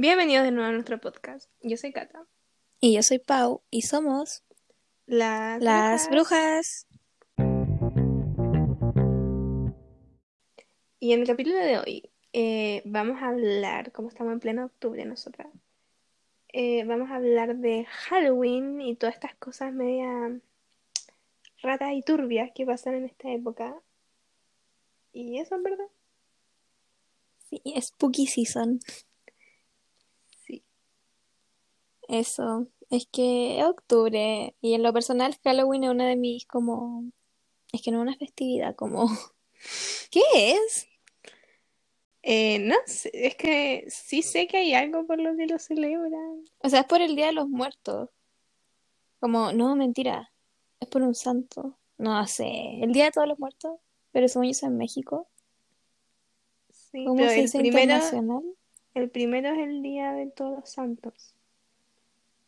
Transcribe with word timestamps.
Bienvenidos 0.00 0.44
de 0.44 0.52
nuevo 0.52 0.68
a 0.68 0.72
nuestro 0.72 1.00
podcast. 1.00 1.50
Yo 1.60 1.76
soy 1.76 1.92
Cata. 1.92 2.24
Y 2.78 2.94
yo 2.94 3.02
soy 3.02 3.18
Pau 3.18 3.62
y 3.68 3.82
somos 3.82 4.44
Las, 5.06 5.60
las 5.60 6.08
brujas. 6.08 6.86
Y 11.00 11.12
en 11.12 11.22
el 11.22 11.26
capítulo 11.26 11.56
de 11.56 11.78
hoy 11.80 12.10
eh, 12.32 12.80
vamos 12.84 13.20
a 13.20 13.30
hablar, 13.30 13.90
como 13.90 14.06
estamos 14.06 14.32
en 14.34 14.38
pleno 14.38 14.66
octubre 14.66 15.04
nosotras, 15.04 15.48
eh, 16.52 16.84
vamos 16.84 17.10
a 17.10 17.16
hablar 17.16 17.56
de 17.56 17.84
Halloween 17.84 18.80
y 18.80 18.94
todas 18.94 19.16
estas 19.16 19.34
cosas 19.34 19.72
media 19.72 20.40
ratas 21.60 21.92
y 21.94 22.02
turbias 22.02 22.52
que 22.54 22.64
pasan 22.64 22.94
en 22.94 23.06
esta 23.06 23.32
época. 23.32 23.74
Y 25.12 25.40
eso 25.40 25.56
es 25.56 25.62
verdad. 25.64 25.88
Sí, 27.50 27.60
Spooky 27.80 28.28
Season. 28.28 28.78
Sí. 30.48 30.64
Eso. 32.08 32.66
Es 32.90 33.06
que 33.06 33.60
es 33.60 33.64
octubre 33.66 34.54
y 34.60 34.74
en 34.74 34.82
lo 34.82 34.92
personal 34.92 35.36
Halloween 35.44 35.84
es 35.84 35.90
una 35.90 36.06
de 36.06 36.16
mis 36.16 36.46
como... 36.46 37.04
Es 37.72 37.82
que 37.82 37.90
no 37.90 37.98
es 37.98 38.02
una 38.02 38.16
festividad, 38.16 38.74
como... 38.74 39.08
¿Qué 40.10 40.22
es? 40.32 40.88
Eh, 42.22 42.58
no 42.58 42.74
sé, 42.86 43.10
es 43.14 43.36
que 43.36 43.84
sí 43.88 44.22
sé 44.22 44.46
que 44.46 44.58
hay 44.58 44.74
algo 44.74 45.06
por 45.06 45.20
lo 45.20 45.36
que 45.36 45.46
lo 45.46 45.58
celebran. 45.58 46.44
O 46.58 46.68
sea, 46.68 46.80
es 46.80 46.86
por 46.86 47.00
el 47.00 47.14
Día 47.14 47.26
de 47.26 47.32
los 47.32 47.48
Muertos. 47.48 48.10
Como, 49.20 49.52
no, 49.52 49.76
mentira. 49.76 50.32
Es 50.80 50.88
por 50.88 51.02
un 51.02 51.14
santo. 51.14 51.78
No 51.96 52.26
sé. 52.26 52.80
El 52.82 52.92
Día 52.92 53.06
de 53.06 53.10
todos 53.12 53.28
los 53.28 53.38
muertos. 53.38 53.78
Pero 54.12 54.28
según 54.28 54.46
yo 54.46 54.50
es 54.52 54.62
en 54.62 54.76
México. 54.76 55.28
Sí, 56.70 57.04
¿Cómo 57.04 57.20
el 57.20 57.50
primero, 57.50 57.66
internacional? 57.66 58.42
el 58.94 59.10
primero 59.10 59.50
es 59.50 59.58
el 59.58 59.82
Día 59.82 60.12
de 60.12 60.26
Todos 60.26 60.60
los 60.60 60.70
Santos. 60.70 61.34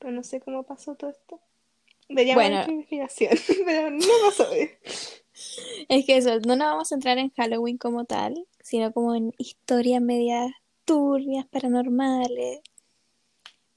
Pero 0.01 0.13
no 0.13 0.25
sé 0.25 0.41
cómo 0.41 0.65
pasó 0.65 0.97
todo 0.97 1.11
esto. 1.11 1.41
Deberíamos 2.09 2.43
Bueno. 2.43 2.65
investigación, 2.69 3.31
pero 3.65 3.91
no 3.91 4.07
pasó. 4.27 4.53
¿eh? 4.53 4.79
Es 5.89 6.05
que 6.07 6.17
eso, 6.17 6.41
no 6.41 6.57
nos 6.57 6.69
vamos 6.69 6.91
a 6.91 6.95
entrar 6.97 7.19
en 7.19 7.31
Halloween 7.31 7.79
como 7.79 8.05
tal, 8.05 8.47
sino 8.61 8.93
como 8.93 9.15
en 9.15 9.33
historias 9.39 10.03
medias 10.03 10.51
turbias, 10.85 11.47
paranormales. 11.47 12.61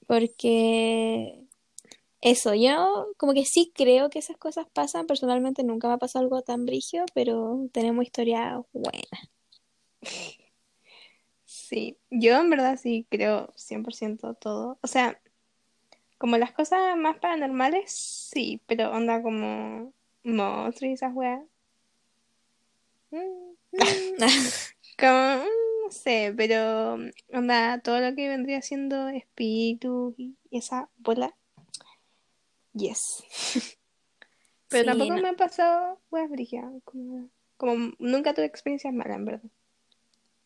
Porque 0.06 1.44
eso, 2.20 2.54
yo 2.54 3.08
como 3.18 3.34
que 3.34 3.44
sí 3.44 3.72
creo 3.74 4.10
que 4.10 4.18
esas 4.18 4.36
cosas 4.36 4.66
pasan. 4.72 5.06
Personalmente 5.06 5.62
nunca 5.62 5.88
me 5.88 5.94
ha 5.94 5.98
pasado 5.98 6.24
algo 6.24 6.42
tan 6.42 6.66
brigio, 6.66 7.04
pero 7.14 7.68
tenemos 7.72 8.04
historias 8.04 8.62
buenas. 8.72 9.30
Sí, 11.46 11.98
yo 12.10 12.40
en 12.40 12.50
verdad 12.50 12.78
sí 12.82 13.06
creo 13.10 13.52
100% 13.56 14.34
todo. 14.34 14.78
O 14.82 14.86
sea, 14.86 15.20
como 16.24 16.38
las 16.38 16.52
cosas 16.52 16.96
más 16.96 17.18
paranormales, 17.18 17.92
sí, 17.92 18.58
pero 18.66 18.90
onda 18.92 19.22
como 19.22 19.92
monstruos 20.22 20.90
y 20.90 20.94
esas 20.94 21.14
weas. 21.14 21.42
Mm, 23.10 23.52
Como, 24.98 25.44
mm, 25.44 25.84
no 25.84 25.90
sé, 25.90 26.32
pero 26.34 26.94
onda 27.30 27.78
todo 27.80 28.00
lo 28.00 28.14
que 28.16 28.30
vendría 28.30 28.62
siendo 28.62 29.08
espíritu 29.08 30.14
y 30.16 30.34
esa 30.50 30.88
bola. 30.96 31.36
Yes. 32.72 33.22
Pero 34.70 34.82
Sí, 34.84 34.86
tampoco 34.98 35.16
no- 35.16 35.22
me 35.22 35.28
ha 35.28 35.36
pasado 35.36 36.00
weas 36.10 36.30
brígidas, 36.30 36.72
como, 36.84 37.28
como 37.58 37.92
nunca 37.98 38.32
tuve 38.32 38.46
experiencias 38.46 38.94
malas, 38.94 39.18
en 39.18 39.24
verdad. 39.26 39.50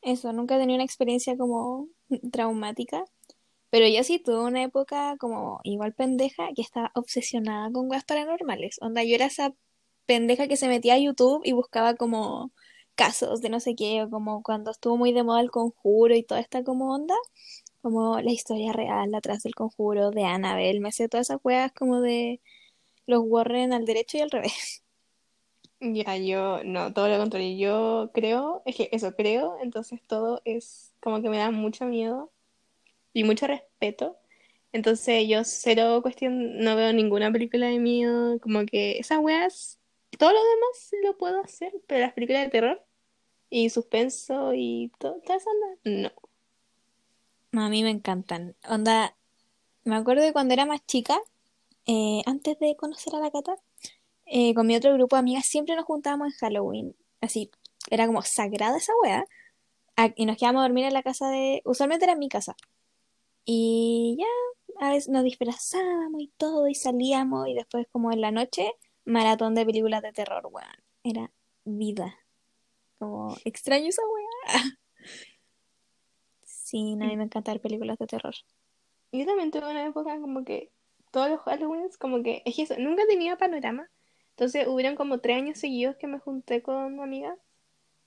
Eso, 0.02 0.32
nunca 0.32 0.56
he 0.56 0.58
tenido 0.58 0.74
una 0.74 0.84
experiencia 0.84 1.36
como 1.36 1.86
traumática. 2.32 3.04
Pero 3.70 3.86
yo 3.88 4.02
sí 4.05 4.19
tuve 4.19 4.41
una 4.41 4.62
época 4.62 5.16
como 5.19 5.61
igual 5.64 5.94
pendeja 5.94 6.48
que 6.55 6.62
estaba 6.62 6.91
obsesionada 6.94 7.70
con 7.72 7.91
weas 7.91 8.05
paranormales. 8.05 8.78
Onda, 8.80 9.05
yo 9.05 9.14
era 9.14 9.27
esa 9.27 9.55
pendeja 10.06 10.48
que 10.48 10.56
se 10.56 10.69
metía 10.69 10.94
a 10.94 10.98
YouTube 10.98 11.42
y 11.44 11.53
buscaba 11.53 11.94
como 11.94 12.53
casos 12.94 13.41
de 13.42 13.50
no 13.50 13.60
sé 13.60 13.75
qué, 13.76 14.03
o 14.03 14.10
como 14.10 14.42
cuando 14.42 14.70
estuvo 14.72 14.97
muy 14.97 15.12
de 15.12 15.22
moda 15.22 15.41
el 15.41 15.50
conjuro 15.50 16.16
y 16.16 16.22
toda 16.25 16.41
esta 16.41 16.65
como 16.65 16.94
onda, 16.94 17.15
como 17.82 18.20
la 18.20 18.32
historia 18.32 18.72
real 18.72 19.15
atrás 19.15 19.42
del 19.42 19.54
conjuro 19.54 20.10
de 20.10 20.25
Annabelle, 20.25 20.81
me 20.81 20.88
hacía 20.91 21.09
todas 21.09 21.28
esas 21.31 21.41
weas 21.44 21.72
como 21.72 22.00
de 22.00 22.41
los 23.06 23.22
Warren 23.25 23.72
al 23.72 23.87
derecho 23.87 24.19
y 24.19 24.22
al 24.22 24.31
revés. 24.31 24.82
Ya, 25.81 26.16
yo, 26.16 26.65
no, 26.65 26.92
todo 26.92 27.09
lo 27.09 27.19
contrario. 27.19 27.56
Yo 27.56 28.10
creo, 28.12 28.62
es 28.66 28.75
que 28.75 28.88
eso 28.91 29.15
creo, 29.15 29.59
entonces 29.62 30.00
todo 30.09 30.42
es 30.44 30.92
como 31.00 31.22
que 31.22 31.28
me 31.28 31.38
da 31.38 31.53
mucho 31.53 31.84
miedo 31.84 32.32
y 33.12 33.24
mucho 33.24 33.46
respeto. 33.46 34.19
Entonces 34.72 35.26
yo 35.28 35.44
cero 35.44 36.00
cuestión, 36.02 36.58
no 36.58 36.76
veo 36.76 36.92
ninguna 36.92 37.32
película 37.32 37.66
de 37.69 37.78
miedo, 37.78 38.38
como 38.41 38.66
que 38.66 38.98
esas 38.98 39.19
weas, 39.19 39.78
todo 40.19 40.32
lo 40.32 40.38
demás 40.38 40.91
lo 41.04 41.16
puedo 41.16 41.41
hacer, 41.42 41.72
pero 41.86 42.00
las 42.00 42.12
películas 42.12 42.42
de 42.44 42.50
terror 42.50 42.84
y 43.50 43.70
suspenso 43.70 44.52
y 44.54 44.92
todo, 44.98 45.20
toda 45.24 45.36
esa 45.38 45.50
onda, 45.50 46.12
no. 47.52 47.62
A 47.64 47.68
mí 47.70 47.82
me 47.82 47.91
encantan. 47.91 48.56
Onda, 48.68 49.16
me 49.84 49.97
acuerdo 49.97 50.22
de 50.22 50.32
cuando 50.32 50.52
era 50.54 50.66
más 50.66 50.84
chica, 50.86 51.18
eh, 51.86 52.22
antes 52.26 52.58
de 52.58 52.76
conocer 52.76 53.14
a 53.14 53.20
la 53.20 53.30
Cata, 53.30 53.56
eh, 54.26 54.52
con 54.54 54.66
mi 54.66 54.76
otro 54.76 54.92
grupo 54.92 55.16
de 55.16 55.20
amigas 55.20 55.47
siempre 55.47 55.74
nos 55.74 55.86
juntábamos 55.86 56.28
en 56.28 56.38
Halloween. 56.38 56.97
Así, 57.22 57.50
era 57.91 58.06
como 58.06 58.22
sagrada 58.22 58.76
esa 58.76 58.92
wea. 59.02 59.24
y 60.16 60.26
nos 60.26 60.36
quedábamos 60.36 60.60
a 60.60 60.68
dormir 60.68 60.84
en 60.84 60.94
la 60.94 61.02
casa 61.02 61.28
de... 61.30 61.62
Usualmente 61.64 62.04
era 62.04 62.14
mi 62.14 62.28
casa. 62.28 62.54
Y 63.50 64.19
ya, 64.19 64.86
a 64.86 64.91
veces 64.91 65.09
nos 65.09 65.25
disfrazábamos 65.25 66.20
y 66.20 66.31
todo, 66.36 66.69
y 66.69 66.75
salíamos, 66.75 67.48
y 67.48 67.54
después 67.54 67.86
como 67.91 68.12
en 68.12 68.20
la 68.20 68.31
noche, 68.31 68.72
maratón 69.06 69.54
de 69.54 69.64
películas 69.64 70.03
de 70.03 70.12
terror, 70.12 70.47
weón. 70.53 70.69
Era 71.03 71.32
vida. 71.64 72.14
Como, 72.98 73.34
extraño 73.47 73.88
esa 73.88 74.03
wea. 74.03 74.62
Sí, 76.44 76.92
a 77.00 77.06
mí 77.06 77.16
me 77.16 77.25
encanta 77.25 77.53
ver 77.53 77.62
películas 77.62 77.97
de 77.97 78.06
terror. 78.06 78.34
Yo 79.12 79.25
también 79.25 79.50
tuve 79.50 79.70
una 79.70 79.86
época 79.86 80.20
como 80.20 80.44
que 80.44 80.70
todos 81.10 81.30
los 81.30 81.41
Halloweens, 81.47 81.97
como 81.97 82.22
que, 82.22 82.42
es 82.44 82.54
que 82.54 82.65
eso, 82.65 82.75
nunca 82.78 83.06
tenía 83.09 83.38
panorama. 83.38 83.88
Entonces 84.32 84.66
hubieron 84.69 84.94
como 84.94 85.20
tres 85.20 85.38
años 85.38 85.59
seguidos 85.59 85.97
que 85.97 86.06
me 86.06 86.19
junté 86.19 86.60
con 86.60 87.00
amigas, 87.00 87.38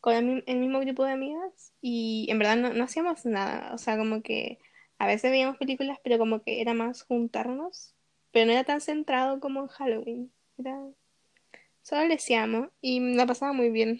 con 0.01 0.43
el 0.45 0.59
mismo 0.59 0.79
grupo 0.81 1.03
de 1.03 1.13
amigas, 1.13 1.73
y 1.81 2.27
en 2.29 2.37
verdad 2.37 2.57
no, 2.57 2.73
no 2.73 2.83
hacíamos 2.83 3.25
nada. 3.25 3.73
O 3.73 3.79
sea, 3.79 3.97
como 3.97 4.21
que 4.21 4.59
a 5.01 5.07
veces 5.07 5.31
veíamos 5.31 5.57
películas, 5.57 5.97
pero 6.03 6.19
como 6.19 6.43
que 6.43 6.61
era 6.61 6.75
más 6.75 7.01
juntarnos, 7.01 7.95
pero 8.31 8.45
no 8.45 8.51
era 8.51 8.63
tan 8.63 8.81
centrado 8.81 9.39
como 9.39 9.61
en 9.61 9.67
Halloween. 9.67 10.31
Era, 10.59 10.79
solo 11.81 12.05
le 12.05 12.13
hacíamos 12.13 12.69
y 12.81 12.99
la 13.15 13.25
pasaba 13.25 13.51
muy 13.51 13.71
bien, 13.71 13.99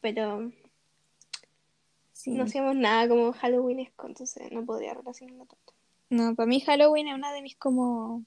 pero 0.00 0.52
Sí. 2.12 2.30
no 2.30 2.44
hacíamos 2.44 2.76
nada 2.76 3.08
como 3.08 3.32
Halloweenesco, 3.32 4.06
entonces 4.06 4.52
no 4.52 4.64
podría 4.64 4.94
relacionarlo 4.94 5.44
tanto. 5.46 5.74
No, 6.08 6.36
para 6.36 6.46
mí 6.46 6.60
Halloween 6.60 7.08
es 7.08 7.14
una 7.14 7.32
de 7.32 7.42
mis 7.42 7.56
como 7.56 8.24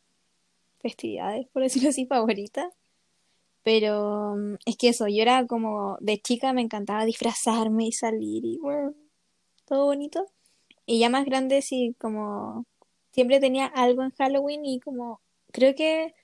festividades, 0.80 1.48
por 1.48 1.64
decirlo 1.64 1.90
así, 1.92 2.06
favoritas. 2.08 2.74
Pero 3.64 4.36
mm, 4.36 4.56
es 4.66 4.76
que 4.76 4.90
eso, 4.90 5.08
yo 5.08 5.22
era 5.22 5.48
como 5.48 5.98
de 6.02 6.20
chica 6.20 6.52
me 6.52 6.62
encantaba 6.62 7.06
disfrazarme 7.06 7.86
y 7.88 7.94
salir 7.94 8.44
y 8.44 8.58
bueno, 8.58 8.94
todo 9.66 9.86
bonito. 9.86 10.26
Y 10.90 10.98
ya 10.98 11.10
más 11.12 11.24
grande 11.24 11.62
sí, 11.62 11.96
como 12.00 12.66
siempre 13.12 13.40
tenía 13.40 13.68
algo 13.68 14.02
en 14.02 14.10
Halloween 14.10 14.66
y 14.66 14.80
como 14.80 15.22
creo 15.52 15.76
que 15.76 16.16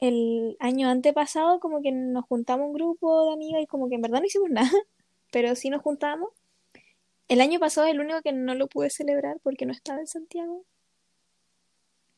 el 0.00 0.56
año 0.58 0.88
antepasado 0.88 1.60
como 1.60 1.80
que 1.80 1.92
nos 1.92 2.24
juntamos 2.24 2.66
un 2.66 2.72
grupo 2.72 3.26
de 3.26 3.34
amigas 3.34 3.62
y 3.62 3.68
como 3.68 3.88
que 3.88 3.94
en 3.94 4.02
verdad 4.02 4.18
no 4.18 4.26
hicimos 4.26 4.50
nada, 4.50 4.72
pero 5.30 5.54
sí 5.54 5.70
nos 5.70 5.82
juntamos. 5.82 6.30
El 7.28 7.40
año 7.40 7.60
pasado 7.60 7.86
es 7.86 7.92
el 7.94 8.00
único 8.00 8.22
que 8.22 8.32
no 8.32 8.56
lo 8.56 8.66
pude 8.66 8.90
celebrar 8.90 9.38
porque 9.44 9.66
no 9.66 9.72
estaba 9.72 10.00
en 10.00 10.08
Santiago. 10.08 10.64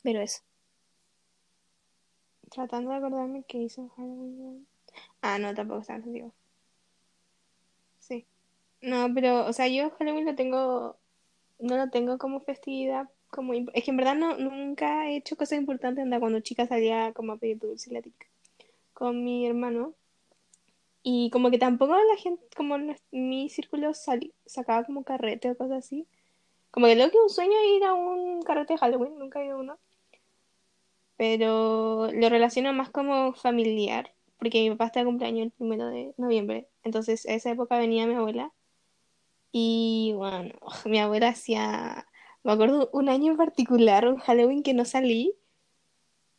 Pero 0.01 0.23
eso. 0.23 0.41
Tratando 2.51 2.93
de 2.93 2.97
acordarme 2.97 3.45
qué 3.47 3.59
hizo 3.59 3.83
en 3.83 3.89
Halloween. 3.91 4.67
Ah, 5.21 5.39
no, 5.39 5.55
tampoco 5.55 5.83
está 5.83 5.97
en 5.97 6.05
Santiago. 6.05 6.33
Sí. 7.99 8.27
No, 8.81 9.13
pero, 9.15 9.47
o 9.47 9.53
sea, 9.53 9.69
yo 9.69 9.91
Halloween 9.91 10.25
lo 10.25 10.35
tengo, 10.35 10.97
no 11.61 11.77
lo 11.77 11.91
tengo 11.91 12.19
como 12.19 12.41
festividad, 12.41 13.09
como 13.31 13.55
es 13.55 13.85
que 13.85 13.91
en 13.91 13.97
verdad 13.97 14.17
no, 14.17 14.37
nunca 14.39 15.09
he 15.09 15.17
hecho 15.17 15.37
cosas 15.37 15.59
importantes, 15.59 16.03
anda 16.05 16.21
cuando 16.21 16.41
chica 16.41 16.67
salía 16.67 17.13
como 17.13 17.33
a 17.33 17.37
pedir 17.39 17.59
dulce 17.59 17.93
la 17.93 18.03
típica 18.03 18.27
con 18.95 19.25
mi 19.25 19.47
hermano. 19.47 19.95
Y 21.03 21.31
como 21.31 21.51
que 21.51 21.59
tampoco 21.59 21.95
la 21.95 22.17
gente, 22.17 22.43
como 22.57 22.77
en 22.77 22.97
mi 23.11 23.49
círculo 23.51 23.93
sali- 23.95 24.33
sacaba 24.47 24.85
como 24.85 25.05
carrete 25.05 25.51
o 25.51 25.57
cosas 25.57 25.79
así. 25.85 26.07
Como 26.73 26.87
que 26.87 26.97
lo 26.97 27.11
que 27.11 27.19
un 27.19 27.31
sueño 27.31 27.55
ir 27.77 27.85
a 27.85 27.95
un 27.95 28.43
carrete 28.43 28.75
de 28.75 28.79
Halloween, 28.81 29.19
nunca 29.19 29.41
he 29.43 29.47
ido 29.47 29.57
a 29.57 29.61
uno. 29.61 29.79
Pero 31.17 32.11
lo 32.13 32.29
relaciono 32.29 32.73
más 32.73 32.91
como 32.91 33.33
familiar, 33.35 34.13
porque 34.39 34.63
mi 34.63 34.71
papá 34.71 34.87
está 34.87 35.01
de 35.01 35.07
cumpleaños 35.07 35.45
el 35.47 35.51
primero 35.53 35.87
de 35.89 36.15
noviembre. 36.17 36.67
Entonces, 36.83 37.27
a 37.27 37.35
esa 37.35 37.51
época 37.51 37.79
venía 37.79 38.07
mi 38.07 38.15
abuela. 38.15 38.53
Y 39.53 40.13
bueno, 40.17 40.55
mi 40.85 40.99
abuela 40.99 41.29
hacía 41.29 42.07
Me 42.45 42.53
acuerdo 42.53 42.91
un 42.93 43.09
año 43.09 43.33
en 43.33 43.39
particular, 43.39 44.07
un 44.09 44.19
Halloween 44.19 44.63
que 44.63 44.75
no 44.75 44.85
salí, 44.85 45.35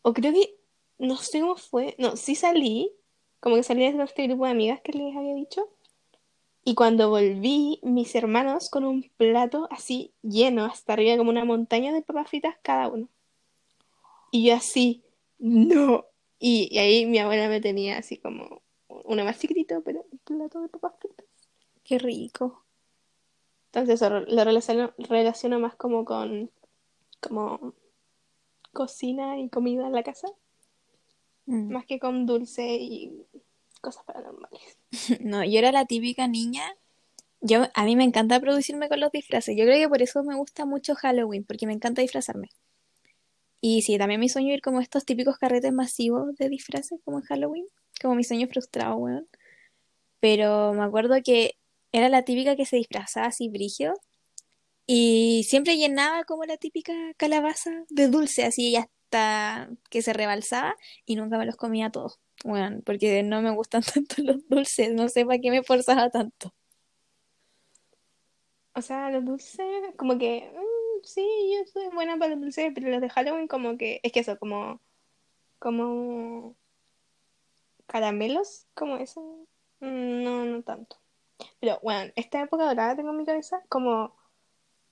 o 0.02 0.14
creo 0.14 0.34
que, 0.34 0.56
no 1.00 1.18
sé 1.18 1.42
cómo 1.42 1.56
fue, 1.58 1.96
no, 2.00 2.16
sí 2.16 2.36
salí, 2.36 2.92
como 3.40 3.56
que 3.56 3.64
salí 3.64 3.92
de 3.92 4.04
este 4.04 4.28
grupo 4.28 4.46
de 4.46 4.52
amigas 4.52 4.82
que 4.82 4.94
les 4.94 5.16
había 5.16 5.36
dicho, 5.36 5.70
y 6.64 6.76
cuando 6.76 7.10
volví, 7.10 7.80
mis 7.82 8.14
hermanos 8.16 8.70
con 8.70 8.84
un 8.86 9.10
plato 9.18 9.68
así 9.72 10.14
lleno, 10.22 10.66
hasta 10.66 10.94
arriba, 10.94 11.18
como 11.18 11.32
una 11.32 11.46
montaña 11.46 11.92
de 11.92 12.04
papas 12.04 12.30
fritas 12.30 12.56
cada 12.62 12.88
uno. 12.88 13.10
Y 14.32 14.46
yo 14.48 14.56
así, 14.56 15.04
no. 15.40 16.06
Y, 16.40 16.78
ahí 16.78 17.06
mi 17.06 17.20
abuela 17.20 17.50
me 17.50 17.62
tenía 17.62 17.98
así 17.98 18.18
como 18.18 18.62
uno 18.88 19.26
más 19.26 19.40
chiquitito, 19.40 19.82
pero 19.84 20.06
un 20.12 20.20
plato 20.20 20.62
de 20.62 20.70
papas 20.70 20.94
fritas. 21.00 21.26
Qué 21.84 21.98
rico. 21.98 22.61
Entonces 23.74 24.02
eso 24.02 24.10
lo 24.10 24.44
relaciono, 24.44 24.94
relaciono 24.98 25.60
más 25.60 25.76
como 25.76 26.04
con 26.04 26.52
como 27.22 27.74
cocina 28.74 29.40
y 29.40 29.50
comida 29.50 29.86
en 29.88 29.94
la 29.94 30.04
casa, 30.04 30.28
Mm. 31.46 31.72
más 31.74 31.86
que 31.86 32.00
con 32.00 32.26
dulce 32.26 32.76
y 32.80 33.26
cosas 33.82 34.04
paranormales. 34.06 34.78
No, 35.22 35.44
yo 35.44 35.58
era 35.60 35.72
la 35.72 35.86
típica 35.86 36.28
niña. 36.28 36.64
Yo, 37.42 37.64
a 37.74 37.86
mí 37.86 37.96
me 37.96 38.04
encanta 38.04 38.40
producirme 38.40 38.90
con 38.90 39.00
los 39.00 39.12
disfraces. 39.12 39.56
Yo 39.58 39.66
creo 39.66 39.80
que 39.80 39.90
por 39.90 40.02
eso 40.02 40.24
me 40.24 40.36
gusta 40.36 40.66
mucho 40.66 40.94
Halloween, 40.94 41.44
porque 41.44 41.66
me 41.66 41.74
encanta 41.74 42.02
disfrazarme. 42.02 42.50
Y 43.60 43.82
sí, 43.82 43.98
también 43.98 44.20
mi 44.20 44.30
sueño 44.30 44.54
ir 44.54 44.62
como 44.62 44.80
a 44.80 44.84
estos 44.84 45.06
típicos 45.06 45.38
carretes 45.38 45.74
masivos 45.74 46.36
de 46.36 46.50
disfraces, 46.50 47.00
como 47.04 47.20
en 47.20 47.24
Halloween. 47.24 47.66
Como 48.02 48.16
mi 48.16 48.24
sueño 48.24 48.48
frustrado, 48.48 48.96
weón. 48.98 49.28
Pero 50.20 50.74
me 50.74 50.84
acuerdo 50.84 51.16
que 51.24 51.56
era 51.92 52.10
la 52.10 52.24
típica 52.24 52.56
que 52.56 52.66
se 52.66 52.78
disfrazaba 52.78 53.28
así 53.28 53.50
brigio. 53.50 53.94
Y 54.88 55.46
siempre 55.48 55.78
llenaba 55.78 56.24
como 56.26 56.46
la 56.46 56.58
típica 56.58 56.94
calabaza 57.18 57.72
de 57.90 58.08
dulce, 58.10 58.44
así 58.46 58.76
hasta 58.76 59.70
que 59.90 60.02
se 60.02 60.14
rebalsaba. 60.14 60.76
Y 61.06 61.16
nunca 61.16 61.38
me 61.38 61.46
los 61.46 61.56
comía 61.58 61.92
todos. 61.92 62.20
Bueno, 62.44 62.82
porque 62.86 63.24
no 63.24 63.42
me 63.42 63.52
gustan 63.52 63.84
tanto 63.94 64.16
los 64.24 64.48
dulces. 64.50 64.94
No 64.94 65.10
sé 65.10 65.26
para 65.26 65.40
qué 65.40 65.52
me 65.52 65.60
esforzaba 65.60 66.10
tanto. 66.10 66.54
O 68.76 68.82
sea, 68.82 69.10
los 69.12 69.26
dulces, 69.26 69.66
como 69.98 70.18
que, 70.18 70.50
mm, 70.54 71.04
sí, 71.06 71.22
yo 71.54 71.66
soy 71.72 71.90
buena 71.94 72.18
para 72.18 72.32
los 72.32 72.42
dulces, 72.42 72.72
pero 72.74 72.90
los 72.90 73.02
de 73.02 73.10
Halloween 73.10 73.48
como 73.48 73.78
que, 73.78 74.00
es 74.04 74.12
que 74.14 74.22
eso, 74.22 74.38
como, 74.40 74.82
como 75.60 76.56
caramelos, 77.88 78.68
como 78.74 78.98
eso, 78.98 79.22
mm, 79.82 80.24
no, 80.24 80.46
no 80.46 80.64
tanto. 80.64 81.01
Pero 81.60 81.80
bueno, 81.82 82.12
esta 82.16 82.42
época 82.42 82.66
dorada 82.66 82.96
tengo 82.96 83.12
en 83.12 83.18
mi 83.18 83.26
cabeza, 83.26 83.62
como 83.70 84.14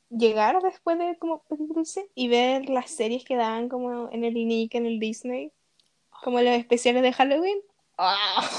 llegar 0.09 0.61
después 0.61 0.97
de 0.97 1.17
como 1.17 1.43
pedir 1.43 1.67
dulce 1.67 2.09
y 2.15 2.27
ver 2.27 2.69
las 2.69 2.91
series 2.91 3.23
que 3.23 3.35
daban 3.35 3.69
como 3.69 4.09
en 4.11 4.23
el 4.23 4.33
Nick, 4.33 4.75
en 4.75 4.85
el 4.85 4.99
Disney, 4.99 5.51
como 6.23 6.41
los 6.41 6.53
especiales 6.53 7.03
de 7.03 7.13
Halloween. 7.13 7.59
¡Ah! 7.97 8.49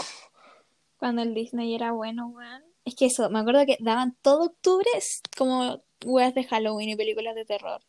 Cuando 0.98 1.22
el 1.22 1.34
Disney 1.34 1.74
era 1.74 1.92
bueno, 1.92 2.28
weón. 2.28 2.62
Es 2.84 2.94
que 2.94 3.06
eso, 3.06 3.28
me 3.30 3.38
acuerdo 3.38 3.64
que 3.66 3.78
daban 3.80 4.16
todo 4.22 4.46
octubre 4.46 4.90
como 5.36 5.82
weas 6.04 6.34
de 6.34 6.44
Halloween 6.44 6.90
y 6.90 6.96
películas 6.96 7.34
de 7.34 7.44
terror. 7.44 7.80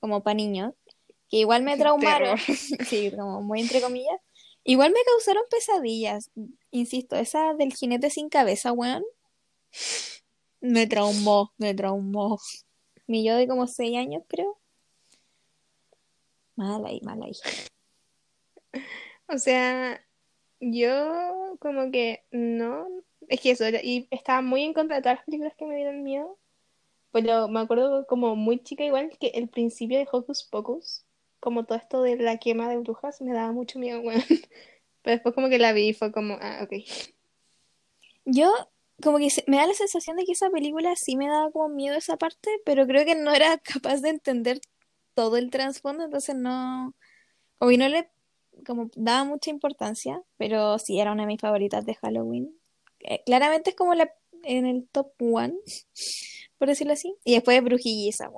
Como 0.00 0.22
para 0.22 0.34
niños. 0.34 0.74
Que 1.28 1.38
igual 1.38 1.62
me 1.62 1.76
traumaron. 1.76 2.38
Sí, 2.86 3.10
como 3.10 3.42
muy 3.42 3.60
entre 3.60 3.80
comillas. 3.80 4.20
Igual 4.62 4.92
me 4.92 5.02
causaron 5.04 5.44
pesadillas. 5.50 6.30
Insisto, 6.70 7.16
esa 7.16 7.54
del 7.54 7.72
jinete 7.72 8.10
sin 8.10 8.28
cabeza, 8.28 8.72
weón. 8.72 9.04
Me 10.60 10.86
traumó, 10.86 11.52
me 11.58 11.74
traumó. 11.74 12.38
Mi 13.06 13.24
yo 13.24 13.36
de 13.36 13.46
como 13.46 13.66
seis 13.66 13.96
años, 13.96 14.24
creo. 14.28 14.58
Mala 16.56 16.88
ahí, 16.88 17.00
mala 17.02 17.26
ahí. 17.26 17.32
O 19.28 19.38
sea, 19.38 20.00
yo 20.60 21.56
como 21.60 21.90
que 21.90 22.24
no, 22.30 22.86
es 23.28 23.40
que 23.40 23.50
eso, 23.52 23.64
y 23.82 24.06
estaba 24.12 24.40
muy 24.40 24.62
en 24.62 24.72
contra 24.72 24.96
de 24.96 25.02
todas 25.02 25.18
las 25.18 25.24
películas 25.24 25.54
que 25.56 25.66
me 25.66 25.76
dieron 25.76 26.04
miedo, 26.04 26.38
pero 27.12 27.48
me 27.48 27.60
acuerdo 27.60 28.06
como 28.06 28.36
muy 28.36 28.62
chica 28.62 28.84
igual 28.84 29.10
que 29.18 29.28
el 29.28 29.48
principio 29.48 29.98
de 29.98 30.08
Hocus 30.10 30.44
Pocus, 30.44 31.04
como 31.40 31.64
todo 31.64 31.78
esto 31.78 32.02
de 32.02 32.16
la 32.16 32.38
quema 32.38 32.68
de 32.68 32.78
brujas, 32.78 33.20
me 33.22 33.32
daba 33.32 33.52
mucho 33.52 33.78
miedo, 33.78 34.00
weón. 34.00 34.22
Pero 35.02 35.14
después 35.16 35.34
como 35.34 35.48
que 35.48 35.58
la 35.58 35.72
vi 35.72 35.88
y 35.90 35.94
fue 35.94 36.12
como, 36.12 36.36
ah, 36.40 36.60
ok. 36.64 36.72
Yo, 38.24 38.52
como 39.02 39.18
que 39.18 39.30
se- 39.30 39.44
me 39.46 39.58
da 39.58 39.66
la 39.66 39.74
sensación 39.74 40.16
de 40.16 40.24
que 40.24 40.32
esa 40.32 40.50
película 40.50 40.94
sí 40.96 41.16
me 41.16 41.28
daba 41.28 41.50
como 41.50 41.68
miedo 41.68 41.96
esa 41.96 42.16
parte, 42.16 42.50
pero 42.64 42.86
creo 42.86 43.04
que 43.04 43.14
no 43.14 43.32
era 43.32 43.58
capaz 43.82 44.00
de 44.02 44.10
entender 44.10 44.60
todo 45.14 45.36
el 45.36 45.50
trasfondo, 45.50 46.04
entonces 46.04 46.36
no, 46.36 46.94
como 47.58 47.70
que 47.70 47.78
no 47.78 47.88
le, 47.88 48.10
como 48.66 48.90
daba 48.96 49.24
mucha 49.24 49.50
importancia, 49.50 50.22
pero 50.38 50.78
sí 50.78 51.00
era 51.00 51.12
una 51.12 51.24
de 51.24 51.28
mis 51.28 51.40
favoritas 51.40 51.86
de 51.86 51.94
Halloween. 51.96 52.56
Eh, 53.00 53.22
claramente 53.26 53.70
es 53.70 53.76
como 53.76 53.94
la, 53.94 54.12
en 54.44 54.66
el 54.66 54.88
top 54.92 55.12
one, 55.20 55.54
por 56.58 56.68
decirlo 56.68 56.94
así. 56.94 57.16
Y 57.24 57.34
después 57.34 57.62
Brujilliza. 57.62 58.30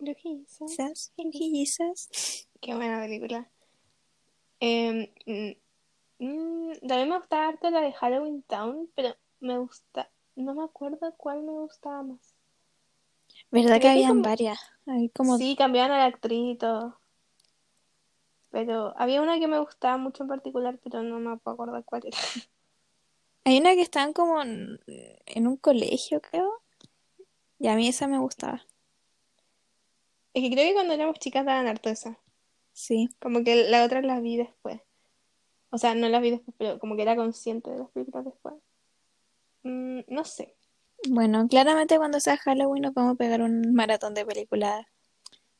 Brujizas. 0.00 0.70
Quizás, 0.70 1.12
Brujillizas. 1.16 2.48
Qué 2.60 2.74
buena 2.74 3.00
película. 3.00 3.50
Em, 4.60 5.08
mm, 6.18 6.72
también 6.86 7.08
me 7.08 7.18
gustaba 7.18 7.48
harto 7.48 7.70
la 7.70 7.80
de 7.80 7.92
Halloween 7.92 8.42
Town, 8.42 8.90
pero 8.94 9.14
me 9.40 9.58
gusta, 9.58 10.10
no 10.34 10.54
me 10.54 10.64
acuerdo 10.64 11.14
cuál 11.16 11.42
me 11.42 11.52
gustaba 11.52 12.02
más. 12.02 12.34
¿Verdad 13.50 13.74
que 13.74 13.80
Creo 13.80 13.80
que 13.80 13.88
habían 13.88 14.10
como, 14.10 14.22
varias? 14.22 14.58
Hay 14.86 15.08
como, 15.10 15.38
sí, 15.38 15.56
cambiaban 15.56 15.92
a 15.92 15.98
la 15.98 16.06
actriz 16.06 16.54
y 16.54 16.56
todo. 16.56 16.98
Pero 18.50 18.94
había 18.96 19.20
una 19.20 19.38
que 19.38 19.48
me 19.48 19.58
gustaba 19.58 19.96
mucho 19.98 20.22
en 20.22 20.28
particular, 20.28 20.78
pero 20.82 21.02
no 21.02 21.18
me 21.18 21.36
puedo 21.36 21.54
acordar 21.54 21.84
cuál 21.84 22.02
era. 22.06 22.16
hay 23.44 23.58
una 23.58 23.74
que 23.74 23.82
estaban 23.82 24.12
como 24.12 24.40
en, 24.42 24.80
en 25.26 25.46
un 25.46 25.56
colegio, 25.56 26.20
creo, 26.20 26.62
y 27.58 27.68
a 27.68 27.74
mí 27.74 27.88
esa 27.88 28.06
me 28.06 28.18
gustaba. 28.18 28.62
Es 30.34 30.42
que 30.42 30.50
creo 30.50 30.68
que 30.68 30.74
cuando 30.74 30.92
éramos 30.92 31.18
chicas 31.18 31.46
daban 31.46 31.66
harto 31.66 31.88
esa. 31.88 32.18
Sí. 32.72 33.08
Como 33.20 33.42
que 33.42 33.68
la 33.70 33.84
otra 33.84 34.02
la 34.02 34.20
vi 34.20 34.36
después. 34.36 34.80
O 35.76 35.78
sea, 35.78 35.94
no 35.94 36.08
la 36.08 36.20
vi 36.20 36.30
después, 36.30 36.56
pero 36.56 36.78
como 36.78 36.96
que 36.96 37.02
era 37.02 37.16
consciente 37.16 37.70
de 37.70 37.80
las 37.80 37.90
películas 37.90 38.24
después. 38.24 38.54
Mm, 39.62 40.00
no 40.08 40.24
sé. 40.24 40.56
Bueno, 41.06 41.46
claramente 41.48 41.98
cuando 41.98 42.18
sea 42.18 42.38
Halloween 42.38 42.84
nos 42.84 42.94
vamos 42.94 43.12
a 43.12 43.18
pegar 43.18 43.42
un 43.42 43.74
maratón 43.74 44.14
de 44.14 44.24
películas 44.24 44.86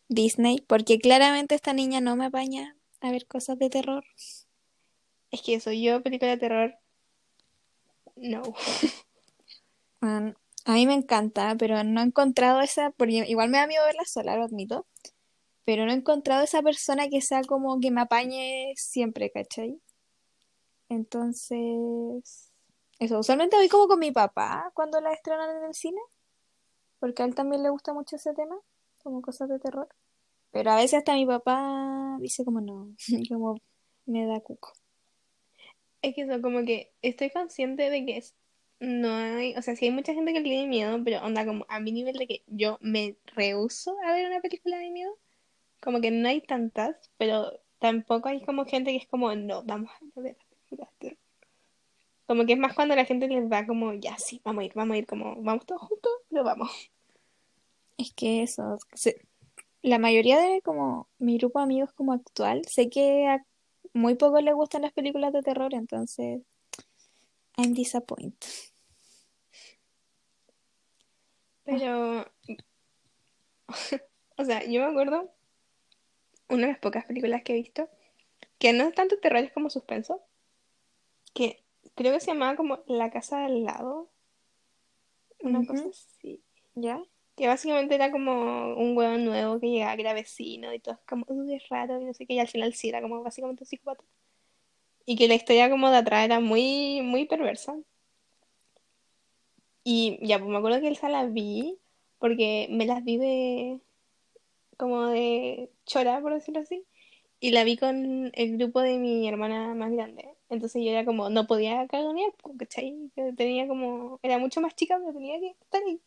Disney, 0.08 0.64
porque 0.66 0.98
claramente 0.98 1.54
esta 1.54 1.74
niña 1.74 2.00
no 2.00 2.16
me 2.16 2.24
apaña 2.24 2.78
a 3.02 3.10
ver 3.10 3.26
cosas 3.26 3.58
de 3.58 3.68
terror. 3.68 4.04
Es 5.30 5.42
que 5.42 5.56
eso, 5.56 5.70
yo 5.70 6.02
película 6.02 6.30
de 6.30 6.38
terror, 6.38 6.74
no. 8.16 8.42
Bueno, 10.00 10.34
a 10.64 10.72
mí 10.72 10.86
me 10.86 10.94
encanta, 10.94 11.56
pero 11.58 11.84
no 11.84 12.00
he 12.00 12.04
encontrado 12.04 12.62
esa, 12.62 12.90
porque 12.92 13.26
igual 13.28 13.50
me 13.50 13.58
da 13.58 13.66
miedo 13.66 13.84
verla 13.84 14.04
sola, 14.06 14.36
lo 14.36 14.44
admito, 14.44 14.86
pero 15.66 15.84
no 15.84 15.90
he 15.92 15.96
encontrado 15.96 16.44
esa 16.44 16.62
persona 16.62 17.08
que 17.08 17.20
sea 17.20 17.42
como 17.42 17.80
que 17.80 17.90
me 17.90 18.00
apañe 18.00 18.72
siempre, 18.76 19.30
¿cachai? 19.30 19.80
Entonces, 20.88 22.52
eso, 22.98 23.18
usualmente 23.20 23.56
voy 23.56 23.68
como 23.68 23.88
con 23.88 23.98
mi 23.98 24.12
papá 24.12 24.70
cuando 24.74 25.00
la 25.00 25.12
estrenan 25.12 25.56
en 25.58 25.64
el 25.64 25.74
cine, 25.74 26.00
porque 26.98 27.22
a 27.22 27.26
él 27.26 27.34
también 27.34 27.62
le 27.62 27.70
gusta 27.70 27.92
mucho 27.94 28.16
ese 28.16 28.34
tema, 28.34 28.56
como 29.02 29.22
cosas 29.22 29.48
de 29.48 29.58
terror. 29.58 29.88
Pero 30.52 30.72
a 30.72 30.76
veces 30.76 30.94
hasta 31.00 31.14
mi 31.14 31.26
papá 31.26 32.18
dice 32.20 32.44
como 32.44 32.60
no, 32.62 32.94
como 33.30 33.56
me 34.06 34.26
da 34.26 34.40
cuco. 34.40 34.72
Es 36.02 36.14
que 36.14 36.22
eso, 36.22 36.40
como 36.42 36.64
que 36.64 36.92
estoy 37.02 37.30
consciente 37.30 37.90
de 37.90 38.04
que 38.06 38.16
es- 38.18 38.34
no 38.80 39.10
hay, 39.14 39.54
o 39.56 39.62
sea, 39.62 39.74
sí 39.76 39.86
hay 39.86 39.90
mucha 39.90 40.14
gente 40.14 40.32
que 40.32 40.40
le 40.40 40.44
tiene 40.44 40.66
miedo, 40.68 40.98
pero 41.04 41.22
onda 41.24 41.44
como 41.46 41.64
a 41.68 41.80
mi 41.80 41.92
nivel 41.92 42.16
de 42.16 42.26
que 42.26 42.42
yo 42.46 42.78
me 42.80 43.16
rehúso 43.34 43.96
a 44.04 44.12
ver 44.12 44.26
una 44.26 44.40
película 44.40 44.78
de 44.78 44.90
miedo, 44.90 45.12
como 45.82 46.00
que 46.02 46.10
no 46.12 46.28
hay 46.28 46.40
tantas, 46.42 47.10
pero 47.18 47.52
tampoco 47.80 48.28
hay 48.30 48.42
como 48.44 48.66
gente 48.66 48.92
que 48.92 48.98
es 48.98 49.08
como, 49.08 49.34
no, 49.36 49.64
vamos 49.64 49.90
a 50.16 50.20
ver 50.22 50.36
Como 52.26 52.46
que 52.46 52.52
es 52.52 52.58
más 52.58 52.74
cuando 52.74 52.94
la 52.94 53.04
gente 53.04 53.26
les 53.28 53.48
da 53.48 53.66
como, 53.66 53.92
ya, 53.94 54.16
sí, 54.18 54.40
vamos 54.44 54.62
a 54.62 54.64
ir, 54.66 54.72
vamos 54.74 54.94
a 54.94 54.98
ir, 54.98 55.06
como, 55.06 55.42
vamos 55.42 55.66
todos 55.66 55.82
juntos, 55.82 56.12
pero 56.28 56.44
vamos. 56.44 56.70
Es 57.98 58.12
que 58.14 58.42
eso, 58.42 58.78
se- 58.94 59.20
la 59.82 59.98
mayoría 59.98 60.40
de 60.40 60.62
como 60.62 61.08
mi 61.18 61.38
grupo 61.38 61.60
de 61.60 61.64
amigos 61.64 61.92
como 61.94 62.12
actual, 62.14 62.64
sé 62.66 62.90
que 62.90 63.26
a 63.28 63.44
muy 63.94 64.16
pocos 64.16 64.42
les 64.44 64.54
gustan 64.54 64.82
las 64.82 64.92
películas 64.94 65.32
de 65.32 65.42
terror, 65.42 65.74
entonces 65.74 66.42
I'm 67.58 67.74
disappointed. 67.74 68.72
Pero, 71.64 72.24
o 74.36 74.44
sea, 74.44 74.64
yo 74.64 74.80
me 74.80 74.86
acuerdo, 74.86 75.30
una 76.48 76.62
de 76.66 76.72
las 76.72 76.80
pocas 76.80 77.04
películas 77.04 77.42
que 77.44 77.52
he 77.52 77.56
visto, 77.56 77.88
que 78.58 78.72
no 78.72 78.84
es 78.88 78.94
tanto 78.94 79.18
terror, 79.18 79.38
es 79.44 79.52
como 79.52 79.70
suspenso, 79.70 80.22
que 81.36 81.62
creo 81.94 82.14
que 82.14 82.20
se 82.20 82.32
llamaba 82.32 82.56
como 82.56 82.80
La 82.86 83.10
casa 83.10 83.40
del 83.40 83.64
lado, 83.64 84.08
una 85.40 85.64
cosa 85.66 85.84
así. 85.90 86.40
¿Ya? 86.74 87.02
Que 87.36 87.46
básicamente 87.46 87.94
era 87.94 88.10
como 88.10 88.74
un 88.74 88.96
hueón 88.96 89.26
nuevo 89.26 89.60
que 89.60 89.68
llegaba, 89.68 89.94
que 89.94 90.00
era 90.00 90.14
vecino 90.14 90.72
y 90.72 90.80
todo 90.80 90.98
como, 91.06 91.26
uy, 91.28 91.54
es 91.54 91.68
raro 91.68 92.00
y 92.00 92.06
no 92.06 92.14
sé 92.14 92.26
qué, 92.26 92.34
y 92.34 92.38
al 92.38 92.48
final 92.48 92.72
sí 92.72 92.88
era 92.88 93.02
como 93.02 93.22
básicamente 93.22 93.64
un 93.64 93.66
psicópata. 93.66 94.02
Y 95.04 95.16
que 95.16 95.28
la 95.28 95.34
historia 95.34 95.70
como 95.70 95.90
de 95.90 95.98
atrás 95.98 96.24
era 96.24 96.40
muy, 96.40 97.02
muy 97.02 97.26
perversa. 97.26 97.76
Y 99.84 100.18
ya, 100.26 100.38
pues 100.38 100.50
me 100.50 100.56
acuerdo 100.56 100.80
que 100.80 100.88
esa 100.88 101.08
la 101.08 101.26
vi 101.26 101.78
porque 102.18 102.66
me 102.70 102.86
las 102.86 103.04
vi 103.04 103.18
de 103.18 103.80
como 104.78 105.06
de 105.06 105.70
chora, 105.84 106.20
por 106.20 106.32
decirlo 106.34 106.60
así. 106.60 106.84
Y 107.40 107.50
la 107.50 107.62
vi 107.62 107.76
con 107.76 108.30
el 108.34 108.56
grupo 108.56 108.80
de 108.80 108.98
mi 108.98 109.28
hermana 109.28 109.74
más 109.74 109.92
grande. 109.92 110.35
Entonces 110.48 110.82
yo 110.84 110.90
era 110.90 111.04
como, 111.04 111.30
no 111.30 111.46
podía 111.46 111.86
cagonear, 111.88 112.32
¿cachai? 112.58 113.10
Tenía 113.36 113.68
como, 113.68 114.20
era 114.22 114.38
mucho 114.38 114.60
más 114.60 114.74
chica, 114.76 114.98
pero 114.98 115.12
tenía 115.12 115.40
que 115.40 115.56
estar 115.60 115.82
ahí. 115.84 116.00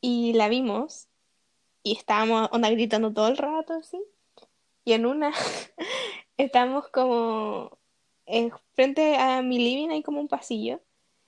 Y 0.00 0.32
la 0.34 0.48
vimos 0.48 1.08
y 1.82 1.96
estábamos 1.96 2.48
onda 2.52 2.70
gritando 2.70 3.12
todo 3.12 3.28
el 3.28 3.36
rato, 3.36 3.74
así. 3.74 4.02
Y 4.84 4.94
en 4.94 5.06
una 5.06 5.32
estábamos 6.38 6.88
como 6.90 7.78
eh, 8.26 8.50
frente 8.74 9.16
a 9.16 9.42
mi 9.42 9.58
living 9.58 9.90
hay 9.90 10.02
como 10.02 10.20
un 10.20 10.28
pasillo 10.28 10.80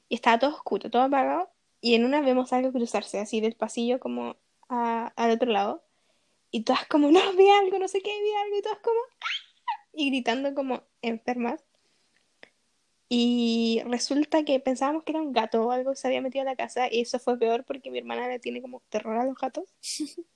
y 0.09 0.16
estaba 0.16 0.38
todo 0.40 0.52
oscuro, 0.52 0.90
todo 0.90 1.02
apagado. 1.02 1.50
Y 1.81 1.95
en 1.97 2.04
una 2.07 2.23
vemos 2.23 2.52
algo 2.52 2.73
cruzarse 2.73 3.21
así 3.21 3.40
del 3.40 3.57
pasillo 3.57 4.00
como 4.00 4.37
a- 4.69 5.12
al 5.16 5.33
otro 5.33 5.50
lado. 5.52 5.85
Y 6.50 6.64
todas 6.64 6.87
como, 6.88 7.11
no, 7.11 7.21
vi 7.35 7.49
algo, 7.50 7.78
no 7.78 7.88
sé 7.88 8.02
qué, 8.02 8.11
vi 8.23 8.33
algo. 8.45 8.59
Y 8.59 8.62
todas 8.62 8.81
como, 8.81 9.00
"Ah", 9.23 9.88
y 9.95 10.11
gritando 10.11 10.54
como 10.54 10.83
enfermas. 11.05 11.65
Y 13.09 13.83
resulta 13.87 14.45
que 14.45 14.59
pensábamos 14.61 15.05
que 15.05 15.13
era 15.13 15.23
un 15.23 15.33
gato 15.33 15.67
o 15.67 15.71
algo 15.71 15.93
que 15.93 15.97
se 15.97 16.09
había 16.09 16.23
metido 16.23 16.43
a 16.43 16.47
la 16.47 16.57
casa. 16.57 16.89
Y 16.91 17.01
eso 17.03 17.19
fue 17.19 17.39
peor 17.39 17.65
porque 17.65 17.91
mi 17.91 17.99
hermana 17.99 18.29
le 18.29 18.39
tiene 18.39 18.63
como 18.63 18.83
terror 18.91 19.17
a 19.17 19.25
los 19.25 19.37
gatos. 19.39 19.65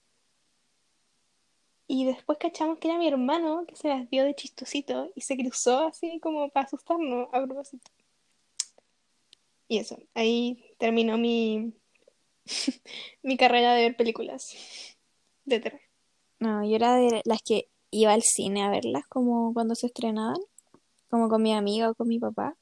Y 1.91 2.05
después 2.05 2.37
cachamos 2.39 2.79
que 2.79 2.89
era 2.89 2.99
mi 2.99 3.09
hermano 3.09 3.65
que 3.67 3.75
se 3.75 3.89
las 3.89 4.09
dio 4.11 4.23
de 4.23 4.35
chistosito 4.35 5.11
y 5.15 5.23
se 5.23 5.39
cruzó 5.39 5.87
así 5.87 6.21
como 6.21 6.51
para 6.51 6.67
asustarnos 6.67 7.29
a 7.33 7.43
propósito. 7.47 7.91
Y 9.69 9.79
eso, 9.79 9.99
ahí 10.13 10.63
terminó 10.77 11.17
mi, 11.17 11.73
mi 13.23 13.39
carrera 13.39 13.73
de 13.73 13.85
ver 13.85 13.97
películas 13.97 14.55
de 15.47 15.61
terror. 15.61 15.81
No, 16.41 16.63
yo 16.63 16.77
era 16.77 16.97
de 16.97 17.23
las 17.25 17.43
que 17.43 17.69
iba 17.91 18.13
al 18.13 18.23
cine 18.23 18.63
a 18.63 18.71
verlas 18.71 19.07
como 19.09 19.55
cuando 19.55 19.75
se 19.75 19.87
estrenaban, 19.87 20.41
como 21.09 21.29
con 21.29 21.43
mi 21.43 21.55
amiga 21.55 21.91
o 21.91 21.95
con 21.95 22.09
mi 22.09 22.19
papá. 22.19 22.57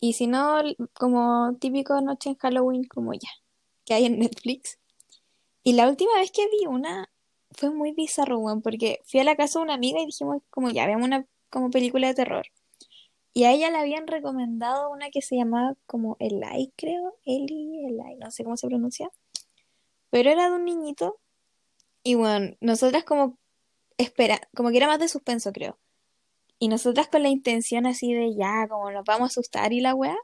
Y 0.00 0.14
si 0.14 0.26
no, 0.26 0.60
como 0.94 1.56
típico 1.60 2.00
noche 2.00 2.30
en 2.30 2.36
Halloween, 2.36 2.84
como 2.84 3.12
ya, 3.14 3.30
que 3.84 3.94
hay 3.94 4.06
en 4.06 4.18
Netflix. 4.18 4.78
Y 5.62 5.74
la 5.74 5.88
última 5.88 6.14
vez 6.16 6.32
que 6.32 6.48
vi 6.48 6.66
una 6.66 7.08
fue 7.52 7.70
muy 7.70 7.92
bizarro, 7.92 8.38
weón, 8.38 8.62
porque 8.62 9.00
fui 9.04 9.20
a 9.20 9.24
la 9.24 9.36
casa 9.36 9.58
de 9.58 9.64
una 9.64 9.74
amiga 9.74 10.00
y 10.00 10.06
dijimos 10.06 10.42
como 10.50 10.70
ya, 10.70 10.86
veamos 10.86 11.06
una 11.06 11.26
como 11.50 11.70
película 11.70 12.08
de 12.08 12.14
terror. 12.14 12.46
Y 13.34 13.44
a 13.44 13.52
ella 13.52 13.70
le 13.70 13.78
habían 13.78 14.06
recomendado 14.06 14.90
una 14.90 15.10
que 15.10 15.22
se 15.22 15.36
llamaba 15.36 15.74
como 15.86 16.16
Eli, 16.18 16.72
creo, 16.76 17.16
Eli, 17.24 17.86
Eli, 17.86 18.16
no 18.18 18.30
sé 18.30 18.44
cómo 18.44 18.56
se 18.56 18.66
pronuncia. 18.66 19.10
Pero 20.10 20.30
era 20.30 20.50
de 20.50 20.56
un 20.56 20.64
niñito 20.64 21.18
y 22.02 22.14
bueno, 22.14 22.56
nosotras 22.60 23.04
como 23.04 23.38
espera, 23.96 24.40
como 24.54 24.70
que 24.70 24.78
era 24.78 24.88
más 24.88 24.98
de 24.98 25.08
suspenso, 25.08 25.52
creo. 25.52 25.78
Y 26.62 26.68
nosotras 26.68 27.08
con 27.08 27.24
la 27.24 27.28
intención 27.28 27.86
así 27.86 28.14
de 28.14 28.36
ya, 28.36 28.68
como 28.68 28.88
nos 28.92 29.04
vamos 29.04 29.22
a 29.22 29.32
asustar 29.32 29.72
y 29.72 29.80
la 29.80 29.96
weá. 29.96 30.16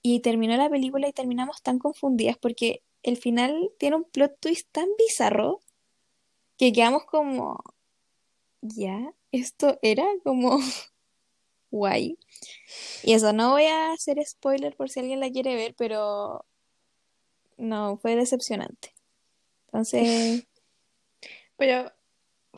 Y 0.00 0.20
terminó 0.20 0.56
la 0.56 0.70
película 0.70 1.08
y 1.08 1.12
terminamos 1.12 1.60
tan 1.60 1.78
confundidas 1.78 2.38
porque 2.38 2.82
el 3.02 3.18
final 3.18 3.70
tiene 3.78 3.96
un 3.96 4.04
plot 4.04 4.40
twist 4.40 4.66
tan 4.72 4.88
bizarro 4.96 5.60
que 6.56 6.72
quedamos 6.72 7.04
como, 7.04 7.62
ya, 8.62 9.12
esto 9.30 9.78
era 9.82 10.06
como 10.24 10.58
guay. 11.70 12.18
Y 13.02 13.12
eso, 13.12 13.34
no 13.34 13.50
voy 13.50 13.64
a 13.66 13.92
hacer 13.92 14.16
spoiler 14.24 14.74
por 14.74 14.88
si 14.88 15.00
alguien 15.00 15.20
la 15.20 15.30
quiere 15.30 15.54
ver, 15.54 15.74
pero 15.76 16.46
no, 17.58 17.98
fue 17.98 18.16
decepcionante. 18.16 18.94
Entonces, 19.66 20.46
Pero, 21.56 21.90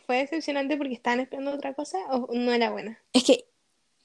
¿fue 0.09 0.17
decepcionante 0.17 0.79
porque 0.79 0.95
estaban 0.95 1.21
esperando 1.21 1.53
otra 1.53 1.75
cosa 1.75 1.99
o 2.09 2.33
no 2.33 2.50
era 2.50 2.71
buena? 2.71 2.99
es 3.12 3.25
que 3.25 3.45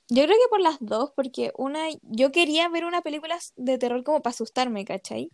yo 0.10 0.26
creo 0.26 0.36
que 0.36 0.50
por 0.50 0.60
las 0.60 0.76
dos, 0.82 1.12
porque 1.16 1.54
una, 1.58 1.88
yo 2.02 2.34
quería 2.34 2.68
ver 2.68 2.84
una 2.84 3.02
película 3.02 3.40
de 3.56 3.78
terror 3.78 4.04
como 4.04 4.22
para 4.22 4.34
asustarme, 4.34 4.84
¿cachai? 4.84 5.32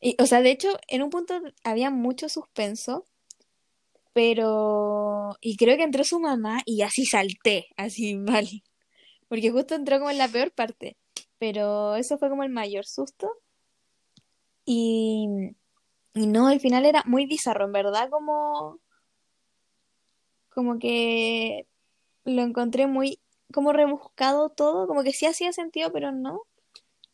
Y, 0.00 0.16
o 0.18 0.24
sea, 0.24 0.40
de 0.40 0.52
hecho, 0.52 0.70
en 0.88 1.02
un 1.02 1.10
punto 1.10 1.38
había 1.64 1.90
mucho 1.90 2.30
suspenso, 2.30 3.04
pero... 4.14 5.36
Y 5.42 5.58
creo 5.58 5.76
que 5.76 5.82
entró 5.82 6.02
su 6.02 6.18
mamá 6.18 6.62
y 6.64 6.80
así 6.80 7.04
salté, 7.04 7.66
así 7.76 8.16
mal. 8.16 8.48
Porque 9.28 9.50
justo 9.50 9.74
entró 9.74 9.98
como 9.98 10.10
en 10.10 10.18
la 10.18 10.28
peor 10.28 10.50
parte. 10.50 10.96
Pero 11.38 11.94
eso 11.96 12.16
fue 12.16 12.30
como 12.30 12.42
el 12.42 12.48
mayor 12.48 12.86
susto. 12.86 13.30
Y, 14.64 15.26
y 16.14 16.26
no, 16.26 16.48
el 16.48 16.60
final 16.60 16.86
era 16.86 17.02
muy 17.04 17.26
bizarro, 17.26 17.66
en 17.66 17.72
verdad, 17.72 18.08
como, 18.08 18.80
como 20.56 20.78
que 20.78 21.66
lo 22.24 22.42
encontré 22.42 22.86
muy 22.88 23.20
como 23.52 23.74
rebuscado 23.74 24.48
todo, 24.50 24.88
como 24.88 25.04
que 25.04 25.12
sí 25.12 25.26
hacía 25.26 25.52
sentido, 25.52 25.92
pero 25.92 26.12
no. 26.12 26.42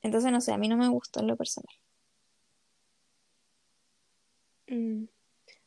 Entonces, 0.02 0.32
no 0.32 0.40
sé, 0.40 0.52
a 0.52 0.58
mí 0.58 0.68
no 0.68 0.76
me 0.76 0.88
gustó 0.88 1.20
en 1.20 1.26
lo 1.28 1.36
personal. 1.36 1.74
Mm. 4.68 5.06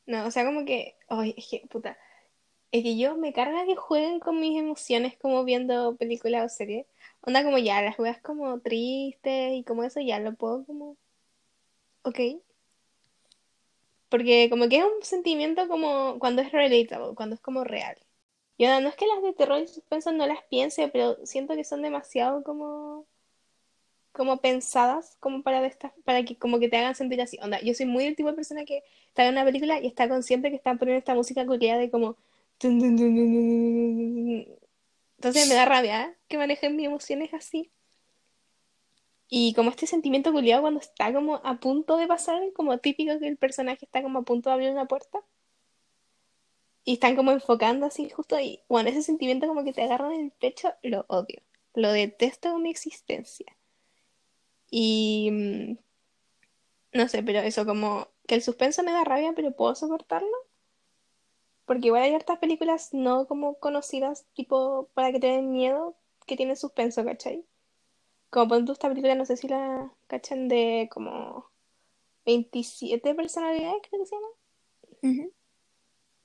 No, 0.07 0.27
o 0.27 0.31
sea, 0.31 0.45
como 0.45 0.65
que, 0.65 0.97
ay, 1.09 1.35
es 1.37 1.47
que, 1.49 1.67
puta, 1.69 1.97
es 2.71 2.83
que 2.83 2.97
yo 2.97 3.17
me 3.17 3.33
carga 3.33 3.65
que 3.65 3.75
jueguen 3.75 4.19
con 4.21 4.39
mis 4.39 4.59
emociones 4.59 5.17
como 5.17 5.43
viendo 5.45 5.97
películas 5.97 6.45
o 6.53 6.55
series. 6.55 6.87
Onda 7.21 7.43
como 7.43 7.57
ya, 7.59 7.81
las 7.81 7.95
juegas 7.97 8.21
como 8.21 8.59
tristes 8.61 9.53
y 9.55 9.63
como 9.65 9.83
eso 9.83 10.01
ya 10.01 10.19
lo 10.19 10.35
puedo 10.35 10.65
como, 10.65 10.97
ok. 12.03 12.19
Porque 14.15 14.49
como 14.49 14.69
que 14.69 14.77
es 14.77 14.85
un 14.85 15.03
sentimiento 15.03 15.67
como 15.67 16.19
cuando 16.19 16.41
es 16.41 16.49
relatable, 16.53 17.13
cuando 17.15 17.35
es 17.35 17.41
como 17.41 17.65
real. 17.65 17.97
Y 18.55 18.63
onda, 18.63 18.79
no 18.79 18.87
es 18.87 18.95
que 18.95 19.05
las 19.07 19.21
de 19.21 19.33
terror 19.33 19.59
y 19.61 19.67
suspenso 19.67 20.13
no 20.13 20.25
las 20.25 20.41
piense, 20.49 20.87
pero 20.87 21.17
siento 21.25 21.53
que 21.53 21.65
son 21.65 21.81
demasiado 21.81 22.41
como 22.41 23.05
como 24.13 24.37
pensadas 24.37 25.17
como 25.19 25.43
para 25.43 25.59
de 25.59 25.67
estas, 25.67 25.91
para 26.05 26.23
que 26.23 26.37
como 26.37 26.59
que 26.59 26.69
te 26.69 26.77
hagan 26.77 26.95
sentir 26.95 27.21
así. 27.21 27.37
Onda, 27.41 27.59
yo 27.59 27.73
soy 27.73 27.87
muy 27.87 28.05
el 28.05 28.15
tipo 28.15 28.29
de 28.29 28.35
persona 28.35 28.63
que 28.63 28.83
está 29.09 29.25
en 29.25 29.33
una 29.33 29.43
película 29.43 29.81
y 29.81 29.87
está 29.87 30.07
consciente 30.07 30.49
que 30.49 30.55
están 30.55 30.77
poniendo 30.77 30.99
esta 30.99 31.13
música 31.13 31.45
coreana 31.45 31.81
de 31.81 31.91
como. 31.91 32.15
Entonces 35.17 35.49
me 35.49 35.55
da 35.55 35.65
rabia 35.65 36.05
¿eh? 36.05 36.15
que 36.29 36.37
manejen 36.37 36.77
mis 36.77 36.85
emociones 36.85 37.33
así. 37.33 37.69
Y 39.27 39.53
como 39.53 39.71
este 39.71 39.87
sentimiento 39.87 40.31
culiado 40.31 40.61
cuando 40.61 40.79
está 40.79 41.11
como 41.13 41.41
a 41.43 41.59
punto 41.59 41.97
de 41.97 42.07
pasar, 42.07 42.41
como 42.53 42.77
típico 42.77 43.19
que 43.19 43.27
el 43.27 43.37
personaje 43.37 43.85
está 43.85 44.03
como 44.03 44.19
a 44.19 44.21
punto 44.23 44.49
de 44.49 44.53
abrir 44.53 44.71
una 44.71 44.87
puerta 44.87 45.23
y 46.85 46.93
están 46.93 47.15
como 47.15 47.31
enfocando 47.31 47.87
así 47.87 48.09
justo 48.09 48.35
ahí. 48.35 48.61
Bueno, 48.69 48.89
ese 48.89 49.01
sentimiento 49.01 49.47
como 49.47 49.63
que 49.63 49.73
te 49.73 49.81
agarran 49.83 50.13
en 50.13 50.25
el 50.25 50.31
pecho, 50.31 50.73
lo 50.83 51.05
odio. 51.09 51.41
Lo 51.73 51.91
detesto 51.91 52.51
con 52.51 52.61
mi 52.61 52.69
existencia. 52.69 53.47
Y 54.69 55.29
mm, 55.31 55.77
no 56.93 57.07
sé, 57.09 57.23
pero 57.23 57.39
eso 57.39 57.65
como 57.65 58.07
que 58.27 58.35
el 58.35 58.43
suspenso 58.43 58.83
me 58.83 58.91
da 58.91 59.03
rabia, 59.03 59.33
pero 59.35 59.55
puedo 59.55 59.75
soportarlo. 59.75 60.27
Porque 61.65 61.87
igual 61.87 62.03
hay 62.03 62.13
hartas 62.13 62.37
películas 62.37 62.93
no 62.93 63.27
como 63.27 63.55
conocidas, 63.55 64.25
tipo 64.33 64.89
para 64.93 65.11
que 65.11 65.19
te 65.19 65.27
den 65.27 65.51
miedo, 65.51 65.95
que 66.27 66.37
tienen 66.37 66.55
suspenso, 66.55 67.03
¿cachai? 67.03 67.43
Como 68.35 68.49
por 68.49 68.57
ejemplo 68.57 68.73
esta 68.73 68.89
película, 68.89 69.15
no 69.15 69.25
sé 69.25 69.37
si 69.37 69.47
la 69.47 69.89
cachan 70.07 70.49
de 70.49 70.89
como 70.91 71.49
27 72.25 73.15
personalidades, 73.15 73.81
creo 73.89 74.01
que 74.01 74.05
se 74.09 74.15
llama. 74.17 75.29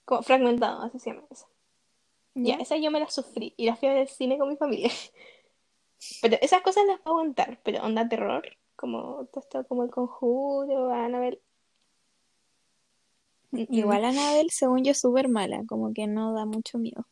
Como 0.04 0.22
fragmentado, 0.22 0.82
así 0.82 0.98
se 0.98 1.10
llama 1.10 1.22
esa. 1.30 1.46
Ya, 2.34 2.56
¿Ya? 2.56 2.62
esa 2.62 2.76
yo 2.78 2.90
me 2.90 2.98
la 2.98 3.08
sufrí 3.08 3.54
y 3.56 3.64
la 3.66 3.76
fui 3.76 3.86
a 3.88 3.92
ver 3.92 4.00
al 4.00 4.08
cine 4.08 4.38
con 4.38 4.48
mi 4.48 4.56
familia. 4.56 4.90
Pero 6.20 6.36
esas 6.40 6.62
cosas 6.62 6.84
las 6.84 6.98
puedo 6.98 7.18
aguantar, 7.18 7.60
pero 7.62 7.84
onda 7.84 8.08
terror, 8.08 8.42
como 8.74 9.26
todo 9.26 9.44
esto, 9.44 9.64
como 9.68 9.84
el 9.84 9.90
conjuro, 9.90 10.92
Annabelle. 10.92 11.40
mm, 13.52 13.60
mm. 13.60 13.66
Igual 13.68 14.04
Annabelle, 14.04 14.50
según 14.50 14.82
yo, 14.82 14.90
es 14.90 15.00
súper 15.00 15.28
mala, 15.28 15.62
como 15.68 15.94
que 15.94 16.08
no 16.08 16.32
da 16.34 16.44
mucho 16.44 16.76
miedo. 16.78 17.06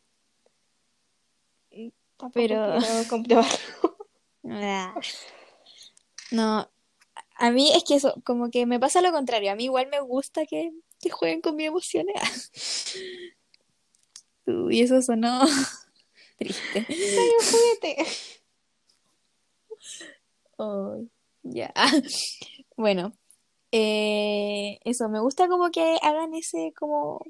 Tampoco 2.16 2.32
Pero- 2.32 2.78
comprobarlo. 3.08 3.48
Ah. 4.44 4.94
No, 6.30 6.70
a 7.36 7.50
mí 7.50 7.72
es 7.74 7.84
que 7.84 7.94
eso, 7.94 8.14
como 8.24 8.50
que 8.50 8.66
me 8.66 8.80
pasa 8.80 9.00
lo 9.02 9.12
contrario. 9.12 9.52
A 9.52 9.54
mí 9.54 9.64
igual 9.64 9.88
me 9.88 10.00
gusta 10.00 10.44
que, 10.46 10.72
que 11.00 11.10
jueguen 11.10 11.40
con 11.40 11.56
mis 11.56 11.68
emociones. 11.68 12.50
Uy, 14.46 14.80
eso 14.80 15.00
sonó 15.02 15.40
triste. 16.38 16.86
Soy 16.86 17.30
un 17.38 17.46
juguete. 17.46 18.06
Ya. 21.42 21.72
Bueno, 22.76 23.12
Eh, 23.72 24.80
eso, 24.84 25.08
me 25.08 25.20
gusta 25.20 25.48
como 25.48 25.70
que 25.70 25.98
hagan 26.02 26.34
ese 26.34 26.72
como, 26.78 27.20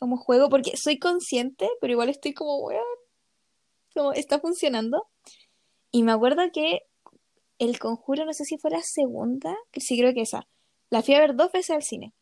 como 0.00 0.16
juego, 0.16 0.48
porque 0.50 0.76
soy 0.76 0.98
consciente, 0.98 1.68
pero 1.80 1.92
igual 1.92 2.08
estoy 2.10 2.34
como, 2.34 2.58
weón, 2.58 2.84
como 3.94 4.12
está 4.12 4.40
funcionando. 4.40 5.08
Y 5.92 6.02
me 6.02 6.12
acuerdo 6.12 6.42
que 6.52 6.82
el 7.58 7.78
conjuro, 7.80 8.24
no 8.26 8.32
sé 8.34 8.44
si 8.46 8.58
fue 8.58 8.70
la 8.72 8.82
segunda, 8.82 9.56
sí 9.76 9.98
creo 9.98 10.14
que 10.14 10.22
esa. 10.22 10.48
La 10.90 11.02
fui 11.02 11.14
a 11.14 11.20
ver 11.20 11.36
dos 11.36 11.52
veces 11.52 11.70
al 11.72 11.82
cine. 11.84 12.14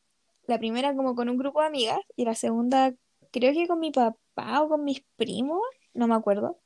La 0.46 0.58
primera 0.58 0.94
como 0.96 1.14
con 1.16 1.28
un 1.30 1.38
grupo 1.38 1.60
de 1.62 1.68
amigas 1.68 2.00
y 2.16 2.24
la 2.26 2.34
segunda 2.36 2.94
creo 3.32 3.52
que 3.54 3.68
con 3.68 3.80
mi 3.80 3.92
papá 3.92 4.62
o 4.62 4.68
con 4.70 4.84
mis 4.84 5.02
primos, 5.16 5.62
no 5.94 6.08
me 6.08 6.14
acuerdo. 6.16 6.60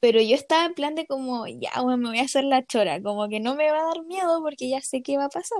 Pero 0.00 0.20
yo 0.20 0.34
estaba 0.34 0.64
en 0.66 0.74
plan 0.74 0.94
de 0.94 1.06
como, 1.06 1.46
ya, 1.46 1.70
bueno, 1.82 1.96
me 1.98 2.08
voy 2.10 2.18
a 2.18 2.22
hacer 2.22 2.44
la 2.44 2.64
chora, 2.64 3.02
como 3.02 3.28
que 3.28 3.40
no 3.40 3.54
me 3.54 3.70
va 3.70 3.80
a 3.80 3.84
dar 3.94 4.04
miedo 4.04 4.40
porque 4.42 4.68
ya 4.68 4.80
sé 4.80 5.02
qué 5.02 5.16
va 5.18 5.24
a 5.26 5.28
pasar. 5.28 5.58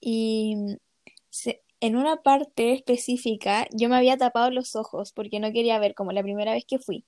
Y 0.00 0.56
se- 1.30 1.62
en 1.80 1.96
una 1.96 2.18
parte 2.22 2.72
específica 2.74 3.66
yo 3.72 3.88
me 3.90 3.96
había 3.96 4.18
tapado 4.18 4.50
los 4.50 4.76
ojos 4.76 5.12
porque 5.12 5.40
no 5.40 5.52
quería 5.52 5.78
ver 5.80 5.94
como 5.94 6.12
la 6.12 6.22
primera 6.24 6.52
vez 6.54 6.64
que 6.66 6.78
fui. 6.78 7.06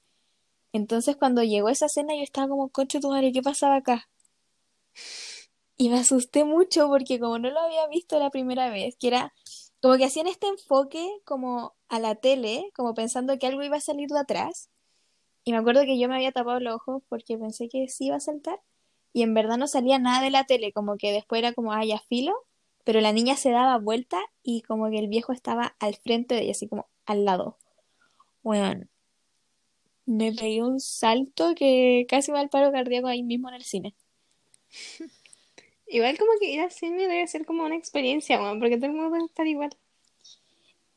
Entonces 0.74 1.14
cuando 1.16 1.44
llegó 1.44 1.68
esa 1.68 1.86
escena 1.86 2.16
yo 2.16 2.24
estaba 2.24 2.48
como, 2.48 2.68
concha 2.68 2.98
tu 2.98 3.08
madre, 3.08 3.30
¿qué 3.30 3.42
pasaba 3.42 3.76
acá? 3.76 4.08
Y 5.76 5.88
me 5.88 6.00
asusté 6.00 6.44
mucho 6.44 6.88
porque 6.88 7.20
como 7.20 7.38
no 7.38 7.48
lo 7.48 7.60
había 7.60 7.86
visto 7.86 8.18
la 8.18 8.30
primera 8.30 8.68
vez, 8.70 8.96
que 8.98 9.06
era 9.06 9.32
como 9.80 9.96
que 9.96 10.04
hacían 10.04 10.26
este 10.26 10.48
enfoque 10.48 11.08
como 11.24 11.74
a 11.88 12.00
la 12.00 12.16
tele, 12.16 12.72
como 12.74 12.92
pensando 12.92 13.38
que 13.38 13.46
algo 13.46 13.62
iba 13.62 13.76
a 13.76 13.80
salir 13.80 14.08
de 14.08 14.18
atrás. 14.18 14.68
Y 15.44 15.52
me 15.52 15.58
acuerdo 15.58 15.82
que 15.82 15.96
yo 15.96 16.08
me 16.08 16.16
había 16.16 16.32
tapado 16.32 16.58
los 16.58 16.74
ojos 16.74 17.04
porque 17.08 17.38
pensé 17.38 17.68
que 17.68 17.86
sí 17.88 18.06
iba 18.06 18.16
a 18.16 18.20
saltar. 18.20 18.60
Y 19.12 19.22
en 19.22 19.32
verdad 19.32 19.58
no 19.58 19.68
salía 19.68 20.00
nada 20.00 20.24
de 20.24 20.30
la 20.30 20.42
tele, 20.42 20.72
como 20.72 20.96
que 20.96 21.12
después 21.12 21.38
era 21.38 21.52
como, 21.52 21.72
ah, 21.72 21.82
filo. 22.08 22.34
Pero 22.82 23.00
la 23.00 23.12
niña 23.12 23.36
se 23.36 23.52
daba 23.52 23.78
vuelta 23.78 24.18
y 24.42 24.62
como 24.62 24.90
que 24.90 24.98
el 24.98 25.06
viejo 25.06 25.32
estaba 25.32 25.76
al 25.78 25.94
frente 25.94 26.34
de 26.34 26.42
ella, 26.42 26.50
así 26.50 26.66
como 26.66 26.88
al 27.06 27.24
lado. 27.24 27.58
Bueno, 28.42 28.88
me 30.06 30.32
pegué 30.32 30.62
un 30.62 30.80
salto 30.80 31.54
que 31.54 32.06
casi 32.08 32.30
me 32.30 32.38
da 32.38 32.42
el 32.44 32.50
paro 32.50 32.72
cardíaco 32.72 33.06
ahí 33.08 33.22
mismo 33.22 33.48
en 33.48 33.54
el 33.54 33.64
cine. 33.64 33.94
Igual 35.86 36.18
como 36.18 36.32
que 36.40 36.50
ir 36.50 36.60
al 36.60 36.70
cine 36.70 37.06
debe 37.06 37.26
ser 37.26 37.44
como 37.44 37.64
una 37.64 37.76
experiencia, 37.76 38.40
weón, 38.40 38.58
porque 38.58 38.76
todo 38.76 38.86
el 38.86 38.92
mundo 38.92 39.10
puede 39.10 39.24
estar 39.24 39.46
igual. 39.46 39.70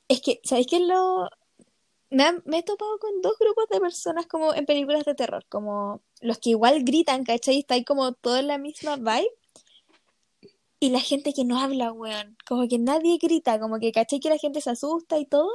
Es 0.07 0.21
que, 0.21 0.39
¿sabéis 0.43 0.67
qué 0.67 0.77
es 0.77 0.83
lo...? 0.83 1.29
Me, 2.09 2.23
han- 2.23 2.41
me 2.45 2.59
he 2.59 2.63
topado 2.63 2.97
con 2.99 3.21
dos 3.21 3.37
grupos 3.37 3.67
de 3.69 3.81
personas 3.81 4.27
como 4.27 4.53
en 4.53 4.65
películas 4.65 5.03
de 5.03 5.13
terror, 5.13 5.45
como 5.49 6.01
los 6.21 6.37
que 6.37 6.51
igual 6.51 6.83
gritan, 6.83 7.25
¿cachai? 7.25 7.59
Está 7.59 7.73
ahí 7.73 7.83
como 7.83 8.13
todo 8.13 8.37
en 8.37 8.47
la 8.47 8.57
misma 8.57 8.95
vibe. 8.95 9.29
Y 10.79 10.89
la 10.91 10.99
gente 11.01 11.33
que 11.33 11.43
no 11.43 11.59
habla, 11.59 11.91
weón. 11.91 12.37
Como 12.47 12.67
que 12.67 12.79
nadie 12.79 13.17
grita, 13.21 13.59
como 13.59 13.79
que, 13.79 13.91
¿cachai? 13.91 14.19
Que 14.19 14.29
la 14.29 14.37
gente 14.37 14.61
se 14.61 14.69
asusta 14.69 15.17
y 15.17 15.25
todo, 15.25 15.49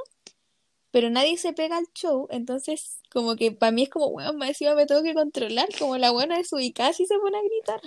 pero 0.93 1.11
nadie 1.11 1.37
se 1.39 1.53
pega 1.53 1.79
al 1.79 1.89
show. 1.95 2.29
Entonces, 2.31 3.01
como 3.11 3.35
que 3.35 3.51
para 3.51 3.73
mí 3.73 3.83
es 3.83 3.89
como, 3.89 4.07
weón, 4.07 4.37
más 4.37 4.51
encima 4.51 4.75
me 4.75 4.87
tengo 4.87 5.03
que 5.03 5.15
controlar, 5.15 5.69
como 5.79 5.99
la 5.99 6.13
buena 6.13 6.37
desubicada 6.37 6.93
si 6.93 7.07
se 7.07 7.19
pone 7.19 7.39
a 7.39 7.43
gritar. 7.43 7.81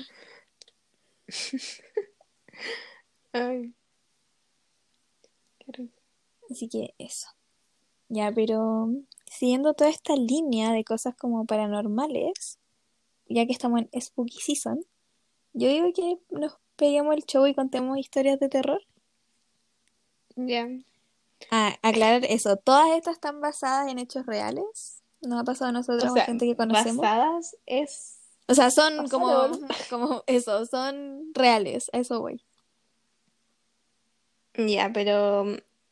Ay, 3.32 3.74
qué 5.60 5.72
rico. 5.72 5.98
Así 6.50 6.68
que 6.68 6.94
eso. 6.98 7.28
Ya, 8.10 8.32
pero 8.32 8.90
siguiendo 9.26 9.74
toda 9.74 9.90
esta 9.90 10.16
línea 10.16 10.72
de 10.72 10.84
cosas 10.84 11.16
como 11.16 11.46
paranormales, 11.46 12.60
ya 13.28 13.46
que 13.46 13.52
estamos 13.52 13.82
en 13.82 14.02
Spooky 14.02 14.40
Season, 14.40 14.86
yo 15.54 15.70
digo 15.70 15.92
que 15.94 16.18
nos 16.32 16.58
peguemos 16.76 17.16
el 17.16 17.24
show 17.26 17.46
y 17.46 17.54
contemos 17.54 17.98
historias 17.98 18.40
de 18.40 18.50
terror. 18.50 18.82
Ya. 20.36 20.68
Ah, 21.52 21.78
aclarar 21.82 22.26
eso, 22.26 22.58
todas 22.58 22.92
estas 22.98 23.16
están 23.16 23.42
basadas 23.42 23.90
en 23.90 24.00
hechos 24.00 24.26
reales. 24.26 25.02
Nos 25.22 25.42
ha 25.42 25.44
pasado 25.44 25.70
a 25.70 25.72
nosotros 25.72 26.12
O 26.12 26.14
sea, 26.14 26.26
gente 26.26 26.46
que 26.46 26.56
conocemos. 26.56 26.98
basadas 26.98 27.56
es... 27.66 28.20
O 28.48 28.54
sea, 28.54 28.70
son 28.70 29.08
como, 29.10 29.28
Pasaron. 29.28 29.68
como 29.90 30.24
eso, 30.28 30.66
son 30.66 31.32
reales, 31.34 31.90
a 31.94 32.00
eso 32.00 32.20
voy. 32.20 32.44
Ya, 34.56 34.92
pero... 34.94 35.46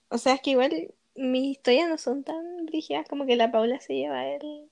O 0.10 0.18
sea, 0.18 0.36
es 0.36 0.42
que 0.42 0.52
igual 0.52 0.94
mis 1.16 1.58
historias 1.58 1.89
no 1.89 1.98
son 1.98 2.24
tan 2.24 2.68
rígidas 2.68 3.08
como 3.08 3.26
que 3.26 3.36
la 3.36 3.52
Paula 3.52 3.80
se 3.80 3.96
lleva 3.96 4.28
el, 4.28 4.70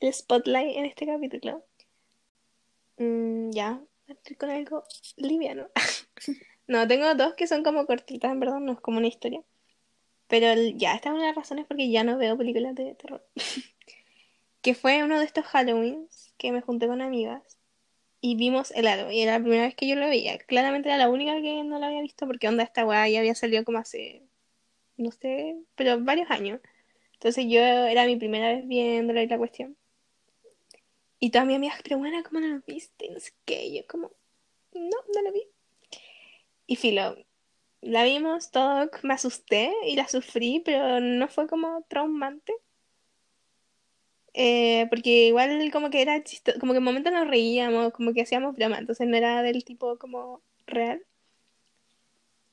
el 0.00 0.14
spotlight 0.14 0.76
en 0.76 0.84
este 0.86 1.06
capítulo. 1.06 1.64
Mm, 2.96 3.50
ya, 3.50 3.80
estoy 4.06 4.36
con 4.36 4.50
algo 4.50 4.84
liviano. 5.16 5.68
No, 6.68 6.86
tengo 6.86 7.14
dos 7.14 7.32
que 7.32 7.46
son 7.46 7.64
como 7.64 7.86
cortitas, 7.86 8.30
en 8.30 8.40
verdad, 8.40 8.60
no 8.60 8.72
es 8.72 8.80
como 8.80 8.98
una 8.98 9.06
historia. 9.06 9.42
Pero 10.28 10.54
ya, 10.76 10.94
esta 10.94 11.08
es 11.08 11.14
una 11.14 11.22
de 11.22 11.28
las 11.28 11.36
razones 11.36 11.66
porque 11.66 11.90
ya 11.90 12.04
no 12.04 12.18
veo 12.18 12.36
películas 12.36 12.74
de 12.74 12.94
terror. 12.94 13.26
Que 14.60 14.74
fue 14.74 15.04
uno 15.04 15.20
de 15.20 15.24
estos 15.24 15.44
Halloweens 15.54 16.34
que 16.36 16.50
me 16.50 16.60
junté 16.60 16.88
con 16.88 17.00
amigas 17.00 17.58
y 18.20 18.34
vimos 18.36 18.72
el 18.72 18.88
aro. 18.88 19.10
Y 19.10 19.22
era 19.22 19.38
la 19.38 19.40
primera 19.40 19.62
vez 19.62 19.74
que 19.76 19.86
yo 19.86 19.94
lo 19.94 20.08
veía. 20.08 20.36
Claramente 20.38 20.88
era 20.88 20.98
la 20.98 21.08
única 21.08 21.40
que 21.40 21.62
no 21.62 21.78
lo 21.78 21.86
había 21.86 22.02
visto 22.02 22.26
porque 22.26 22.48
onda 22.48 22.64
esta 22.64 22.84
weá 22.84 23.08
ya 23.08 23.20
había 23.20 23.36
salido 23.36 23.64
como 23.64 23.78
hace, 23.78 24.24
no 24.96 25.12
sé, 25.12 25.56
pero 25.76 26.00
varios 26.00 26.30
años. 26.30 26.60
Entonces 27.14 27.46
yo 27.48 27.60
era 27.60 28.04
mi 28.06 28.16
primera 28.16 28.48
vez 28.48 28.66
viéndola 28.66 29.22
y 29.22 29.28
la 29.28 29.38
cuestión. 29.38 29.76
Y 31.20 31.30
todas 31.30 31.46
mis 31.46 31.56
amigas, 31.56 31.80
pero 31.82 31.98
bueno, 31.98 32.22
¿cómo 32.24 32.40
no 32.40 32.48
lo 32.48 32.62
viste? 32.66 33.10
No 33.10 33.20
sé 33.20 33.32
qué. 33.44 33.66
Y 33.66 33.76
yo 33.78 33.86
como, 33.86 34.10
no, 34.74 34.96
no 35.14 35.22
lo 35.22 35.32
vi. 35.32 35.42
Y 36.66 36.76
filo, 36.76 37.16
la 37.80 38.04
vimos, 38.04 38.50
todo, 38.50 38.90
me 39.02 39.14
asusté 39.14 39.72
y 39.86 39.96
la 39.96 40.08
sufrí, 40.08 40.62
pero 40.64 41.00
no 41.00 41.28
fue 41.28 41.46
como 41.48 41.82
traumante. 41.88 42.52
Eh, 44.34 44.86
porque 44.90 45.26
igual 45.28 45.70
como 45.72 45.90
que 45.90 46.00
era 46.02 46.22
chistoso, 46.22 46.58
como 46.60 46.72
que 46.72 46.78
en 46.78 46.84
momentos 46.84 47.12
nos 47.12 47.26
reíamos, 47.28 47.92
como 47.92 48.12
que 48.12 48.22
hacíamos 48.22 48.54
broma, 48.56 48.78
entonces 48.78 49.06
no 49.08 49.16
era 49.16 49.42
del 49.42 49.64
tipo 49.64 49.98
como 49.98 50.42
real. 50.66 51.04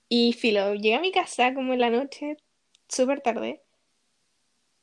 Y 0.10 0.34
filo, 0.34 0.74
llegué 0.74 0.96
a 0.96 1.00
mi 1.02 1.12
casa 1.12 1.54
como 1.54 1.74
en 1.74 1.80
la 1.80 1.90
noche, 1.92 2.38
súper 2.88 3.22
tarde, 3.22 3.62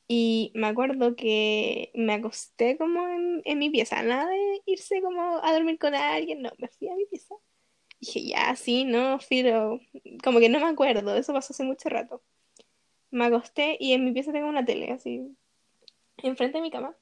y 0.07 0.51
me 0.55 0.67
acuerdo 0.67 1.15
que 1.15 1.91
me 1.95 2.13
acosté 2.13 2.77
como 2.77 3.07
en, 3.07 3.41
en 3.45 3.59
mi 3.59 3.69
pieza, 3.69 4.03
nada 4.03 4.27
de 4.29 4.61
irse 4.65 5.01
como 5.01 5.39
a 5.43 5.53
dormir 5.53 5.79
con 5.79 5.95
alguien, 5.95 6.41
no, 6.41 6.51
me 6.59 6.67
fui 6.67 6.89
a 6.89 6.95
mi 6.95 7.05
pieza. 7.05 7.35
Dije, 8.03 8.21
ya, 8.25 8.53
sí, 8.57 8.83
no, 8.83 9.17
filo, 9.19 9.79
como 10.21 10.39
que 10.39 10.49
no 10.49 10.59
me 10.59 10.67
acuerdo, 10.67 11.15
eso 11.15 11.31
pasó 11.31 11.53
hace 11.53 11.63
mucho 11.63 11.87
rato. 11.87 12.21
Me 13.11 13.23
acosté 13.23 13.77
y 13.79 13.93
en 13.93 14.03
mi 14.03 14.11
pieza 14.11 14.33
tengo 14.33 14.49
una 14.49 14.65
tele, 14.65 14.91
así, 14.91 15.21
enfrente 16.17 16.57
de 16.57 16.63
mi 16.63 16.69
cama. 16.69 16.97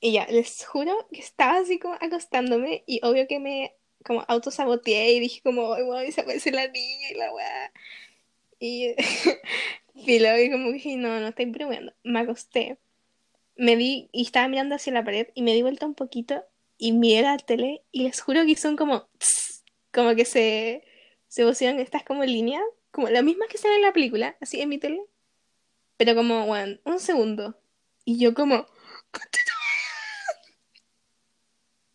Y 0.00 0.10
ya, 0.10 0.26
les 0.26 0.66
juro 0.66 1.06
que 1.12 1.20
estaba 1.20 1.58
así 1.58 1.78
como 1.78 1.94
acostándome 1.94 2.82
y 2.88 2.98
obvio 3.04 3.28
que 3.28 3.38
me 3.38 3.76
como 4.04 4.24
autosaboteé 4.26 5.12
y 5.12 5.20
dije 5.20 5.42
como, 5.44 5.74
ay, 5.74 5.84
weón, 5.84 6.04
y 6.08 6.10
se 6.10 6.22
aparece 6.22 6.50
la 6.50 6.66
niña 6.66 7.10
y 7.12 7.14
la 7.14 7.32
weá. 7.32 7.72
Y 8.58 8.94
y 9.94 10.50
como 10.50 10.72
dije, 10.72 10.96
no, 10.96 11.20
no 11.20 11.28
estoy 11.28 11.46
bromeando. 11.46 11.92
Me 12.02 12.18
acosté, 12.18 12.78
me 13.54 13.76
di 13.76 14.08
y 14.10 14.22
estaba 14.22 14.48
mirando 14.48 14.74
hacia 14.74 14.92
la 14.92 15.04
pared 15.04 15.28
y 15.34 15.42
me 15.42 15.54
di 15.54 15.62
vuelta 15.62 15.86
un 15.86 15.94
poquito 15.94 16.44
y 16.78 16.90
miré 16.90 17.22
la 17.22 17.36
tele 17.38 17.84
y 17.92 18.02
les 18.02 18.20
juro 18.20 18.44
que 18.44 18.56
son 18.56 18.74
como, 18.74 19.08
tss, 19.18 19.59
como 19.92 20.14
que 20.14 20.24
se, 20.24 20.84
se 21.28 21.44
pusieron 21.44 21.80
estas 21.80 22.04
como 22.04 22.24
líneas, 22.24 22.62
como 22.90 23.08
las 23.08 23.24
mismas 23.24 23.48
que 23.48 23.58
salen 23.58 23.78
en 23.78 23.82
la 23.82 23.92
película, 23.92 24.36
así 24.40 24.60
en 24.60 24.68
mi 24.68 24.78
tele, 24.78 25.02
pero 25.96 26.14
como, 26.14 26.44
weón, 26.44 26.80
un 26.84 27.00
segundo. 27.00 27.60
Y 28.04 28.18
yo 28.18 28.34
como... 28.34 28.66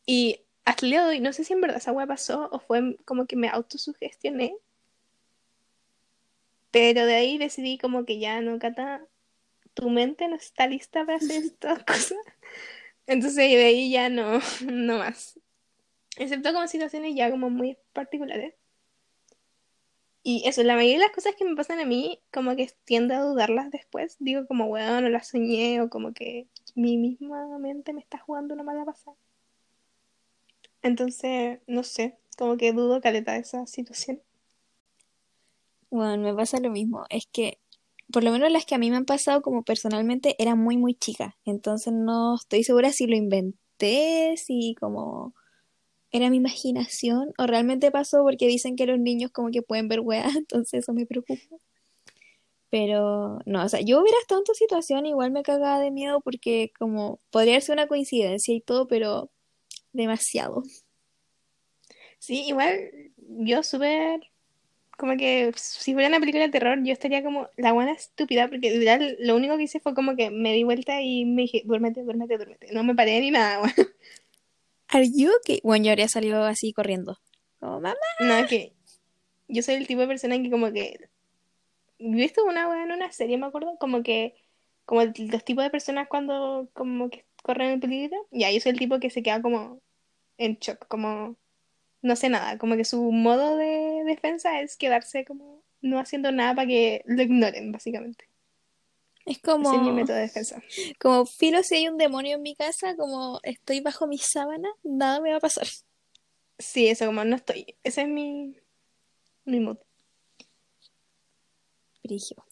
Y 0.06 0.42
hasta 0.66 0.86
el 0.86 0.92
día 0.92 1.04
de 1.04 1.10
hoy, 1.10 1.20
no 1.20 1.34
sé 1.34 1.44
si 1.44 1.54
en 1.54 1.62
verdad 1.62 1.78
esa 1.78 1.92
weá 1.92 2.06
pasó 2.08 2.50
o 2.52 2.60
fue 2.60 2.98
como 3.06 3.26
que 3.26 3.36
me 3.36 3.50
autosugestioné, 3.50 4.56
pero 6.72 7.06
de 7.06 7.16
ahí 7.16 7.38
decidí 7.38 7.78
como 7.78 8.06
que 8.06 8.20
ya 8.20 8.42
no, 8.42 8.60
Cata, 8.60 9.08
tu 9.74 9.90
mente 9.90 10.28
no 10.28 10.36
está 10.36 10.68
lista 10.68 11.06
para 11.06 11.18
hacer 11.18 11.44
estas 11.46 11.84
cosas. 11.84 12.18
Entonces 13.08 13.38
de 13.38 13.66
ahí 13.66 13.92
ya 13.92 14.10
no, 14.10 14.42
no 14.66 14.98
más. 14.98 15.40
Excepto 16.18 16.54
como 16.54 16.68
situaciones 16.68 17.16
ya 17.16 17.30
como 17.30 17.50
muy 17.50 17.78
particulares. 17.94 18.54
Y 20.28 20.42
eso, 20.48 20.64
la 20.64 20.76
mayoría 20.76 20.98
de 20.98 21.06
las 21.06 21.14
cosas 21.14 21.36
que 21.38 21.46
me 21.46 21.56
pasan 21.56 21.80
a 21.80 21.86
mí, 21.86 22.20
como 22.34 22.56
que 22.56 22.72
tiendo 22.84 23.14
a 23.14 23.20
dudarlas 23.20 23.70
después. 23.70 24.16
Digo 24.20 24.48
como, 24.48 24.66
weón, 24.66 25.04
no 25.04 25.10
las 25.10 25.28
soñé 25.28 25.82
o 25.82 25.90
como 25.90 26.14
que 26.14 26.48
mi 26.74 26.98
misma 26.98 27.46
mente 27.60 27.94
me 27.94 28.02
está 28.02 28.18
jugando 28.18 28.56
una 28.56 28.64
mala 28.64 28.86
pasada. 28.86 29.16
Entonces, 30.82 31.60
no 31.68 31.84
sé, 31.84 32.18
como 32.38 32.58
que 32.58 32.74
dudo 32.74 33.02
caleta 33.02 33.34
de 33.34 33.40
esa 33.40 33.68
situación. 33.68 34.20
Bueno, 35.92 36.24
me 36.24 36.34
pasa 36.34 36.60
lo 36.60 36.72
mismo. 36.72 37.06
Es 37.10 37.28
que, 37.32 37.60
por 38.12 38.24
lo 38.24 38.32
menos 38.32 38.52
las 38.52 38.66
que 38.66 38.76
a 38.76 38.78
mí 38.80 38.90
me 38.90 38.98
han 38.98 39.06
pasado 39.06 39.44
como 39.44 39.64
personalmente, 39.64 40.36
eran 40.40 40.58
muy, 40.58 40.78
muy 40.78 40.96
chicas. 40.96 41.36
Entonces 41.46 41.94
no 41.94 42.36
estoy 42.36 42.64
segura 42.64 42.92
si 42.92 43.06
lo 43.06 43.16
inventé, 43.16 44.36
si 44.38 44.76
como 44.80 45.36
era 46.18 46.30
mi 46.30 46.38
imaginación 46.38 47.34
o 47.38 47.48
realmente 47.48 47.92
pasó 47.92 48.24
porque 48.24 48.48
dicen 48.48 48.76
que 48.76 48.86
los 48.86 49.00
niños 49.00 49.32
como 49.32 49.52
que 49.52 49.62
pueden 49.62 49.88
ver 49.88 50.00
weas, 50.02 50.36
entonces 50.38 50.84
eso 50.84 50.94
me 50.94 51.06
preocupa. 51.06 51.58
Pero 52.70 53.40
no, 53.46 53.64
o 53.64 53.70
sea, 53.70 53.82
yo 53.82 54.02
hubiera 54.02 54.18
estado 54.20 54.42
en 54.42 54.46
tu 54.46 54.54
situación, 54.54 55.06
igual 55.06 55.32
me 55.32 55.44
cagaba 55.44 55.80
de 55.80 55.92
miedo 55.92 56.22
porque 56.22 56.72
como 56.78 57.20
podría 57.32 57.62
ser 57.62 57.74
una 57.74 57.88
coincidencia 57.88 58.54
y 58.54 58.62
todo, 58.62 58.88
pero 58.88 59.32
demasiado. 59.94 60.64
Sí, 62.20 62.44
igual 62.48 62.92
yo 63.18 63.64
súper 63.64 64.22
como 64.98 65.18
que 65.18 65.52
si 65.56 65.94
fuera 65.94 66.08
una 66.08 66.20
película 66.20 66.46
de 66.46 66.52
terror, 66.52 66.80
yo 66.84 66.94
estaría 66.94 67.24
como 67.24 67.50
la 67.58 67.74
buena 67.74 67.92
estúpida, 67.94 68.48
porque 68.48 68.72
literal 68.72 69.18
lo 69.20 69.36
único 69.36 69.58
que 69.58 69.64
hice 69.64 69.80
fue 69.80 69.94
como 69.94 70.16
que 70.16 70.32
me 70.32 70.54
di 70.54 70.64
vuelta 70.64 71.02
y 71.02 71.26
me 71.26 71.44
dije, 71.44 71.64
duérmete, 71.66 72.04
duérmete, 72.04 72.38
duérmete. 72.38 72.68
No 72.74 72.84
me 72.84 72.96
paré 72.96 73.20
ni 73.20 73.32
nada, 73.32 73.60
bueno. 73.76 73.90
¿Are 74.96 75.10
you? 75.14 75.30
Bueno, 75.62 75.84
yo 75.84 75.92
habría 75.92 76.08
salido 76.08 76.46
así 76.46 76.72
corriendo. 76.72 77.20
Como, 77.60 77.82
mamá. 77.82 77.96
No, 78.22 78.34
es 78.38 78.48
que 78.48 78.72
yo 79.50 79.62
soy 79.62 79.76
el 79.76 79.88
tipo 79.88 80.00
de 80.00 80.08
persona 80.08 80.42
que 80.42 80.50
como 80.50 80.72
que... 80.72 81.10
Visto 82.00 82.46
una 82.46 82.82
en 82.82 82.94
una 82.94 83.12
serie, 83.12 83.38
me 83.38 83.46
acuerdo, 83.46 83.78
como 83.78 84.04
que... 84.04 84.36
Como 84.86 85.02
los 85.04 85.44
tipos 85.44 85.66
de 85.66 85.70
personas 85.70 86.08
cuando 86.08 86.70
como 86.72 87.10
que 87.10 87.26
corren 87.44 87.72
en 87.72 87.80
peligro. 87.82 88.16
Ya, 88.32 88.50
yo 88.52 88.62
soy 88.62 88.72
el 88.72 88.80
tipo 88.80 89.00
que 89.02 89.10
se 89.10 89.22
queda 89.22 89.42
como 89.42 89.82
en 90.38 90.60
shock, 90.60 90.88
como 90.88 91.36
no 92.02 92.16
sé 92.16 92.30
nada, 92.30 92.58
como 92.58 92.78
que 92.78 92.86
su 92.86 93.12
modo 93.12 93.58
de 93.58 94.04
defensa 94.06 94.62
es 94.62 94.78
quedarse 94.78 95.26
como 95.26 95.64
no 95.82 96.00
haciendo 96.00 96.32
nada 96.32 96.56
para 96.56 96.68
que 96.68 97.02
lo 97.06 97.22
ignoren, 97.22 97.74
básicamente. 97.74 98.30
Es 99.26 99.40
como... 99.40 99.70
Ese 99.70 99.78
es 99.78 99.82
mi 99.82 99.92
método 99.92 100.16
de 100.16 100.22
defensa. 100.24 100.62
Como 101.00 101.26
filo 101.26 101.64
si 101.64 101.76
hay 101.76 101.88
un 101.88 101.98
demonio 101.98 102.36
en 102.36 102.44
mi 102.44 102.56
casa, 102.56 102.96
como 102.96 103.40
estoy 103.44 103.82
bajo 103.82 104.06
mi 104.06 104.20
sábana, 104.20 104.70
nada 104.84 105.20
me 105.20 105.32
va 105.32 105.38
a 105.38 105.42
pasar. 105.42 105.68
Sí, 106.60 106.88
eso 106.88 107.06
como 107.08 107.26
no 107.26 107.36
estoy. 107.36 107.76
Ese 107.84 108.04
es 108.04 108.08
mi, 108.08 108.56
mi 109.44 109.60
mood. 109.60 109.78
Brigio. 112.04 112.46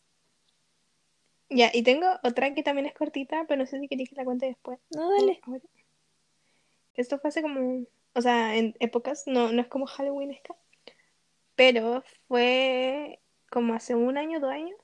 Ya, 1.50 1.70
y 1.72 1.84
tengo 1.84 2.08
otra 2.24 2.54
que 2.54 2.64
también 2.64 2.88
es 2.88 2.94
cortita, 2.94 3.46
pero 3.48 3.60
no 3.60 3.68
sé 3.68 3.80
si 3.80 3.88
queréis 3.88 4.10
que 4.10 4.16
la 4.16 4.26
cuente 4.26 4.48
después. 4.48 4.80
No, 4.96 5.12
dale. 5.12 5.40
Esto 6.96 7.20
fue 7.20 7.30
hace 7.30 7.42
como, 7.42 7.86
o 8.14 8.22
sea, 8.22 8.56
en 8.56 8.76
épocas, 8.80 9.24
no, 9.28 9.52
no 9.52 9.62
es 9.62 9.68
como 9.68 9.86
Halloween 9.86 10.32
esca, 10.32 10.56
pero 11.56 12.04
fue 12.28 13.20
como 13.50 13.74
hace 13.74 13.96
un 13.96 14.18
año, 14.18 14.40
dos 14.40 14.52
años. 14.52 14.78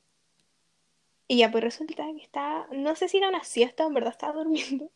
Y 1.29 1.37
ya, 1.37 1.51
pues 1.51 1.63
resulta 1.63 2.03
que 2.17 2.23
estaba, 2.23 2.67
no 2.71 2.95
sé 2.95 3.07
si 3.07 3.17
era 3.17 3.29
una 3.29 3.43
siesta, 3.43 3.85
en 3.85 3.93
verdad 3.93 4.11
estaba 4.11 4.33
durmiendo. 4.43 4.91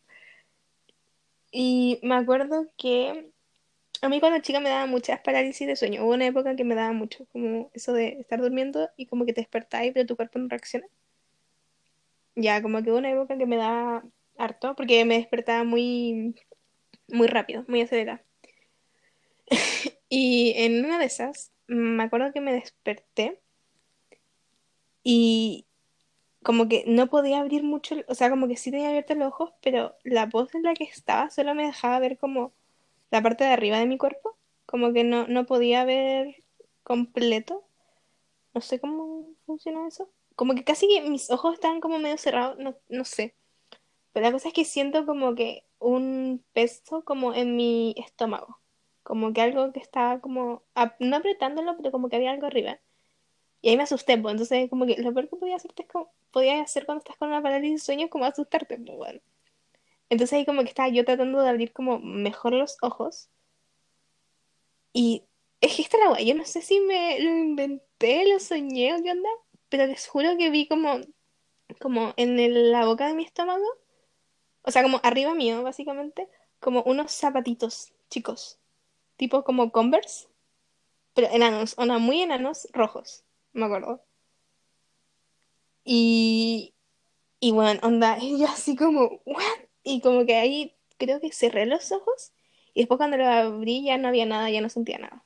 Y 1.52 2.00
me 2.02 2.16
acuerdo 2.16 2.68
que 2.76 3.32
a 4.02 4.10
mí 4.10 4.20
cuando 4.20 4.40
chica 4.40 4.60
me 4.60 4.70
daba 4.70 4.88
muchas 4.88 5.22
parálisis 5.22 5.68
de 5.68 5.76
sueño. 5.76 6.04
Hubo 6.04 6.14
una 6.14 6.26
época 6.26 6.56
que 6.56 6.64
me 6.64 6.74
daba 6.74 6.92
mucho, 6.92 7.26
como 7.32 7.70
eso 7.74 7.94
de 7.94 8.20
estar 8.20 8.42
durmiendo 8.42 8.90
y 8.98 9.06
como 9.06 9.26
que 9.26 9.34
te 9.34 9.42
despertáis, 9.42 9.94
pero 9.94 10.08
tu 10.08 10.16
cuerpo 10.16 10.40
no 10.40 10.48
reacciona. 10.50 10.88
Ya, 12.36 12.62
como 12.64 12.82
que 12.82 12.90
hubo 12.90 12.98
una 12.98 13.12
época 13.12 13.38
que 13.38 13.46
me 13.46 13.58
daba 13.58 14.04
harto, 14.40 14.76
porque 14.76 15.06
me 15.06 15.18
despertaba 15.20 15.64
muy, 15.64 16.36
muy 17.10 17.28
rápido, 17.28 17.64
muy 17.68 17.82
acelerada. 17.82 18.24
y 20.10 20.54
en 20.58 20.84
una 20.84 20.98
de 20.98 21.06
esas, 21.06 21.52
me 21.68 22.04
acuerdo 22.04 22.34
que 22.34 22.42
me 22.42 22.54
desperté 22.54 23.40
y 25.04 25.68
como 26.44 26.68
que 26.68 26.84
no 26.88 27.08
podía 27.08 27.40
abrir 27.40 27.64
mucho, 27.64 27.96
o 28.08 28.16
sea, 28.16 28.30
como 28.30 28.48
que 28.48 28.58
sí 28.58 28.72
tenía 28.72 28.90
abiertos 28.90 29.18
los 29.18 29.28
ojos, 29.30 29.54
pero 29.62 29.96
la 30.04 30.26
voz 30.28 30.54
en 30.56 30.64
la 30.64 30.74
que 30.74 30.86
estaba 30.86 31.30
solo 31.30 31.56
me 31.56 31.66
dejaba 31.66 32.00
ver 32.00 32.18
como 32.18 32.54
la 33.12 33.22
parte 33.22 33.44
de 33.44 33.52
arriba 33.52 33.80
de 33.80 33.86
mi 33.88 33.98
cuerpo, 33.98 34.38
como 34.66 34.94
que 34.94 35.04
no, 35.04 35.28
no 35.28 35.46
podía 35.46 35.86
ver 35.86 36.36
completo. 36.84 37.64
No 38.54 38.62
sé 38.62 38.80
cómo 38.80 39.28
funciona 39.46 39.88
eso. 39.88 40.10
Como 40.36 40.56
que 40.56 40.64
casi 40.64 40.88
mis 41.02 41.30
ojos 41.32 41.56
estaban 41.56 41.80
como 41.82 42.00
medio 42.00 42.18
cerrados, 42.18 42.58
no, 42.60 42.76
no 42.90 43.06
sé. 43.06 43.36
Pero 44.14 44.26
la 44.26 44.32
cosa 44.32 44.50
es 44.50 44.54
que 44.54 44.66
siento 44.66 45.06
como 45.06 45.36
que 45.36 45.66
un 45.80 46.44
peso 46.54 47.04
como 47.04 47.34
en 47.34 47.56
mi 47.56 47.96
estómago. 47.98 48.60
Como 49.04 49.34
que 49.34 49.42
algo 49.42 49.72
que 49.74 49.80
estaba 49.80 50.20
como, 50.22 50.64
no 51.00 51.16
apretándolo, 51.18 51.76
pero 51.78 51.92
como 51.92 52.10
que 52.10 52.16
había 52.16 52.32
algo 52.32 52.48
arriba. 52.48 52.80
Y 53.64 53.70
ahí 53.70 53.78
me 53.78 53.84
asusté, 53.84 54.18
pues. 54.18 54.34
Entonces, 54.34 54.70
como 54.70 54.86
que 54.86 54.98
lo 54.98 55.14
peor 55.14 55.30
que 55.30 55.38
podía 55.38 55.56
hacerte 55.56 55.84
es 55.84 55.90
como, 55.90 56.12
podía 56.32 56.62
hacer 56.62 56.86
cuando 56.86 57.00
estás 57.00 57.18
con 57.18 57.30
una 57.30 57.42
parálisis 57.42 57.82
de 57.82 57.86
sueño 57.86 58.06
es 58.06 58.12
como 58.12 58.26
asustarte, 58.26 58.78
pues, 58.78 58.98
bueno. 58.98 59.22
Entonces 60.10 60.34
ahí 60.38 60.46
como 60.46 60.64
que 60.64 60.70
estaba 60.70 60.90
yo 60.90 61.06
tratando 61.06 61.42
de 61.42 61.50
abrir 61.50 61.72
como 61.74 62.00
mejor 62.00 62.54
los 62.54 62.78
ojos. 62.82 63.30
Y 64.92 65.24
es 65.62 65.76
que 65.76 65.82
esta 65.84 65.98
es 65.98 66.04
la 66.04 66.12
wea, 66.12 66.22
yo 66.24 66.36
no 66.36 66.46
sé 66.46 66.62
si 66.62 66.80
me 66.82 67.20
lo 67.22 67.30
inventé, 67.30 68.28
lo 68.28 68.40
soñé 68.40 68.96
o 68.96 69.02
qué 69.02 69.12
onda, 69.12 69.30
pero 69.70 69.88
les 69.88 70.08
juro 70.08 70.38
que 70.38 70.50
vi 70.50 70.68
como, 70.68 71.00
como 71.80 72.14
en 72.18 72.72
la 72.72 72.86
boca 72.86 73.08
de 73.08 73.14
mi 73.14 73.24
estómago, 73.24 73.66
o 74.64 74.72
sea, 74.72 74.84
como 74.84 75.00
arriba 75.04 75.34
mío, 75.34 75.64
básicamente, 75.64 76.28
como 76.60 76.84
unos 76.84 77.14
zapatitos 77.14 77.94
chicos, 78.10 78.60
tipo 79.18 79.44
como 79.46 79.72
Converse, 79.72 80.28
pero 81.14 81.28
enanos, 81.32 81.76
o 81.78 81.86
no, 81.86 82.00
muy 82.00 82.22
enanos, 82.22 82.68
rojos, 82.74 83.24
me 83.54 83.66
acuerdo. 83.66 84.04
Y, 85.86 86.74
y 87.40 87.52
bueno, 87.52 87.80
onda, 87.84 88.18
y 88.22 88.40
yo 88.42 88.48
así 88.48 88.76
como, 88.76 89.22
¿what? 89.26 89.44
Y 89.84 90.02
como 90.02 90.26
que 90.26 90.36
ahí 90.36 90.76
creo 90.98 91.20
que 91.20 91.32
cerré 91.32 91.66
los 91.66 91.92
ojos, 91.92 92.34
y 92.74 92.82
después 92.82 92.98
cuando 92.98 93.18
lo 93.18 93.26
abrí 93.28 93.84
ya 93.86 93.98
no 93.98 94.08
había 94.10 94.26
nada, 94.26 94.50
ya 94.50 94.62
no 94.62 94.70
sentía 94.70 94.98
nada. 95.00 95.24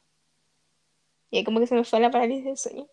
Y 1.31 1.37
ahí 1.37 1.43
como 1.43 1.59
que 1.59 1.67
se 1.67 1.75
me 1.75 1.83
fue 1.83 1.99
la 1.99 2.11
parálisis 2.11 2.45
del 2.45 2.57
sueño. 2.57 2.87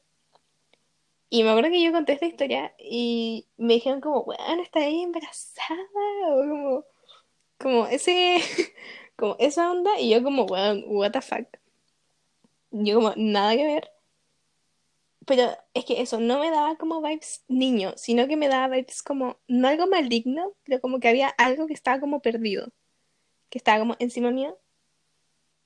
Y 1.30 1.42
me 1.42 1.50
acuerdo 1.50 1.70
que 1.70 1.82
yo 1.82 1.92
conté 1.92 2.12
esta 2.12 2.26
historia 2.26 2.74
y 2.78 3.48
me 3.56 3.74
dijeron 3.74 4.00
como, 4.00 4.24
bueno, 4.24 4.62
está 4.62 4.80
ahí 4.80 5.02
embarazada, 5.02 5.76
o 6.28 6.40
como, 6.48 6.84
como 7.58 7.86
ese, 7.88 8.40
como 9.16 9.36
esa 9.40 9.70
onda, 9.70 9.98
y 10.00 10.10
yo 10.10 10.22
como, 10.22 10.46
bueno, 10.46 10.86
what 10.86 11.12
the 11.12 11.20
fuck. 11.22 11.46
Yo 12.70 12.96
como, 12.96 13.14
nada 13.16 13.56
que 13.56 13.64
ver. 13.64 13.93
Pero 15.26 15.50
es 15.72 15.84
que 15.84 16.02
eso 16.02 16.20
no 16.20 16.38
me 16.38 16.50
daba 16.50 16.76
como 16.76 17.00
vibes 17.00 17.44
niño, 17.48 17.92
sino 17.96 18.26
que 18.28 18.36
me 18.36 18.48
daba 18.48 18.68
vibes 18.74 19.02
como, 19.02 19.38
no 19.48 19.68
algo 19.68 19.86
maligno, 19.86 20.52
pero 20.64 20.80
como 20.80 21.00
que 21.00 21.08
había 21.08 21.28
algo 21.28 21.66
que 21.66 21.72
estaba 21.74 22.00
como 22.00 22.20
perdido, 22.20 22.72
que 23.48 23.58
estaba 23.58 23.78
como 23.78 23.96
encima 23.98 24.30
mío, 24.30 24.58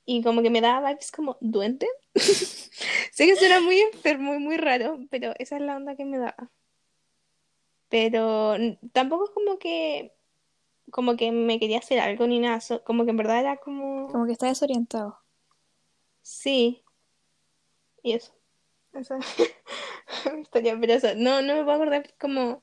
y 0.05 0.23
como 0.23 0.43
que 0.43 0.51
me 0.51 0.61
daba 0.61 0.89
vibes 0.91 1.11
como 1.13 1.37
duende. 1.41 1.87
Sé 2.15 3.27
que 3.27 3.37
suena 3.37 3.61
muy 3.61 3.79
enfermo 3.81 4.35
y 4.35 4.39
muy 4.39 4.57
raro, 4.57 5.01
pero 5.11 5.35
esa 5.39 5.57
es 5.57 5.63
la 5.63 5.77
onda 5.77 5.97
que 5.97 6.05
me 6.05 6.19
daba. 6.19 6.51
Pero 7.89 8.55
tampoco 8.93 9.25
es 9.25 9.31
como 9.31 9.59
que, 9.59 10.15
como 10.91 11.17
que 11.17 11.33
me 11.33 11.59
quería 11.59 11.79
hacer 11.79 12.01
algo 12.01 12.27
ni 12.27 12.39
nada, 12.39 12.61
como 12.85 13.05
que 13.05 13.11
en 13.11 13.17
verdad 13.17 13.41
era 13.41 13.57
como, 13.57 14.09
Como 14.09 14.27
que 14.27 14.33
está 14.33 14.47
desorientado. 14.47 15.19
sí, 16.23 16.85
y 18.03 18.13
eso. 18.13 18.38
Esa 18.99 19.19
es 19.19 20.35
mi 20.35 20.41
historia, 20.43 20.77
pero 20.81 20.93
eso, 20.95 21.09
no, 21.17 21.41
no 21.43 21.55
me 21.55 21.65
puedo 21.65 21.77
acordar 21.77 22.15
como, 22.19 22.61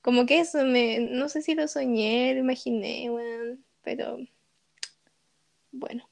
como 0.00 0.24
que 0.26 0.40
eso, 0.40 0.64
me, 0.64 0.98
no 1.00 1.28
sé 1.28 1.42
si 1.42 1.54
lo 1.54 1.68
soñé, 1.68 2.34
lo 2.34 2.40
imaginé, 2.40 3.10
weón, 3.10 3.64
pero 3.82 4.18
bueno. 5.72 6.08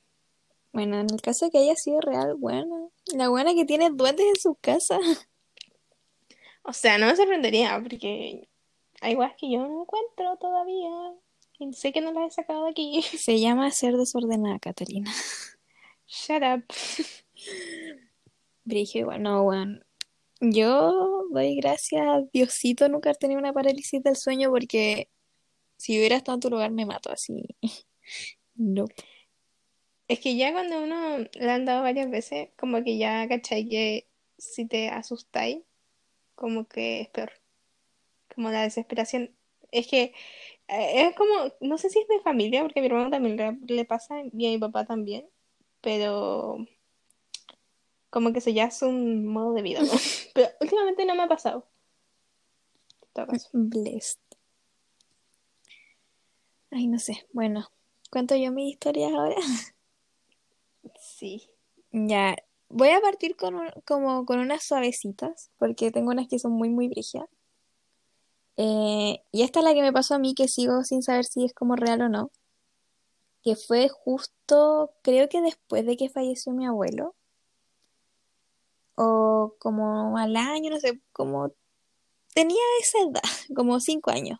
Bueno, 0.72 1.00
en 1.00 1.10
el 1.12 1.20
caso 1.20 1.46
de 1.46 1.50
que 1.50 1.58
haya 1.58 1.74
sido 1.74 2.00
real, 2.00 2.34
bueno. 2.36 2.92
La 3.14 3.28
buena 3.28 3.54
que 3.54 3.64
tiene 3.64 3.90
duendes 3.90 4.26
en 4.26 4.40
su 4.40 4.54
casa. 4.56 4.98
O 6.62 6.74
sea, 6.74 6.98
no 6.98 7.06
me 7.06 7.16
sorprendería, 7.16 7.80
porque 7.82 8.46
hay 9.00 9.14
weas 9.16 9.34
que 9.34 9.50
yo 9.50 9.66
no 9.66 9.80
encuentro 9.80 10.36
todavía, 10.36 10.90
y 11.58 11.72
sé 11.72 11.90
que 11.90 12.02
no 12.02 12.12
las 12.12 12.32
he 12.32 12.34
sacado 12.34 12.64
de 12.64 12.70
aquí. 12.70 13.02
Se 13.02 13.40
llama 13.40 13.70
ser 13.70 13.96
desordenada, 13.96 14.58
Catalina. 14.58 15.10
Shut 16.06 16.42
up. 16.42 16.64
Brigio, 18.70 19.02
igual, 19.02 19.22
no, 19.22 19.42
weón. 19.42 19.84
Yo 20.40 21.26
doy 21.30 21.56
gracias 21.56 22.02
a 22.06 22.22
Diosito 22.32 22.88
nunca 22.88 23.10
haber 23.10 23.18
tenido 23.18 23.38
una 23.38 23.52
parálisis 23.52 24.02
del 24.02 24.16
sueño 24.16 24.50
porque 24.50 25.10
si 25.76 25.98
hubiera 25.98 26.16
estado 26.16 26.36
en 26.36 26.40
tu 26.40 26.50
lugar 26.50 26.70
me 26.70 26.86
mato 26.86 27.10
así. 27.10 27.46
No. 28.56 28.84
Es 30.08 30.20
que 30.20 30.36
ya 30.36 30.52
cuando 30.52 30.82
uno 30.82 31.18
le 31.18 31.50
han 31.50 31.64
dado 31.64 31.82
varias 31.82 32.10
veces, 32.10 32.50
como 32.58 32.82
que 32.84 32.98
ya, 32.98 33.26
¿cachai? 33.26 33.66
Que 33.68 34.06
si 34.36 34.66
te 34.66 34.88
asustáis, 34.88 35.62
como 36.34 36.66
que 36.68 37.00
es 37.00 37.08
peor. 37.08 37.32
Como 38.34 38.50
la 38.50 38.62
desesperación. 38.62 39.34
Es 39.70 39.86
que 39.86 40.12
eh, 40.68 41.08
es 41.08 41.16
como, 41.16 41.52
no 41.60 41.78
sé 41.78 41.90
si 41.90 42.00
es 42.00 42.08
de 42.08 42.20
familia, 42.20 42.62
porque 42.62 42.80
a 42.80 42.82
mi 42.82 42.88
hermano 42.88 43.10
también 43.10 43.36
le, 43.36 43.74
le 43.74 43.84
pasa 43.86 44.22
y 44.32 44.46
a 44.46 44.50
mi 44.50 44.58
papá 44.58 44.84
también, 44.84 45.26
pero 45.80 46.66
como 48.10 48.32
que 48.32 48.38
eso 48.40 48.50
ya 48.50 48.64
es 48.64 48.82
un 48.82 49.26
modo 49.26 49.54
de 49.54 49.62
vida, 49.62 49.80
¿no? 49.82 49.88
Pero 50.34 50.48
últimamente 50.60 51.04
no 51.06 51.14
me 51.14 51.22
ha 51.22 51.28
pasado. 51.28 51.66
Blessed. 53.52 54.18
Ay, 56.70 56.86
no 56.86 56.98
sé. 56.98 57.26
Bueno, 57.32 57.66
¿cuento 58.10 58.34
yo 58.36 58.50
mis 58.52 58.72
historias 58.74 59.12
ahora? 59.12 59.36
Sí. 60.98 61.48
Ya, 61.92 62.36
voy 62.68 62.90
a 62.90 63.00
partir 63.00 63.36
con, 63.36 63.54
un- 63.54 63.70
como 63.86 64.24
con 64.24 64.38
unas 64.38 64.64
suavecitas, 64.64 65.50
porque 65.58 65.90
tengo 65.90 66.10
unas 66.10 66.28
que 66.28 66.38
son 66.38 66.52
muy, 66.52 66.68
muy 66.70 66.88
brígidas. 66.88 67.28
Eh, 68.56 69.22
y 69.32 69.42
esta 69.42 69.60
es 69.60 69.64
la 69.64 69.74
que 69.74 69.82
me 69.82 69.92
pasó 69.92 70.14
a 70.14 70.18
mí, 70.18 70.34
que 70.34 70.48
sigo 70.48 70.82
sin 70.84 71.02
saber 71.02 71.24
si 71.24 71.44
es 71.44 71.54
como 71.54 71.76
real 71.76 72.02
o 72.02 72.08
no, 72.08 72.30
que 73.42 73.56
fue 73.56 73.88
justo, 73.88 74.92
creo 75.02 75.28
que 75.28 75.40
después 75.40 75.86
de 75.86 75.96
que 75.96 76.08
falleció 76.10 76.52
mi 76.52 76.66
abuelo, 76.66 77.14
o 78.96 79.54
como 79.58 80.18
al 80.18 80.36
año, 80.36 80.70
no 80.70 80.80
sé, 80.80 81.00
como 81.12 81.52
tenía 82.34 82.62
esa 82.80 82.98
edad, 83.00 83.22
como 83.56 83.80
cinco 83.80 84.10
años, 84.10 84.38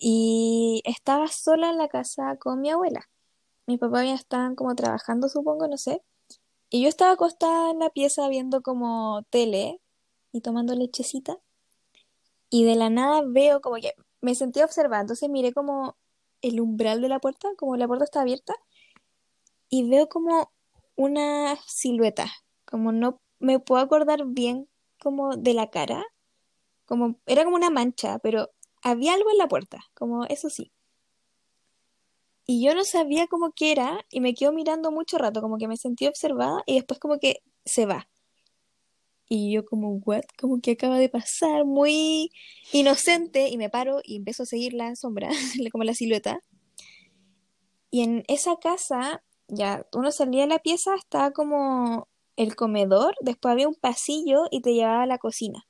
y 0.00 0.82
estaba 0.84 1.28
sola 1.28 1.70
en 1.70 1.78
la 1.78 1.88
casa 1.88 2.36
con 2.36 2.60
mi 2.60 2.70
abuela. 2.70 3.08
Mis 3.66 3.78
papás 3.78 4.06
ya 4.06 4.14
estaban 4.14 4.54
como 4.54 4.74
trabajando, 4.74 5.28
supongo, 5.28 5.68
no 5.68 5.76
sé. 5.76 6.02
Y 6.70 6.82
yo 6.82 6.88
estaba 6.88 7.12
acostada 7.12 7.70
en 7.70 7.80
la 7.80 7.90
pieza 7.90 8.28
viendo 8.28 8.62
como 8.62 9.22
tele 9.30 9.80
y 10.32 10.40
tomando 10.40 10.74
lechecita. 10.74 11.38
Y 12.50 12.64
de 12.64 12.76
la 12.76 12.90
nada 12.90 13.22
veo 13.26 13.60
como 13.60 13.76
que 13.76 13.94
me 14.20 14.34
sentí 14.34 14.62
observando. 14.62 15.12
Entonces 15.12 15.28
miré 15.28 15.52
como 15.52 15.96
el 16.42 16.60
umbral 16.60 17.00
de 17.02 17.08
la 17.08 17.18
puerta, 17.18 17.48
como 17.56 17.76
la 17.76 17.86
puerta 17.86 18.04
está 18.04 18.20
abierta. 18.22 18.54
Y 19.68 19.88
veo 19.88 20.08
como 20.08 20.52
una 20.96 21.56
silueta. 21.66 22.26
Como 22.70 22.92
no 22.92 23.20
me 23.38 23.58
puedo 23.60 23.80
acordar 23.82 24.26
bien 24.26 24.68
como 25.00 25.36
de 25.36 25.54
la 25.54 25.70
cara. 25.70 26.04
Como 26.86 27.18
era 27.26 27.44
como 27.44 27.56
una 27.56 27.70
mancha, 27.70 28.18
pero 28.20 28.50
había 28.82 29.14
algo 29.14 29.30
en 29.30 29.38
la 29.38 29.48
puerta. 29.48 29.84
Como 29.94 30.24
eso 30.26 30.50
sí. 30.50 30.72
Y 32.46 32.64
yo 32.64 32.74
no 32.74 32.84
sabía 32.84 33.26
cómo 33.26 33.52
que 33.52 33.72
era 33.72 34.04
y 34.10 34.20
me 34.20 34.34
quedo 34.34 34.52
mirando 34.52 34.90
mucho 34.90 35.18
rato, 35.18 35.42
como 35.42 35.58
que 35.58 35.68
me 35.68 35.76
sentí 35.76 36.06
observada 36.06 36.62
y 36.66 36.76
después 36.76 36.98
como 36.98 37.18
que 37.18 37.42
se 37.64 37.84
va. 37.84 38.08
Y 39.28 39.52
yo 39.52 39.66
como, 39.66 40.00
what? 40.06 40.22
Como 40.38 40.60
que 40.60 40.72
acaba 40.72 40.98
de 40.98 41.10
pasar, 41.10 41.66
muy 41.66 42.32
inocente, 42.72 43.48
y 43.48 43.58
me 43.58 43.68
paro 43.68 44.00
y 44.02 44.16
empiezo 44.16 44.44
a 44.44 44.46
seguir 44.46 44.72
la 44.72 44.96
sombra, 44.96 45.28
como 45.72 45.84
la 45.84 45.94
silueta. 45.94 46.42
Y 47.90 48.02
en 48.02 48.24
esa 48.28 48.56
casa, 48.56 49.22
ya, 49.48 49.86
uno 49.92 50.10
salía 50.12 50.42
de 50.42 50.48
la 50.48 50.58
pieza, 50.58 50.94
estaba 50.94 51.32
como 51.32 52.08
el 52.38 52.54
comedor, 52.54 53.16
después 53.20 53.52
había 53.52 53.66
un 53.66 53.74
pasillo 53.74 54.46
y 54.52 54.62
te 54.62 54.72
llevaba 54.72 55.02
a 55.02 55.06
la 55.06 55.18
cocina. 55.18 55.66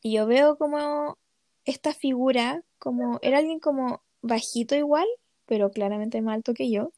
Y 0.00 0.14
yo 0.14 0.26
veo 0.26 0.56
como 0.56 1.18
esta 1.64 1.92
figura, 1.92 2.62
como, 2.78 3.18
era 3.20 3.38
alguien 3.38 3.58
como 3.58 4.00
bajito 4.22 4.76
igual, 4.76 5.06
pero 5.46 5.72
claramente 5.72 6.22
más 6.22 6.36
alto 6.36 6.54
que 6.54 6.70
yo. 6.70 6.92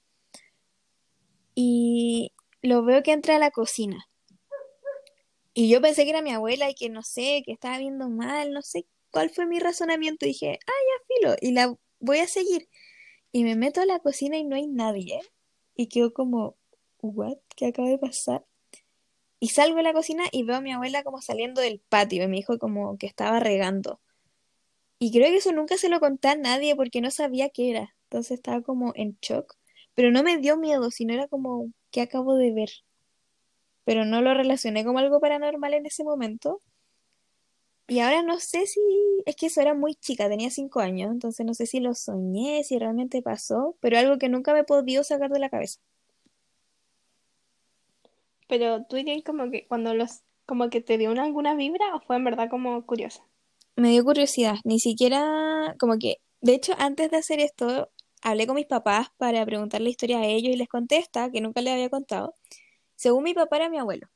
Y 1.54 2.32
lo 2.60 2.84
veo 2.84 3.02
que 3.02 3.12
entra 3.12 3.36
a 3.36 3.38
la 3.38 3.50
cocina. 3.50 4.06
Y 5.54 5.70
yo 5.70 5.80
pensé 5.80 6.04
que 6.04 6.10
era 6.10 6.20
mi 6.20 6.32
abuela 6.32 6.68
y 6.68 6.74
que 6.74 6.90
no 6.90 7.02
sé, 7.02 7.42
que 7.46 7.52
estaba 7.52 7.78
viendo 7.78 8.10
mal, 8.10 8.52
no 8.52 8.60
sé 8.60 8.84
cuál 9.10 9.30
fue 9.30 9.46
mi 9.46 9.60
razonamiento. 9.60 10.26
Dije, 10.26 10.58
ah, 10.66 10.70
ya 10.70 11.06
filo, 11.08 11.36
y 11.40 11.52
la 11.52 11.74
voy 12.00 12.18
a 12.18 12.26
seguir. 12.26 12.68
Y 13.32 13.44
me 13.44 13.56
meto 13.56 13.80
a 13.80 13.86
la 13.86 13.98
cocina 13.98 14.36
y 14.36 14.44
no 14.44 14.56
hay 14.56 14.66
nadie. 14.66 15.20
Y 15.74 15.86
quedo 15.86 16.12
como, 16.12 16.56
what? 17.02 17.36
¿Qué 17.56 17.66
acaba 17.66 17.88
de 17.88 17.98
pasar? 17.98 18.46
Y 19.40 19.48
salgo 19.48 19.76
de 19.76 19.82
la 19.82 19.92
cocina 19.92 20.24
y 20.32 20.44
veo 20.44 20.56
a 20.56 20.60
mi 20.60 20.72
abuela 20.72 21.02
como 21.02 21.20
saliendo 21.20 21.60
del 21.60 21.80
patio 21.80 22.24
y 22.24 22.28
me 22.28 22.36
dijo 22.36 22.58
como 22.58 22.96
que 22.96 23.06
estaba 23.06 23.40
regando. 23.40 24.00
Y 24.98 25.10
creo 25.10 25.28
que 25.30 25.38
eso 25.38 25.52
nunca 25.52 25.76
se 25.76 25.88
lo 25.88 25.98
conté 25.98 26.28
a 26.28 26.36
nadie 26.36 26.76
porque 26.76 27.00
no 27.00 27.10
sabía 27.10 27.50
qué 27.50 27.70
era. 27.70 27.96
Entonces 28.04 28.36
estaba 28.36 28.62
como 28.62 28.92
en 28.94 29.18
shock. 29.20 29.56
Pero 29.94 30.12
no 30.12 30.22
me 30.22 30.38
dio 30.38 30.56
miedo, 30.56 30.90
sino 30.90 31.12
era 31.12 31.26
como, 31.28 31.72
¿qué 31.90 32.02
acabo 32.02 32.36
de 32.36 32.52
ver? 32.52 32.70
Pero 33.84 34.04
no 34.04 34.22
lo 34.22 34.32
relacioné 34.32 34.84
como 34.84 35.00
algo 35.00 35.20
paranormal 35.20 35.74
en 35.74 35.86
ese 35.86 36.04
momento. 36.04 36.60
Y 37.88 37.98
ahora 37.98 38.22
no 38.22 38.38
sé 38.38 38.66
si, 38.66 38.80
es 39.26 39.36
que 39.36 39.46
eso 39.46 39.60
era 39.60 39.74
muy 39.74 39.94
chica, 39.96 40.28
tenía 40.28 40.50
cinco 40.50 40.80
años, 40.80 41.10
entonces 41.10 41.44
no 41.44 41.52
sé 41.52 41.66
si 41.66 41.80
lo 41.80 41.94
soñé, 41.94 42.62
si 42.64 42.78
realmente 42.78 43.22
pasó, 43.22 43.76
pero 43.80 43.98
algo 43.98 44.18
que 44.18 44.28
nunca 44.28 44.52
me 44.54 44.60
he 44.60 44.64
podido 44.64 45.04
sacar 45.04 45.30
de 45.30 45.40
la 45.40 45.50
cabeza. 45.50 45.80
Pero 48.48 48.84
tú 48.84 48.96
dirías 48.96 49.22
como 49.24 49.50
que 49.50 49.66
cuando 49.66 49.94
los, 49.94 50.22
como 50.46 50.70
que 50.70 50.80
te 50.80 50.98
dio 50.98 51.10
una, 51.10 51.24
alguna 51.24 51.54
vibra 51.54 51.94
o 51.94 52.00
fue 52.00 52.16
en 52.16 52.24
verdad 52.24 52.48
como 52.50 52.84
curiosa. 52.86 53.24
Me 53.76 53.90
dio 53.90 54.04
curiosidad, 54.04 54.56
ni 54.64 54.78
siquiera, 54.80 55.74
como 55.78 55.98
que, 55.98 56.18
de 56.40 56.54
hecho, 56.54 56.74
antes 56.78 57.10
de 57.10 57.16
hacer 57.16 57.40
esto, 57.40 57.90
hablé 58.22 58.46
con 58.46 58.56
mis 58.56 58.66
papás 58.66 59.08
para 59.16 59.44
preguntarle 59.46 59.84
la 59.84 59.90
historia 59.90 60.18
a 60.18 60.26
ellos 60.26 60.54
y 60.54 60.56
les 60.56 60.68
contesta, 60.68 61.30
que 61.30 61.40
nunca 61.40 61.62
les 61.62 61.72
había 61.72 61.88
contado. 61.88 62.34
Según 62.96 63.24
mi 63.24 63.34
papá 63.34 63.56
era 63.56 63.70
mi 63.70 63.78
abuelo, 63.78 64.08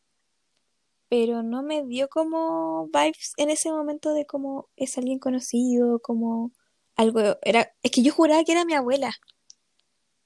pero 1.09 1.43
no 1.43 1.63
me 1.63 1.85
dio 1.85 2.09
como 2.09 2.89
vibes 2.89 3.33
en 3.37 3.51
ese 3.51 3.71
momento 3.71 4.13
de 4.13 4.27
como 4.27 4.69
es 4.77 4.99
alguien 4.99 5.19
conocido, 5.19 6.01
como 6.01 6.53
algo, 6.97 7.21
era, 7.43 7.73
es 7.83 7.91
que 7.91 8.03
yo 8.03 8.13
juraba 8.13 8.45
que 8.45 8.53
era 8.53 8.65
mi 8.65 8.75
abuela. 8.75 9.13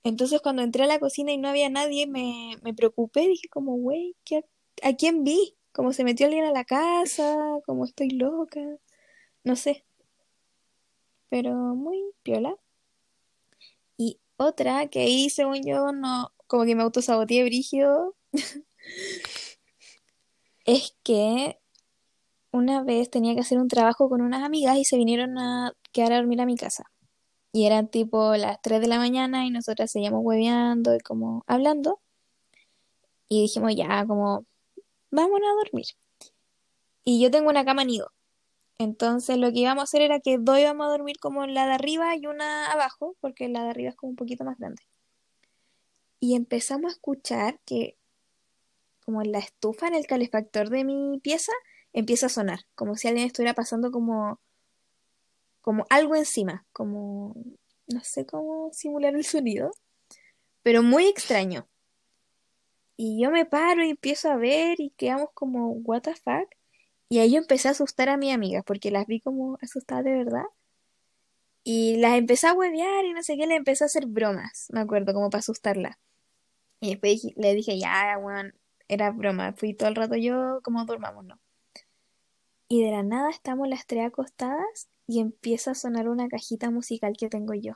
Entonces 0.04 0.40
cuando 0.42 0.62
entré 0.62 0.84
a 0.84 0.86
la 0.86 0.98
cocina 1.00 1.32
y 1.32 1.38
no 1.38 1.48
había 1.48 1.68
nadie, 1.70 2.06
me, 2.06 2.52
me 2.62 2.74
preocupé, 2.74 3.28
dije 3.28 3.48
como, 3.50 3.76
güey, 3.76 4.16
¿qué- 4.24 4.44
¿a 4.82 4.94
quién 4.96 5.24
vi? 5.24 5.56
Como 5.72 5.92
se 5.92 6.04
metió 6.04 6.26
alguien 6.26 6.44
a 6.44 6.52
la 6.52 6.64
casa, 6.64 7.36
como 7.66 7.84
estoy 7.84 8.10
loca, 8.10 8.60
no 9.44 9.56
sé, 9.56 9.84
pero 11.30 11.54
muy 11.74 12.12
piola. 12.22 12.54
Y 13.96 14.20
otra 14.36 14.88
que 14.88 15.00
ahí, 15.00 15.30
según 15.30 15.62
yo, 15.64 15.92
no, 15.92 16.32
como 16.46 16.64
que 16.64 16.74
me 16.74 16.82
autosaboteé 16.82 17.44
brígido, 17.44 18.16
es 20.64 20.96
que 21.02 21.58
una 22.52 22.82
vez 22.84 23.10
tenía 23.10 23.34
que 23.34 23.40
hacer 23.42 23.58
un 23.58 23.68
trabajo 23.68 24.08
con 24.08 24.22
unas 24.22 24.42
amigas 24.44 24.78
y 24.78 24.84
se 24.84 24.96
vinieron 24.98 25.38
a 25.38 25.72
quedar 25.92 26.12
a 26.14 26.16
dormir 26.18 26.40
a 26.40 26.46
mi 26.46 26.56
casa. 26.56 26.84
Y 27.52 27.66
eran 27.66 27.88
tipo 27.88 28.36
las 28.36 28.60
3 28.62 28.80
de 28.80 28.86
la 28.86 28.98
mañana 28.98 29.46
y 29.46 29.50
nosotras 29.50 29.90
seguíamos 29.90 30.20
hueveando 30.22 30.94
y 30.94 31.00
como 31.00 31.44
hablando. 31.46 32.00
Y 33.28 33.42
dijimos, 33.42 33.74
ya, 33.76 34.06
como, 34.06 34.44
vámonos 35.10 35.48
a 35.48 35.64
dormir. 35.64 35.86
Y 37.04 37.20
yo 37.20 37.30
tengo 37.30 37.50
una 37.50 37.64
cama 37.64 37.84
nido. 37.84 38.12
Entonces 38.78 39.36
lo 39.38 39.52
que 39.52 39.60
íbamos 39.60 39.82
a 39.82 39.84
hacer 39.84 40.02
era 40.02 40.20
que 40.20 40.38
dos 40.38 40.58
íbamos 40.58 40.86
a 40.86 40.90
dormir 40.90 41.18
como 41.20 41.44
en 41.44 41.54
la 41.54 41.66
de 41.66 41.74
arriba 41.74 42.16
y 42.16 42.26
una 42.26 42.72
abajo, 42.72 43.16
porque 43.20 43.48
la 43.48 43.64
de 43.64 43.70
arriba 43.70 43.90
es 43.90 43.96
como 43.96 44.10
un 44.10 44.16
poquito 44.16 44.44
más 44.44 44.58
grande. 44.58 44.82
Y 46.18 46.34
empezamos 46.34 46.92
a 46.92 46.94
escuchar 46.94 47.60
que 47.64 47.96
como 49.04 49.22
en 49.22 49.32
la 49.32 49.38
estufa, 49.38 49.88
en 49.88 49.94
el 49.94 50.06
calefactor 50.06 50.70
de 50.70 50.84
mi 50.84 51.18
pieza, 51.18 51.52
empieza 51.92 52.26
a 52.26 52.28
sonar, 52.28 52.60
como 52.74 52.96
si 52.96 53.08
alguien 53.08 53.26
estuviera 53.26 53.54
pasando 53.54 53.90
como, 53.90 54.40
como 55.60 55.86
algo 55.90 56.16
encima, 56.16 56.66
como, 56.72 57.34
no 57.86 58.00
sé 58.02 58.26
cómo 58.26 58.70
simular 58.72 59.14
el 59.14 59.24
sonido, 59.24 59.70
pero 60.62 60.82
muy 60.82 61.06
extraño. 61.06 61.68
Y 62.96 63.22
yo 63.22 63.30
me 63.30 63.46
paro 63.46 63.82
y 63.84 63.90
empiezo 63.90 64.30
a 64.30 64.36
ver 64.36 64.80
y 64.80 64.90
quedamos 64.90 65.30
como, 65.34 65.70
what 65.70 66.02
the 66.02 66.14
fuck. 66.14 66.48
Y 67.08 67.18
ahí 67.18 67.32
yo 67.32 67.38
empecé 67.38 67.68
a 67.68 67.72
asustar 67.72 68.08
a 68.08 68.16
mis 68.16 68.32
amigas 68.34 68.62
porque 68.64 68.90
las 68.90 69.06
vi 69.06 69.20
como 69.20 69.58
asustadas 69.62 70.04
de 70.04 70.12
verdad. 70.12 70.44
Y 71.64 71.96
las 71.96 72.16
empecé 72.18 72.46
a 72.46 72.52
huevear 72.54 73.04
y 73.04 73.12
no 73.12 73.22
sé 73.22 73.36
qué, 73.36 73.46
le 73.46 73.56
empecé 73.56 73.84
a 73.84 73.86
hacer 73.86 74.06
bromas, 74.06 74.68
me 74.70 74.80
acuerdo, 74.80 75.12
como 75.12 75.30
para 75.30 75.40
asustarlas. 75.40 75.96
Y 76.80 76.90
después 76.90 77.22
le 77.36 77.54
dije, 77.54 77.78
ya, 77.78 78.16
weón, 78.18 78.54
era 78.88 79.10
broma. 79.10 79.52
Fui 79.52 79.74
todo 79.74 79.88
el 79.88 79.96
rato 79.96 80.16
yo, 80.16 80.60
como 80.62 80.84
durmamos, 80.84 81.24
¿no? 81.24 81.38
Y 82.68 82.84
de 82.84 82.90
la 82.90 83.02
nada 83.02 83.30
estamos 83.30 83.68
las 83.68 83.86
tres 83.86 84.06
acostadas 84.06 84.88
y 85.10 85.18
empieza 85.18 85.72
a 85.72 85.74
sonar 85.74 86.08
una 86.08 86.28
cajita 86.28 86.70
musical 86.70 87.16
que 87.18 87.28
tengo 87.28 87.52
yo, 87.52 87.74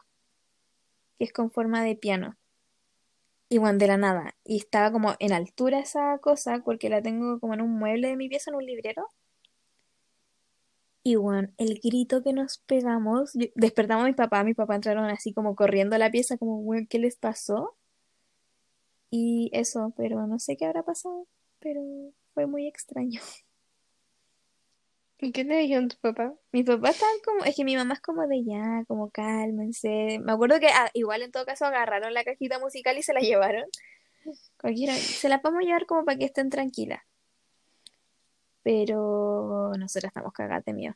que 1.18 1.24
es 1.24 1.32
con 1.32 1.50
forma 1.50 1.82
de 1.82 1.96
piano. 1.96 2.36
Y 3.48 3.58
bueno, 3.58 3.76
de 3.76 3.88
la 3.88 3.96
nada. 3.96 4.36
Y 4.44 4.58
estaba 4.58 4.92
como 4.92 5.16
en 5.18 5.32
altura 5.32 5.80
esa 5.80 6.16
cosa, 6.18 6.62
porque 6.64 6.88
la 6.88 7.02
tengo 7.02 7.40
como 7.40 7.54
en 7.54 7.62
un 7.62 7.72
mueble 7.76 8.06
de 8.06 8.16
mi 8.16 8.28
pieza, 8.28 8.52
en 8.52 8.58
un 8.58 8.66
librero. 8.66 9.08
Y 11.02 11.16
bueno, 11.16 11.48
el 11.58 11.80
grito 11.80 12.22
que 12.22 12.32
nos 12.32 12.58
pegamos, 12.58 13.32
despertamos 13.56 14.04
a 14.04 14.08
mi 14.08 14.14
papá, 14.14 14.44
mis 14.44 14.54
papás 14.54 14.76
entraron 14.76 15.06
así 15.06 15.32
como 15.32 15.56
corriendo 15.56 15.96
a 15.96 15.98
la 15.98 16.12
pieza, 16.12 16.38
como, 16.38 16.60
weón, 16.60 16.86
¿qué 16.86 17.00
les 17.00 17.16
pasó? 17.16 17.76
Y 19.10 19.50
eso, 19.52 19.92
pero 19.96 20.28
no 20.28 20.38
sé 20.38 20.56
qué 20.56 20.66
habrá 20.66 20.84
pasado, 20.84 21.26
pero 21.58 21.82
fue 22.32 22.46
muy 22.46 22.68
extraño. 22.68 23.20
¿Y 25.24 25.32
qué 25.32 25.42
te 25.46 25.54
dijeron 25.56 25.88
tu 25.88 25.96
papá? 25.96 26.34
Mi 26.52 26.64
papá 26.64 26.90
estaba 26.90 27.10
como, 27.24 27.44
es 27.44 27.56
que 27.56 27.64
mi 27.64 27.74
mamá 27.76 27.94
es 27.94 28.00
como 28.02 28.26
de 28.26 28.44
ya, 28.44 28.84
como 28.86 29.10
cálmense. 29.10 30.18
Me 30.22 30.32
acuerdo 30.32 30.60
que 30.60 30.66
ah, 30.66 30.90
igual 30.92 31.22
en 31.22 31.32
todo 31.32 31.46
caso 31.46 31.64
agarraron 31.64 32.12
la 32.12 32.24
cajita 32.24 32.58
musical 32.58 32.98
y 32.98 33.02
se 33.02 33.14
la 33.14 33.20
llevaron. 33.20 33.64
Cualquiera, 34.58 34.92
se 34.94 35.30
la 35.30 35.40
podemos 35.40 35.64
llevar 35.64 35.86
como 35.86 36.04
para 36.04 36.18
que 36.18 36.26
estén 36.26 36.50
tranquilas. 36.50 37.00
Pero 38.62 39.72
nosotras 39.78 40.10
estamos 40.10 40.34
cagadas 40.34 40.66
de 40.66 40.74
miedo. 40.74 40.94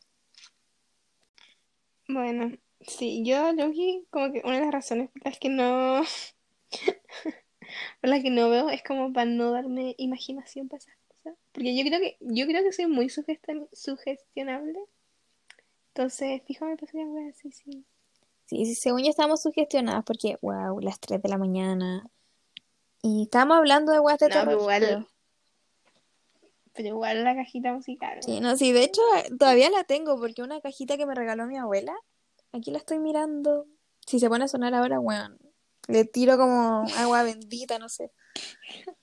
Bueno, 2.06 2.54
sí, 2.82 3.22
yo, 3.24 3.50
Loki, 3.54 4.06
como 4.10 4.30
que 4.30 4.42
una 4.44 4.56
de 4.58 4.64
las 4.66 4.74
razones 4.74 5.08
por 5.08 5.24
las 5.24 5.38
que 5.38 5.48
no, 5.48 6.02
por 8.02 8.10
las 8.10 8.22
que 8.22 8.30
no 8.30 8.50
veo 8.50 8.68
es 8.68 8.82
como 8.82 9.10
para 9.10 9.30
no 9.30 9.52
darme 9.52 9.94
imaginación 9.96 10.68
para 10.68 10.80
esas 10.80 10.97
cosas. 11.30 11.44
Porque 11.52 11.76
yo 11.76 11.84
creo 11.84 12.00
que, 12.00 12.16
yo 12.20 12.46
creo 12.46 12.62
que 12.62 12.72
soy 12.72 12.86
muy 12.86 13.06
sugestion- 13.06 13.68
sugestionable. 13.72 14.78
Entonces, 15.94 16.42
fijo, 16.46 16.64
me 16.66 16.76
pasaría 16.76 17.06
weas 17.06 17.36
así, 17.36 17.50
sí. 17.52 17.84
Sí, 18.46 18.64
sí, 18.64 18.74
según 18.74 19.02
yo 19.02 19.10
estábamos 19.10 19.42
sugestionadas 19.42 20.04
porque, 20.04 20.36
wow, 20.40 20.80
las 20.80 20.98
3 21.00 21.20
de 21.22 21.28
la 21.28 21.38
mañana. 21.38 22.08
Y 23.02 23.24
estábamos 23.24 23.58
hablando 23.58 23.92
de 23.92 24.00
weas 24.00 24.18
de 24.18 24.28
No, 24.28 24.34
pero 24.34 24.44
terror. 24.46 24.60
igual, 24.60 25.06
pero 26.72 26.88
igual 26.88 27.24
la 27.24 27.34
cajita 27.34 27.72
musical. 27.72 28.22
Sí, 28.22 28.40
no, 28.40 28.56
sí, 28.56 28.72
de 28.72 28.84
hecho 28.84 29.02
todavía 29.38 29.70
la 29.70 29.84
tengo 29.84 30.18
porque 30.18 30.42
una 30.42 30.60
cajita 30.60 30.96
que 30.96 31.06
me 31.06 31.14
regaló 31.14 31.46
mi 31.46 31.56
abuela, 31.58 31.94
aquí 32.52 32.70
la 32.70 32.78
estoy 32.78 32.98
mirando. 33.00 33.66
Si 34.06 34.18
se 34.20 34.28
pone 34.28 34.44
a 34.44 34.48
sonar 34.48 34.74
ahora, 34.74 35.00
weón, 35.00 35.38
le 35.88 36.04
tiro 36.04 36.36
como 36.38 36.84
agua 36.96 37.22
bendita, 37.24 37.78
no 37.78 37.88
sé. 37.88 38.12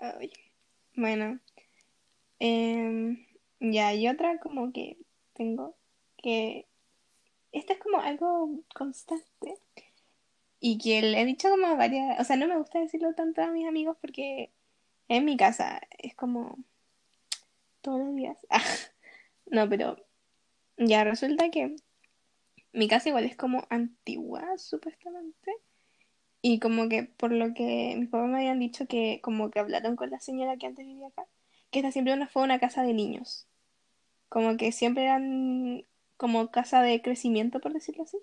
Ay, 0.00 0.32
Bueno, 0.96 1.40
em, 2.38 3.26
ya 3.60 3.88
hay 3.88 4.08
otra 4.08 4.38
como 4.40 4.72
que 4.72 4.98
tengo 5.34 5.76
que 6.16 6.66
esta 7.52 7.74
es 7.74 7.80
como 7.80 7.98
algo 8.00 8.60
constante 8.74 9.58
y 10.60 10.78
que 10.78 11.02
le 11.02 11.20
he 11.20 11.24
dicho 11.26 11.50
como 11.50 11.76
varias, 11.76 12.20
o 12.20 12.24
sea, 12.24 12.36
no 12.36 12.46
me 12.48 12.58
gusta 12.58 12.80
decirlo 12.80 13.14
tanto 13.14 13.42
a 13.42 13.48
mis 13.50 13.66
amigos 13.66 13.96
porque 14.00 14.50
en 15.08 15.24
mi 15.24 15.36
casa 15.36 15.80
es 15.98 16.14
como 16.14 16.58
todos 17.82 18.00
los 18.00 18.14
días. 18.16 18.38
No, 19.46 19.68
pero 19.68 19.96
ya 20.76 21.02
resulta 21.02 21.50
que 21.50 21.74
mi 22.72 22.88
casa 22.88 23.08
igual 23.08 23.24
es 23.24 23.36
como 23.36 23.66
antigua, 23.68 24.56
supuestamente. 24.58 25.52
Y 26.42 26.58
como 26.58 26.88
que 26.88 27.04
por 27.04 27.32
lo 27.32 27.52
que 27.54 27.94
mis 27.98 28.08
papás 28.08 28.28
me 28.28 28.38
habían 28.38 28.60
dicho 28.60 28.86
que 28.86 29.20
como 29.22 29.50
que 29.50 29.60
hablaron 29.60 29.96
con 29.96 30.10
la 30.10 30.20
señora 30.20 30.56
que 30.56 30.66
antes 30.66 30.86
vivía 30.86 31.08
acá, 31.08 31.26
que 31.70 31.80
esta 31.80 31.92
siempre 31.92 32.26
fue 32.28 32.42
una 32.42 32.58
casa 32.58 32.82
de 32.82 32.94
niños. 32.94 33.46
Como 34.28 34.56
que 34.56 34.72
siempre 34.72 35.04
eran 35.04 35.84
como 36.16 36.50
casa 36.50 36.82
de 36.82 37.02
crecimiento, 37.02 37.60
por 37.60 37.72
decirlo 37.72 38.04
así. 38.04 38.18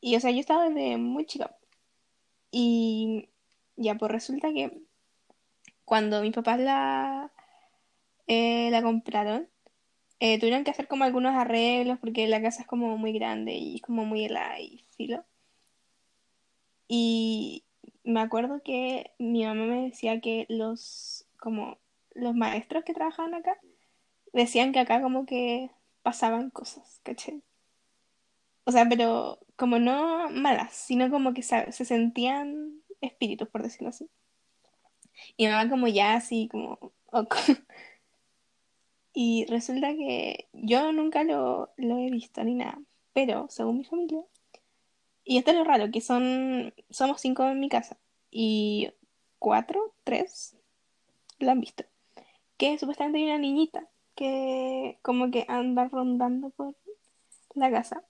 Y 0.00 0.16
o 0.16 0.20
sea, 0.20 0.30
yo 0.30 0.40
estaba 0.40 0.68
desde 0.68 0.98
muy 0.98 1.26
chica. 1.26 1.56
Y 2.50 3.28
ya, 3.76 3.96
pues 3.96 4.12
resulta 4.12 4.52
que 4.52 4.82
cuando 5.84 6.22
mis 6.22 6.32
papás 6.34 6.60
la, 6.60 7.32
eh, 8.26 8.70
la 8.70 8.82
compraron, 8.82 9.48
eh, 10.20 10.38
tuvieron 10.40 10.64
que 10.64 10.70
hacer 10.70 10.88
como 10.88 11.04
algunos 11.04 11.34
arreglos 11.34 11.98
porque 12.00 12.26
la 12.28 12.42
casa 12.42 12.62
es 12.62 12.68
como 12.68 12.96
muy 12.98 13.12
grande 13.12 13.54
y 13.54 13.80
como 13.80 14.04
muy 14.04 14.24
helada 14.24 14.60
y 14.60 14.84
filo. 14.96 15.24
Y 16.88 17.64
me 18.04 18.20
acuerdo 18.20 18.62
que 18.62 19.12
mi 19.18 19.44
mamá 19.44 19.64
me 19.66 19.84
decía 19.84 20.20
que 20.20 20.46
los, 20.48 21.26
como, 21.38 21.78
los 22.14 22.34
maestros 22.34 22.84
que 22.84 22.94
trabajaban 22.94 23.34
acá 23.34 23.58
decían 24.32 24.72
que 24.72 24.80
acá 24.80 25.00
como 25.00 25.26
que 25.26 25.70
pasaban 26.02 26.50
cosas, 26.50 27.00
¿cachai? 27.02 27.42
O 28.64 28.72
sea, 28.72 28.88
pero 28.88 29.38
como 29.56 29.78
no 29.78 30.30
malas, 30.30 30.74
sino 30.74 31.10
como 31.10 31.34
que 31.34 31.42
se 31.42 31.70
sentían 31.72 32.82
espíritus, 33.00 33.48
por 33.48 33.62
decirlo 33.62 33.88
así. 33.90 34.08
Y 35.36 35.46
mi 35.46 35.52
mamá 35.52 35.68
como 35.70 35.88
ya 35.88 36.14
así, 36.14 36.48
como... 36.50 36.92
Y 39.16 39.46
resulta 39.48 39.94
que 39.94 40.48
yo 40.52 40.90
nunca 40.90 41.22
lo, 41.22 41.72
lo 41.76 41.98
he 41.98 42.10
visto 42.10 42.42
ni 42.42 42.56
nada, 42.56 42.80
pero 43.12 43.46
según 43.48 43.78
mi 43.78 43.84
familia, 43.84 44.20
y 45.24 45.38
esto 45.38 45.50
es 45.50 45.56
lo 45.56 45.64
raro, 45.64 45.90
que 45.90 46.00
son, 46.00 46.74
somos 46.90 47.20
cinco 47.20 47.44
en 47.48 47.60
mi 47.60 47.68
casa 47.68 47.96
y 48.30 48.90
cuatro, 49.38 49.94
tres 50.04 50.56
lo 51.38 51.50
han 51.50 51.60
visto, 51.60 51.84
que 52.56 52.78
supuestamente 52.78 53.18
hay 53.18 53.24
una 53.24 53.38
niñita 53.38 53.88
que 54.14 54.98
como 55.02 55.30
que 55.30 55.44
anda 55.48 55.88
rondando 55.88 56.50
por 56.50 56.74
la 57.54 57.70
casa. 57.70 58.04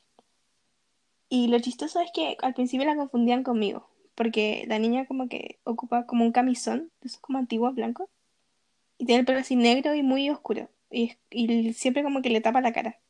Y 1.28 1.48
lo 1.48 1.58
chistoso 1.58 2.00
es 2.00 2.10
que 2.12 2.36
al 2.42 2.54
principio 2.54 2.86
la 2.86 2.96
confundían 2.96 3.42
conmigo, 3.42 3.88
porque 4.14 4.64
la 4.68 4.78
niña 4.78 5.06
como 5.06 5.28
que 5.28 5.58
ocupa 5.64 6.06
como 6.06 6.24
un 6.24 6.32
camisón, 6.32 6.92
de 7.00 7.08
esos 7.08 7.20
como 7.20 7.38
antiguos 7.38 7.74
blancos, 7.74 8.08
y 8.98 9.06
tiene 9.06 9.20
el 9.20 9.26
pelo 9.26 9.40
así 9.40 9.56
negro 9.56 9.94
y 9.94 10.02
muy 10.02 10.30
oscuro, 10.30 10.68
y, 10.90 11.14
y 11.30 11.72
siempre 11.72 12.02
como 12.02 12.22
que 12.22 12.30
le 12.30 12.40
tapa 12.40 12.60
la 12.60 12.72
cara. 12.72 13.00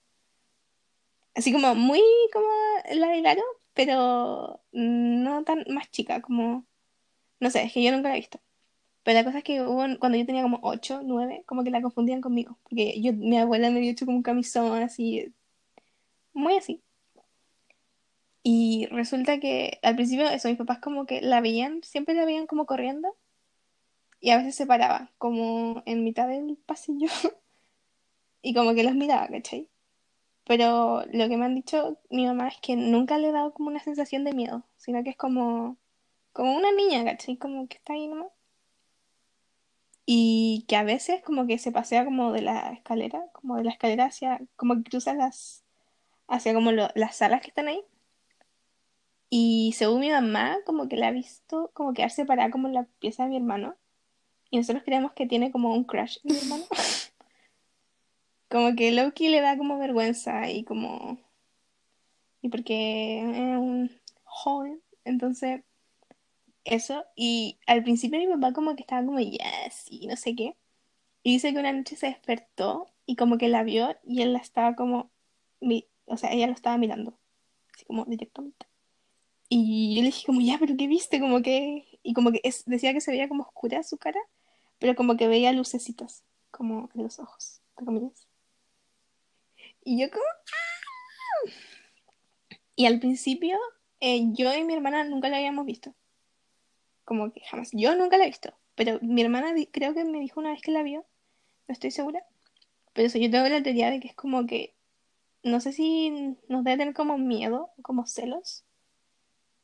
Así 1.35 1.53
como 1.53 1.75
muy 1.75 2.01
como 2.33 2.47
la 2.95 3.09
de 3.09 3.23
Laro, 3.23 3.43
pero 3.75 4.61
no 4.73 5.45
tan 5.45 5.65
más 5.69 5.91
chica, 5.91 6.21
como, 6.23 6.67
no 7.41 7.51
sé, 7.51 7.65
es 7.65 7.73
que 7.73 7.83
yo 7.83 7.93
nunca 7.93 8.09
la 8.11 8.17
he 8.17 8.21
visto. 8.21 8.41
Pero 9.05 9.19
la 9.19 9.25
cosa 9.25 9.39
es 9.39 9.45
que 9.45 9.63
hubo, 9.63 9.85
cuando 10.01 10.19
yo 10.19 10.27
tenía 10.27 10.43
como 10.43 10.61
8 10.63 11.03
9 11.05 11.45
como 11.47 11.65
que 11.65 11.71
la 11.71 11.83
confundían 11.83 12.21
conmigo, 12.23 12.59
porque 12.65 13.01
yo, 13.03 13.13
mi 13.15 13.39
abuela 13.39 13.71
me 13.71 13.79
había 13.79 13.93
hecho 13.93 14.07
como 14.07 14.19
un 14.19 14.23
camisón 14.25 14.83
así, 14.83 15.35
muy 16.35 16.57
así. 16.57 16.83
Y 18.43 18.87
resulta 18.91 19.41
que 19.41 19.79
al 19.83 19.97
principio 19.97 20.29
eso, 20.29 20.49
mis 20.49 20.59
papás 20.59 20.79
como 20.79 21.07
que 21.07 21.21
la 21.23 21.41
veían, 21.41 21.83
siempre 21.83 22.15
la 22.15 22.27
veían 22.27 22.47
como 22.47 22.67
corriendo 22.67 23.17
y 24.21 24.31
a 24.31 24.39
veces 24.39 24.55
se 24.55 24.67
paraba 24.67 25.11
como 25.19 25.83
en 25.87 26.05
mitad 26.05 26.29
del 26.29 26.57
pasillo 26.67 27.09
y 28.43 28.55
como 28.55 28.75
que 28.75 28.85
los 28.85 28.95
miraba, 28.95 29.29
¿cachai? 29.29 29.69
Pero 30.45 31.05
lo 31.13 31.29
que 31.29 31.37
me 31.37 31.47
han 31.47 31.55
dicho 31.55 31.99
mi 32.11 32.27
mamá 32.27 32.49
es 32.49 32.59
que 32.61 32.77
nunca 32.77 33.19
le 33.19 33.29
he 33.29 33.33
dado 33.33 33.55
como 33.55 33.71
una 33.71 33.81
sensación 33.81 34.25
de 34.25 34.33
miedo, 34.33 34.65
sino 34.77 35.03
que 35.03 35.11
es 35.11 35.17
como, 35.17 35.79
como 36.33 36.55
una 36.55 36.71
niña, 36.73 37.05
¿cachai? 37.05 37.37
Como 37.39 37.67
que 37.69 37.79
está 37.79 37.95
ahí 37.95 38.07
nomás. 38.09 38.31
Y 40.07 40.67
que 40.69 40.77
a 40.77 40.85
veces 40.85 41.23
como 41.23 41.47
que 41.47 41.59
se 41.59 41.73
pasea 41.73 42.05
como 42.05 42.33
de 42.33 42.43
la 42.43 42.73
escalera, 42.73 43.25
como 43.33 43.57
de 43.57 43.65
la 43.65 43.71
escalera 43.71 44.07
hacia, 44.07 44.41
como 44.57 44.77
que 44.77 44.91
cruza 44.91 45.15
las, 45.15 45.65
hacia 46.29 46.53
como 46.55 46.73
las 46.73 47.17
salas 47.17 47.41
que 47.41 47.49
están 47.49 47.69
ahí. 47.69 47.83
Y 49.31 49.75
según 49.77 50.01
mi 50.01 50.11
mamá, 50.11 50.59
como 50.67 50.89
que 50.89 50.97
la 50.97 51.09
ha 51.09 51.11
visto 51.11 51.71
como 51.75 51.95
quedarse 51.95 52.27
parada 52.27 52.51
como 52.51 52.69
en 52.69 52.75
la 52.75 52.85
pieza 53.01 53.25
de 53.25 53.31
mi 53.31 53.37
hermano. 53.37 53.77
Y 54.51 54.59
nosotros 54.59 54.85
creemos 54.85 55.13
que 55.13 55.27
tiene 55.27 55.51
como 55.51 55.73
un 55.73 55.85
crush 55.85 56.19
en 56.25 56.35
mi 56.35 56.39
hermano. 56.39 56.65
Como 58.55 58.77
que 58.77 58.93
Loki 58.93 59.31
le 59.31 59.41
da 59.41 59.59
como 59.59 59.79
vergüenza 59.79 60.49
y 60.49 60.63
como... 60.63 61.19
Y 62.41 62.51
porque 62.51 63.19
es 63.19 63.59
un 63.59 63.91
joven. 64.23 64.81
Entonces, 65.05 65.63
eso. 66.63 67.05
Y 67.17 67.59
al 67.67 67.83
principio 67.83 68.21
mi 68.21 68.29
papá 68.29 68.53
como 68.53 68.77
que 68.77 68.83
estaba 68.83 69.05
como, 69.05 69.19
yes, 69.19 69.87
y 69.91 70.07
no 70.07 70.15
sé 70.15 70.37
qué. 70.37 70.55
Y 71.25 71.33
dice 71.33 71.53
que 71.53 71.59
una 71.59 71.73
noche 71.73 71.97
se 71.97 72.07
despertó 72.07 72.87
y 73.07 73.17
como 73.17 73.39
que 73.39 73.49
la 73.49 73.65
vio 73.65 73.97
y 74.05 74.23
él 74.23 74.33
la 74.33 74.39
estaba 74.39 74.77
como... 74.77 75.11
O 76.05 76.17
sea, 76.17 76.31
ella 76.33 76.47
lo 76.47 76.53
estaba 76.53 76.79
mirando. 76.79 77.19
Así 77.75 77.85
como 77.87 78.05
directamente. 78.05 78.67
Y 79.49 79.97
yo 79.97 80.03
le 80.03 80.11
dije 80.11 80.27
como, 80.27 80.41
ya, 80.41 80.59
pero 80.61 80.77
¿qué 80.77 80.87
viste? 80.87 81.19
Como 81.19 81.43
que... 81.43 81.99
Y 82.05 82.13
como 82.15 82.31
que 82.31 82.41
decía 82.67 82.93
que 82.93 83.01
se 83.01 83.11
veía 83.11 83.29
como 83.29 83.43
oscura 83.43 83.83
su 83.83 83.99
cara, 83.99 84.21
pero 84.79 84.95
como 84.95 85.17
que 85.17 85.27
veía 85.27 85.53
lucecitas, 85.53 86.23
como 86.53 86.89
en 86.95 87.03
los 87.03 87.19
ojos, 87.19 87.61
entre 87.71 87.87
comillas. 87.87 88.29
Y 89.85 90.01
yo 90.01 90.11
como... 90.11 90.25
Y 92.77 92.87
al 92.87 92.99
principio, 92.99 93.57
eh, 94.01 94.23
yo 94.33 94.53
y 94.55 94.65
mi 94.65 94.75
hermana 94.75 95.05
nunca 95.05 95.29
la 95.29 95.37
habíamos 95.37 95.67
visto. 95.67 95.95
Como 97.05 97.33
que 97.33 97.41
jamás. 97.43 97.71
Yo 97.73 97.95
nunca 97.95 98.17
la 98.19 98.25
he 98.25 98.29
visto. 98.29 98.53
Pero 98.75 98.99
mi 99.03 99.23
hermana 99.23 99.55
creo 99.71 99.95
que 99.95 100.05
me 100.05 100.19
dijo 100.19 100.41
una 100.41 100.51
vez 100.51 100.63
que 100.63 100.73
la 100.73 100.83
vio. 100.83 101.05
No 101.69 101.73
estoy 101.73 101.91
segura. 101.91 102.25
Pero 102.93 103.07
eso, 103.07 103.19
yo 103.19 103.31
tengo 103.31 103.47
la 103.49 103.63
teoría 103.63 103.91
de 103.91 104.01
que 104.01 104.09
es 104.09 104.15
como 104.15 104.47
que... 104.47 104.75
No 105.43 105.61
sé 105.61 105.73
si 105.73 106.11
nos 106.49 106.65
debe 106.65 106.79
tener 106.79 106.95
como 106.95 107.19
miedo, 107.19 107.71
como 107.83 108.07
celos. 108.07 108.65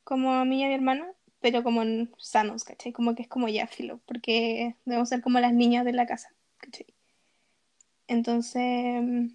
Como 0.05 0.35
a 0.35 0.45
mí 0.45 0.61
y 0.61 0.65
a 0.65 0.69
mi 0.69 0.75
hermana. 0.75 1.11
Pero 1.41 1.65
como 1.65 1.83
sanos, 2.19 2.65
¿cachai? 2.65 2.93
Como 2.93 3.15
que 3.15 3.23
es 3.23 3.29
como 3.29 3.49
ya 3.49 3.67
filo. 3.67 4.01
Porque 4.07 4.77
debemos 4.85 5.09
ser 5.09 5.23
como 5.23 5.41
las 5.41 5.55
niñas 5.55 5.85
de 5.85 5.95
la 5.95 6.07
casa, 6.07 6.29
¿cachai? 6.59 6.87
Entonces... 8.07 9.33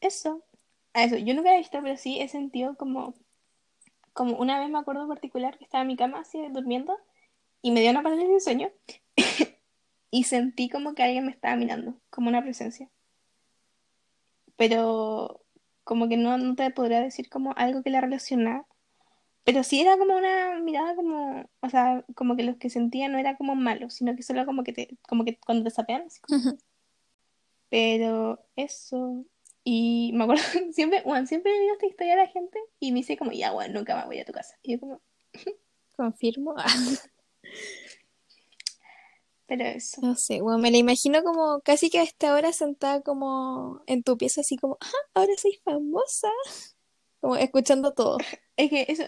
Eso. 0.00 0.42
A 0.94 1.04
eso. 1.04 1.16
Yo 1.16 1.34
nunca 1.34 1.54
he 1.54 1.58
visto, 1.58 1.80
pero 1.82 1.96
sí 1.96 2.20
he 2.20 2.28
sentido 2.28 2.76
como... 2.76 3.14
Como 4.12 4.36
una 4.36 4.58
vez 4.58 4.68
me 4.68 4.78
acuerdo 4.78 5.02
en 5.02 5.08
particular 5.08 5.56
que 5.58 5.64
estaba 5.64 5.82
en 5.82 5.88
mi 5.88 5.96
cama 5.96 6.20
así 6.20 6.40
durmiendo 6.50 6.96
y 7.62 7.70
me 7.70 7.80
dio 7.80 7.90
una 7.90 8.02
parálisis 8.02 8.30
de 8.32 8.40
sueño 8.40 8.70
y 10.10 10.24
sentí 10.24 10.68
como 10.68 10.94
que 10.94 11.04
alguien 11.04 11.24
me 11.26 11.30
estaba 11.30 11.54
mirando, 11.54 11.94
como 12.10 12.28
una 12.28 12.42
presencia. 12.42 12.88
Pero 14.56 15.44
como 15.84 16.08
que 16.08 16.16
no, 16.16 16.36
no 16.36 16.54
te 16.56 16.70
podría 16.70 17.00
decir 17.00 17.28
como 17.30 17.52
algo 17.56 17.82
que 17.82 17.90
la 17.90 18.00
relacionara. 18.00 18.66
Pero 19.44 19.62
sí 19.62 19.80
era 19.80 19.96
como 19.96 20.16
una 20.16 20.58
mirada 20.58 20.94
como, 20.96 21.48
o 21.60 21.68
sea, 21.70 22.04
como 22.16 22.36
que 22.36 22.42
lo 22.42 22.58
que 22.58 22.70
sentía 22.70 23.08
no 23.08 23.18
era 23.18 23.36
como 23.36 23.54
malo, 23.54 23.88
sino 23.88 24.14
que 24.16 24.22
solo 24.22 24.44
como 24.44 24.64
que 24.64 24.72
te, 24.72 24.98
como 25.08 25.24
que 25.24 25.38
cuando 25.38 25.64
te 25.64 25.70
sapean, 25.70 26.02
así 26.06 26.20
como- 26.20 26.58
Pero 27.70 28.44
eso. 28.56 29.24
Y 29.70 30.12
me 30.14 30.24
acuerdo, 30.24 30.42
siempre, 30.72 31.02
bueno, 31.04 31.26
siempre 31.26 31.52
le 31.52 31.60
digo 31.60 31.74
esta 31.74 31.86
historia 31.86 32.14
a 32.14 32.16
la 32.16 32.26
gente 32.26 32.58
y 32.80 32.90
me 32.90 33.00
dice 33.00 33.18
como, 33.18 33.32
ya, 33.32 33.52
bueno, 33.52 33.74
nunca 33.74 33.94
más 33.94 34.06
voy 34.06 34.18
a 34.18 34.24
tu 34.24 34.32
casa. 34.32 34.56
Y 34.62 34.72
yo 34.72 34.80
como, 34.80 35.02
Confirmo. 35.94 36.54
Pero 39.46 39.64
eso. 39.64 40.00
No 40.00 40.14
sé, 40.14 40.40
bueno, 40.40 40.58
me 40.58 40.70
la 40.70 40.78
imagino 40.78 41.22
como 41.22 41.60
casi 41.60 41.90
que 41.90 41.98
a 41.98 42.02
esta 42.02 42.32
hora 42.32 42.50
sentada 42.54 43.02
como 43.02 43.82
en 43.86 44.02
tu 44.02 44.16
pieza, 44.16 44.40
así 44.40 44.56
como, 44.56 44.78
ah, 44.80 44.90
ahora 45.12 45.34
soy 45.36 45.60
famosa. 45.62 46.30
Como 47.20 47.36
escuchando 47.36 47.92
todo. 47.92 48.16
Es 48.56 48.70
que 48.70 48.86
eso. 48.88 49.02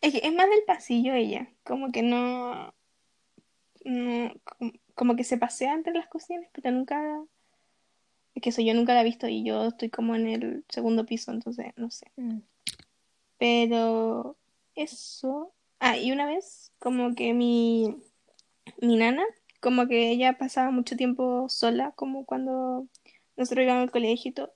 Es 0.00 0.12
que 0.12 0.20
es 0.22 0.32
más 0.32 0.48
del 0.48 0.62
pasillo 0.64 1.12
ella. 1.12 1.52
Como 1.64 1.90
que 1.90 2.02
no. 2.02 2.72
no 3.84 4.32
como, 4.44 4.72
como 4.94 5.16
que 5.16 5.24
se 5.24 5.38
pasea 5.38 5.74
entre 5.74 5.92
las 5.92 6.06
cocinas, 6.06 6.48
pero 6.52 6.70
nunca. 6.70 7.02
Es 8.38 8.42
que 8.42 8.50
eso 8.50 8.62
yo 8.62 8.72
nunca 8.72 8.94
la 8.94 9.00
he 9.00 9.04
visto 9.04 9.26
y 9.26 9.42
yo 9.42 9.66
estoy 9.66 9.90
como 9.90 10.14
en 10.14 10.28
el 10.28 10.64
segundo 10.68 11.04
piso, 11.04 11.32
entonces 11.32 11.72
no 11.74 11.90
sé. 11.90 12.06
Mm. 12.14 12.38
Pero 13.36 14.36
eso. 14.76 15.52
Ah, 15.80 15.96
y 15.96 16.12
una 16.12 16.24
vez, 16.24 16.72
como 16.78 17.16
que 17.16 17.34
mi, 17.34 17.96
mi 18.80 18.94
nana, 18.94 19.24
como 19.58 19.88
que 19.88 20.12
ella 20.12 20.38
pasaba 20.38 20.70
mucho 20.70 20.96
tiempo 20.96 21.48
sola, 21.48 21.90
como 21.96 22.24
cuando 22.26 22.86
nosotros 23.36 23.64
íbamos 23.64 23.82
al 23.82 23.90
colegio 23.90 24.30
y 24.30 24.34
todo. 24.34 24.54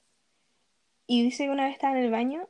Y 1.08 1.24
dice 1.24 1.46
que 1.46 1.50
una 1.50 1.64
vez 1.64 1.72
estaba 1.74 1.98
en 1.98 2.04
el 2.04 2.12
baño 2.12 2.48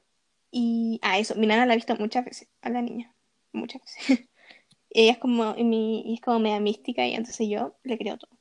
y. 0.51 1.01
Ah, 1.03 1.19
eso, 1.19 1.35
mi 1.35 1.47
nana 1.47 1.65
la 1.65 1.73
ha 1.73 1.77
visto 1.77 1.97
muchas 1.97 2.27
veces, 2.27 2.49
a 2.61 2.69
la 2.69 2.83
niña. 2.83 3.15
Muchas 3.53 3.81
veces. 3.81 4.29
Ella 4.91 5.13
es 5.13 5.19
como, 5.19 5.55
mi, 5.55 6.13
es 6.13 6.21
como 6.21 6.41
media 6.41 6.61
mística 6.61 7.07
y 7.07 7.15
entonces 7.15 7.49
yo 7.49 7.75
le 7.85 7.97
creo 7.97 8.19
todo. 8.19 8.32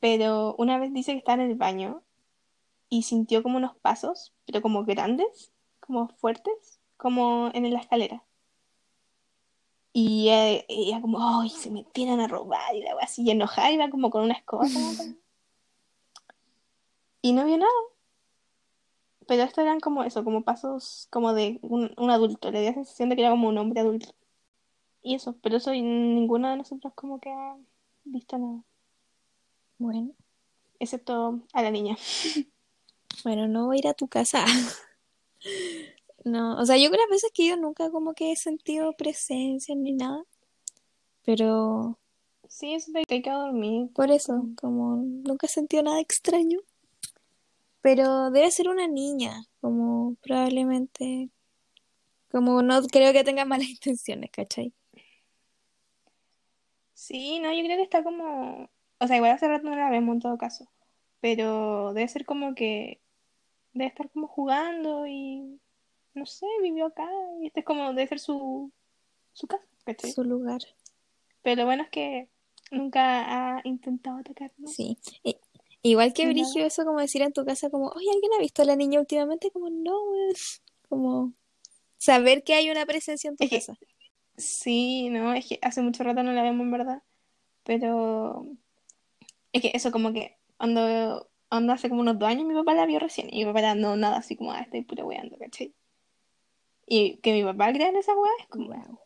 Pero 0.00 0.54
una 0.58 0.78
vez 0.78 0.92
dice 0.92 1.12
que 1.12 1.18
estaba 1.18 1.42
en 1.42 1.50
el 1.50 1.56
baño 1.56 2.02
y 2.88 3.02
sintió 3.02 3.42
como 3.42 3.58
unos 3.58 3.76
pasos, 3.76 4.32
pero 4.46 4.62
como 4.62 4.84
grandes, 4.84 5.52
como 5.80 6.08
fuertes, 6.08 6.80
como 6.96 7.50
en 7.54 7.72
la 7.72 7.80
escalera. 7.80 8.24
Y 9.92 10.30
ella, 10.30 10.64
ella 10.68 11.00
como, 11.00 11.18
ay, 11.40 11.50
se 11.50 11.70
metieron 11.70 12.20
a 12.20 12.28
robar 12.28 12.74
y 12.74 12.82
la 12.82 12.94
wea 12.94 13.04
así, 13.04 13.22
y 13.22 13.30
enojada, 13.30 13.72
iba 13.72 13.90
como 13.90 14.10
con 14.10 14.24
una 14.24 14.34
escoba. 14.34 14.66
Y 17.22 17.32
no 17.32 17.44
vio 17.44 17.58
nada. 17.58 17.70
Pero 19.26 19.42
estos 19.42 19.62
eran 19.62 19.80
como 19.80 20.04
eso, 20.04 20.24
como 20.24 20.42
pasos 20.42 21.06
como 21.10 21.34
de 21.34 21.58
un, 21.62 21.92
un 21.96 22.10
adulto. 22.10 22.50
Le 22.50 22.60
dio 22.62 22.70
la 22.70 22.74
sensación 22.74 23.10
de 23.10 23.16
que 23.16 23.22
era 23.22 23.30
como 23.30 23.48
un 23.48 23.58
hombre 23.58 23.80
adulto. 23.80 24.08
Y 25.02 25.14
eso, 25.14 25.36
pero 25.42 25.56
eso 25.56 25.72
y 25.74 25.82
ninguno 25.82 26.50
de 26.50 26.56
nosotros 26.56 26.92
como 26.94 27.20
que 27.20 27.30
ha 27.30 27.56
visto 28.04 28.38
nada. 28.38 28.62
Bueno, 29.80 30.12
Excepto 30.78 31.40
a 31.54 31.62
la 31.62 31.70
niña. 31.70 31.96
bueno, 33.24 33.48
no 33.48 33.66
voy 33.66 33.76
a 33.76 33.78
ir 33.80 33.88
a 33.88 33.94
tu 33.94 34.08
casa. 34.08 34.44
No, 36.22 36.58
o 36.60 36.66
sea, 36.66 36.76
yo 36.76 36.90
creo 36.90 37.00
las 37.00 37.10
veces 37.10 37.30
que 37.32 37.48
yo 37.48 37.56
nunca 37.56 37.90
como 37.90 38.12
que 38.12 38.30
he 38.32 38.36
sentido 38.36 38.92
presencia 38.92 39.74
ni 39.74 39.92
nada. 39.92 40.22
Pero 41.24 41.98
Sí, 42.46 42.74
eso 42.74 42.92
de 42.92 43.04
que 43.04 43.14
hay 43.14 43.22
que 43.22 43.30
dormir. 43.30 43.90
por 43.94 44.10
eso, 44.10 44.48
como 44.60 44.96
nunca 44.96 45.46
he 45.46 45.50
sentido 45.50 45.82
nada 45.82 45.98
extraño. 46.00 46.58
Pero 47.80 48.30
debe 48.30 48.50
ser 48.50 48.68
una 48.68 48.86
niña, 48.86 49.44
como 49.62 50.16
probablemente, 50.20 51.30
como 52.30 52.60
no 52.60 52.82
creo 52.82 53.14
que 53.14 53.24
tenga 53.24 53.46
malas 53.46 53.68
intenciones, 53.70 54.30
¿cachai? 54.30 54.74
Sí, 56.92 57.38
no, 57.40 57.50
yo 57.54 57.64
creo 57.64 57.78
que 57.78 57.82
está 57.84 58.04
como... 58.04 58.68
O 59.00 59.06
sea, 59.06 59.16
igual 59.16 59.32
hace 59.32 59.48
rato 59.48 59.68
no 59.68 59.76
la 59.76 59.90
vemos 59.90 60.14
en 60.14 60.20
todo 60.20 60.38
caso. 60.38 60.70
Pero 61.20 61.92
debe 61.94 62.06
ser 62.08 62.24
como 62.24 62.54
que... 62.54 63.00
Debe 63.72 63.88
estar 63.88 64.10
como 64.10 64.26
jugando 64.28 65.06
y... 65.06 65.58
No 66.14 66.26
sé, 66.26 66.46
vivió 66.62 66.86
acá 66.86 67.08
y 67.40 67.46
este 67.48 67.60
es 67.60 67.66
como... 67.66 67.88
Debe 67.94 68.06
ser 68.08 68.20
su... 68.20 68.70
Su 69.32 69.46
casa, 69.46 69.64
¿cachai? 69.84 70.12
Su 70.12 70.24
lugar. 70.24 70.60
Pero 71.42 71.62
lo 71.62 71.66
bueno 71.66 71.84
es 71.84 71.88
que 71.90 72.28
nunca 72.70 73.56
ha 73.56 73.60
intentado 73.64 74.18
atacarnos. 74.18 74.72
Sí. 74.74 74.98
I- 75.22 75.36
igual 75.82 76.12
que. 76.12 76.26
Brigio, 76.26 76.66
eso 76.66 76.84
como 76.84 76.98
decir 76.98 77.22
en 77.22 77.32
tu 77.32 77.44
casa, 77.44 77.70
como, 77.70 77.86
oye, 77.88 78.10
¿alguien 78.12 78.32
ha 78.36 78.40
visto 78.40 78.62
a 78.62 78.64
la 78.64 78.76
niña 78.76 78.98
últimamente? 79.00 79.50
Como, 79.52 79.70
no, 79.70 80.02
weón. 80.02 80.34
Como 80.88 81.32
saber 81.96 82.42
que 82.42 82.54
hay 82.54 82.70
una 82.70 82.84
presencia 82.86 83.30
en 83.30 83.36
tu 83.36 83.44
Es 83.44 83.50
que- 83.50 83.58
casa. 83.58 83.78
Sí, 84.36 85.08
no, 85.10 85.32
es 85.32 85.46
que 85.48 85.58
hace 85.62 85.80
mucho 85.80 86.02
rato 86.02 86.22
no 86.22 86.32
la 86.32 86.42
vemos 86.42 86.64
en 86.64 86.70
verdad. 86.72 87.02
Pero... 87.62 88.46
Es 89.52 89.62
que 89.62 89.70
eso 89.74 89.90
como 89.92 90.12
que... 90.12 90.36
Cuando... 90.56 91.28
Cuando 91.48 91.72
hace 91.72 91.88
como 91.88 92.02
unos 92.02 92.18
dos 92.18 92.28
años 92.28 92.46
mi 92.46 92.54
papá 92.54 92.74
la 92.74 92.86
vio 92.86 93.00
recién. 93.00 93.28
Y 93.32 93.38
mi 93.40 93.46
papá 93.46 93.58
era 93.60 93.74
no, 93.74 93.96
nada 93.96 94.18
así 94.18 94.36
como, 94.36 94.52
ah, 94.52 94.60
estoy 94.60 94.82
pura 94.82 95.04
weando, 95.04 95.36
¿cachai? 95.38 95.74
Y 96.86 97.16
que 97.22 97.32
mi 97.32 97.42
papá 97.42 97.72
crea 97.72 97.88
en 97.88 97.96
esa 97.96 98.14
weá 98.14 98.30
es 98.40 98.46
como... 98.48 98.66
Wow. 98.68 99.00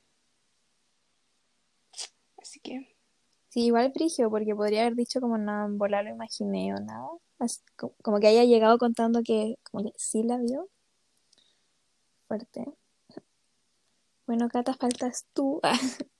Así 2.38 2.60
que... 2.60 2.94
Sí, 3.48 3.66
igual 3.66 3.92
Brigio, 3.94 4.30
porque 4.30 4.54
podría 4.54 4.82
haber 4.82 4.96
dicho 4.96 5.20
como 5.20 5.38
no, 5.38 5.66
en 5.66 5.78
volar 5.78 6.04
lo 6.04 6.10
imaginé 6.10 6.74
o 6.74 6.78
nada. 6.80 7.08
Así 7.38 7.60
co- 7.76 7.94
como, 8.02 8.20
que 8.20 8.26
haya 8.28 8.44
llegado 8.44 8.78
contando 8.78 9.22
que 9.24 9.56
como 9.70 9.84
que 9.84 9.92
sí 9.98 10.22
la 10.24 10.38
vio. 10.38 10.68
Fuerte. 12.28 12.64
Bueno, 14.26 14.48
Cata, 14.48 14.74
faltas 14.74 15.26
tú. 15.32 15.60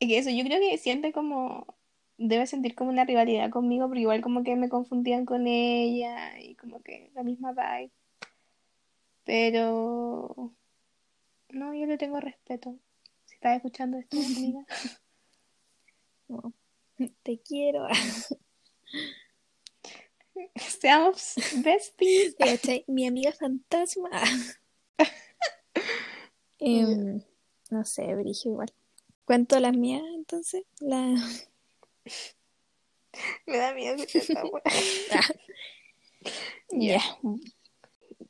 Es 0.00 0.08
que 0.08 0.18
eso, 0.18 0.30
yo 0.30 0.44
creo 0.44 0.60
que 0.60 0.76
siente 0.78 1.12
como... 1.12 1.66
Debe 2.18 2.46
sentir 2.46 2.74
como 2.74 2.90
una 2.90 3.04
rivalidad 3.04 3.50
conmigo, 3.50 3.86
porque 3.86 4.02
igual 4.02 4.20
como 4.20 4.44
que 4.44 4.56
me 4.56 4.68
confundían 4.68 5.24
con 5.24 5.46
ella 5.46 6.38
y 6.38 6.54
como 6.56 6.82
que 6.82 7.10
la 7.14 7.22
misma 7.22 7.52
vibe. 7.52 7.90
Pero... 9.24 10.54
No, 11.50 11.74
yo 11.74 11.86
le 11.86 11.98
tengo 11.98 12.18
respeto. 12.20 12.78
Si 13.24 13.34
estás 13.34 13.56
escuchando 13.56 13.98
esto, 13.98 14.16
amiga. 14.36 14.64
Como, 16.26 16.52
Te 17.22 17.38
quiero. 17.40 17.86
Seamos 20.56 21.34
besties. 21.62 22.34
¿Cachai? 22.36 22.84
Mi 22.88 23.06
amiga 23.06 23.32
fantasma. 23.32 24.10
Em, 26.58 27.22
no 27.70 27.84
sé, 27.84 28.14
Brigio 28.14 28.52
igual. 28.52 28.72
Cuento 29.24 29.58
las 29.60 29.76
mías, 29.76 30.02
entonces. 30.14 30.64
La... 30.80 31.14
Me 33.46 33.58
da 33.58 33.74
miedo 33.74 33.96
escuchar 34.02 34.44
esta. 34.64 35.20
Ya. 36.70 37.02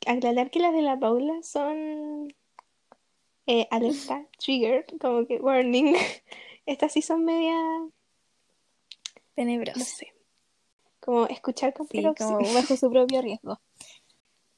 Aclarar 0.07 0.51
que 0.51 0.59
las 0.59 0.73
de 0.73 0.83
la 0.83 0.99
Paula 0.99 1.43
son 1.43 2.35
eh, 3.47 3.69
alerta, 3.71 4.27
trigger, 4.39 4.87
como 5.01 5.27
que 5.27 5.37
warning. 5.37 5.95
Estas 6.67 6.93
sí 6.93 7.03
son 7.03 7.25
media, 7.25 7.55
no 7.55 7.93
Tenebrosa. 9.35 9.85
sé, 9.85 10.13
como 11.01 11.27
escuchar 11.27 11.75
con 11.75 11.87
Sí, 11.87 12.03
como 12.19 12.53
bajo 12.55 12.77
su 12.77 12.91
propio 12.91 13.21
riesgo. 13.21 13.61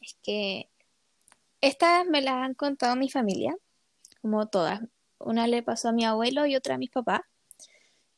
Es 0.01 0.17
que 0.23 0.71
estas 1.61 2.07
me 2.07 2.23
las 2.23 2.35
han 2.35 2.55
contado 2.55 2.95
mi 2.95 3.11
familia, 3.11 3.57
como 4.23 4.47
todas. 4.49 4.81
Una 5.19 5.47
le 5.47 5.62
pasó 5.62 5.89
a 5.89 5.93
mi 5.93 6.05
abuelo 6.05 6.47
y 6.47 6.57
otra 6.57 6.77
a 6.77 6.79
mis 6.79 6.91
papás. 6.91 7.21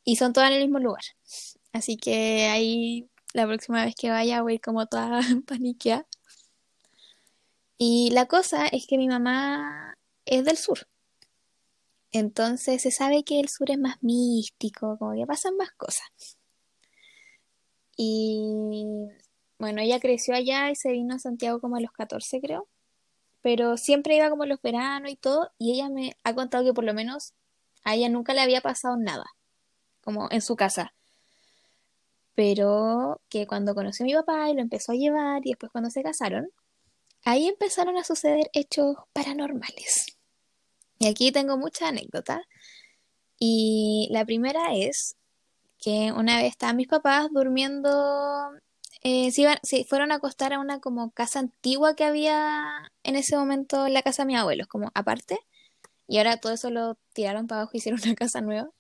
Y 0.07 0.17
son 0.17 0.33
todas 0.33 0.51
en 0.51 0.57
el 0.57 0.63
mismo 0.63 0.79
lugar. 0.79 1.03
Así 1.73 1.99
que 1.99 2.47
ahí 2.47 3.11
la 3.35 3.47
próxima 3.47 3.85
vez 3.85 3.95
que 3.95 4.09
vaya 4.09 4.41
voy 4.41 4.59
como 4.59 4.87
toda 4.87 5.21
paniqueada. 5.47 6.07
Y 7.77 8.11
la 8.13 8.27
cosa 8.27 8.67
es 8.69 8.87
que 8.87 8.97
mi 8.97 9.09
mamá 9.09 9.99
es 10.25 10.45
del 10.45 10.57
sur. 10.57 10.89
Entonces 12.13 12.83
se 12.83 12.91
sabe 12.91 13.25
que 13.25 13.41
el 13.41 13.49
sur 13.49 13.71
es 13.71 13.79
más 13.79 14.03
místico, 14.03 14.97
como 14.99 15.13
que 15.15 15.27
pasan 15.27 15.57
más 15.57 15.73
cosas. 15.73 16.39
Y 17.97 19.09
bueno, 19.59 19.81
ella 19.83 20.01
creció 20.01 20.35
allá 20.35 20.71
y 20.71 20.77
se 20.77 20.93
vino 20.93 21.17
a 21.17 21.19
Santiago 21.19 21.61
como 21.61 21.77
a 21.77 21.81
los 21.81 21.91
14, 21.93 22.41
creo. 22.41 22.69
Pero 23.43 23.77
siempre 23.77 24.17
iba 24.17 24.31
como 24.31 24.47
los 24.47 24.63
veranos 24.63 25.11
y 25.11 25.17
todo. 25.17 25.51
Y 25.59 25.73
ella 25.73 25.89
me 25.89 26.17
ha 26.25 26.35
contado 26.35 26.65
que 26.65 26.73
por 26.73 26.85
lo 26.85 26.95
menos 26.95 27.35
a 27.85 27.97
ella 27.97 28.09
nunca 28.09 28.35
le 28.35 28.41
había 28.41 28.61
pasado 28.61 28.97
nada, 28.97 29.27
como 30.07 30.29
en 30.31 30.41
su 30.41 30.55
casa. 30.55 30.95
Pero 32.37 33.21
que 33.29 33.47
cuando 33.49 33.75
conoció 33.75 34.05
a 34.05 34.07
mi 34.07 34.15
papá 34.15 34.49
y 34.51 34.55
lo 34.55 34.63
empezó 34.63 34.93
a 34.93 34.95
llevar 34.95 35.43
y 35.45 35.51
después 35.51 35.73
cuando 35.73 35.91
se 35.91 36.03
casaron, 36.03 36.49
ahí 37.25 37.49
empezaron 37.49 37.97
a 37.99 38.05
suceder 38.05 38.49
hechos 38.53 38.97
paranormales. 39.13 40.17
Y 41.01 41.09
aquí 41.09 41.33
tengo 41.33 41.59
muchas 41.59 41.91
anécdotas. 41.91 42.43
Y 43.39 44.09
la 44.13 44.25
primera 44.25 44.75
es 44.75 45.17
que 45.79 46.13
una 46.13 46.37
vez 46.39 46.53
estaban 46.53 46.77
mis 46.77 46.89
papás 46.89 47.29
durmiendo, 47.33 47.91
eh, 49.03 49.31
se 49.33 49.43
iban, 49.43 49.59
fueron 49.89 50.13
a 50.13 50.17
acostar 50.17 50.53
a 50.53 50.61
una 50.61 50.81
como 50.81 51.11
casa 51.11 51.41
antigua 51.41 51.97
que 51.97 52.05
había 52.05 52.93
en 53.03 53.17
ese 53.17 53.37
momento 53.37 53.87
en 53.87 53.95
la 53.95 54.03
casa 54.03 54.23
de 54.23 54.29
mis 54.29 54.39
abuelos, 54.39 54.69
como 54.69 54.91
aparte, 54.95 55.39
y 56.09 56.19
ahora 56.19 56.39
todo 56.39 56.53
eso 56.53 56.71
lo 56.71 56.97
tiraron 57.13 57.47
para 57.47 57.63
abajo 57.63 57.73
y 57.75 57.79
hicieron 57.79 58.01
una 58.05 58.15
casa 58.15 58.41
nueva. 58.41 58.71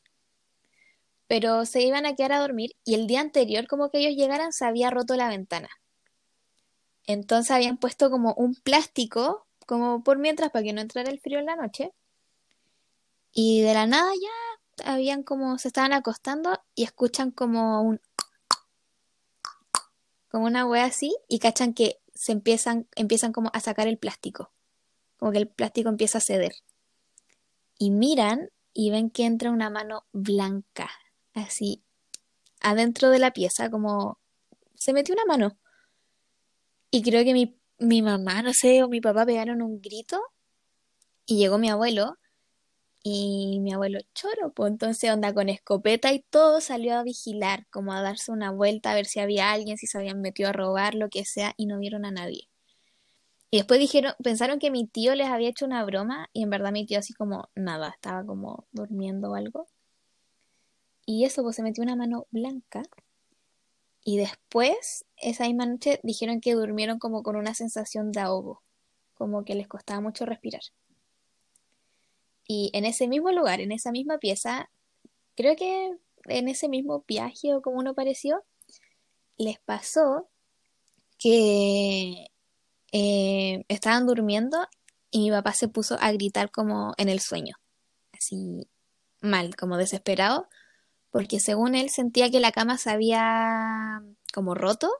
Pero 1.26 1.64
se 1.64 1.82
iban 1.82 2.06
a 2.06 2.14
quedar 2.14 2.32
a 2.32 2.40
dormir 2.40 2.76
y 2.84 2.94
el 2.94 3.06
día 3.06 3.20
anterior, 3.20 3.66
como 3.66 3.90
que 3.90 3.98
ellos 3.98 4.14
llegaran, 4.16 4.52
se 4.52 4.64
había 4.64 4.90
roto 4.90 5.16
la 5.16 5.28
ventana. 5.28 5.68
Entonces 7.04 7.50
habían 7.50 7.78
puesto 7.78 8.10
como 8.10 8.34
un 8.34 8.54
plástico 8.54 9.46
como 9.66 10.02
por 10.02 10.18
mientras, 10.18 10.50
para 10.50 10.62
que 10.62 10.72
no 10.72 10.80
entrara 10.80 11.10
el 11.10 11.20
frío 11.20 11.40
en 11.40 11.46
la 11.46 11.56
noche. 11.56 11.92
Y 13.32 13.60
de 13.60 13.74
la 13.74 13.86
nada 13.86 14.10
ya 14.14 14.92
habían 14.92 15.22
como, 15.22 15.58
se 15.58 15.68
estaban 15.68 15.92
acostando 15.92 16.58
y 16.74 16.84
escuchan 16.84 17.32
como 17.32 17.82
un, 17.82 18.00
como 20.30 20.46
una 20.46 20.64
wea 20.64 20.84
así 20.84 21.14
y 21.28 21.40
cachan 21.40 21.74
que 21.74 22.00
se 22.14 22.32
empiezan, 22.32 22.88
empiezan 22.94 23.32
como 23.32 23.50
a 23.52 23.60
sacar 23.60 23.88
el 23.88 23.98
plástico, 23.98 24.52
como 25.18 25.32
que 25.32 25.38
el 25.38 25.48
plástico 25.48 25.88
empieza 25.88 26.18
a 26.18 26.22
ceder. 26.22 26.54
Y 27.78 27.90
miran 27.90 28.50
y 28.72 28.90
ven 28.90 29.10
que 29.10 29.24
entra 29.24 29.50
una 29.50 29.68
mano 29.68 30.06
blanca, 30.12 30.90
así, 31.36 31.82
adentro 32.60 33.10
de 33.10 33.18
la 33.18 33.32
pieza, 33.32 33.70
como 33.70 34.18
se 34.74 34.92
metió 34.92 35.14
una 35.14 35.24
mano. 35.26 35.58
Y 36.90 37.02
creo 37.02 37.24
que 37.24 37.32
mi, 37.34 37.58
mi 37.78 38.02
mamá, 38.02 38.42
no 38.42 38.52
sé, 38.54 38.82
o 38.82 38.88
mi 38.88 39.00
papá 39.00 39.26
pegaron 39.26 39.62
un 39.62 39.80
grito 39.80 40.20
y 41.26 41.38
llegó 41.38 41.58
mi 41.58 41.68
abuelo 41.70 42.16
y 43.02 43.60
mi 43.60 43.72
abuelo 43.72 44.00
choro, 44.14 44.52
pues 44.54 44.72
entonces 44.72 45.12
onda 45.12 45.32
con 45.34 45.48
escopeta 45.48 46.12
y 46.12 46.24
todo 46.30 46.60
salió 46.60 46.96
a 46.96 47.04
vigilar, 47.04 47.66
como 47.70 47.92
a 47.92 48.02
darse 48.02 48.32
una 48.32 48.50
vuelta 48.50 48.92
a 48.92 48.94
ver 48.96 49.06
si 49.06 49.20
había 49.20 49.52
alguien, 49.52 49.78
si 49.78 49.86
se 49.86 49.98
habían 49.98 50.20
metido 50.20 50.50
a 50.50 50.52
robar, 50.52 50.94
lo 50.94 51.08
que 51.08 51.24
sea, 51.24 51.54
y 51.56 51.66
no 51.66 51.78
vieron 51.78 52.04
a 52.04 52.10
nadie. 52.10 52.48
Y 53.50 53.58
después 53.58 53.80
dijeron, 53.80 54.14
pensaron 54.22 54.58
que 54.58 54.70
mi 54.70 54.86
tío 54.86 55.14
les 55.14 55.28
había 55.28 55.48
hecho 55.48 55.66
una 55.66 55.84
broma 55.84 56.28
y 56.32 56.42
en 56.42 56.50
verdad 56.50 56.72
mi 56.72 56.86
tío 56.86 56.98
así 56.98 57.14
como 57.14 57.48
nada, 57.54 57.90
estaba 57.90 58.24
como 58.24 58.66
durmiendo 58.72 59.30
o 59.30 59.34
algo. 59.34 59.68
Y 61.06 61.24
eso, 61.24 61.42
pues 61.42 61.56
se 61.56 61.62
metió 61.62 61.82
una 61.82 61.96
mano 61.96 62.26
blanca. 62.30 62.82
Y 64.04 64.18
después, 64.18 65.04
esa 65.16 65.44
misma 65.46 65.66
noche, 65.66 66.00
dijeron 66.02 66.40
que 66.40 66.54
durmieron 66.54 66.98
como 66.98 67.22
con 67.22 67.36
una 67.36 67.54
sensación 67.54 68.12
de 68.12 68.20
ahogo, 68.20 68.62
como 69.14 69.44
que 69.44 69.54
les 69.54 69.68
costaba 69.68 70.00
mucho 70.00 70.26
respirar. 70.26 70.62
Y 72.46 72.70
en 72.74 72.84
ese 72.84 73.08
mismo 73.08 73.32
lugar, 73.32 73.60
en 73.60 73.72
esa 73.72 73.90
misma 73.90 74.18
pieza, 74.18 74.68
creo 75.36 75.56
que 75.56 75.96
en 76.24 76.48
ese 76.48 76.68
mismo 76.68 77.04
viaje 77.06 77.54
o 77.54 77.62
como 77.62 77.78
uno 77.78 77.94
pareció, 77.94 78.44
les 79.36 79.58
pasó 79.60 80.28
que 81.18 82.26
eh, 82.92 83.64
estaban 83.68 84.06
durmiendo 84.06 84.58
y 85.10 85.20
mi 85.22 85.30
papá 85.30 85.52
se 85.52 85.68
puso 85.68 85.96
a 86.00 86.12
gritar 86.12 86.50
como 86.50 86.94
en 86.98 87.08
el 87.08 87.20
sueño, 87.20 87.56
así 88.12 88.68
mal, 89.20 89.56
como 89.56 89.76
desesperado, 89.76 90.48
porque 91.16 91.40
según 91.40 91.74
él 91.74 91.88
sentía 91.88 92.30
que 92.30 92.40
la 92.40 92.52
cama 92.52 92.76
se 92.76 92.90
había 92.90 94.02
como 94.34 94.54
roto 94.54 94.92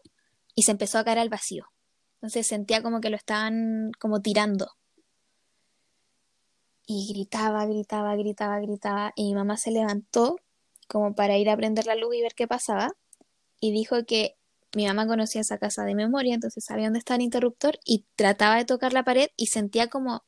y 0.54 0.62
se 0.62 0.70
empezó 0.70 0.96
a 0.96 1.04
caer 1.04 1.18
al 1.18 1.28
vacío. 1.28 1.66
Entonces 2.14 2.46
sentía 2.46 2.82
como 2.82 3.02
que 3.02 3.10
lo 3.10 3.16
estaban 3.16 3.92
como 3.98 4.22
tirando. 4.22 4.70
Y 6.86 7.12
gritaba, 7.12 7.66
gritaba, 7.66 8.16
gritaba, 8.16 8.58
gritaba. 8.60 9.12
Y 9.14 9.24
mi 9.24 9.34
mamá 9.34 9.58
se 9.58 9.70
levantó 9.70 10.36
como 10.88 11.14
para 11.14 11.36
ir 11.36 11.50
a 11.50 11.56
prender 11.58 11.84
la 11.84 11.96
luz 11.96 12.14
y 12.14 12.22
ver 12.22 12.32
qué 12.34 12.48
pasaba. 12.48 12.92
Y 13.60 13.72
dijo 13.72 14.06
que 14.06 14.38
mi 14.74 14.86
mamá 14.86 15.06
conocía 15.06 15.42
esa 15.42 15.58
casa 15.58 15.84
de 15.84 15.94
memoria, 15.94 16.32
entonces 16.32 16.64
sabía 16.64 16.86
dónde 16.86 17.00
estaba 17.00 17.16
el 17.16 17.24
interruptor 17.24 17.78
y 17.84 18.06
trataba 18.16 18.56
de 18.56 18.64
tocar 18.64 18.94
la 18.94 19.04
pared 19.04 19.28
y 19.36 19.48
sentía 19.48 19.88
como, 19.88 20.24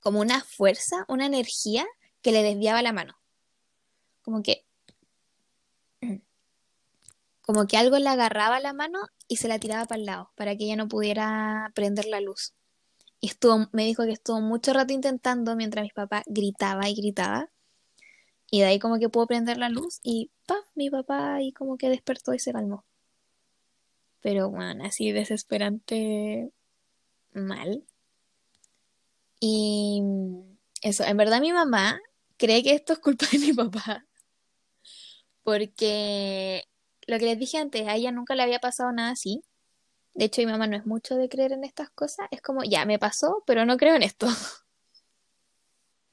como 0.00 0.20
una 0.20 0.40
fuerza, 0.40 1.04
una 1.06 1.26
energía 1.26 1.84
que 2.22 2.32
le 2.32 2.42
desviaba 2.42 2.80
la 2.80 2.94
mano. 2.94 3.18
Como 4.22 4.42
que 4.42 4.65
como 7.46 7.68
que 7.68 7.76
algo 7.76 7.96
le 7.98 8.08
agarraba 8.08 8.58
la 8.58 8.72
mano 8.72 8.98
y 9.28 9.36
se 9.36 9.46
la 9.46 9.60
tiraba 9.60 9.86
para 9.86 10.00
el 10.00 10.06
lado, 10.06 10.32
para 10.34 10.56
que 10.56 10.64
ella 10.64 10.76
no 10.76 10.88
pudiera 10.88 11.70
prender 11.74 12.06
la 12.06 12.20
luz. 12.20 12.54
Y 13.20 13.28
estuvo, 13.28 13.68
me 13.72 13.84
dijo 13.84 14.04
que 14.04 14.10
estuvo 14.10 14.40
mucho 14.40 14.72
rato 14.72 14.92
intentando 14.92 15.54
mientras 15.54 15.84
mi 15.84 15.90
papá 15.90 16.24
gritaba 16.26 16.88
y 16.88 16.94
gritaba. 16.94 17.48
Y 18.50 18.60
de 18.60 18.66
ahí 18.66 18.78
como 18.80 18.98
que 18.98 19.08
pudo 19.08 19.28
prender 19.28 19.58
la 19.58 19.68
luz 19.68 20.00
y 20.02 20.32
pa, 20.46 20.56
mi 20.74 20.90
papá 20.90 21.36
ahí 21.36 21.52
como 21.52 21.76
que 21.78 21.88
despertó 21.88 22.34
y 22.34 22.40
se 22.40 22.52
calmó. 22.52 22.84
Pero 24.20 24.50
bueno, 24.50 24.84
así 24.84 25.12
desesperante 25.12 26.50
mal. 27.32 27.84
Y 29.38 30.02
eso, 30.82 31.04
en 31.04 31.16
verdad 31.16 31.40
mi 31.40 31.52
mamá 31.52 32.00
cree 32.38 32.64
que 32.64 32.74
esto 32.74 32.92
es 32.92 32.98
culpa 32.98 33.26
de 33.30 33.38
mi 33.38 33.52
papá. 33.52 34.04
Porque 35.44 36.64
lo 37.06 37.18
que 37.18 37.26
les 37.26 37.38
dije 37.38 37.58
antes, 37.58 37.86
a 37.86 37.94
ella 37.94 38.12
nunca 38.12 38.34
le 38.34 38.42
había 38.42 38.58
pasado 38.58 38.92
nada 38.92 39.10
así. 39.10 39.42
De 40.14 40.26
hecho, 40.26 40.40
mi 40.42 40.46
mamá 40.46 40.66
no 40.66 40.76
es 40.76 40.86
mucho 40.86 41.16
de 41.16 41.28
creer 41.28 41.52
en 41.52 41.64
estas 41.64 41.90
cosas. 41.90 42.28
Es 42.30 42.42
como, 42.42 42.64
ya, 42.64 42.84
me 42.86 42.98
pasó, 42.98 43.42
pero 43.46 43.64
no 43.66 43.76
creo 43.76 43.94
en 43.96 44.02
esto. 44.02 44.26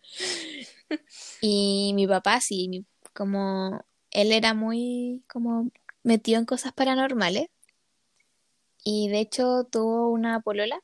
y 1.41 1.93
mi 1.95 2.07
papá 2.07 2.39
sí, 2.41 2.85
como 3.13 3.85
él 4.11 4.31
era 4.31 4.53
muy 4.53 5.23
como 5.27 5.71
metido 6.03 6.39
en 6.39 6.45
cosas 6.45 6.73
paranormales. 6.73 7.47
Y 8.83 9.09
de 9.09 9.19
hecho 9.21 9.63
tuvo 9.71 10.09
una 10.09 10.41
polola, 10.41 10.81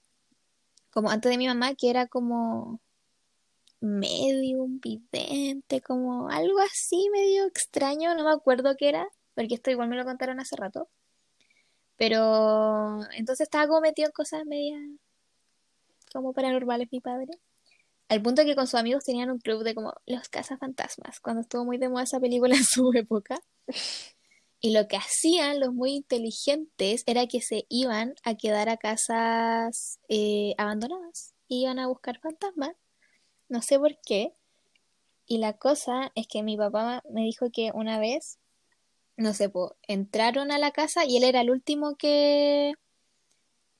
como 0.92 1.10
antes 1.12 1.30
de 1.32 1.38
mi 1.38 1.48
mamá, 1.48 1.76
que 1.76 1.90
era 1.90 2.08
como 2.08 2.80
medium, 3.82 4.80
vidente, 4.80 5.82
como 5.82 6.30
algo 6.30 6.60
así 6.60 7.10
medio 7.12 7.46
extraño, 7.46 8.16
no 8.16 8.24
me 8.24 8.32
acuerdo 8.32 8.76
qué 8.78 8.90
era 8.90 9.08
porque 9.40 9.56
esto 9.56 9.72
igual 9.72 9.88
me 9.88 9.96
lo 9.96 10.04
contaron 10.04 10.42
hace 10.42 10.58
rato. 10.58 10.90
Pero 11.96 13.00
entonces 13.14 13.46
estaba 13.46 13.68
como 13.68 13.80
metido 13.80 14.08
en 14.08 14.12
cosas 14.12 14.46
medias 14.46 14.82
como 16.12 16.34
paranormales 16.34 16.90
mi 16.92 17.00
padre. 17.00 17.40
Al 18.10 18.22
punto 18.22 18.44
que 18.44 18.54
con 18.54 18.68
sus 18.68 18.78
amigos 18.78 19.06
tenían 19.06 19.32
un 19.32 19.40
club 19.40 19.64
de 19.64 19.76
como 19.76 19.94
los 20.06 20.28
cazafantasmas, 20.28 21.22
cuando 21.22 21.44
estuvo 21.44 21.64
muy 21.64 21.78
de 21.78 21.88
moda 21.88 22.04
esa 22.04 22.20
película 22.20 22.54
en 22.58 22.66
su 22.66 22.92
época. 22.94 23.40
Y 24.60 24.74
lo 24.74 24.90
que 24.90 24.98
hacían 24.98 25.62
los 25.62 25.74
muy 25.74 25.92
inteligentes 25.92 27.04
era 27.06 27.26
que 27.28 27.40
se 27.40 27.66
iban 27.70 28.16
a 28.24 28.36
quedar 28.36 28.68
a 28.68 28.76
casas 28.76 30.02
eh, 30.10 30.54
abandonadas. 30.58 31.34
Iban 31.48 31.80
a 31.80 31.88
buscar 31.88 32.20
fantasmas. 32.20 32.76
No 33.48 33.62
sé 33.62 33.80
por 33.80 33.98
qué. 34.06 34.34
Y 35.28 35.38
la 35.38 35.54
cosa 35.54 36.12
es 36.16 36.28
que 36.28 36.44
mi 36.44 36.58
papá 36.58 37.04
me 37.10 37.22
dijo 37.22 37.52
que 37.52 37.72
una 37.74 38.00
vez 38.00 38.39
no 39.20 39.34
sé, 39.34 39.50
pues, 39.50 39.72
entraron 39.88 40.52
a 40.52 40.58
la 40.58 40.72
casa 40.72 41.06
y 41.06 41.18
él 41.18 41.24
era 41.26 41.42
el 41.42 41.52
último 41.52 41.96
que, 41.98 42.74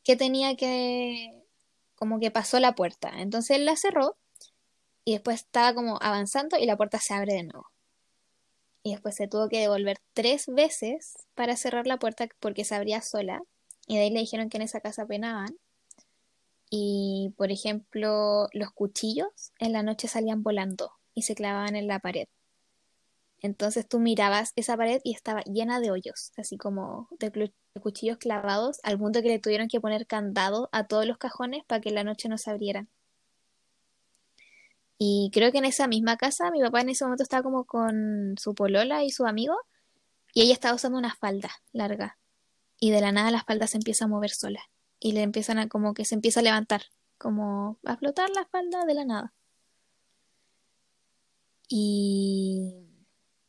que 0.04 0.16
tenía 0.18 0.56
que, 0.58 1.44
como 1.96 2.20
que 2.20 2.30
pasó 2.30 2.60
la 2.60 2.76
puerta. 2.76 3.10
Entonces 3.16 3.58
él 3.58 3.66
la 3.66 3.78
cerró 3.78 4.18
y 5.06 5.14
después 5.14 5.38
estaba 5.42 5.74
como 5.74 5.98
avanzando 6.02 6.58
y 6.58 6.66
la 6.66 6.78
puerta 6.78 7.00
se 7.00 7.14
abre 7.14 7.34
de 7.36 7.44
nuevo. 7.44 7.68
Y 8.84 8.92
después 8.92 9.16
se 9.16 9.28
tuvo 9.28 9.50
que 9.50 9.60
devolver 9.60 10.00
tres 10.14 10.46
veces 10.48 11.14
para 11.36 11.56
cerrar 11.56 11.88
la 11.88 12.00
puerta 12.00 12.28
porque 12.40 12.66
se 12.66 12.76
abría 12.76 13.02
sola. 13.02 13.42
Y 13.88 13.96
de 13.96 14.04
ahí 14.04 14.10
le 14.10 14.20
dijeron 14.20 14.50
que 14.50 14.58
en 14.58 14.64
esa 14.64 14.82
casa 14.82 15.06
penaban. 15.06 15.58
Y, 16.70 17.34
por 17.38 17.52
ejemplo, 17.52 18.48
los 18.54 18.72
cuchillos 18.72 19.54
en 19.60 19.74
la 19.74 19.84
noche 19.84 20.08
salían 20.08 20.44
volando 20.44 20.92
y 21.16 21.24
se 21.24 21.36
clavaban 21.36 21.76
en 21.76 21.88
la 21.88 22.00
pared. 22.00 22.28
Entonces 23.42 23.88
tú 23.88 24.00
mirabas 24.00 24.54
esa 24.56 24.76
pared 24.76 25.02
y 25.04 25.14
estaba 25.14 25.42
llena 25.44 25.80
de 25.80 25.92
hoyos, 25.92 26.32
así 26.38 26.58
como 26.58 27.08
de, 27.20 27.54
cuchillos 27.82 28.18
clavados, 28.18 28.80
al 28.84 28.98
punto 28.98 29.22
que 29.22 29.30
le 29.30 29.40
tuvieron 29.40 29.68
que 29.70 29.80
poner 29.80 30.08
candado 30.08 30.70
a 30.72 30.88
todos 30.88 31.06
los 31.06 31.18
cajones 31.18 31.64
para 31.66 31.82
que 31.82 31.92
la 31.92 32.04
noche 32.04 32.28
no 32.30 32.38
se 32.38 32.52
abrieran. 32.52 32.90
Y 34.98 35.32
creo 35.34 35.52
que 35.52 35.60
en 35.60 35.66
esa 35.66 35.88
misma 35.88 36.18
casa, 36.18 36.52
mi 36.52 36.62
papá 36.62 36.82
en 36.82 36.90
ese 36.90 37.06
momento 37.06 37.24
estaba 37.24 37.42
como 37.44 37.64
con 37.66 38.36
su 38.38 38.54
polola 38.54 39.04
y 39.04 39.12
su 39.12 39.26
amigo, 39.26 39.56
y 40.34 40.42
ella 40.42 40.54
estaba 40.54 40.76
usando 40.76 40.98
una 40.98 41.16
falda 41.16 41.50
larga. 41.72 42.18
Y 42.80 42.92
de 42.92 43.02
la 43.02 43.12
nada 43.12 43.32
la 43.32 43.44
falda 43.44 43.68
se 43.68 43.78
empieza 43.78 44.06
a 44.06 44.08
mover 44.10 44.32
sola. 44.32 44.62
Y 45.00 45.14
le 45.14 45.22
empiezan 45.22 45.60
a 45.60 45.70
como 45.70 45.94
que 45.94 46.06
se 46.06 46.16
empieza 46.16 46.42
a 46.42 46.44
levantar, 46.44 46.84
como 47.18 47.80
a 47.86 47.98
flotar 47.98 48.30
la 48.32 48.46
falda 48.46 48.86
de 48.86 48.94
la 48.94 49.06
nada. 49.06 49.34
Y 51.70 52.89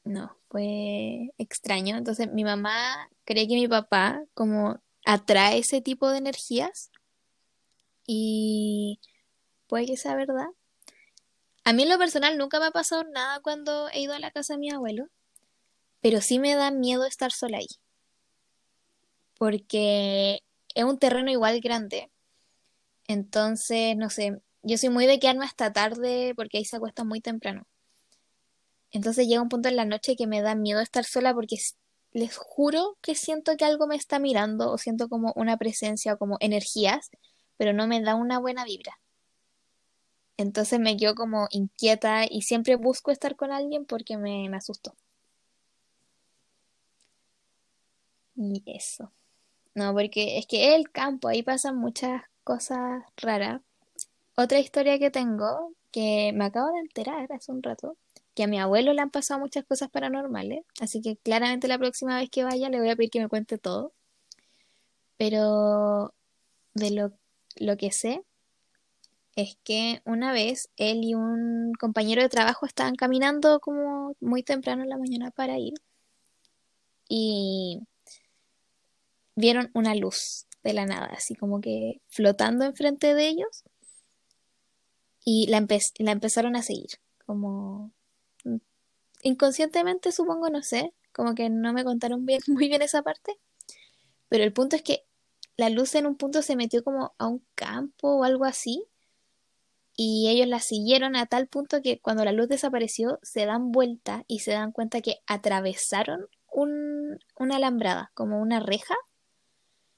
no, 0.04 0.36
fue 0.48 1.30
extraño. 1.38 1.96
Entonces 1.96 2.30
mi 2.32 2.44
mamá 2.44 3.08
cree 3.24 3.48
que 3.48 3.54
mi 3.54 3.68
papá 3.68 4.22
como 4.34 4.80
atrae 5.04 5.58
ese 5.58 5.80
tipo 5.80 6.10
de 6.10 6.18
energías 6.18 6.90
y 8.06 9.00
puede 9.66 9.86
que 9.86 9.96
sea 9.96 10.16
verdad. 10.16 10.48
A 11.64 11.72
mí 11.72 11.82
en 11.84 11.90
lo 11.90 11.98
personal 11.98 12.38
nunca 12.38 12.58
me 12.58 12.66
ha 12.66 12.70
pasado 12.70 13.04
nada 13.04 13.40
cuando 13.40 13.88
he 13.90 14.00
ido 14.00 14.14
a 14.14 14.18
la 14.18 14.30
casa 14.30 14.54
de 14.54 14.58
mi 14.58 14.70
abuelo, 14.70 15.08
pero 16.00 16.20
sí 16.20 16.38
me 16.38 16.54
da 16.54 16.70
miedo 16.70 17.04
estar 17.04 17.32
sola 17.32 17.58
ahí. 17.58 17.68
Porque 19.38 20.40
es 20.74 20.84
un 20.84 20.98
terreno 20.98 21.30
igual 21.30 21.60
grande. 21.60 22.10
Entonces, 23.06 23.96
no 23.96 24.10
sé, 24.10 24.40
yo 24.62 24.78
soy 24.78 24.88
muy 24.88 25.06
de 25.06 25.18
quedarme 25.18 25.44
hasta 25.44 25.72
tarde 25.72 26.32
porque 26.36 26.58
ahí 26.58 26.64
se 26.64 26.76
acuesta 26.76 27.04
muy 27.04 27.20
temprano. 27.20 27.66
Entonces 28.92 29.26
llega 29.26 29.42
un 29.42 29.48
punto 29.48 29.68
en 29.68 29.76
la 29.76 29.84
noche 29.84 30.16
que 30.16 30.26
me 30.26 30.42
da 30.42 30.54
miedo 30.54 30.80
estar 30.80 31.04
sola 31.04 31.34
porque 31.34 31.56
les 32.12 32.36
juro 32.36 32.98
que 33.00 33.14
siento 33.14 33.56
que 33.56 33.64
algo 33.64 33.86
me 33.86 33.96
está 33.96 34.18
mirando 34.18 34.70
o 34.72 34.78
siento 34.78 35.08
como 35.08 35.32
una 35.36 35.56
presencia 35.56 36.14
o 36.14 36.18
como 36.18 36.36
energías, 36.40 37.10
pero 37.56 37.72
no 37.72 37.86
me 37.86 38.00
da 38.00 38.14
una 38.14 38.38
buena 38.38 38.64
vibra. 38.64 38.98
Entonces 40.36 40.80
me 40.80 40.96
quedo 40.96 41.14
como 41.14 41.48
inquieta 41.50 42.24
y 42.28 42.42
siempre 42.42 42.76
busco 42.76 43.10
estar 43.10 43.36
con 43.36 43.52
alguien 43.52 43.84
porque 43.84 44.16
me, 44.16 44.48
me 44.48 44.56
asustó. 44.56 44.94
Y 48.34 48.62
eso. 48.66 49.12
No, 49.74 49.92
porque 49.92 50.38
es 50.38 50.46
que 50.46 50.74
el 50.74 50.90
campo, 50.90 51.28
ahí 51.28 51.42
pasan 51.42 51.76
muchas 51.76 52.22
cosas 52.44 53.04
raras. 53.16 53.60
Otra 54.36 54.58
historia 54.60 54.98
que 54.98 55.10
tengo, 55.10 55.74
que 55.92 56.32
me 56.34 56.46
acabo 56.46 56.72
de 56.72 56.80
enterar 56.80 57.30
hace 57.32 57.52
un 57.52 57.62
rato, 57.62 57.96
que 58.34 58.44
a 58.44 58.46
mi 58.46 58.58
abuelo 58.58 58.92
le 58.92 59.00
han 59.00 59.10
pasado 59.10 59.40
muchas 59.40 59.64
cosas 59.64 59.90
paranormales, 59.90 60.64
así 60.80 61.00
que 61.00 61.16
claramente 61.16 61.68
la 61.68 61.78
próxima 61.78 62.16
vez 62.16 62.30
que 62.30 62.44
vaya 62.44 62.68
le 62.70 62.78
voy 62.80 62.90
a 62.90 62.96
pedir 62.96 63.10
que 63.10 63.20
me 63.20 63.28
cuente 63.28 63.58
todo. 63.58 63.92
Pero 65.16 66.14
de 66.74 66.90
lo, 66.90 67.76
que 67.76 67.92
sé 67.92 68.22
es 69.36 69.58
que 69.64 70.02
una 70.04 70.32
vez 70.32 70.70
él 70.76 71.04
y 71.04 71.14
un 71.14 71.72
compañero 71.78 72.22
de 72.22 72.28
trabajo 72.28 72.66
estaban 72.66 72.94
caminando 72.96 73.60
como 73.60 74.16
muy 74.20 74.42
temprano 74.42 74.82
en 74.82 74.88
la 74.88 74.98
mañana 74.98 75.30
para 75.30 75.58
ir 75.58 75.74
y 77.08 77.80
vieron 79.36 79.70
una 79.74 79.94
luz 79.94 80.46
de 80.62 80.72
la 80.72 80.86
nada, 80.86 81.06
así 81.06 81.34
como 81.34 81.60
que 81.60 82.00
flotando 82.08 82.64
enfrente 82.64 83.14
de 83.14 83.28
ellos 83.28 83.64
y 85.24 85.46
la, 85.48 85.66
la 85.98 86.12
empezaron 86.12 86.56
a 86.56 86.62
seguir, 86.62 86.90
como 87.26 87.92
inconscientemente 89.22 90.12
supongo, 90.12 90.48
no 90.50 90.62
sé, 90.62 90.94
como 91.12 91.34
que 91.34 91.50
no 91.50 91.72
me 91.72 91.84
contaron 91.84 92.26
bien, 92.26 92.40
muy 92.48 92.68
bien 92.68 92.82
esa 92.82 93.02
parte, 93.02 93.38
pero 94.28 94.44
el 94.44 94.52
punto 94.52 94.76
es 94.76 94.82
que 94.82 95.04
la 95.56 95.70
luz 95.70 95.94
en 95.94 96.06
un 96.06 96.16
punto 96.16 96.42
se 96.42 96.56
metió 96.56 96.82
como 96.82 97.14
a 97.18 97.26
un 97.26 97.44
campo 97.54 98.16
o 98.16 98.24
algo 98.24 98.44
así 98.44 98.86
y 99.96 100.28
ellos 100.30 100.46
la 100.46 100.60
siguieron 100.60 101.14
a 101.16 101.26
tal 101.26 101.46
punto 101.46 101.82
que 101.82 102.00
cuando 102.00 102.24
la 102.24 102.32
luz 102.32 102.48
desapareció 102.48 103.18
se 103.22 103.44
dan 103.44 103.70
vuelta 103.70 104.24
y 104.26 104.38
se 104.38 104.52
dan 104.52 104.72
cuenta 104.72 105.02
que 105.02 105.16
atravesaron 105.26 106.26
un, 106.50 107.18
una 107.38 107.56
alambrada, 107.56 108.10
como 108.14 108.40
una 108.40 108.60
reja, 108.60 108.94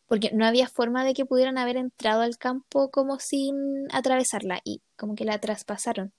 porque 0.07 0.31
no 0.33 0.45
había 0.45 0.66
forma 0.66 1.05
de 1.05 1.14
que 1.14 1.25
pudieran 1.25 1.57
haber 1.57 1.77
entrado 1.77 2.23
al 2.23 2.37
campo 2.37 2.91
como 2.91 3.18
sin 3.20 3.55
atravesarla 3.93 4.61
y 4.64 4.83
como 4.97 5.14
que 5.14 5.25
la 5.25 5.39
traspasaron. 5.39 6.12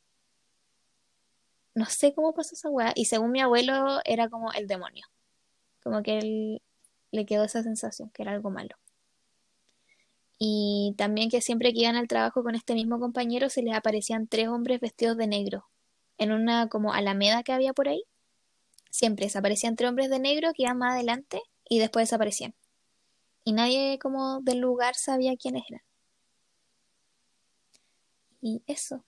No 1.75 1.85
sé 1.85 2.13
cómo 2.13 2.33
pasó 2.33 2.55
esa 2.55 2.69
weá 2.69 2.93
y 2.95 3.05
según 3.05 3.31
mi 3.31 3.41
abuelo 3.41 3.99
era 4.05 4.29
como 4.29 4.51
el 4.53 4.67
demonio, 4.67 5.05
como 5.83 6.03
que 6.03 6.19
él 6.19 6.61
le 7.11 7.25
quedó 7.25 7.43
esa 7.43 7.63
sensación 7.63 8.09
que 8.11 8.23
era 8.23 8.31
algo 8.31 8.51
malo. 8.51 8.75
Y 10.39 10.93
también 10.97 11.29
que 11.29 11.41
siempre 11.41 11.73
que 11.73 11.81
iban 11.81 11.95
al 11.95 12.07
trabajo 12.07 12.43
con 12.43 12.55
este 12.55 12.73
mismo 12.73 12.99
compañero 12.99 13.49
se 13.49 13.61
les 13.61 13.75
aparecían 13.75 14.27
tres 14.27 14.49
hombres 14.49 14.81
vestidos 14.81 15.15
de 15.17 15.27
negro. 15.27 15.69
En 16.17 16.31
una 16.31 16.67
como 16.69 16.93
alameda 16.93 17.43
que 17.43 17.53
había 17.53 17.73
por 17.73 17.87
ahí. 17.87 18.03
Siempre 18.91 19.25
desaparecían 19.25 19.75
tres 19.75 19.89
hombres 19.89 20.09
de 20.09 20.19
negro 20.19 20.51
que 20.53 20.63
iban 20.63 20.77
más 20.77 20.93
adelante 20.93 21.41
y 21.69 21.79
después 21.79 22.09
desaparecían. 22.09 22.55
Y 23.45 23.53
nadie 23.53 23.99
como 23.99 24.41
del 24.41 24.59
lugar 24.59 24.95
sabía 24.95 25.37
quiénes 25.37 25.63
eran. 25.69 25.81
Y 28.41 28.61
eso. 28.67 29.05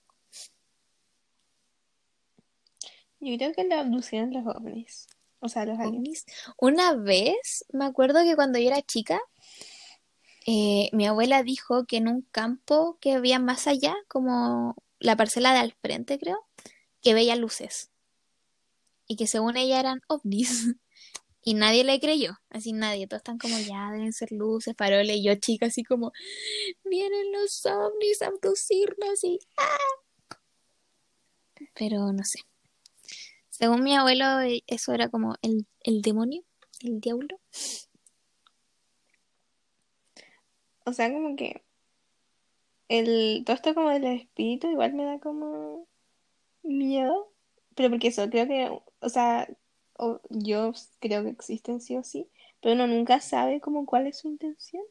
Yo 3.26 3.36
creo 3.36 3.52
que 3.52 3.64
la 3.64 3.80
abducían 3.80 4.32
los 4.32 4.46
ovnis. 4.46 5.08
O 5.40 5.48
sea, 5.48 5.66
los 5.66 5.80
aliens. 5.80 6.24
Una 6.58 6.94
vez, 6.94 7.64
me 7.72 7.84
acuerdo 7.84 8.22
que 8.22 8.36
cuando 8.36 8.60
yo 8.60 8.68
era 8.68 8.82
chica, 8.82 9.20
eh, 10.46 10.90
mi 10.92 11.06
abuela 11.08 11.42
dijo 11.42 11.86
que 11.86 11.96
en 11.96 12.06
un 12.06 12.22
campo 12.22 12.98
que 13.00 13.14
había 13.14 13.40
más 13.40 13.66
allá, 13.66 13.96
como 14.06 14.76
la 15.00 15.16
parcela 15.16 15.52
de 15.52 15.58
al 15.58 15.72
frente, 15.72 16.20
creo, 16.20 16.46
que 17.02 17.14
veía 17.14 17.34
luces. 17.34 17.90
Y 19.08 19.16
que 19.16 19.26
según 19.26 19.56
ella 19.56 19.80
eran 19.80 20.02
ovnis. 20.08 20.48
Y 21.48 21.54
nadie 21.54 21.84
le 21.84 22.00
creyó, 22.00 22.40
así 22.50 22.72
nadie, 22.72 23.06
todos 23.06 23.20
están 23.20 23.38
como 23.38 23.56
ya, 23.60 23.92
deben 23.92 24.12
ser 24.12 24.32
luces, 24.32 24.74
faroles, 24.76 25.18
y 25.18 25.22
yo 25.22 25.36
chica 25.36 25.66
así 25.66 25.84
como, 25.84 26.10
vienen 26.82 27.30
los 27.30 27.64
ovnis 27.66 28.20
a 28.22 28.26
abducirnos 28.26 29.22
y 29.22 29.38
¡ah! 29.56 30.36
Pero 31.72 32.12
no 32.12 32.24
sé. 32.24 32.40
Según 33.58 33.82
mi 33.82 33.96
abuelo, 33.96 34.40
eh, 34.40 34.62
eso 34.66 34.92
era 34.92 35.08
como 35.08 35.36
el, 35.40 35.66
el 35.82 36.02
demonio, 36.02 36.42
el 36.82 37.00
diablo. 37.00 37.40
O 40.84 40.92
sea, 40.92 41.10
como 41.10 41.36
que 41.36 41.62
el 42.88 43.44
todo 43.46 43.56
esto 43.56 43.74
como 43.74 43.88
del 43.88 44.04
espíritu 44.04 44.68
igual 44.68 44.92
me 44.92 45.04
da 45.04 45.18
como 45.20 45.86
miedo, 46.62 47.32
pero 47.74 47.88
porque 47.88 48.08
eso, 48.08 48.28
creo 48.28 48.46
que, 48.46 48.70
o 49.00 49.08
sea, 49.08 49.48
yo 50.28 50.72
creo 51.00 51.22
que 51.24 51.30
existen 51.30 51.80
sí 51.80 51.96
o 51.96 52.04
sí, 52.04 52.28
pero 52.60 52.74
uno 52.74 52.86
nunca 52.86 53.20
sabe 53.20 53.62
como 53.62 53.86
cuál 53.86 54.06
es 54.06 54.18
su 54.18 54.28
intención. 54.28 54.84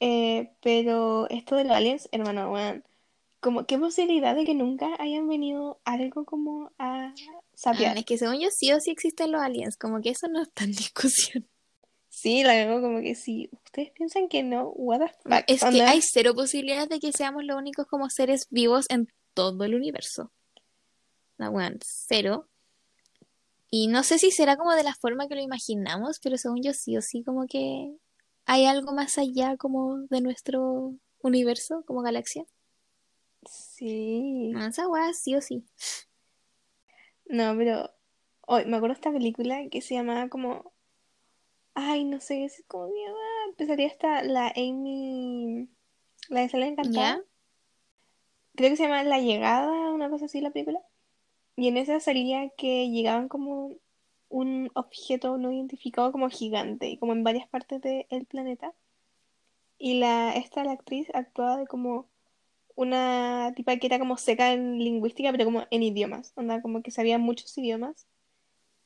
Eh, 0.00 0.50
pero 0.62 1.28
esto 1.30 1.54
de 1.54 1.70
aliens, 1.72 2.08
hermano, 2.10 2.50
bueno, 2.50 2.82
como 3.38 3.66
qué 3.66 3.78
posibilidad 3.78 4.34
de 4.34 4.44
que 4.44 4.54
nunca 4.54 4.96
hayan 4.98 5.28
venido 5.28 5.80
algo 5.84 6.24
como 6.24 6.72
a 6.78 7.14
saber. 7.54 7.88
Ah, 7.88 7.94
es 7.96 8.04
que 8.04 8.18
según 8.18 8.40
yo 8.40 8.48
sí 8.50 8.72
o 8.72 8.80
sí 8.80 8.90
existen 8.90 9.32
los 9.32 9.42
aliens, 9.42 9.76
como 9.76 10.00
que 10.00 10.10
eso 10.10 10.28
no 10.28 10.42
está 10.42 10.64
en 10.64 10.72
discusión. 10.72 11.48
Sí, 12.08 12.42
la 12.44 12.52
hago 12.60 12.82
como 12.82 13.00
que 13.00 13.14
si 13.14 13.48
ustedes 13.52 13.90
piensan 13.90 14.28
que 14.28 14.42
no, 14.42 14.68
what 14.76 15.00
the 15.00 15.08
fuck. 15.08 15.44
Es 15.46 15.64
que 15.64 15.82
hay 15.82 16.02
cero 16.02 16.34
posibilidades 16.34 16.88
de 16.88 17.00
que 17.00 17.10
seamos 17.10 17.42
los 17.44 17.56
únicos 17.56 17.86
como 17.86 18.10
seres 18.10 18.46
vivos 18.50 18.86
en 18.90 19.08
todo 19.32 19.64
el 19.64 19.74
universo. 19.74 20.30
No, 21.38 21.50
bueno, 21.50 21.78
cero. 21.82 22.48
Y 23.70 23.86
no 23.86 24.02
sé 24.02 24.18
si 24.18 24.30
será 24.30 24.56
como 24.56 24.74
de 24.74 24.84
la 24.84 24.94
forma 24.94 25.26
que 25.26 25.34
lo 25.34 25.40
imaginamos, 25.40 26.20
pero 26.22 26.36
según 26.36 26.62
yo 26.62 26.74
sí 26.74 26.96
o 26.98 27.00
sí 27.00 27.24
como 27.24 27.46
que 27.46 27.96
hay 28.44 28.66
algo 28.66 28.92
más 28.92 29.16
allá 29.16 29.56
como 29.56 30.00
de 30.10 30.20
nuestro 30.20 30.94
universo, 31.22 31.82
como 31.86 32.02
galaxia. 32.02 32.44
Sí. 33.50 34.50
No, 34.50 34.66
esa 34.66 34.86
weá 34.88 35.12
sí 35.14 35.34
o 35.34 35.40
sí. 35.40 35.64
No, 37.32 37.56
pero 37.56 37.90
hoy 38.42 38.66
me 38.66 38.76
acuerdo 38.76 38.92
de 38.94 38.98
esta 38.98 39.10
película 39.10 39.66
que 39.70 39.80
se 39.80 39.94
llamaba 39.94 40.28
como 40.28 40.70
Ay, 41.72 42.04
no 42.04 42.20
sé 42.20 42.46
cómo 42.68 42.88
se 42.88 42.94
llama. 42.94 43.18
Empezaría 43.48 43.86
esta, 43.86 44.22
la 44.22 44.52
Amy. 44.54 45.66
La 46.28 46.42
de 46.42 46.50
Sala 46.50 46.66
Encantada. 46.66 47.22
Creo 48.54 48.68
que 48.68 48.76
se 48.76 48.82
llama 48.82 49.02
La 49.04 49.18
Llegada, 49.18 49.92
una 49.92 50.10
cosa 50.10 50.26
así, 50.26 50.42
la 50.42 50.50
película. 50.50 50.82
Y 51.56 51.68
en 51.68 51.78
esa 51.78 52.00
salía 52.00 52.50
que 52.50 52.90
llegaban 52.90 53.28
como 53.28 53.76
un 54.28 54.70
objeto 54.74 55.38
no 55.38 55.52
identificado 55.52 56.12
como 56.12 56.28
gigante, 56.28 56.98
como 56.98 57.14
en 57.14 57.24
varias 57.24 57.48
partes 57.48 57.80
del 57.80 58.26
planeta. 58.26 58.74
Y 59.78 59.94
la, 60.00 60.36
esta, 60.36 60.64
la 60.64 60.72
actriz, 60.72 61.08
actuaba 61.14 61.56
de 61.56 61.66
como 61.66 62.11
una 62.76 63.52
tipa 63.56 63.76
que 63.76 63.86
era 63.86 63.98
como 63.98 64.16
seca 64.16 64.52
en 64.52 64.78
lingüística, 64.78 65.30
pero 65.32 65.44
como 65.44 65.66
en 65.70 65.82
idiomas. 65.82 66.32
Onda, 66.36 66.62
como 66.62 66.82
que 66.82 66.90
sabía 66.90 67.18
muchos 67.18 67.56
idiomas. 67.58 68.06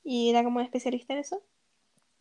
Y 0.05 0.31
era 0.31 0.45
como 0.45 0.61
especialista 0.61 1.15
en 1.15 1.21
eso. 1.21 1.43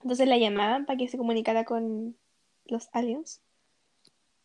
Entonces 0.01 0.27
la 0.27 0.37
llamaban 0.37 0.85
para 0.85 0.97
que 0.97 1.07
se 1.07 1.17
comunicara 1.17 1.65
con 1.65 2.17
los 2.65 2.89
aliens. 2.93 3.41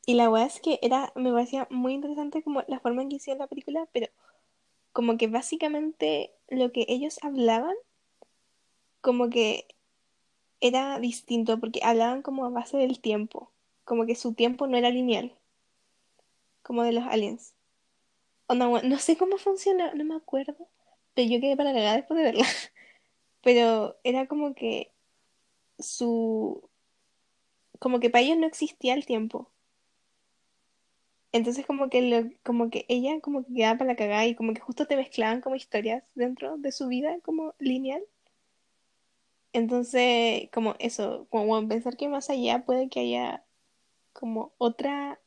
Y 0.07 0.15
la 0.15 0.31
weá 0.31 0.47
es 0.47 0.61
que 0.61 0.79
era, 0.83 1.13
me 1.15 1.31
parecía 1.31 1.69
muy 1.71 1.93
interesante 1.93 2.43
como 2.43 2.63
la 2.67 2.81
forma 2.81 3.03
en 3.03 3.09
que 3.09 3.17
hicieron 3.17 3.39
la 3.39 3.47
película, 3.47 3.89
pero 3.93 4.09
como 4.93 5.17
que 5.17 5.29
básicamente 5.29 6.33
lo 6.49 6.73
que 6.73 6.87
ellos 6.89 7.19
hablaban, 7.23 7.75
como 9.01 9.31
que 9.31 9.67
era 10.61 10.99
distinto, 10.99 11.61
porque 11.61 11.81
hablaban 11.83 12.23
como 12.23 12.45
a 12.45 12.51
base 12.51 12.77
del 12.77 13.01
tiempo, 13.01 13.53
como 13.85 14.07
que 14.07 14.15
su 14.15 14.35
tiempo 14.35 14.67
no 14.67 14.77
era 14.77 14.91
lineal, 14.91 15.35
como 16.63 16.83
de 16.83 16.93
los 16.93 17.05
aliens. 17.05 17.55
O 18.47 18.55
no, 18.55 18.83
no 18.83 18.99
sé 18.99 19.17
cómo 19.17 19.39
funciona, 19.39 19.95
no 19.95 20.05
me 20.05 20.17
acuerdo, 20.17 20.57
pero 21.15 21.29
yo 21.29 21.41
quedé 21.41 21.57
para 21.57 21.73
cagar 21.73 21.97
después 21.97 22.19
de 22.19 22.25
verla. 22.25 22.45
Pero 23.43 23.97
era 24.05 24.27
como 24.27 24.55
que 24.55 24.93
su... 25.79 26.69
como 27.79 28.01
que 28.01 28.11
para 28.11 28.23
ellos 28.23 28.39
no 28.39 28.47
existía 28.47 28.95
el 28.95 29.07
tiempo. 29.07 29.51
Entonces 31.33 31.65
como 31.67 31.89
que 31.91 32.03
lo, 32.03 32.31
como 32.43 32.71
que 32.71 32.87
ella 32.89 33.21
como 33.21 33.45
que 33.45 33.55
quedaba 33.55 33.79
para 33.79 33.93
la 33.93 33.97
cagada 33.97 34.27
y 34.27 34.35
como 34.35 34.53
que 34.55 34.61
justo 34.61 34.87
te 34.87 34.97
mezclaban 34.97 35.41
como 35.41 35.57
historias 35.57 36.05
dentro 36.15 36.57
de 36.59 36.73
su 36.73 36.89
vida 36.89 37.19
como 37.23 37.55
lineal. 37.59 38.03
Entonces, 39.53 40.49
como 40.53 40.77
eso, 40.79 41.27
como 41.31 41.67
pensar 41.69 41.97
que 41.97 42.09
más 42.09 42.31
allá 42.31 42.65
puede 42.65 42.89
que 42.89 43.01
haya 43.01 43.45
como 44.13 44.53
otra 44.59 45.21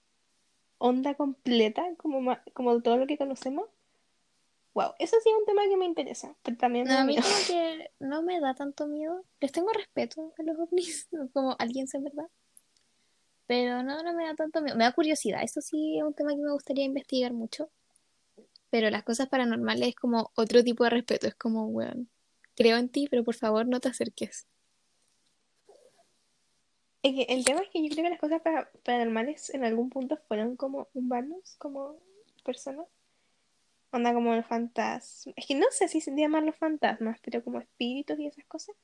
onda 0.83 1.15
completa, 1.15 1.81
como, 1.95 2.35
como 2.53 2.81
todo 2.81 2.97
lo 2.97 3.07
que 3.07 3.17
conocemos. 3.17 3.69
Wow, 4.73 4.91
eso 4.99 5.15
sí 5.23 5.29
es 5.29 5.35
un 5.39 5.45
tema 5.45 5.61
que 5.69 5.77
me 5.77 5.85
interesa, 5.85 6.35
pero 6.43 6.57
también 6.57 6.87
no, 6.87 6.97
a 6.97 7.05
mí 7.05 7.15
como 7.15 7.35
que 7.47 7.89
no 7.99 8.21
me 8.21 8.41
da 8.41 8.53
tanto 8.53 8.85
miedo. 8.85 9.23
Les 9.39 9.53
tengo 9.53 9.71
respeto 9.71 10.33
a 10.37 10.43
los 10.43 10.59
ovnis, 10.59 11.07
como 11.33 11.55
alguien 11.57 11.85
en 11.93 12.03
verdad. 12.03 12.27
Pero 13.47 13.81
no, 13.81 14.03
no 14.03 14.13
me 14.13 14.25
da 14.25 14.35
tanto 14.35 14.61
miedo. 14.61 14.75
Me 14.75 14.83
da 14.83 14.91
curiosidad, 14.91 15.41
eso 15.41 15.61
sí 15.61 15.97
es 15.97 16.03
un 16.03 16.13
tema 16.13 16.31
que 16.31 16.41
me 16.41 16.51
gustaría 16.51 16.83
investigar 16.83 17.31
mucho. 17.31 17.69
pero 18.69 18.89
las 18.89 19.03
cosas 19.03 19.29
paranormales 19.29 19.89
es 19.89 19.95
como 19.95 20.31
otro 20.35 20.63
tipo 20.65 20.83
de 20.83 20.89
respeto. 20.89 21.27
Es 21.27 21.35
como, 21.35 21.67
weón, 21.67 22.09
creo 22.57 22.75
en 22.75 22.89
ti, 22.89 23.07
pero 23.09 23.23
por 23.23 23.35
favor 23.35 23.65
no 23.67 23.79
te 23.79 23.87
acerques. 23.87 24.47
Que 27.03 27.27
el 27.29 27.45
tema 27.45 27.61
es 27.61 27.69
que 27.69 27.83
yo 27.83 27.89
creo 27.89 28.03
que 28.05 28.09
las 28.09 28.19
cosas 28.19 28.41
para- 28.41 28.71
paranormales 28.83 29.51
en 29.51 29.63
algún 29.63 29.91
punto 29.91 30.17
fueron 30.27 30.55
como 30.55 30.87
humanos, 30.95 31.55
como 31.59 31.97
personas. 32.43 32.87
Onda 33.91 34.13
como 34.13 34.35
los 34.35 34.45
fantasmas. 34.45 35.33
Es 35.37 35.45
que 35.47 35.55
no 35.55 35.67
sé 35.71 35.87
si 35.87 36.01
se 36.01 36.11
llaman 36.13 36.45
los 36.45 36.57
fantasmas, 36.57 37.17
pero 37.23 37.41
como 37.45 37.59
espíritus 37.61 38.19
y 38.19 38.27
esas 38.27 38.43
cosas. 38.45 38.75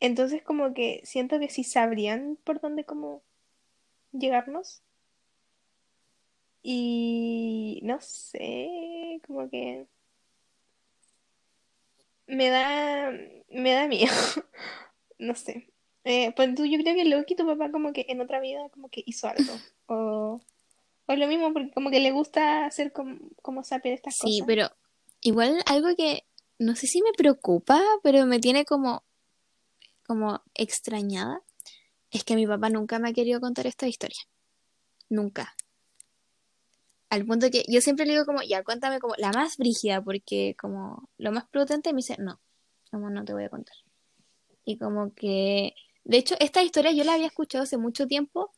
Entonces 0.00 0.42
como 0.42 0.74
que 0.74 1.00
siento 1.04 1.38
que 1.38 1.48
sí 1.48 1.62
sabrían 1.62 2.36
por 2.42 2.60
dónde 2.60 2.84
como 2.84 3.22
llegarnos. 4.12 4.82
Y 6.62 7.80
no 7.84 8.00
sé, 8.00 9.20
como 9.26 9.48
que 9.50 9.86
me 12.26 12.48
da, 12.50 13.12
me 13.50 13.72
da 13.72 13.86
miedo. 13.88 14.12
No 15.18 15.34
sé. 15.34 15.68
Eh, 16.04 16.32
pues 16.34 16.54
tú, 16.54 16.64
yo 16.64 16.78
creo 16.78 16.94
que 16.94 17.04
Loki, 17.04 17.34
tu 17.36 17.46
papá, 17.46 17.70
como 17.70 17.92
que 17.92 18.06
en 18.08 18.20
otra 18.20 18.40
vida, 18.40 18.68
como 18.70 18.88
que 18.88 19.02
hizo 19.06 19.28
algo. 19.28 19.42
O, 19.92 20.40
o 21.06 21.14
lo 21.16 21.26
mismo, 21.26 21.52
porque 21.52 21.72
como 21.72 21.90
que 21.90 21.98
le 21.98 22.12
gusta 22.12 22.64
hacer 22.64 22.92
como, 22.92 23.18
como 23.42 23.64
saber 23.64 23.92
estas 23.94 24.14
Sí, 24.14 24.38
cosas. 24.38 24.46
pero 24.46 24.70
igual 25.20 25.60
algo 25.66 25.88
que 25.96 26.22
no 26.60 26.76
sé 26.76 26.86
si 26.86 27.02
me 27.02 27.10
preocupa, 27.12 27.82
pero 28.04 28.24
me 28.26 28.38
tiene 28.38 28.64
como, 28.64 29.02
como 30.06 30.42
extrañada, 30.54 31.42
es 32.12 32.22
que 32.22 32.36
mi 32.36 32.46
papá 32.46 32.70
nunca 32.70 33.00
me 33.00 33.08
ha 33.08 33.12
querido 33.12 33.40
contar 33.40 33.66
esta 33.66 33.88
historia. 33.88 34.20
Nunca. 35.08 35.56
Al 37.08 37.26
punto 37.26 37.50
que 37.50 37.64
yo 37.66 37.80
siempre 37.80 38.06
le 38.06 38.12
digo 38.12 38.24
como, 38.24 38.42
ya, 38.42 38.62
cuéntame 38.62 39.00
como 39.00 39.14
la 39.18 39.32
más 39.32 39.56
brígida, 39.56 40.00
porque 40.00 40.54
como 40.56 41.08
lo 41.18 41.32
más 41.32 41.48
prudente 41.48 41.92
me 41.92 41.96
dice, 41.96 42.14
no, 42.20 42.38
como 42.92 43.10
no 43.10 43.24
te 43.24 43.32
voy 43.32 43.42
a 43.44 43.48
contar. 43.48 43.74
Y 44.64 44.78
como 44.78 45.12
que, 45.14 45.74
de 46.04 46.18
hecho, 46.18 46.34
esta 46.40 46.62
historia 46.62 46.92
yo 46.92 47.04
la 47.04 47.14
había 47.14 47.26
escuchado 47.26 47.64
hace 47.64 47.78
mucho 47.78 48.06
tiempo, 48.06 48.50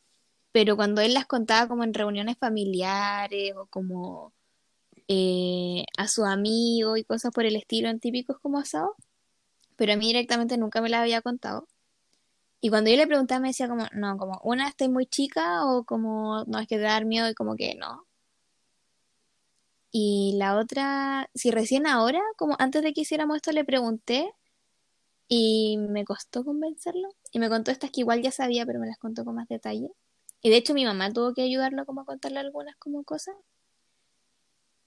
pero 0.52 0.76
cuando 0.76 1.00
él 1.00 1.14
las 1.14 1.26
contaba 1.26 1.68
como 1.68 1.84
en 1.84 1.94
reuniones 1.94 2.38
familiares 2.38 3.54
o 3.56 3.66
como 3.66 4.32
eh, 5.08 5.84
a 5.98 6.08
su 6.08 6.24
amigo 6.24 6.96
y 6.96 7.04
cosas 7.04 7.32
por 7.32 7.46
el 7.46 7.56
estilo 7.56 7.88
en 7.88 8.00
típicos 8.00 8.38
como 8.40 8.58
asado, 8.58 8.96
pero 9.76 9.94
a 9.94 9.96
mí 9.96 10.06
directamente 10.06 10.58
nunca 10.58 10.80
me 10.80 10.88
la 10.90 11.02
había 11.02 11.22
contado. 11.22 11.68
Y 12.60 12.70
cuando 12.70 12.90
yo 12.90 12.96
le 12.96 13.06
preguntaba 13.06 13.40
me 13.40 13.48
decía 13.48 13.68
como, 13.68 13.86
no, 13.92 14.16
como 14.18 14.40
una 14.44 14.68
estoy 14.68 14.88
muy 14.88 15.06
chica 15.06 15.66
o 15.66 15.84
como 15.84 16.44
no 16.46 16.58
es 16.60 16.68
que 16.68 16.76
te 16.76 16.82
da 16.82 17.00
miedo 17.02 17.28
y 17.28 17.34
como 17.34 17.56
que 17.56 17.74
no. 17.74 18.06
Y 19.90 20.34
la 20.38 20.56
otra, 20.58 21.28
si 21.34 21.50
recién 21.50 21.86
ahora, 21.86 22.20
como 22.36 22.56
antes 22.58 22.82
de 22.82 22.94
que 22.94 23.02
hiciéramos 23.02 23.36
esto, 23.36 23.52
le 23.52 23.64
pregunté 23.64 24.32
y 25.34 25.78
me 25.78 26.04
costó 26.04 26.44
convencerlo. 26.44 27.08
Y 27.30 27.38
me 27.38 27.48
contó 27.48 27.70
estas 27.70 27.90
que 27.90 28.02
igual 28.02 28.20
ya 28.20 28.30
sabía, 28.30 28.66
pero 28.66 28.78
me 28.78 28.86
las 28.86 28.98
contó 28.98 29.24
con 29.24 29.34
más 29.34 29.48
detalle. 29.48 29.88
Y 30.42 30.50
de 30.50 30.56
hecho 30.58 30.74
mi 30.74 30.84
mamá 30.84 31.10
tuvo 31.10 31.32
que 31.32 31.40
ayudarlo 31.40 31.86
como 31.86 32.02
a 32.02 32.04
contarle 32.04 32.40
algunas 32.40 32.76
como 32.76 33.02
cosas. 33.02 33.34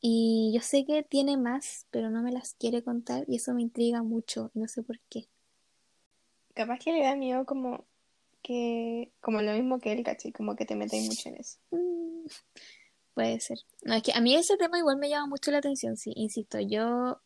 Y 0.02 0.52
yo 0.54 0.62
sé 0.62 0.86
que 0.86 1.02
tiene 1.02 1.36
más, 1.36 1.88
pero 1.90 2.12
no 2.12 2.22
me 2.22 2.32
las 2.32 2.54
quiere 2.54 2.84
contar 2.84 3.26
y 3.28 3.38
eso 3.38 3.56
me 3.56 3.64
intriga 3.64 4.04
mucho 4.04 4.52
y 4.54 4.60
no 4.60 4.68
sé 4.68 4.84
por 4.84 5.00
qué. 5.10 5.28
Capaz 6.54 6.78
que 6.78 6.92
le 6.92 7.02
da 7.02 7.16
miedo 7.16 7.44
como 7.48 7.84
que, 8.44 9.12
como 9.22 9.42
lo 9.42 9.52
mismo 9.54 9.80
que 9.80 9.94
él, 9.94 10.04
¿cachai? 10.04 10.32
Como 10.32 10.56
que 10.56 10.68
te 10.68 10.76
metéis 10.76 11.08
mucho 11.08 11.30
en 11.30 11.38
eso. 11.38 11.58
Mm, 11.72 12.28
puede 13.16 13.40
ser. 13.40 13.58
No, 13.82 13.96
es 13.96 14.04
que 14.04 14.14
a 14.14 14.22
mí 14.22 14.36
ese 14.36 14.58
tema 14.58 14.78
igual 14.78 14.98
me 14.98 15.10
llama 15.10 15.26
mucho 15.26 15.50
la 15.50 15.58
atención, 15.58 15.98
sí, 15.98 16.14
insisto, 16.16 16.60
yo 16.60 17.20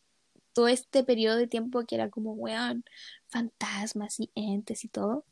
este 0.67 1.03
periodo 1.03 1.37
de 1.37 1.47
tiempo 1.47 1.83
que 1.85 1.95
era 1.95 2.09
como, 2.09 2.33
weón, 2.33 2.83
fantasmas 3.27 4.19
y 4.19 4.31
entes 4.35 4.83
y 4.85 4.89
todo. 4.89 5.25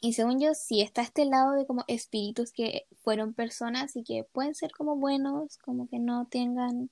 Y 0.00 0.12
según 0.12 0.40
yo, 0.40 0.54
sí 0.54 0.82
está 0.82 1.02
este 1.02 1.24
lado 1.24 1.52
de 1.52 1.66
como 1.66 1.84
espíritus 1.88 2.52
que 2.52 2.86
fueron 3.02 3.34
personas 3.34 3.96
y 3.96 4.04
que 4.04 4.24
pueden 4.32 4.54
ser 4.54 4.70
como 4.72 4.96
buenos, 4.96 5.58
como 5.58 5.88
que 5.88 5.98
no 5.98 6.26
tengan 6.26 6.90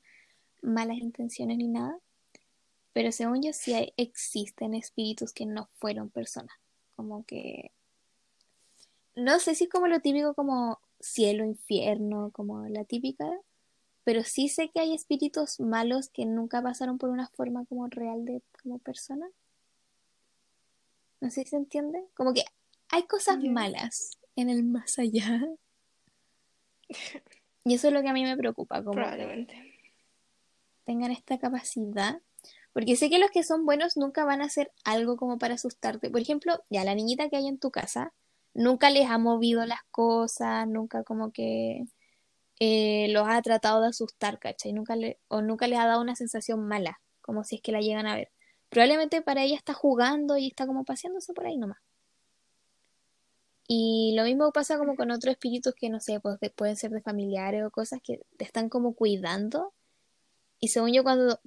malas 0.63 0.99
intenciones 0.99 1.59
ni 1.59 1.69
nada. 1.69 1.99
Pero 2.93 3.13
según 3.13 3.43
yo, 3.43 3.53
sí 3.53 3.75
hay- 3.75 3.93
existen 3.97 4.75
espíritus 4.75 5.33
que 5.33 5.47
no 5.47 5.69
fueron 5.79 6.11
personas. 6.11 6.57
Como 6.97 7.25
que 7.25 7.73
no 9.17 9.39
sé 9.39 9.55
si 9.55 9.65
es 9.65 9.71
como 9.71 9.87
lo 9.87 10.01
típico 10.01 10.35
como 10.35 10.81
cielo, 11.01 11.45
infierno, 11.45 12.31
como 12.33 12.67
la 12.69 12.85
típica, 12.85 13.31
pero 14.05 14.23
sí 14.23 14.49
sé 14.49 14.71
que 14.71 14.81
hay 14.81 14.95
espíritus 14.95 15.61
malos 15.61 16.09
que 16.11 16.27
nunca 16.27 16.63
pasaron 16.63 16.99
por 16.99 17.11
una 17.11 17.29
forma 17.29 17.65
como 17.65 17.87
real 17.89 18.25
de 18.25 18.43
como 18.63 18.79
persona. 18.79 19.27
No 21.21 21.31
sé 21.31 21.45
si 21.45 21.51
se 21.51 21.57
entiende. 21.57 22.05
Como 22.15 22.35
que 22.35 22.45
hay 22.91 23.05
cosas 23.05 23.39
malas 23.43 24.19
en 24.37 24.51
el 24.51 24.63
más 24.63 24.99
allá. 24.99 25.43
Y 27.67 27.73
eso 27.73 27.89
es 27.89 27.95
lo 27.95 28.03
que 28.03 28.11
a 28.11 28.13
mí 28.13 28.23
me 28.25 28.37
preocupa, 28.37 28.83
como 28.85 28.93
Probablemente. 28.93 29.55
tengan 30.85 31.11
esta 31.11 31.39
capacidad. 31.39 32.21
Porque 32.75 32.95
sé 32.95 33.09
que 33.09 33.19
los 33.19 33.31
que 33.31 33.43
son 33.43 33.65
buenos 33.65 33.97
nunca 33.97 34.27
van 34.27 34.43
a 34.43 34.45
hacer 34.45 34.71
algo 34.85 35.17
como 35.17 35.39
para 35.39 35.55
asustarte. 35.55 36.11
Por 36.11 36.21
ejemplo, 36.21 36.63
ya 36.69 36.85
la 36.85 36.95
niñita 36.95 37.31
que 37.31 37.37
hay 37.37 37.47
en 37.47 37.59
tu 37.59 37.71
casa, 37.71 38.13
nunca 38.53 38.91
les 38.91 39.09
ha 39.09 39.17
movido 39.17 39.65
las 39.65 39.83
cosas, 39.91 40.69
nunca 40.69 41.05
como 41.05 41.33
que 41.33 41.87
eh, 42.61 43.09
los 43.11 43.27
ha 43.29 43.43
tratado 43.43 43.83
de 43.83 43.89
asustar, 43.89 44.39
¿cachai? 44.39 44.73
Nunca 44.73 44.97
le, 44.97 45.19
o 45.29 45.43
nunca 45.43 45.67
les 45.69 45.79
ha 45.79 45.87
dado 45.87 46.01
una 46.03 46.17
sensación 46.17 46.67
mala, 46.69 47.01
como 47.23 47.45
si 47.45 47.57
es 47.57 47.63
que 47.63 47.73
la 47.73 47.81
llegan 47.81 48.07
a 48.07 48.17
ver. 48.17 48.31
Probablemente 48.71 49.23
para 49.23 49.43
ella 49.45 49.57
está 49.57 49.75
jugando 49.75 50.37
y 50.39 50.49
está 50.49 50.67
como 50.67 50.85
paseándose 50.85 51.33
por 51.35 51.47
ahí 51.47 51.59
nomás. 51.59 51.79
Y 53.69 54.15
lo 54.17 54.25
mismo 54.25 54.53
pasa 54.53 54.79
como 54.79 54.97
con 54.97 55.11
otros 55.11 55.33
espíritus 55.33 55.75
que 55.75 55.89
no 55.91 56.01
sé, 56.01 56.21
pues 56.21 56.39
de- 56.41 56.51
pueden 56.51 56.77
ser 56.77 56.91
de 56.91 57.01
familiares 57.03 57.65
o 57.65 57.71
cosas 57.71 58.01
que 58.03 58.21
te 58.37 58.45
están 58.45 58.69
como 58.69 58.95
cuidando. 58.95 59.73
Y 60.61 60.69
según 60.69 60.93
yo, 60.95 61.05
cuando, 61.05 61.41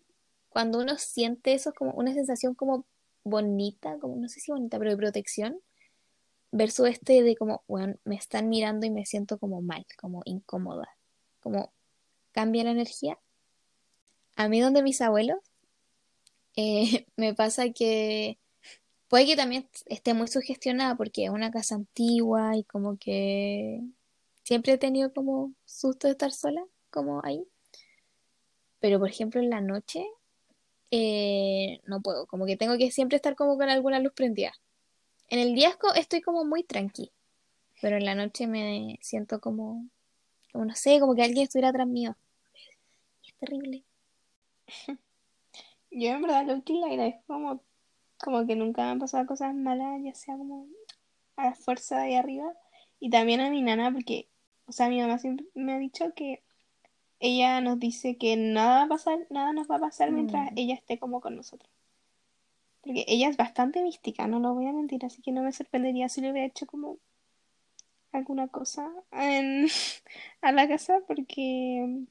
cuando 0.49 0.79
uno 0.79 0.97
siente 0.97 1.53
eso, 1.53 1.69
es 1.71 1.75
como 1.75 1.93
una 1.93 2.13
sensación 2.13 2.55
como 2.55 2.85
bonita, 3.23 3.97
como 3.99 4.17
no 4.17 4.29
sé 4.29 4.39
si 4.41 4.51
bonita, 4.51 4.79
pero 4.79 4.91
de 4.91 4.97
protección, 4.97 5.59
versus 6.51 6.89
este 6.89 7.23
de 7.23 7.35
como, 7.37 7.63
bueno, 7.67 7.95
me 8.05 8.15
están 8.15 8.49
mirando 8.49 8.85
y 8.85 8.91
me 8.91 9.05
siento 9.05 9.37
como 9.39 9.61
mal, 9.61 9.85
como 9.99 10.21
incómoda, 10.25 10.96
como 11.47 11.71
cambia 12.33 12.65
la 12.65 12.71
energía. 12.71 13.17
A 14.35 14.49
mí 14.49 14.59
donde 14.59 14.83
mis 14.83 14.99
abuelos, 15.01 15.39
eh, 16.57 17.05
me 17.15 17.33
pasa 17.33 17.69
que 17.69 18.37
puede 19.07 19.25
que 19.25 19.37
también 19.37 19.69
esté 19.85 20.13
muy 20.13 20.27
sugestionada 20.27 20.95
porque 20.95 21.25
es 21.25 21.29
una 21.29 21.51
casa 21.51 21.75
antigua 21.75 22.57
y 22.57 22.63
como 22.65 22.97
que 22.97 23.81
siempre 24.43 24.73
he 24.73 24.77
tenido 24.77 25.13
como 25.13 25.53
susto 25.65 26.07
de 26.07 26.11
estar 26.11 26.33
sola, 26.33 26.65
como 26.89 27.21
ahí. 27.23 27.47
Pero 28.79 28.99
por 28.99 29.09
ejemplo 29.09 29.39
en 29.41 29.49
la 29.49 29.61
noche 29.61 30.05
eh, 30.91 31.79
no 31.85 32.01
puedo, 32.01 32.27
como 32.27 32.45
que 32.45 32.57
tengo 32.57 32.77
que 32.77 32.91
siempre 32.91 33.15
estar 33.15 33.35
como 33.37 33.57
con 33.57 33.69
alguna 33.69 33.99
luz 33.99 34.11
prendida. 34.13 34.53
En 35.29 35.39
el 35.39 35.55
día 35.55 35.77
estoy 35.95 36.21
como 36.21 36.43
muy 36.43 36.63
tranqui, 36.63 37.11
pero 37.81 37.95
en 37.97 38.05
la 38.05 38.15
noche 38.15 38.47
me 38.47 38.99
siento 39.01 39.39
como, 39.39 39.85
como 40.51 40.65
no 40.65 40.75
sé, 40.75 40.99
como 40.99 41.15
que 41.15 41.23
alguien 41.23 41.43
estuviera 41.43 41.69
atrás 41.69 41.87
mío. 41.87 42.15
Es 43.25 43.33
terrible. 43.35 43.83
Yo 45.91 46.09
en 46.11 46.21
verdad 46.21 46.45
lo 46.45 46.63
que 46.63 46.73
le 46.73 46.85
agradezco 46.85 47.23
como, 47.27 47.61
como 48.17 48.45
que 48.45 48.55
nunca 48.55 48.83
me 48.83 48.89
han 48.91 48.99
pasado 48.99 49.25
cosas 49.25 49.53
malas, 49.55 50.01
ya 50.03 50.13
sea 50.13 50.37
como 50.37 50.67
a 51.37 51.45
la 51.45 51.53
fuerza 51.55 51.97
de 51.99 52.03
ahí 52.07 52.15
arriba. 52.15 52.53
Y 52.99 53.09
también 53.09 53.41
a 53.41 53.49
mi 53.49 53.61
nana, 53.61 53.91
porque, 53.91 54.29
o 54.65 54.71
sea, 54.71 54.89
mi 54.89 54.99
mamá 55.01 55.19
siempre 55.19 55.45
me 55.55 55.73
ha 55.73 55.79
dicho 55.79 56.13
que 56.15 56.43
ella 57.19 57.61
nos 57.61 57.79
dice 57.79 58.17
que 58.17 58.35
nada 58.37 58.79
va 58.79 58.83
a 58.83 58.87
pasar, 58.89 59.19
nada 59.29 59.53
nos 59.53 59.69
va 59.69 59.77
a 59.77 59.79
pasar 59.79 60.11
mientras 60.11 60.51
Mm. 60.51 60.57
ella 60.57 60.75
esté 60.75 60.99
como 60.99 61.21
con 61.21 61.35
nosotros. 61.35 61.71
Porque 62.81 63.05
ella 63.07 63.29
es 63.29 63.37
bastante 63.37 63.81
mística, 63.83 64.27
no 64.27 64.39
lo 64.39 64.53
voy 64.53 64.67
a 64.67 64.73
mentir, 64.73 65.05
así 65.05 65.21
que 65.21 65.31
no 65.31 65.43
me 65.43 65.51
sorprendería 65.51 66.09
si 66.09 66.21
le 66.21 66.31
hubiera 66.31 66.47
hecho 66.47 66.65
como 66.65 66.97
alguna 68.17 68.47
cosa 68.47 68.91
en, 69.11 69.67
a 70.41 70.51
la 70.51 70.67
casa, 70.67 70.99
porque 71.07 72.05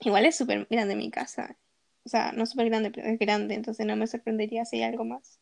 igual 0.00 0.26
es 0.26 0.36
súper 0.36 0.66
grande 0.70 0.96
mi 0.96 1.10
casa. 1.10 1.56
O 2.04 2.08
sea, 2.08 2.32
no 2.32 2.46
súper 2.46 2.70
grande, 2.70 2.90
pero 2.90 3.08
es 3.08 3.18
grande, 3.18 3.54
entonces 3.54 3.86
no 3.86 3.96
me 3.96 4.06
sorprendería 4.06 4.64
si 4.64 4.76
hay 4.76 4.84
algo 4.84 5.04
más. 5.04 5.40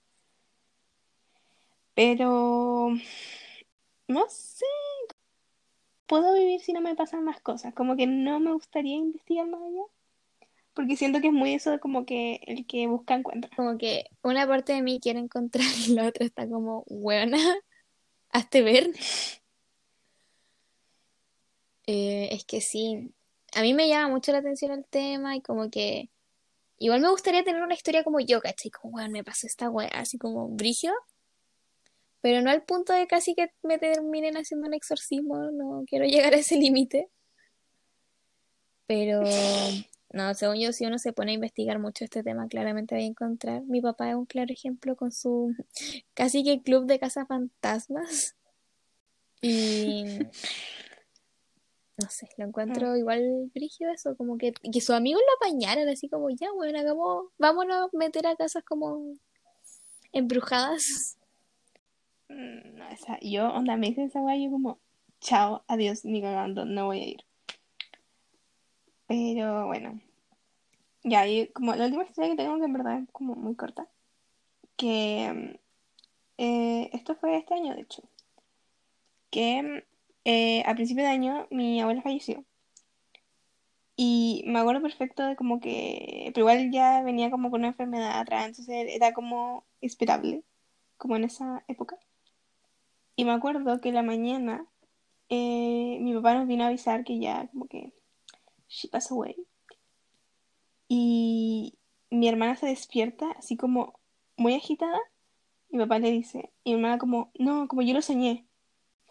Pero, 1.95 2.91
no 4.09 4.25
sé, 4.29 4.67
puedo 6.07 6.35
vivir 6.35 6.61
si 6.61 6.73
no 6.73 6.81
me 6.81 6.95
pasan 6.95 7.25
más 7.25 7.41
cosas. 7.41 7.75
Como 7.75 7.97
que 7.97 8.07
no 8.07 8.41
me 8.41 8.53
gustaría 8.53 8.97
investigar 8.97 9.47
más 9.47 9.61
allá, 9.63 9.83
porque 10.75 10.97
siento 10.97 11.21
que 11.21 11.29
es 11.29 11.33
muy 11.33 11.55
eso 11.55 11.71
de 11.71 11.81
como 11.81 12.05
que 12.05 12.41
el 12.47 12.67
que 12.67 12.87
busca 12.87 13.15
encuentra. 13.15 13.51
Como 13.57 13.79
que 13.79 14.07
una 14.23 14.47
parte 14.47 14.75
de 14.75 14.83
mí 14.83 15.01
quiere 15.01 15.21
encontrar 15.21 15.67
y 15.89 15.95
la 15.95 16.07
otra 16.07 16.27
está 16.27 16.49
como, 16.49 16.85
buena, 16.89 17.39
hazte 18.31 18.63
ver. 18.63 18.91
Eh, 21.87 22.29
es 22.33 22.45
que 22.45 22.61
sí, 22.61 23.15
a 23.55 23.63
mí 23.63 23.75
me 23.75 23.89
llama 23.89 24.09
mucho 24.09 24.33
la 24.33 24.39
atención 24.39 24.73
el 24.73 24.85
tema 24.85 25.37
y 25.37 25.41
como 25.41 25.71
que 25.71 26.11
igual 26.79 27.01
me 27.01 27.11
gustaría 27.11 27.45
tener 27.45 27.63
una 27.63 27.75
historia 27.75 28.05
como 28.05 28.21
yo, 28.21 28.41
¿cachai? 28.41 28.71
Como, 28.71 28.93
bueno, 28.93 29.11
me 29.11 29.25
pasó 29.25 29.47
esta 29.47 29.71
weá, 29.71 29.89
así 29.89 30.19
como 30.19 30.49
brígido, 30.49 30.95
pero 32.21 32.43
no 32.43 32.51
al 32.51 32.65
punto 32.65 32.93
de 32.93 33.07
casi 33.07 33.35
que 33.35 33.53
me 33.63 33.79
terminen 33.79 34.37
haciendo 34.37 34.67
un 34.67 34.75
exorcismo, 34.75 35.51
no 35.53 35.85
quiero 35.87 36.07
llegar 36.07 36.35
a 36.35 36.39
ese 36.39 36.57
límite. 36.57 37.09
Pero 38.87 39.23
no, 40.13 40.35
según 40.35 40.57
yo, 40.57 40.73
si 40.73 40.87
uno 40.87 40.99
se 40.99 41.13
pone 41.13 41.33
a 41.33 41.35
investigar 41.35 41.79
mucho 41.79 42.05
este 42.05 42.23
tema, 42.23 42.49
claramente 42.49 42.95
va 42.95 43.01
a 43.01 43.05
encontrar. 43.05 43.63
Mi 43.63 43.81
papá 43.81 44.11
es 44.11 44.17
un 44.17 44.27
claro 44.27 44.53
ejemplo 44.53 44.97
con 44.97 45.13
su 45.13 45.55
casi 46.15 46.43
que 46.43 46.63
club 46.63 46.87
de 46.87 46.99
casas 46.99 47.29
fantasmas. 47.29 48.37
Y 49.43 50.19
no 51.99 52.09
sé, 52.11 52.29
lo 52.37 52.45
encuentro 52.47 52.93
Mm. 52.93 52.97
igual 52.99 53.51
brígido 53.55 53.91
eso, 53.93 54.17
como 54.17 54.37
que, 54.37 54.53
que 54.53 54.81
sus 54.81 54.95
amigos 54.95 55.23
lo 55.27 55.47
apañaran, 55.47 55.89
así 55.89 56.09
como, 56.09 56.29
ya, 56.31 56.51
bueno, 56.53 56.79
hagamos, 56.79 57.27
vámonos 57.39 57.77
a 57.93 57.97
meter 57.97 58.27
a 58.27 58.37
casas 58.37 58.63
como 58.65 59.15
embrujadas. 60.13 61.17
Mm, 62.29 62.77
No, 62.77 62.89
esa, 62.91 63.19
yo, 63.21 63.49
onda, 63.49 63.77
me 63.77 63.89
dice 63.89 64.05
esa 64.05 64.21
weá, 64.21 64.37
yo 64.37 64.51
como, 64.51 64.79
chao, 65.21 65.65
adiós, 65.69 66.05
ni 66.05 66.21
cagando, 66.21 66.65
no 66.65 66.87
voy 66.87 67.01
a 67.01 67.09
ir. 67.09 67.25
Pero 69.07 69.67
bueno, 69.67 70.01
ya, 71.05 71.27
y 71.27 71.47
como 71.49 71.75
la 71.75 71.85
última 71.87 72.05
historia 72.05 72.31
que 72.31 72.37
tengo 72.37 72.59
que 72.59 72.65
en 72.65 72.73
verdad 72.73 72.99
es 72.99 73.09
como 73.13 73.35
muy 73.37 73.55
corta, 73.55 73.87
que 74.77 75.33
mm, 75.33 75.59
eh, 76.39 76.91
esto 76.93 77.15
fue 77.15 77.37
este 77.39 77.55
año, 77.55 77.75
de 77.75 77.83
hecho, 77.83 78.03
que 79.31 79.85
eh, 80.27 80.65
a 80.67 80.75
principio 80.75 81.05
de 81.05 81.11
año 81.11 81.47
mi 81.53 81.81
abuela 81.81 82.03
falleció. 82.03 82.45
Y 83.95 84.43
me 84.47 84.59
acuerdo 84.59 84.83
perfecto 84.83 85.25
de 85.25 85.37
como 85.37 85.61
que, 85.61 86.33
pero 86.35 86.41
igual 86.51 86.71
ya 86.73 87.01
venía 87.03 87.31
como 87.31 87.49
con 87.51 87.61
una 87.61 87.69
enfermedad 87.69 88.19
atrás, 88.21 88.47
entonces 88.47 88.87
era 88.91 89.15
como 89.15 89.65
esperable, 89.81 90.43
como 90.99 91.15
en 91.17 91.25
esa 91.25 91.65
época. 91.69 91.97
Y 93.15 93.25
me 93.25 93.33
acuerdo 93.33 93.81
que 93.81 93.93
la 93.93 94.03
mañana 94.03 94.67
eh, 95.29 95.99
mi 96.01 96.13
papá 96.15 96.35
nos 96.35 96.49
vino 96.49 96.65
a 96.65 96.69
avisar 96.69 97.05
que 97.05 97.21
ya 97.21 97.47
como 97.53 97.67
que 97.69 97.93
she 98.69 98.89
passed 98.89 99.13
away. 99.13 99.37
Y 100.89 101.79
mi 102.11 102.29
hermana 102.29 102.57
se 102.57 102.67
despierta 102.67 103.31
así 103.39 103.57
como 103.57 103.99
muy 104.37 104.55
agitada. 104.55 104.99
Mi 105.71 105.79
papá 105.79 106.01
le 106.01 106.11
dice, 106.11 106.51
y 106.65 106.71
mi 106.71 106.77
hermana 106.77 106.99
como, 106.99 107.31
no, 107.39 107.69
como 107.69 107.83
yo 107.83 107.95
lo 107.95 108.03
soñé. 108.03 108.47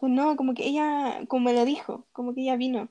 No, 0.02 0.36
como 0.36 0.54
que 0.54 0.68
ella, 0.68 1.26
como 1.28 1.46
me 1.46 1.54
lo 1.54 1.66
dijo, 1.66 2.06
como 2.12 2.34
que 2.34 2.42
ella 2.42 2.56
vino. 2.58 2.90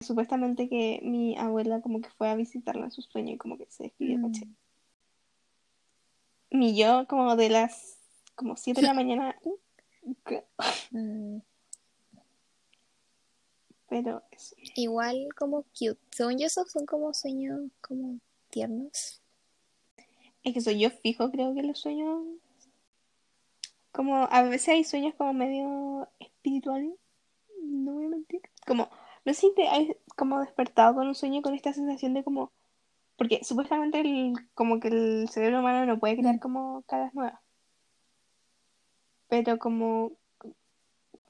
Supuestamente 0.00 0.68
que 0.68 1.00
mi 1.02 1.36
abuela 1.36 1.80
como 1.80 2.00
que 2.00 2.10
fue 2.10 2.28
a 2.28 2.36
visitarla 2.36 2.84
en 2.84 2.90
su 2.90 3.02
sueño 3.02 3.34
y 3.34 3.38
como 3.38 3.58
que 3.58 3.66
se 3.68 3.84
despidió, 3.84 4.20
¿cachai? 4.20 4.48
Mm. 6.50 6.58
Mi 6.58 6.76
yo 6.76 7.06
como 7.08 7.36
de 7.36 7.50
las 7.50 7.98
como 8.34 8.56
7 8.56 8.80
de 8.80 8.86
la 8.86 8.94
mañana, 8.94 9.36
¿qué? 10.24 10.44
Mm. 10.92 11.38
pero 13.88 14.22
eso. 14.30 14.54
Igual 14.76 15.28
como 15.36 15.62
cute. 15.78 15.98
Según 16.10 16.38
yo, 16.38 16.46
esos 16.46 16.70
son 16.70 16.86
como 16.86 17.12
sueños 17.12 17.70
como 17.80 18.18
tiernos. 18.50 19.20
Es 20.44 20.54
que 20.54 20.60
soy 20.60 20.78
yo 20.78 20.90
fijo, 20.90 21.30
creo 21.30 21.54
que 21.54 21.62
los 21.62 21.80
sueños. 21.80 22.22
Como 23.98 24.28
a 24.30 24.42
veces 24.42 24.68
hay 24.68 24.84
sueños 24.84 25.12
como 25.16 25.32
medio 25.32 26.06
espirituales. 26.20 26.92
No 27.60 27.94
voy 27.94 28.04
a 28.04 28.08
mentir. 28.10 28.40
Como, 28.64 28.88
no 29.24 29.34
sé 29.34 29.40
si 29.40 29.54
te 29.56 29.66
has 29.66 29.88
como 30.14 30.38
despertado 30.38 30.94
con 30.94 31.08
un 31.08 31.16
sueño 31.16 31.42
con 31.42 31.52
esta 31.56 31.72
sensación 31.72 32.14
de 32.14 32.22
como. 32.22 32.52
Porque 33.16 33.40
supuestamente 33.42 33.98
el, 33.98 34.34
como 34.54 34.78
que 34.78 34.86
el 34.86 35.28
cerebro 35.28 35.58
humano 35.58 35.84
no 35.84 35.98
puede 35.98 36.16
crear 36.16 36.38
como 36.38 36.82
caras 36.82 37.12
nuevas. 37.12 37.40
Pero 39.26 39.58
como 39.58 40.12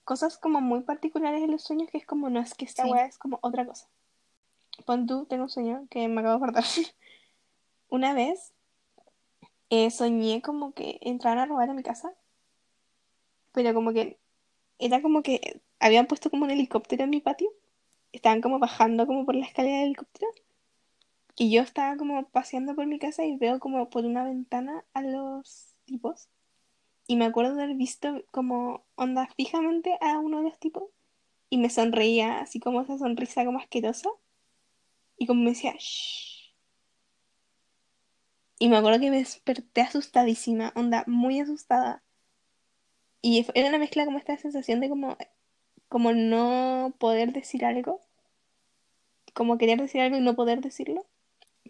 cosas 0.05 0.37
como 0.37 0.61
muy 0.61 0.83
particulares 0.83 1.43
en 1.43 1.53
los 1.53 1.63
sueños 1.63 1.89
que 1.91 1.97
es 1.97 2.05
como 2.05 2.29
no 2.29 2.39
es 2.39 2.53
que 2.53 2.67
esta 2.67 2.83
Sí. 2.83 2.91
weá 2.91 3.07
es 3.07 3.17
como 3.17 3.39
otra 3.41 3.65
cosa. 3.65 3.89
Pon 4.85 5.07
tú, 5.07 5.25
tengo 5.25 5.45
un 5.45 5.49
sueño 5.49 5.87
que 5.89 6.07
me 6.07 6.21
acabo 6.21 6.39
de 6.39 6.45
acordar. 6.45 6.65
Una 7.89 8.13
vez 8.13 8.53
eh, 9.71 9.91
soñé 9.91 10.43
como 10.43 10.73
que 10.73 10.99
entraban 11.01 11.39
a 11.39 11.47
robar 11.47 11.71
a 11.71 11.73
mi 11.73 11.83
casa, 11.83 12.13
pero 13.53 13.75
como 13.75 13.93
que 13.93 14.19
era 14.79 15.03
como 15.03 15.23
que 15.23 15.61
habían 15.81 16.07
puesto 16.07 16.31
como 16.31 16.45
un 16.45 16.51
helicóptero 16.51 17.05
en 17.05 17.11
mi 17.11 17.21
patio. 17.21 17.51
Estaban 18.13 18.41
como 18.41 18.59
bajando 18.59 19.07
como 19.07 19.27
por 19.27 19.35
la 19.35 19.47
escalera 19.47 19.79
del 19.79 19.87
helicóptero. 19.87 20.31
Y 21.37 21.51
yo 21.53 21.63
estaba 21.63 21.97
como 21.97 22.29
paseando 22.29 22.75
por 22.75 22.87
mi 22.87 22.99
casa 22.99 23.25
y 23.25 23.37
veo 23.37 23.61
como 23.61 23.91
por 23.91 24.05
una 24.05 24.25
ventana 24.25 24.85
a 24.95 25.03
los 25.03 25.75
tipos. 25.85 26.29
Y 27.07 27.17
me 27.17 27.27
acuerdo 27.27 27.55
de 27.55 27.65
haber 27.65 27.77
visto 27.77 28.25
como 28.31 28.85
onda 28.97 29.29
fijamente 29.37 29.97
a 30.01 30.19
uno 30.19 30.39
de 30.39 30.45
los 30.45 30.59
tipos. 30.59 30.85
Y 31.51 31.59
me 31.59 31.71
sonreía, 31.71 32.41
así 32.41 32.61
como 32.61 32.83
esa 32.83 32.99
sonrisa 32.99 33.45
como 33.45 33.59
asquerosa. 33.59 34.11
Y 35.17 35.27
como 35.27 35.43
me 35.43 35.51
decía, 35.51 35.75
shh. 35.79 36.55
Y 38.59 38.69
me 38.69 38.77
acuerdo 38.77 38.99
que 39.01 39.11
me 39.11 39.19
desperté 39.19 39.83
asustadísima, 39.83 40.73
onda 40.75 41.05
muy 41.07 41.39
asustada. 41.41 42.03
Y 43.23 43.47
era 43.55 43.69
una 43.69 43.79
mezcla 43.79 44.05
como 44.05 44.19
esta 44.19 44.37
sensación 44.39 44.81
de 44.81 44.89
como, 44.89 45.17
como 45.89 46.13
no 46.13 46.95
poder 46.99 47.33
decir 47.33 47.65
algo. 47.65 48.01
Como 49.35 49.59
querer 49.59 49.81
decir 49.81 50.01
algo 50.01 50.17
y 50.17 50.21
no 50.21 50.35
poder 50.35 50.61
decirlo. 50.61 51.07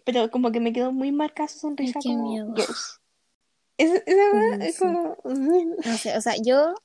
Pero 0.05 0.31
como 0.31 0.51
que 0.51 0.59
me 0.59 0.73
quedó 0.73 0.91
muy 0.91 1.11
marcada 1.11 1.47
su 1.47 1.57
Ay, 1.57 1.61
sonrisa 1.61 1.99
qué 2.01 2.09
como 2.09 2.29
miedo. 2.29 2.53
Esa 3.77 3.93
weá 3.95 4.57
Mm, 4.57 4.61
es 4.61 4.75
sí. 4.75 4.79
como... 4.81 5.17
No 5.23 5.97
sé, 5.97 6.17
o 6.17 6.21
sea, 6.21 6.33
yo, 6.43 6.75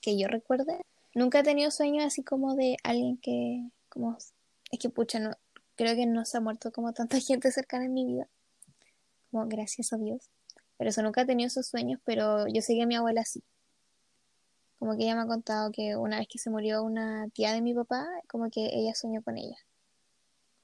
que 0.00 0.18
yo 0.18 0.28
recuerde, 0.28 0.84
nunca 1.14 1.40
he 1.40 1.42
tenido 1.42 1.70
sueños 1.70 2.04
así 2.04 2.22
como 2.22 2.54
de 2.54 2.76
alguien 2.82 3.16
que, 3.18 3.68
como, 3.88 4.16
es 4.70 4.78
que 4.78 4.90
pucha, 4.90 5.20
no, 5.20 5.30
creo 5.76 5.94
que 5.94 6.06
no 6.06 6.24
se 6.24 6.36
ha 6.36 6.40
muerto 6.40 6.72
como 6.72 6.92
tanta 6.92 7.18
gente 7.20 7.50
cercana 7.52 7.84
en 7.84 7.94
mi 7.94 8.04
vida, 8.04 8.28
como 9.30 9.46
gracias 9.46 9.92
a 9.92 9.96
Dios. 9.96 10.30
Pero 10.76 10.90
eso 10.90 11.02
nunca 11.02 11.22
he 11.22 11.26
tenido 11.26 11.46
esos 11.46 11.68
sueños, 11.68 12.00
pero 12.04 12.48
yo 12.48 12.60
sé 12.60 12.74
que 12.74 12.86
mi 12.86 12.96
abuela 12.96 13.24
sí. 13.24 13.42
Como 14.78 14.96
que 14.96 15.02
ella 15.04 15.16
me 15.16 15.22
ha 15.22 15.26
contado 15.26 15.72
que 15.72 15.96
una 15.96 16.18
vez 16.18 16.28
que 16.28 16.38
se 16.38 16.48
murió 16.50 16.84
una 16.84 17.28
tía 17.30 17.52
de 17.52 17.60
mi 17.62 17.74
papá, 17.74 18.06
como 18.28 18.50
que 18.50 18.66
ella 18.72 18.94
soñó 18.94 19.22
con 19.22 19.36
ella. 19.36 19.56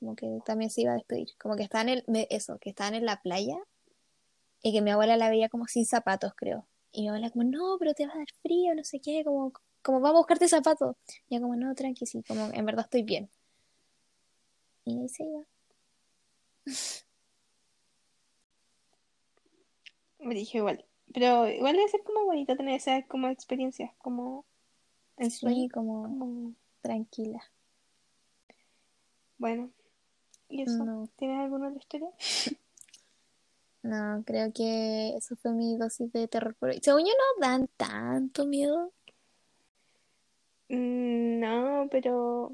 Como 0.01 0.17
que 0.17 0.41
también 0.45 0.69
se 0.71 0.81
iba 0.81 0.91
a 0.91 0.97
despedir. 0.97 1.29
Como 1.39 1.55
que 1.55 1.63
estaban 1.63 1.89
en, 1.89 2.03
me- 2.09 2.27
eso, 2.31 2.59
que 2.59 2.71
estaban 2.71 2.95
en 2.95 3.07
la 3.07 3.23
playa 3.23 3.57
y 4.63 4.73
que 4.73 4.81
mi 4.83 4.91
abuela 4.91 5.17
la 5.17 5.29
veía 5.31 5.49
como 5.49 5.67
sin 5.67 5.85
zapatos, 5.87 6.33
creo. 6.37 6.67
Y 6.93 7.03
mi 7.03 7.09
abuela 7.09 7.31
como, 7.31 7.45
no, 7.45 7.77
pero 7.79 7.95
te 7.95 8.07
va 8.07 8.15
a 8.15 8.19
dar 8.19 8.27
frío, 8.43 8.75
no 8.75 8.85
sé 8.85 9.01
qué, 9.01 9.23
como, 9.25 9.53
como 9.83 10.01
vamos 10.01 10.17
a 10.17 10.21
buscarte 10.21 10.49
zapatos. 10.49 10.97
Y 11.29 11.37
ella 11.37 11.43
como, 11.43 11.57
no, 11.57 11.75
tranqui, 11.75 12.07
sí, 12.07 12.23
como 12.27 12.51
en 12.53 12.67
verdad 12.67 12.85
estoy 12.87 13.03
bien. 13.03 13.31
Y 14.85 14.99
ahí 15.01 15.09
se 15.09 15.25
iba. 15.25 15.47
Me 20.21 20.35
dije 20.35 20.59
igual. 20.59 20.85
Pero 21.13 21.49
igual 21.49 21.77
debe 21.77 21.89
ser 21.89 22.03
como 22.05 22.25
bonito 22.25 22.57
tener 22.57 22.77
esa 22.77 23.03
como 23.07 23.29
experiencia, 23.29 23.93
como 23.99 24.45
en 25.17 25.31
sueño. 25.31 25.63
Sí, 25.63 25.69
como 25.69 26.03
Como, 26.05 26.55
tranquila. 26.83 27.43
bueno, 29.39 29.71
y 30.49 30.63
eso. 30.63 30.85
No, 30.85 31.09
¿Tienes 31.17 31.39
alguna 31.41 31.69
otra 31.69 31.81
historia? 31.81 32.11
no, 33.83 34.23
creo 34.27 34.53
que 34.53 35.17
eso 35.17 35.37
fue 35.37 35.53
mi 35.53 35.77
dosis 35.77 36.13
de 36.13 36.29
terror. 36.29 36.55
por. 36.57 36.75
Según 36.81 37.03
yo 37.03 37.13
no 37.13 37.47
dan 37.47 37.69
tanto 37.77 38.47
miedo. 38.47 38.93
Mm, 40.69 41.41
No, 41.41 41.89
pero 41.91 42.53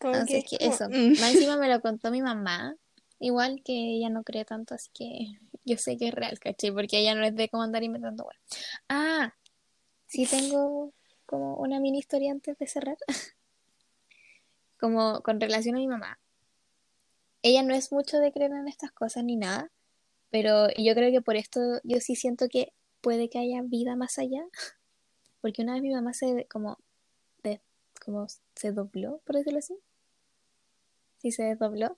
como 0.00 0.14
No 0.14 0.26
que 0.26 0.38
es 0.38 0.44
que 0.44 0.58
como... 0.58 0.72
eso. 0.74 0.88
Más 1.20 1.32
encima 1.34 1.56
me 1.56 1.68
lo 1.68 1.80
contó 1.80 2.10
mi 2.10 2.22
mamá. 2.22 2.76
Igual 3.20 3.62
que 3.64 3.72
ella 3.96 4.10
no 4.10 4.22
cree 4.22 4.44
tanto, 4.44 4.74
así 4.74 4.90
que 4.94 5.38
yo 5.68 5.76
sé 5.78 5.96
que 5.96 6.08
es 6.08 6.14
real, 6.14 6.38
¿cachai? 6.38 6.70
Porque 6.72 6.98
ella 6.98 7.14
no 7.14 7.24
es 7.24 7.34
de 7.36 7.48
cómo 7.48 7.62
andar 7.62 7.82
inventando, 7.82 8.24
bueno. 8.24 8.40
Ah, 8.88 9.34
sí 10.06 10.26
tengo 10.26 10.92
como 11.26 11.56
una 11.56 11.78
mini 11.80 11.98
historia 11.98 12.32
antes 12.32 12.56
de 12.58 12.66
cerrar. 12.66 12.96
Como 14.80 15.22
con 15.22 15.40
relación 15.40 15.74
a 15.74 15.78
mi 15.78 15.88
mamá. 15.88 16.20
Ella 17.42 17.62
no 17.62 17.74
es 17.74 17.90
mucho 17.92 18.18
de 18.18 18.32
creer 18.32 18.52
en 18.52 18.68
estas 18.68 18.92
cosas 18.92 19.24
ni 19.24 19.36
nada, 19.36 19.70
pero 20.30 20.68
yo 20.76 20.94
creo 20.94 21.10
que 21.10 21.20
por 21.20 21.36
esto 21.36 21.60
yo 21.82 21.98
sí 22.00 22.14
siento 22.16 22.48
que 22.48 22.72
puede 23.00 23.28
que 23.28 23.38
haya 23.38 23.60
vida 23.62 23.96
más 23.96 24.18
allá. 24.18 24.42
Porque 25.40 25.62
una 25.62 25.74
vez 25.74 25.82
mi 25.82 25.92
mamá 25.92 26.12
se 26.14 26.46
como, 26.48 26.78
de- 27.42 27.60
como 28.04 28.26
se 28.54 28.72
dobló, 28.72 29.20
por 29.24 29.36
decirlo 29.36 29.58
así. 29.60 29.76
Sí, 31.18 31.32
se 31.32 31.42
desdobló. 31.44 31.96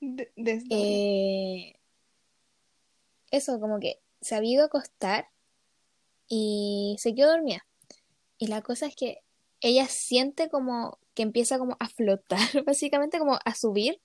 De- 0.00 0.32
desdoble. 0.36 0.76
Eh, 1.70 1.77
eso, 3.30 3.60
como 3.60 3.80
que 3.80 4.00
se 4.20 4.34
había 4.34 4.54
ido 4.54 4.62
a 4.62 4.66
acostar 4.66 5.28
y 6.28 6.96
se 6.98 7.14
quedó 7.14 7.30
dormida. 7.30 7.66
Y 8.38 8.46
la 8.48 8.62
cosa 8.62 8.86
es 8.86 8.96
que 8.96 9.22
ella 9.60 9.86
siente 9.86 10.48
como 10.48 10.98
que 11.14 11.22
empieza 11.22 11.58
como 11.58 11.76
a 11.80 11.88
flotar, 11.88 12.38
básicamente 12.66 13.18
como 13.18 13.38
a 13.44 13.54
subir. 13.54 14.00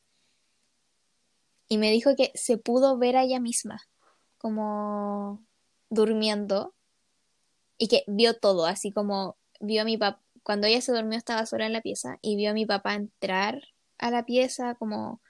Y 1.68 1.78
me 1.78 1.92
dijo 1.92 2.16
que 2.16 2.32
se 2.36 2.58
pudo 2.58 2.98
ver 2.98 3.16
a 3.16 3.24
ella 3.24 3.40
misma, 3.40 3.82
como 4.38 5.44
durmiendo, 5.90 6.74
y 7.78 7.88
que 7.88 8.04
vio 8.08 8.38
todo, 8.38 8.66
así 8.66 8.92
como 8.92 9.38
vio 9.60 9.82
a 9.82 9.86
mi 9.86 9.98
papá, 9.98 10.22
cuando 10.44 10.68
ella 10.68 10.82
se 10.82 10.92
durmió 10.92 11.18
estaba 11.18 11.46
sola 11.46 11.66
en 11.66 11.74
la 11.74 11.82
pieza, 11.82 12.20
y 12.22 12.36
vio 12.36 12.52
a 12.52 12.54
mi 12.54 12.66
papá 12.66 12.96
entrar 12.96 13.62
a 13.98 14.12
la 14.12 14.26
pieza, 14.26 14.76
como 14.76 15.22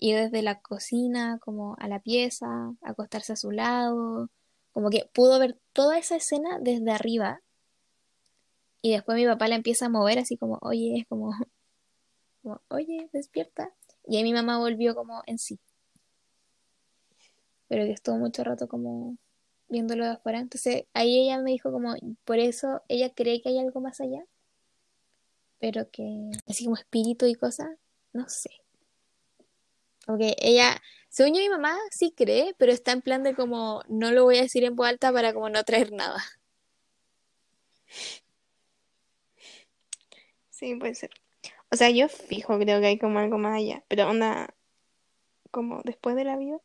ir 0.00 0.16
desde 0.16 0.42
la 0.42 0.60
cocina, 0.60 1.38
como 1.40 1.76
a 1.78 1.86
la 1.86 2.00
pieza, 2.00 2.74
acostarse 2.82 3.34
a 3.34 3.36
su 3.36 3.50
lado, 3.52 4.30
como 4.72 4.90
que 4.90 5.08
pudo 5.12 5.38
ver 5.38 5.58
toda 5.72 5.98
esa 5.98 6.16
escena 6.16 6.58
desde 6.60 6.90
arriba. 6.90 7.42
Y 8.82 8.92
después 8.92 9.16
mi 9.16 9.26
papá 9.26 9.46
la 9.46 9.56
empieza 9.56 9.86
a 9.86 9.88
mover 9.90 10.18
así 10.18 10.36
como, 10.36 10.58
oye, 10.62 10.98
es 10.98 11.06
como, 11.06 11.32
como, 12.42 12.60
oye, 12.68 13.08
despierta. 13.12 13.74
Y 14.06 14.16
ahí 14.16 14.22
mi 14.22 14.32
mamá 14.32 14.58
volvió 14.58 14.94
como 14.94 15.22
en 15.26 15.38
sí. 15.38 15.60
Pero 17.68 17.84
que 17.84 17.92
estuvo 17.92 18.16
mucho 18.16 18.42
rato 18.42 18.66
como 18.68 19.16
viéndolo 19.68 20.04
de 20.04 20.12
afuera. 20.12 20.40
Entonces 20.40 20.86
ahí 20.94 21.20
ella 21.20 21.38
me 21.42 21.50
dijo 21.52 21.70
como, 21.70 21.94
por 22.24 22.38
eso 22.38 22.82
ella 22.88 23.12
cree 23.14 23.42
que 23.42 23.50
hay 23.50 23.58
algo 23.58 23.80
más 23.80 24.00
allá. 24.00 24.24
Pero 25.58 25.90
que 25.90 26.30
así 26.48 26.64
como 26.64 26.76
espíritu 26.76 27.26
y 27.26 27.34
cosas, 27.34 27.68
no 28.14 28.28
sé. 28.28 28.50
Porque 30.06 30.34
ella, 30.40 30.80
según 31.08 31.34
yo 31.34 31.40
mi 31.40 31.48
mamá 31.48 31.76
sí 31.90 32.12
cree, 32.16 32.54
pero 32.58 32.72
está 32.72 32.92
en 32.92 33.02
plan 33.02 33.22
de 33.22 33.34
como, 33.34 33.82
no 33.88 34.10
lo 34.12 34.24
voy 34.24 34.38
a 34.38 34.42
decir 34.42 34.64
en 34.64 34.76
voz 34.76 34.88
alta 34.88 35.12
para 35.12 35.32
como 35.32 35.48
no 35.48 35.62
traer 35.64 35.92
nada. 35.92 36.22
Sí, 40.50 40.74
puede 40.74 40.94
ser. 40.94 41.10
O 41.70 41.76
sea, 41.76 41.90
yo 41.90 42.08
fijo, 42.08 42.58
creo 42.58 42.80
que 42.80 42.86
hay 42.86 42.98
como 42.98 43.18
algo 43.18 43.38
más 43.38 43.56
allá. 43.56 43.82
Pero 43.88 44.08
onda, 44.08 44.54
como 45.50 45.80
después 45.84 46.16
de 46.16 46.24
la 46.24 46.36
vida. 46.36 46.58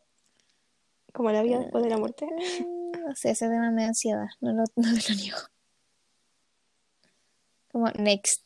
Como 1.13 1.31
la 1.31 1.43
vida 1.43 1.59
después 1.59 1.83
de 1.83 1.89
la 1.89 1.97
muerte. 1.97 2.27
No 3.07 3.15
sé, 3.15 3.31
ese 3.31 3.47
tema 3.47 3.71
me 3.71 3.83
da 3.83 3.89
ansiedad, 3.89 4.27
no 4.41 4.51
lo, 4.51 4.63
no 4.75 4.91
lo 4.91 5.15
niego. 5.15 5.37
Como 7.71 7.89
next. 7.91 8.45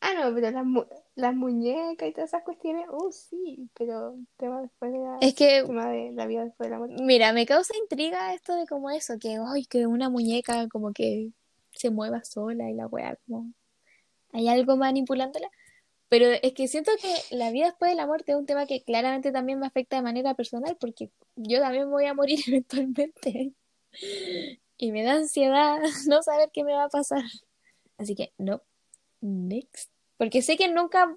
Ah, 0.00 0.12
no, 0.14 0.34
pero 0.34 0.64
mu- 0.64 0.84
las 1.16 1.34
muñecas 1.34 2.08
y 2.08 2.12
todas 2.12 2.30
esas 2.30 2.42
cuestiones, 2.42 2.86
uh, 2.90 3.12
sí, 3.12 3.70
pero 3.74 4.16
tema 4.36 4.62
después 4.62 4.92
de 4.92 4.98
la, 4.98 5.18
Es 5.20 5.34
que, 5.34 5.62
tema 5.64 5.88
de 5.88 6.12
la 6.12 6.26
vida 6.26 6.44
después 6.44 6.68
de 6.68 6.70
la 6.72 6.78
muerte. 6.78 7.02
mira, 7.02 7.32
me 7.32 7.46
causa 7.46 7.76
intriga 7.76 8.34
esto 8.34 8.54
de 8.56 8.66
como 8.66 8.90
eso, 8.90 9.14
que, 9.18 9.38
ay, 9.46 9.66
que 9.66 9.86
una 9.86 10.08
muñeca 10.08 10.68
como 10.68 10.92
que 10.92 11.30
se 11.70 11.90
mueva 11.90 12.24
sola 12.24 12.70
y 12.70 12.74
la 12.74 12.86
weá, 12.86 13.16
como 13.26 13.52
hay 14.32 14.48
algo 14.48 14.76
manipulándola. 14.76 15.50
Pero 16.08 16.26
es 16.26 16.52
que 16.52 16.68
siento 16.68 16.92
que 17.00 17.36
la 17.36 17.50
vida 17.50 17.66
después 17.66 17.90
de 17.90 17.96
la 17.96 18.06
muerte 18.06 18.32
es 18.32 18.38
un 18.38 18.46
tema 18.46 18.66
que 18.66 18.82
claramente 18.84 19.32
también 19.32 19.58
me 19.58 19.66
afecta 19.66 19.96
de 19.96 20.02
manera 20.02 20.34
personal, 20.34 20.76
porque 20.78 21.10
yo 21.36 21.60
también 21.60 21.90
voy 21.90 22.06
a 22.06 22.14
morir 22.14 22.38
eventualmente. 22.46 23.54
Y 24.76 24.92
me 24.92 25.02
da 25.02 25.14
ansiedad 25.14 25.80
no 26.08 26.22
saber 26.22 26.50
qué 26.52 26.64
me 26.64 26.72
va 26.72 26.84
a 26.84 26.88
pasar. 26.88 27.22
Así 27.98 28.14
que, 28.14 28.32
no. 28.38 28.62
Next. 29.20 29.93
Porque 30.16 30.42
sé 30.42 30.56
que 30.56 30.68
nunca. 30.68 31.16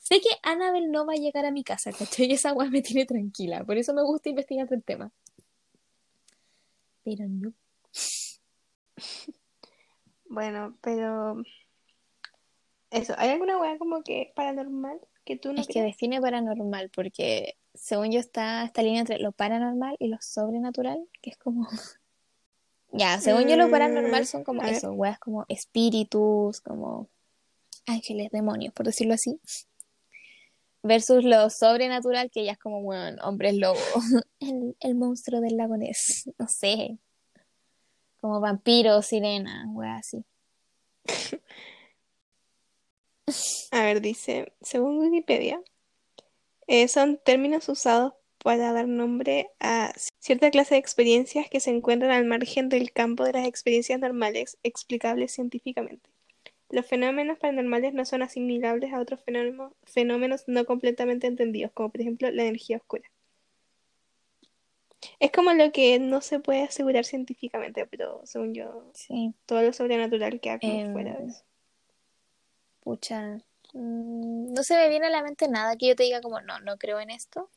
Sé 0.00 0.20
que 0.20 0.30
Annabelle 0.42 0.88
no 0.88 1.06
va 1.06 1.12
a 1.12 1.16
llegar 1.16 1.46
a 1.46 1.52
mi 1.52 1.62
casa, 1.62 1.92
¿cachai? 1.92 2.26
Y 2.26 2.32
esa 2.34 2.52
weá 2.52 2.68
me 2.68 2.82
tiene 2.82 3.06
tranquila. 3.06 3.64
Por 3.64 3.78
eso 3.78 3.94
me 3.94 4.02
gusta 4.02 4.30
investigar 4.30 4.66
el 4.72 4.82
tema. 4.82 5.12
Pero 7.04 7.26
no. 7.28 7.52
Bueno, 10.26 10.76
pero 10.80 11.42
eso, 12.90 13.14
¿hay 13.16 13.30
alguna 13.30 13.58
weá 13.58 13.78
como 13.78 14.02
que 14.02 14.32
paranormal 14.34 15.00
que 15.24 15.36
tú 15.36 15.52
no 15.52 15.60
Es 15.60 15.66
que 15.66 15.82
define 15.82 16.20
paranormal, 16.20 16.90
porque 16.90 17.56
según 17.74 18.12
yo 18.12 18.20
está 18.20 18.64
esta 18.64 18.82
línea 18.82 19.00
entre 19.00 19.18
lo 19.18 19.32
paranormal 19.32 19.96
y 19.98 20.08
lo 20.08 20.18
sobrenatural, 20.20 21.06
que 21.20 21.30
es 21.30 21.36
como. 21.36 21.68
Ya, 22.94 23.18
según 23.22 23.48
yo 23.48 23.56
lo 23.56 23.70
paranormal 23.70 24.24
Mm, 24.24 24.26
son 24.26 24.44
como 24.44 24.62
eso, 24.64 24.92
weas 24.92 25.18
como 25.18 25.46
espíritus, 25.48 26.60
como 26.60 27.08
ángeles, 27.86 28.30
demonios, 28.30 28.72
por 28.74 28.86
decirlo 28.86 29.14
así. 29.14 29.40
Versus 30.82 31.24
lo 31.24 31.48
sobrenatural, 31.48 32.30
que 32.30 32.44
ya 32.44 32.52
es 32.52 32.58
como, 32.58 32.82
bueno, 32.82 33.22
hombres 33.22 33.56
lobo, 33.56 33.78
el, 34.40 34.76
el 34.80 34.94
monstruo 34.94 35.40
del 35.40 35.56
lago 35.56 35.76
Ness, 35.76 36.28
no 36.38 36.48
sé. 36.48 36.98
Como 38.20 38.40
vampiros, 38.40 39.06
sirena, 39.06 39.66
weas 39.72 40.00
así. 40.00 40.24
A 43.70 43.82
ver, 43.84 44.00
dice, 44.00 44.52
según 44.60 44.98
Wikipedia, 44.98 45.60
eh, 46.66 46.88
son 46.88 47.18
términos 47.24 47.68
usados 47.68 48.14
para 48.38 48.72
dar 48.72 48.88
nombre 48.88 49.50
a 49.60 49.92
cierta 50.18 50.50
clase 50.50 50.74
de 50.74 50.80
experiencias 50.80 51.48
que 51.48 51.60
se 51.60 51.70
encuentran 51.70 52.10
al 52.10 52.24
margen 52.24 52.68
del 52.68 52.92
campo 52.92 53.24
de 53.24 53.32
las 53.32 53.46
experiencias 53.46 54.00
normales 54.00 54.58
explicables 54.62 55.32
científicamente. 55.32 56.11
Los 56.72 56.86
fenómenos 56.86 57.38
paranormales 57.38 57.94
no 57.94 58.04
son 58.04 58.22
asimilables 58.22 58.92
a 58.92 58.98
otros 59.00 59.20
fenómenos, 59.22 59.72
fenómenos 59.84 60.42
no 60.48 60.64
completamente 60.64 61.28
entendidos, 61.28 61.70
como 61.72 61.90
por 61.90 62.00
ejemplo 62.00 62.28
la 62.32 62.42
energía 62.42 62.78
oscura. 62.78 63.08
Es 65.20 65.30
como 65.32 65.52
lo 65.52 65.72
que 65.72 65.98
no 65.98 66.20
se 66.20 66.40
puede 66.40 66.62
asegurar 66.62 67.04
científicamente, 67.04 67.86
pero 67.86 68.20
según 68.24 68.54
yo, 68.54 68.84
Sí, 68.94 69.34
todo 69.46 69.62
lo 69.62 69.72
sobrenatural 69.72 70.40
queda 70.40 70.58
como 70.58 70.78
Em, 70.78 70.92
fuera 70.92 71.14
de 71.16 71.26
eso. 71.28 71.44
pucha. 72.80 73.40
mm, 73.74 74.52
No 74.54 74.62
se 74.62 74.76
me 74.76 74.88
viene 74.88 75.06
a 75.06 75.10
la 75.10 75.22
mente 75.22 75.48
nada 75.48 75.76
que 75.76 75.88
yo 75.88 75.96
te 75.96 76.04
diga 76.04 76.20
como, 76.20 76.40
no, 76.40 76.58
no 76.60 76.76
creo 76.78 77.00
en 77.00 77.10
esto. 77.10 77.50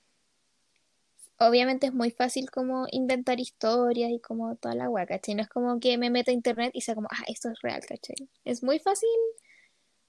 Obviamente 1.37 1.87
es 1.87 1.93
muy 1.93 2.11
fácil 2.11 2.49
como 2.49 2.87
inventar 2.91 3.39
historias 3.39 4.09
y 4.11 4.19
como 4.19 4.55
toda 4.55 4.73
la 4.75 4.89
hueá, 4.89 5.05
¿cachai? 5.05 5.35
No 5.35 5.41
es 5.41 5.49
como 5.49 5.79
que 5.79 5.97
me 5.97 6.09
meto 6.09 6.31
a 6.31 6.33
internet 6.33 6.71
y 6.73 6.81
sea 6.81 6.95
como, 6.95 7.09
ah, 7.11 7.23
esto 7.27 7.49
es 7.49 7.59
real, 7.61 7.81
¿cachai? 7.85 8.15
Es 8.45 8.63
muy 8.63 8.79
fácil, 8.79 9.09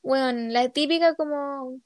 bueno, 0.02 0.32
la 0.52 0.68
típica 0.68 1.14
como, 1.16 1.80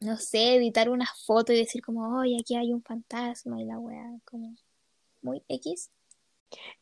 no 0.00 0.16
sé, 0.18 0.56
editar 0.56 0.90
una 0.90 1.06
foto 1.26 1.54
y 1.54 1.56
decir 1.56 1.82
como, 1.82 2.18
oye, 2.18 2.36
aquí 2.38 2.54
hay 2.54 2.72
un 2.72 2.82
fantasma 2.82 3.60
y 3.60 3.64
la 3.64 3.78
hueá, 3.78 4.18
como 4.26 4.54
muy 5.22 5.42
X. 5.48 5.90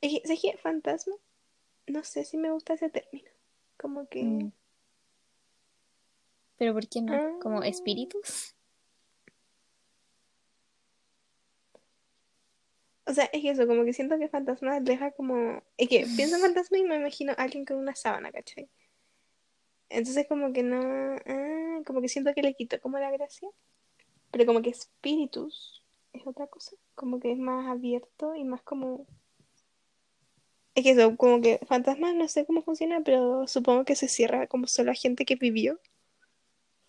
Es. 0.00 0.20
Fantasma. 0.62 1.14
No 1.86 2.02
sé 2.04 2.24
si 2.24 2.36
me 2.36 2.50
gusta 2.50 2.74
ese 2.74 2.90
término. 2.90 3.30
Como 3.76 4.06
que. 4.08 4.22
Mm. 4.24 4.52
Pero 6.58 6.74
¿por 6.74 6.88
qué 6.88 7.02
no? 7.02 7.38
Como 7.40 7.60
Ah. 7.62 7.66
espíritus. 7.68 8.54
O 13.12 13.14
sea, 13.14 13.24
es 13.26 13.42
que 13.42 13.50
eso, 13.50 13.66
como 13.66 13.84
que 13.84 13.92
siento 13.92 14.18
que 14.18 14.26
fantasma 14.26 14.80
deja 14.80 15.10
como. 15.10 15.62
Es 15.76 15.90
que 15.90 16.06
pienso 16.16 16.36
en 16.36 16.40
fantasma 16.54 16.78
y 16.78 16.84
me 16.84 16.96
imagino 16.96 17.32
a 17.32 17.42
alguien 17.42 17.66
con 17.66 17.76
una 17.76 17.94
sábana, 17.94 18.32
¿cachai? 18.32 18.70
Entonces, 19.90 20.26
como 20.26 20.54
que 20.54 20.62
no. 20.62 20.80
ah, 21.26 21.82
como 21.84 22.00
que 22.00 22.08
siento 22.08 22.32
que 22.34 22.40
le 22.40 22.54
quito 22.54 22.80
como 22.80 22.98
la 22.98 23.10
gracia. 23.10 23.50
Pero 24.30 24.46
como 24.46 24.62
que 24.62 24.70
espíritus 24.70 25.84
es 26.14 26.26
otra 26.26 26.46
cosa. 26.46 26.74
Como 26.94 27.20
que 27.20 27.32
es 27.32 27.38
más 27.38 27.66
abierto 27.66 28.34
y 28.34 28.44
más 28.44 28.62
como. 28.62 29.06
Es 30.74 30.82
que 30.82 30.92
eso, 30.92 31.14
como 31.18 31.42
que 31.42 31.60
fantasmas 31.68 32.14
no 32.14 32.28
sé 32.28 32.46
cómo 32.46 32.62
funciona, 32.62 33.02
pero 33.04 33.46
supongo 33.46 33.84
que 33.84 33.94
se 33.94 34.08
cierra 34.08 34.46
como 34.46 34.66
solo 34.68 34.90
a 34.92 34.94
gente 34.94 35.26
que 35.26 35.36
vivió. 35.36 35.78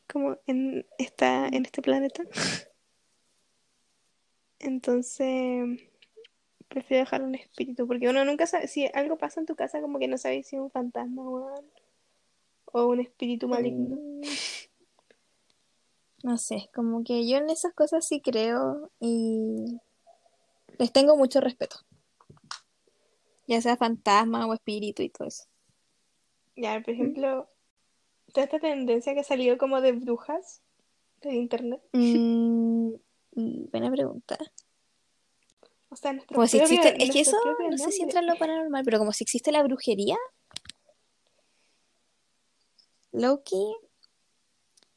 Como 0.07 0.37
en 0.47 0.87
esta, 0.97 1.47
en 1.49 1.65
este 1.65 1.81
planeta. 1.81 2.23
Entonces, 4.59 5.81
prefiero 6.73 7.03
dejar 7.03 7.21
un 7.21 7.35
espíritu, 7.35 7.85
porque 7.85 8.09
uno 8.09 8.25
nunca 8.25 8.47
sabe, 8.47 8.67
si 8.67 8.89
algo 8.93 9.17
pasa 9.17 9.39
en 9.39 9.45
tu 9.45 9.55
casa, 9.55 9.79
como 9.79 9.99
que 9.99 10.07
no 10.07 10.17
sabes 10.17 10.47
si 10.47 10.55
es 10.55 10.61
un 10.61 10.71
fantasma 10.71 11.21
weón, 11.21 11.65
o 12.65 12.87
un 12.87 12.99
espíritu 12.99 13.47
maligno. 13.47 13.95
Mm. 13.95 14.21
No 16.23 16.37
sé, 16.37 16.69
como 16.73 17.03
que 17.03 17.27
yo 17.27 17.37
en 17.37 17.49
esas 17.49 17.73
cosas 17.73 18.07
sí 18.07 18.21
creo 18.21 18.89
y 18.99 19.79
les 20.79 20.91
tengo 20.91 21.15
mucho 21.15 21.41
respeto. 21.41 21.77
Ya 23.45 23.61
sea 23.61 23.77
fantasma 23.77 24.47
o 24.47 24.53
espíritu 24.53 25.03
y 25.03 25.09
todo 25.09 25.27
eso. 25.27 25.43
Ya, 26.55 26.81
por 26.81 26.93
ejemplo, 26.93 27.49
toda 28.33 28.45
esta 28.45 28.59
tendencia 28.59 29.13
que 29.13 29.23
salió 29.23 29.57
como 29.57 29.81
de 29.81 29.91
brujas 29.91 30.61
de 31.21 31.35
internet, 31.35 31.81
Mm, 31.91 32.93
mm, 33.35 33.69
buena 33.71 33.91
pregunta. 33.91 34.37
O 35.93 35.95
sea, 35.95 36.13
nuestro 36.13 36.35
Como 36.35 36.47
si 36.47 36.57
existe, 36.59 37.01
es 37.03 37.11
que 37.11 37.21
eso 37.21 37.37
no 37.69 37.77
sé 37.77 37.91
si 37.91 38.01
entra 38.03 38.19
en 38.19 38.27
lo 38.27 38.35
paranormal, 38.37 38.83
pero 38.83 38.99
como 38.99 39.11
si 39.13 39.23
existe 39.23 39.51
la 39.51 39.63
brujería. 39.63 40.17
Loki. 43.11 43.75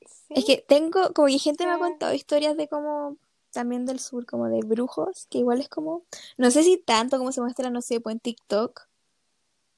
Sí, 0.07 0.35
Es 0.35 0.45
que 0.45 0.65
tengo, 0.67 1.13
como 1.15 1.29
que 1.29 1.39
gente 1.39 1.65
me 1.67 1.73
ha 1.73 1.77
Ah. 1.77 1.79
contado 1.79 2.15
historias 2.15 2.57
de 2.57 2.69
como, 2.69 3.17
también 3.53 3.87
del 3.87 4.01
sur, 4.01 4.27
como 4.27 4.49
de 4.49 4.61
brujos, 4.61 5.27
que 5.31 5.39
igual 5.39 5.61
es 5.61 5.69
como, 5.69 6.05
no 6.37 6.51
sé 6.51 6.63
si 6.63 6.79
tanto 6.79 7.19
como 7.19 7.33
se 7.33 7.41
muestra, 7.41 7.71
no 7.71 7.81
sé, 7.83 8.01
pues 8.01 8.15
en 8.15 8.21
TikTok, 8.21 8.89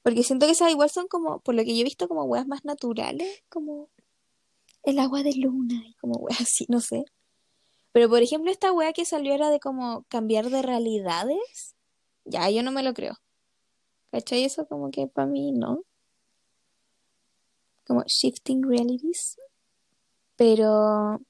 Porque 0.03 0.23
siento 0.23 0.47
que 0.47 0.53
esas 0.53 0.71
igual 0.71 0.89
son 0.89 1.07
como, 1.09 1.41
por 1.41 1.55
lo 1.55 1.63
que 1.65 1.75
yo 1.75 1.81
he 1.83 1.85
visto, 1.85 2.09
como 2.09 2.25
weas 2.25 2.47
más 2.47 2.65
naturales, 2.65 3.43
como 3.51 3.89
el 4.85 4.99
agua 5.01 5.23
de 5.23 5.35
luna 5.35 5.83
y 5.87 5.93
como 5.95 6.19
weas 6.19 6.41
así, 6.41 6.65
no 6.69 6.81
sé. 6.81 7.05
Pero 7.93 8.09
por 8.09 8.23
ejemplo, 8.23 8.51
esta 8.51 8.73
wea 8.73 8.93
que 8.93 9.05
salió 9.05 9.35
era 9.35 9.51
de 9.51 9.61
como 9.61 10.05
cambiar 10.09 10.51
de 10.51 10.63
realidades. 10.63 11.77
Ya, 12.25 12.51
yo 12.51 12.63
no 12.63 12.73
me 12.73 12.83
lo 12.83 12.95
creo. 12.95 13.15
¿Cachai? 14.13 14.45
Eso 14.45 14.67
como 14.67 14.91
que 14.91 15.07
para 15.07 15.27
mí 15.27 15.53
no. 15.53 15.83
Como 17.87 18.05
shifting 18.07 18.63
realities. 18.63 19.39
Pero 20.37 21.21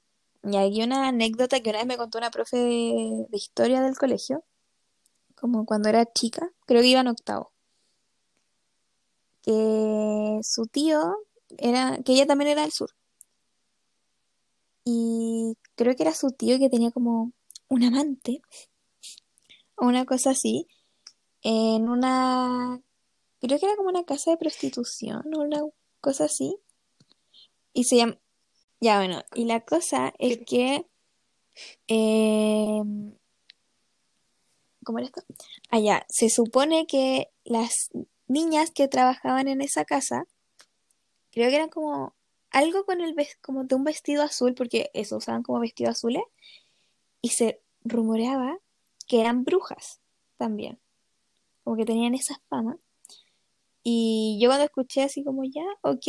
y 0.43 0.55
hay 0.55 0.81
una 0.81 1.07
anécdota 1.09 1.59
que 1.59 1.69
una 1.69 1.79
vez 1.79 1.87
me 1.87 1.97
contó 1.97 2.17
una 2.17 2.31
profe 2.31 2.57
de, 2.57 3.27
historia 3.31 3.81
del 3.81 3.97
colegio, 3.97 4.43
como 5.35 5.65
cuando 5.65 5.89
era 5.89 6.05
chica, 6.05 6.51
creo 6.65 6.81
que 6.81 6.87
iba 6.87 7.01
en 7.01 7.07
octavo, 7.07 7.51
que 9.41 10.39
su 10.43 10.67
tío 10.67 11.17
era, 11.57 11.99
que 12.05 12.13
ella 12.13 12.25
también 12.25 12.51
era 12.51 12.61
del 12.61 12.71
sur. 12.71 12.91
Y 14.91 15.55
creo 15.75 15.95
que 15.95 16.01
era 16.01 16.15
su 16.15 16.31
tío 16.31 16.57
que 16.57 16.67
tenía 16.67 16.89
como 16.89 17.31
un 17.67 17.83
amante, 17.83 18.41
o 19.75 19.85
una 19.85 20.03
cosa 20.03 20.31
así, 20.31 20.67
en 21.43 21.87
una, 21.87 22.81
creo 23.39 23.59
que 23.59 23.67
era 23.67 23.75
como 23.75 23.89
una 23.89 24.03
casa 24.03 24.31
de 24.31 24.37
prostitución 24.37 25.31
o 25.35 25.41
una 25.41 25.61
cosa 26.01 26.25
así. 26.25 26.57
Y 27.71 27.83
se 27.83 27.97
llama, 27.97 28.17
ya 28.81 28.97
bueno, 28.97 29.21
y 29.35 29.45
la 29.45 29.59
cosa 29.63 30.11
es 30.17 30.39
que, 30.47 30.87
eh, 31.87 32.81
¿cómo 34.83 34.97
era 34.97 35.05
esto? 35.05 35.21
Allá, 35.69 36.03
se 36.09 36.31
supone 36.31 36.87
que 36.87 37.29
las 37.43 37.91
niñas 38.27 38.71
que 38.71 38.87
trabajaban 38.87 39.47
en 39.49 39.61
esa 39.61 39.85
casa, 39.85 40.23
creo 41.29 41.51
que 41.51 41.57
eran 41.57 41.69
como 41.69 42.15
algo 42.51 42.85
con 42.85 43.01
el 43.01 43.15
como 43.41 43.63
de 43.63 43.75
un 43.75 43.83
vestido 43.83 44.23
azul, 44.23 44.53
porque 44.55 44.91
eso 44.93 45.17
usaban 45.17 45.43
como 45.43 45.59
vestidos 45.59 45.91
azules, 45.91 46.23
y 47.21 47.29
se 47.29 47.61
rumoreaba 47.83 48.59
que 49.07 49.21
eran 49.21 49.43
brujas 49.43 50.01
también, 50.37 50.79
como 51.63 51.75
que 51.77 51.85
tenían 51.85 52.15
esa 52.15 52.41
fama. 52.49 52.77
Y 53.83 54.39
yo 54.41 54.49
cuando 54.49 54.65
escuché 54.65 55.03
así 55.03 55.23
como 55.23 55.43
ya, 55.43 55.63
ok, 55.81 56.07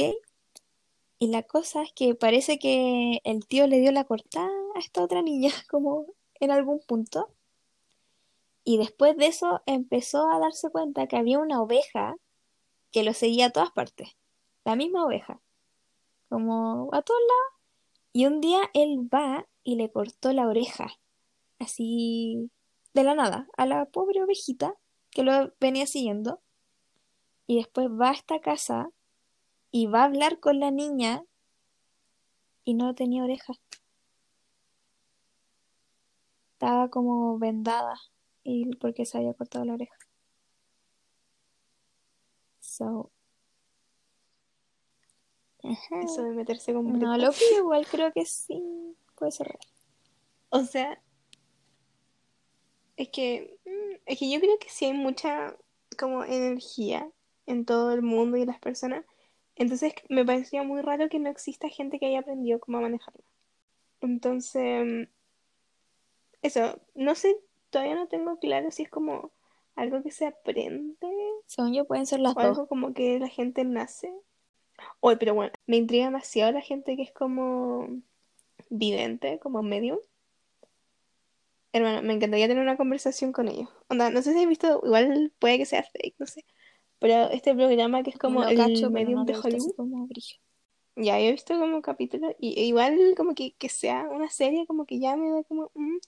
y 1.19 1.29
la 1.29 1.43
cosa 1.43 1.83
es 1.83 1.93
que 1.93 2.15
parece 2.15 2.59
que 2.59 3.21
el 3.25 3.47
tío 3.47 3.67
le 3.67 3.81
dio 3.81 3.93
la 3.93 4.05
cortada 4.05 4.51
a 4.75 4.79
esta 4.79 5.03
otra 5.03 5.23
niña, 5.23 5.51
como 5.71 6.07
en 6.41 6.51
algún 6.51 6.81
punto, 6.81 7.31
y 8.65 8.79
después 8.79 9.17
de 9.17 9.27
eso 9.27 9.63
empezó 9.67 10.31
a 10.31 10.39
darse 10.39 10.71
cuenta 10.71 11.07
que 11.07 11.17
había 11.17 11.39
una 11.39 11.61
oveja 11.63 12.17
que 12.93 13.03
lo 13.03 13.15
seguía 13.15 13.47
a 13.47 13.51
todas 13.51 13.71
partes, 13.73 14.17
la 14.65 14.77
misma 14.77 15.05
oveja, 15.05 15.41
como 16.31 16.89
a 16.95 17.03
todos 17.03 17.21
lados. 17.21 17.61
Y 18.13 18.27
un 18.27 18.41
día 18.41 18.63
él 18.73 19.09
va 19.13 19.47
y 19.63 19.77
le 19.77 19.93
cortó 19.93 20.33
la 20.33 20.47
oreja, 20.47 20.89
así 21.59 22.51
de 22.95 23.05
la 23.05 23.15
nada, 23.15 23.49
a 23.57 23.67
la 23.67 23.85
pobre 23.87 24.23
ovejita 24.23 24.75
que 25.11 25.23
lo 25.23 25.53
venía 25.61 25.87
siguiendo. 25.87 26.41
Y 27.47 27.57
después 27.57 27.89
va 27.89 28.11
a 28.11 28.15
esta 28.15 28.41
casa 28.41 28.91
y 29.71 29.87
va 29.87 30.03
a 30.03 30.05
hablar 30.05 30.41
con 30.41 30.61
la 30.61 30.71
niña 30.71 31.25
y 32.65 32.75
no 32.75 32.95
tenía 32.95 33.25
oreja. 33.25 33.55
Estaba 36.53 36.91
como 36.91 37.39
vendada 37.39 37.97
y 38.45 38.77
porque 38.77 39.05
se 39.05 39.19
había 39.19 39.35
cortado 39.35 39.65
la 39.65 39.75
oreja. 39.75 39.97
So, 42.61 43.11
ajá. 45.63 46.01
Eso 46.01 46.23
de 46.23 46.31
meterse 46.31 46.73
con 46.73 46.99
No, 46.99 47.17
lo 47.17 47.31
que 47.33 47.45
igual 47.57 47.87
creo 47.87 48.13
que 48.13 48.25
sí 48.25 48.63
puede 49.17 49.33
ser 49.33 49.49
real. 49.49 49.59
O 50.51 50.61
sea, 50.65 51.01
es 52.97 53.09
que, 53.09 53.59
mm, 53.65 53.97
es 54.07 54.19
que 54.19 54.31
yo 54.31 54.41
creo 54.41 54.59
que 54.59 54.69
sí 54.69 54.87
hay 54.87 54.93
mucha 54.93 55.57
como 55.99 56.25
energía 56.25 57.11
en 57.47 57.65
todo 57.65 57.93
el 57.93 58.03
mundo 58.03 58.37
y 58.37 58.43
en 58.43 58.49
las 58.49 58.59
personas. 58.59 59.05
Entonces 59.57 59.93
me 60.09 60.25
parecía 60.25 60.63
muy 60.63 60.81
raro 60.83 61.09
que 61.09 61.19
no 61.19 61.29
exista 61.29 61.69
gente 61.69 61.99
que 61.99 62.07
haya 62.07 62.21
aprendido 62.21 62.61
cómo 62.61 62.81
manejarla. 62.81 63.25
Entonces, 64.01 64.85
mm, 64.85 65.03
eso, 66.43 66.81
no 66.95 67.15
sé, 67.15 67.37
todavía 67.71 67.95
no 67.95 68.09
tengo 68.09 68.39
claro 68.39 68.71
si 68.71 68.85
es 68.85 68.89
como 68.91 69.31
algo 69.77 70.03
que 70.03 70.11
se 70.11 70.27
aprende 70.27 71.09
Según 71.47 71.75
yo 71.75 71.85
pueden 71.87 72.07
ser 72.07 72.21
las 72.21 72.33
o 72.37 72.41
dos. 72.41 72.45
algo 72.45 72.67
como 72.67 72.93
que 72.93 73.19
la 73.19 73.29
gente 73.29 73.65
nace. 73.65 74.13
Oye, 75.01 75.17
pero 75.17 75.35
bueno, 75.35 75.53
me 75.67 75.77
intriga 75.77 76.07
demasiado 76.07 76.53
la 76.53 76.61
gente 76.61 76.97
que 76.97 77.03
es 77.03 77.13
como 77.13 77.89
vidente, 78.69 79.39
como 79.39 79.63
medium. 79.63 79.99
Hermano, 81.73 82.03
me 82.03 82.15
encantaría 82.15 82.49
tener 82.49 82.63
una 82.63 82.77
conversación 82.77 83.33
con 83.33 83.49
ellos. 83.49 83.69
Onda, 83.89 84.11
no 84.11 84.23
sé 84.23 84.33
si 84.33 84.41
has 84.41 84.49
visto, 84.49 84.81
igual 84.85 85.33
puede 85.39 85.59
que 85.59 85.67
sea 85.67 85.85
fake, 85.85 86.17
no 86.19 86.27
sé. 86.27 86.45
Pero 86.99 87.31
este 87.31 87.55
programa 87.55 88.03
que 88.03 88.11
es 88.11 88.19
como 88.19 88.43
el 88.45 88.57
cacho, 88.57 88.91
medium 88.91 89.21
no 89.21 89.25
de 89.25 89.35
Hollywood. 89.37 89.75
como. 89.77 90.09
Ya, 90.97 91.19
yo 91.19 91.27
he 91.27 91.33
visto 91.33 91.59
como 91.59 91.81
capítulos 91.81 92.35
y 92.39 92.61
e 92.61 92.65
igual 92.65 93.15
como 93.17 93.35
que, 93.35 93.55
que 93.55 93.69
sea 93.69 94.09
una 94.11 94.29
serie 94.29 94.67
como 94.67 94.85
que 94.85 94.99
ya 94.99 95.17
me 95.17 95.31
da 95.31 95.43
como... 95.45 95.71
mm, 95.75 95.99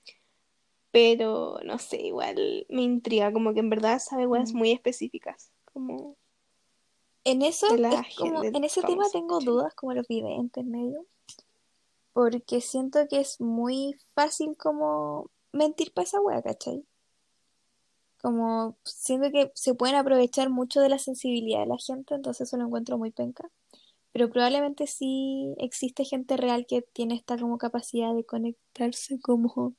pero 0.91 1.59
no 1.64 1.79
sé, 1.79 2.03
igual 2.03 2.66
me 2.68 2.83
intriga, 2.83 3.33
como 3.33 3.55
que 3.55 3.61
en 3.61 3.70
verdad 3.70 3.99
sabe 4.01 4.27
weas 4.27 4.53
Mm. 4.53 4.59
muy 4.59 4.73
específicas. 4.73 5.51
Como 5.73 6.16
En 7.25 7.43
eso 7.43 7.66
es 7.75 8.16
como, 8.16 8.43
en 8.43 8.64
ese 8.64 8.83
tema 8.83 9.05
tengo 9.12 9.39
dudas 9.41 9.75
como 9.75 9.95
los 9.95 10.09
videntes 10.09 10.64
medio, 10.64 11.07
porque 12.12 12.61
siento 12.61 13.07
que 13.09 13.20
es 13.20 13.41
muy 13.41 13.97
fácil 14.14 14.57
como 14.57 15.31
mentir 15.53 15.93
para 15.93 16.05
esa 16.05 16.20
wea, 16.20 16.43
¿cachai? 16.43 16.85
Como 18.20 18.77
siento 18.85 19.31
que 19.31 19.53
se 19.55 19.75
pueden 19.75 19.97
aprovechar 19.97 20.51
mucho 20.51 20.81
de 20.81 20.89
la 20.89 20.99
sensibilidad 20.99 21.61
de 21.61 21.66
la 21.66 21.79
gente, 21.79 22.14
entonces 22.14 22.49
eso 22.49 22.57
lo 22.57 22.66
encuentro 22.66 22.99
muy 22.99 23.12
penca. 23.12 23.49
Pero 24.12 24.31
probablemente 24.31 24.87
sí 24.87 25.55
existe 25.59 26.05
gente 26.05 26.37
real 26.37 26.66
que 26.66 26.83
tiene 26.83 27.14
esta 27.14 27.39
como 27.39 27.57
capacidad 27.57 28.14
de 28.14 28.25
conectarse 28.25 29.18
como 29.20 29.75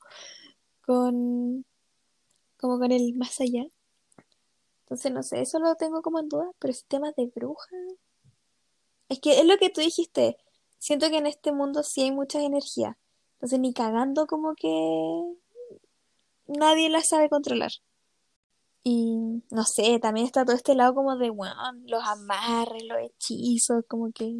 con, 0.84 1.64
como 2.56 2.78
con 2.78 2.90
el 2.90 3.14
más 3.14 3.40
allá. 3.40 3.66
Entonces 4.84 5.12
no 5.12 5.22
sé, 5.22 5.40
eso 5.40 5.58
lo 5.58 5.74
tengo 5.76 6.02
como 6.02 6.20
en 6.20 6.28
duda, 6.28 6.50
pero 6.58 6.72
ese 6.72 6.84
tema 6.86 7.12
de 7.16 7.26
brujas. 7.34 7.70
Es 9.08 9.18
que 9.20 9.40
es 9.40 9.46
lo 9.46 9.56
que 9.56 9.70
tú 9.70 9.80
dijiste. 9.80 10.36
Siento 10.78 11.08
que 11.08 11.18
en 11.18 11.26
este 11.26 11.52
mundo 11.52 11.82
sí 11.82 12.02
hay 12.02 12.12
mucha 12.12 12.42
energía. 12.42 12.98
Entonces 13.34 13.58
ni 13.60 13.72
cagando 13.72 14.26
como 14.26 14.54
que 14.54 14.68
nadie 16.46 16.90
la 16.90 17.02
sabe 17.02 17.30
controlar. 17.30 17.72
Y 18.82 19.42
no 19.50 19.64
sé, 19.64 19.98
también 19.98 20.26
está 20.26 20.44
todo 20.44 20.54
este 20.54 20.74
lado 20.74 20.94
como 20.94 21.16
de, 21.16 21.30
weón, 21.30 21.84
los 21.86 22.04
amarres, 22.04 22.84
los 22.84 22.98
hechizos, 22.98 23.84
como 23.88 24.12
que... 24.12 24.34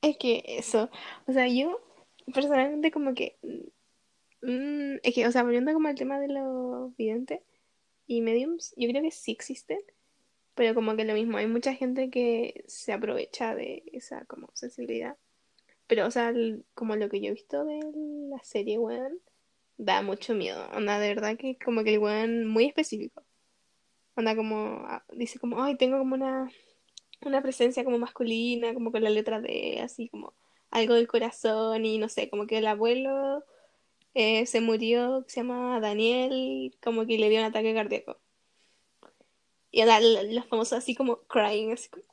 Es 0.00 0.16
que 0.16 0.42
eso, 0.46 0.88
o 1.26 1.32
sea, 1.32 1.46
yo 1.46 1.78
personalmente 2.32 2.90
como 2.90 3.14
que, 3.14 3.38
mm, 4.40 4.96
es 5.02 5.14
que, 5.14 5.26
o 5.26 5.32
sea, 5.32 5.42
volviendo 5.42 5.72
como 5.74 5.88
al 5.88 5.94
tema 5.94 6.18
de 6.18 6.28
los 6.28 6.96
videntes 6.96 7.40
y 8.06 8.20
mediums, 8.20 8.74
yo 8.76 8.88
creo 8.88 9.02
que 9.02 9.10
sí 9.10 9.32
existen, 9.32 9.80
pero 10.54 10.74
como 10.74 10.96
que 10.96 11.04
lo 11.04 11.14
mismo, 11.14 11.38
hay 11.38 11.46
mucha 11.46 11.74
gente 11.74 12.10
que 12.10 12.64
se 12.66 12.92
aprovecha 12.92 13.54
de 13.54 13.82
esa 13.92 14.24
como 14.26 14.50
sensibilidad. 14.54 15.16
Pero, 15.86 16.06
o 16.06 16.10
sea, 16.10 16.32
como 16.74 16.96
lo 16.96 17.08
que 17.08 17.20
yo 17.20 17.28
he 17.28 17.32
visto 17.32 17.64
de 17.64 17.80
la 18.30 18.42
serie, 18.44 18.78
weón, 18.78 19.18
da 19.78 20.02
mucho 20.02 20.34
miedo. 20.34 20.68
Onda, 20.74 20.98
de 20.98 21.08
verdad 21.08 21.36
que 21.36 21.58
como 21.58 21.84
que 21.84 21.94
el 21.94 21.98
weón 22.00 22.46
muy 22.46 22.66
específico. 22.66 23.22
Onda 24.14 24.36
como, 24.36 24.84
ah, 24.86 25.04
dice 25.14 25.38
como, 25.38 25.62
ay, 25.62 25.76
tengo 25.76 25.98
como 25.98 26.14
una, 26.14 26.50
una 27.24 27.42
presencia 27.42 27.84
como 27.84 27.98
masculina, 27.98 28.74
como 28.74 28.92
con 28.92 29.02
la 29.02 29.10
letra 29.10 29.40
D, 29.40 29.80
así 29.82 30.08
como 30.08 30.34
algo 30.70 30.94
del 30.94 31.08
corazón 31.08 31.84
y 31.84 31.98
no 31.98 32.08
sé, 32.08 32.28
como 32.30 32.46
que 32.46 32.58
el 32.58 32.66
abuelo 32.66 33.44
eh, 34.14 34.46
se 34.46 34.60
murió, 34.60 35.24
se 35.28 35.40
llama 35.40 35.80
Daniel, 35.80 36.76
como 36.82 37.06
que 37.06 37.18
le 37.18 37.28
dio 37.28 37.40
un 37.40 37.46
ataque 37.46 37.74
cardíaco. 37.74 38.18
Y 39.70 39.80
onda, 39.82 39.98
l- 39.98 40.34
los 40.34 40.46
famosos 40.46 40.78
así 40.78 40.94
como 40.94 41.22
crying, 41.22 41.72
así 41.72 41.88
como... 41.88 42.04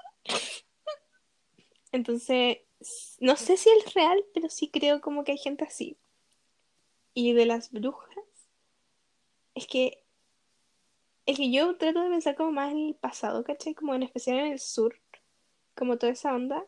Entonces, 1.92 2.60
no 3.20 3.36
sé 3.36 3.58
si 3.58 3.70
es 3.70 3.94
real, 3.94 4.24
pero 4.34 4.50
sí 4.50 4.70
creo 4.70 5.02
como 5.02 5.24
que 5.24 5.34
hay 5.34 5.38
gente 5.38 5.66
así. 5.66 5.98
Y 7.14 7.34
de 7.34 7.46
las 7.46 7.72
brujas, 7.72 8.16
es 9.56 9.68
que, 9.68 10.04
es 11.26 11.36
que 11.38 11.52
yo 11.52 11.76
trato 11.78 12.02
de 12.02 12.10
pensar 12.10 12.36
como 12.36 12.52
más 12.52 12.72
en 12.72 12.78
el 12.90 12.96
pasado, 12.96 13.44
¿cachai? 13.44 13.74
Como 13.74 13.94
en 13.94 14.04
especial 14.04 14.38
en 14.40 14.54
el 14.54 14.60
sur, 14.60 14.96
como 15.76 15.98
toda 15.98 16.14
esa 16.14 16.34
onda, 16.34 16.66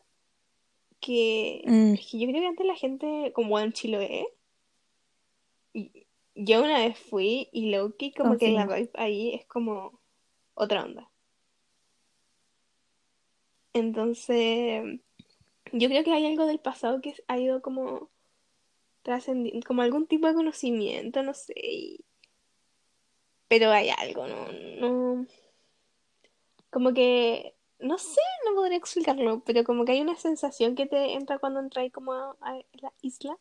que, 1.00 1.62
Mm, 1.66 1.94
es 1.94 2.08
que 2.12 2.20
yo 2.20 2.28
creo 2.28 2.42
que 2.42 2.48
antes 2.48 2.66
la 2.66 2.76
gente, 2.76 3.32
como 3.34 3.60
en 3.60 3.72
Chiloé, 3.72 4.28
y 5.74 6.08
yo 6.36 6.62
una 6.64 6.80
vez 6.80 6.98
fui 6.98 7.50
y 7.52 7.72
Loki 7.72 8.14
como 8.14 8.38
que 8.38 8.52
la 8.54 8.66
vibe 8.66 8.92
ahí 8.96 9.34
es 9.36 9.46
como 9.46 10.00
otra 10.54 10.84
onda. 10.84 11.10
Entonces, 13.74 14.84
yo 15.72 15.88
creo 15.90 16.04
que 16.04 16.12
hay 16.14 16.26
algo 16.26 16.46
del 16.46 16.60
pasado 16.60 17.02
que 17.02 17.16
ha 17.28 17.40
ido 17.40 17.62
como 17.62 18.10
trascendiendo, 19.04 19.66
como 19.68 19.82
algún 19.82 20.08
tipo 20.08 20.28
de 20.28 20.34
conocimiento, 20.34 21.24
no 21.24 21.34
sé. 21.34 21.54
y- 21.58 22.06
Pero 23.48 23.72
hay 23.72 23.90
algo, 23.90 24.28
no, 24.28 24.48
no. 24.52 25.28
Como 26.70 26.94
que, 26.94 27.56
no 27.80 27.98
sé, 27.98 28.22
no 28.46 28.56
podría 28.56 28.78
explicarlo, 28.78 29.44
pero 29.44 29.64
como 29.64 29.84
que 29.86 29.92
hay 29.94 30.02
una 30.02 30.16
sensación 30.16 30.76
que 30.76 30.86
te 30.86 31.14
entra 31.14 31.38
cuando 31.40 31.60
entras 31.60 31.92
como 31.92 32.14
a, 32.14 32.38
a 32.42 32.56
la 32.82 32.94
isla. 33.02 33.38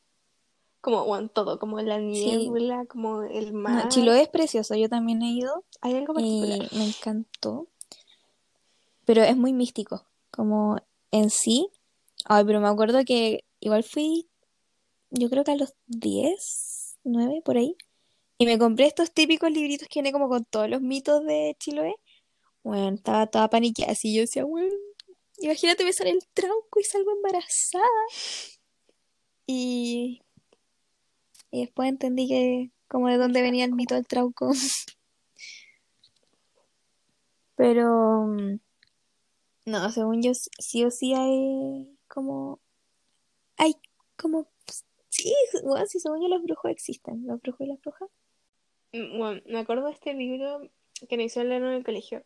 Como, 0.80 1.04
bueno, 1.04 1.28
todo, 1.28 1.58
como 1.58 1.78
la 1.80 1.98
Sí. 1.98 2.02
niebla, 2.04 2.86
como 2.86 3.22
el 3.22 3.52
No, 3.52 3.60
mar. 3.60 3.88
Chiloé 3.90 4.22
es 4.22 4.28
precioso, 4.28 4.74
yo 4.74 4.88
también 4.88 5.20
he 5.22 5.30
ido 5.32 5.64
Hay 5.82 5.94
algo 5.94 6.14
particular. 6.14 6.68
y 6.72 6.76
me 6.76 6.84
encantó, 6.86 7.68
pero 9.04 9.22
es 9.22 9.36
muy 9.36 9.52
místico, 9.52 10.06
como 10.30 10.78
en 11.10 11.28
sí. 11.30 11.68
Ay, 12.24 12.44
pero 12.44 12.60
me 12.60 12.68
acuerdo 12.68 13.04
que 13.04 13.44
igual 13.60 13.84
fui, 13.84 14.28
yo 15.10 15.28
creo 15.28 15.44
que 15.44 15.52
a 15.52 15.56
los 15.56 15.74
10, 15.86 16.96
9, 17.04 17.42
por 17.44 17.56
ahí, 17.58 17.76
y 18.38 18.46
me 18.46 18.58
compré 18.58 18.86
estos 18.86 19.10
típicos 19.12 19.50
libritos 19.50 19.86
que 19.88 20.00
vienen 20.00 20.12
como 20.12 20.28
con 20.30 20.44
todos 20.46 20.68
los 20.70 20.80
mitos 20.80 21.22
de 21.26 21.56
Chiloé. 21.58 21.94
Bueno, 22.62 22.94
estaba 22.94 23.26
toda 23.26 23.50
paniqueada, 23.50 23.92
así 23.92 24.14
yo 24.14 24.22
decía, 24.22 24.44
bueno, 24.44 24.72
imagínate 25.38 25.84
me 25.84 25.92
sale 25.92 26.10
el 26.10 26.26
trauco 26.32 26.80
y 26.80 26.84
salgo 26.84 27.10
embarazada. 27.12 27.84
Y, 29.46 30.22
y 31.50 31.62
después 31.62 31.88
entendí 31.88 32.28
que 32.28 32.70
como 32.88 33.08
de 33.08 33.18
dónde 33.18 33.42
venía 33.42 33.64
el 33.64 33.72
mito 33.72 33.94
del 33.94 34.06
trauco. 34.06 34.50
Pero 37.56 38.26
mm, 38.26 38.58
no, 39.66 39.90
según 39.90 40.22
yo, 40.22 40.32
sí 40.34 40.84
o 40.84 40.90
sí 40.90 41.14
hay 41.14 41.96
como, 42.08 42.58
hay 43.56 43.74
como, 44.16 44.48
sí, 45.08 45.34
bueno, 45.62 45.86
sí, 45.86 46.00
según 46.00 46.22
yo 46.22 46.28
los 46.28 46.42
brujos 46.42 46.70
existen, 46.70 47.26
los 47.26 47.40
brujos 47.40 47.60
y 47.60 47.66
las 47.66 47.80
brujas. 47.80 48.08
Mm, 48.92 49.18
Bueno, 49.18 49.42
me 49.46 49.58
acuerdo 49.58 49.86
de 49.86 49.92
este 49.92 50.14
libro 50.14 50.68
que 51.08 51.16
nos 51.16 51.26
hizo 51.26 51.44
leer 51.44 51.62
en 51.62 51.68
el 51.68 51.84
colegio, 51.84 52.24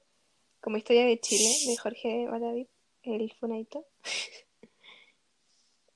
como 0.60 0.76
Historia 0.76 1.04
de 1.04 1.20
Chile, 1.20 1.50
de 1.66 1.76
Jorge 1.76 2.26
Baravid, 2.28 2.66
el 3.02 3.32
Funaito. 3.32 3.84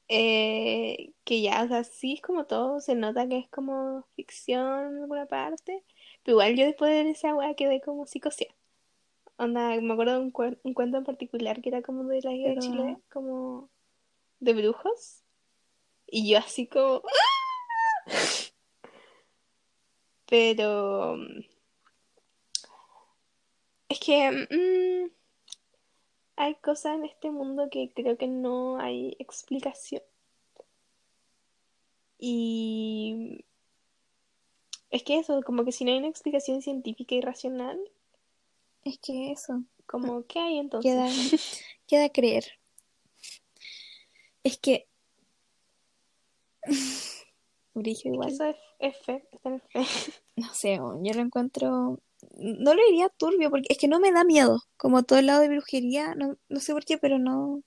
Eh, 0.09 1.13
que 1.25 1.43
ya, 1.43 1.63
o 1.65 1.69
sea, 1.69 1.85
sí 1.85 2.15
es 2.15 2.23
como 2.23 2.47
todo, 2.47 2.81
se 2.81 2.95
nota 2.95 3.29
que 3.29 3.39
es 3.39 3.49
como 3.51 4.07
ficción 4.17 4.97
en 4.97 5.03
alguna 5.03 5.27
parte, 5.27 5.85
pero 6.23 6.37
igual 6.37 6.57
yo 6.57 6.65
después 6.65 6.91
de 6.93 7.11
esa 7.11 7.35
weá 7.35 7.55
quedé 7.55 7.81
como 7.83 8.07
psicoseada. 8.07 8.55
Onda, 9.37 9.81
me 9.81 9.93
acuerdo 9.93 10.15
de 10.15 10.21
un, 10.21 10.33
cuen- 10.33 10.59
un 10.65 10.75
cuento 10.75 10.97
en 10.99 11.05
particular 11.05 11.61
que 11.63 11.69
era 11.69 11.83
como 11.83 12.05
de 12.05 12.21
la 12.23 12.33
isla 12.33 12.49
de 12.51 12.59
Chile, 12.61 12.97
como 13.13 13.71
de 14.41 14.53
brujos, 14.55 15.23
y 16.07 16.31
yo 16.31 16.39
así 16.39 16.67
como, 16.67 17.03
pero 20.27 21.17
mm, 21.17 21.41
es 23.89 24.01
que 24.01 24.31
mm, 24.31 25.11
hay 26.39 26.55
cosas 26.55 26.95
en 26.95 27.05
este 27.05 27.31
mundo 27.33 27.69
que 27.69 27.91
creo 27.93 28.17
que 28.17 28.29
no 28.29 28.79
hay 28.79 29.17
explicación. 29.19 30.03
Y 32.17 33.45
es 34.91 35.03
que 35.03 35.19
eso, 35.19 35.43
como 35.43 35.65
que 35.65 35.73
si 35.73 35.85
no 35.85 35.91
hay 35.91 35.99
una 35.99 36.09
explicación 36.09 36.63
científica 36.63 37.17
y 37.17 37.21
racional, 37.21 37.79
es 38.85 38.99
que 38.99 39.33
eso, 39.33 39.65
como, 39.87 40.25
¿qué 40.27 40.39
hay 40.39 40.71
queda, 40.81 41.09
entonces? 41.09 41.65
queda 41.89 42.09
creer. 42.09 42.45
Es 44.45 44.59
que, 44.59 44.87
Brigio 47.75 47.93
Es 47.93 48.03
que 48.03 48.09
igual, 48.11 48.29
eso 48.29 48.45
es, 48.45 48.57
es 48.79 48.97
fe, 48.99 49.29
está 49.33 49.49
en 49.49 49.61
fe. 49.61 49.81
no 50.37 50.55
sé, 50.55 50.77
yo 50.77 51.15
lo 51.15 51.21
encuentro, 51.21 51.99
no 52.37 52.75
lo 52.75 52.83
diría 52.87 53.09
turbio, 53.11 53.51
porque 53.51 53.69
es 53.71 53.79
que 53.79 53.89
no 53.89 54.01
me 54.01 54.13
da 54.13 54.25
miedo, 54.25 54.63
como 54.77 55.03
todo 55.05 55.19
el 55.19 55.27
lado 55.27 55.41
de 55.41 55.49
brujería, 55.49 56.15
no, 56.15 56.37
no 56.49 56.61
sé 56.61 56.73
por 56.73 56.85
qué, 56.85 56.99
pero 56.99 57.19
no, 57.19 57.63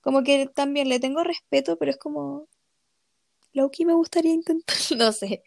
como 0.00 0.22
que 0.24 0.46
también 0.48 0.88
le 0.88 1.00
tengo 1.00 1.24
respeto, 1.24 1.76
pero 1.78 1.90
es 1.92 1.98
como, 1.98 2.48
Loki 3.52 3.84
me 3.84 3.94
gustaría 3.94 4.32
intentar, 4.32 4.76
no 4.98 5.12
sé. 5.12 5.42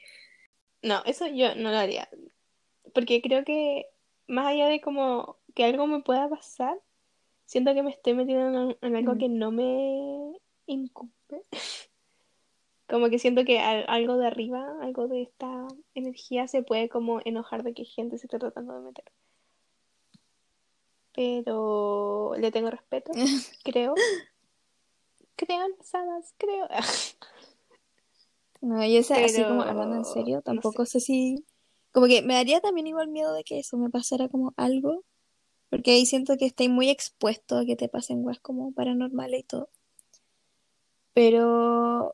No, 0.81 1.01
eso 1.05 1.27
yo 1.27 1.55
no 1.55 1.71
lo 1.71 1.77
haría. 1.77 2.09
Porque 2.93 3.21
creo 3.21 3.43
que 3.43 3.87
más 4.27 4.47
allá 4.47 4.67
de 4.67 4.81
como 4.81 5.37
que 5.55 5.65
algo 5.65 5.87
me 5.87 6.01
pueda 6.01 6.29
pasar, 6.29 6.77
siento 7.45 7.73
que 7.73 7.83
me 7.83 7.91
estoy 7.91 8.13
metiendo 8.13 8.71
en, 8.71 8.77
en 8.81 8.95
algo 8.95 9.15
Mm. 9.15 9.19
que 9.19 9.29
no 9.29 9.51
me 9.51 10.39
incumbe. 10.67 11.43
Como 12.87 13.09
que 13.09 13.19
siento 13.19 13.45
que 13.45 13.59
al- 13.59 13.85
algo 13.87 14.17
de 14.17 14.27
arriba, 14.27 14.77
algo 14.81 15.07
de 15.07 15.23
esta 15.23 15.67
energía 15.95 16.47
se 16.47 16.63
puede 16.63 16.89
como 16.89 17.19
enojar 17.25 17.63
de 17.63 17.73
que 17.73 17.85
gente 17.85 18.17
se 18.17 18.27
esté 18.27 18.39
tratando 18.39 18.73
de 18.75 18.81
meter. 18.81 19.05
Pero 21.13 22.33
le 22.37 22.51
tengo 22.51 22.69
respeto, 22.69 23.11
creo. 23.63 23.95
Las 25.47 25.93
hadas, 25.95 26.33
creo. 26.37 26.67
No, 28.61 28.83
yo 28.85 29.03
sé, 29.03 29.13
así 29.13 29.43
como 29.45 29.61
hablando 29.61 29.95
en 29.95 30.05
serio, 30.05 30.37
no 30.37 30.41
sé. 30.41 30.45
tampoco 30.45 30.85
sé 30.87 30.99
si, 30.99 31.45
como 31.91 32.07
que 32.07 32.23
me 32.23 32.33
daría 32.33 32.61
también 32.61 32.87
igual 32.87 33.09
miedo 33.09 33.31
de 33.33 33.43
que 33.43 33.59
eso 33.59 33.77
me 33.77 33.91
pasara 33.91 34.27
como 34.27 34.53
algo, 34.57 35.03
porque 35.69 35.91
ahí 35.91 36.05
siento 36.07 36.37
que 36.37 36.45
estoy 36.45 36.69
muy 36.69 36.89
expuesto 36.89 37.57
a 37.59 37.65
que 37.65 37.75
te 37.75 37.89
pasen 37.89 38.23
cosas 38.23 38.39
como 38.41 38.71
paranormales 38.73 39.41
y 39.41 39.43
todo. 39.43 39.69
Pero 41.13 42.13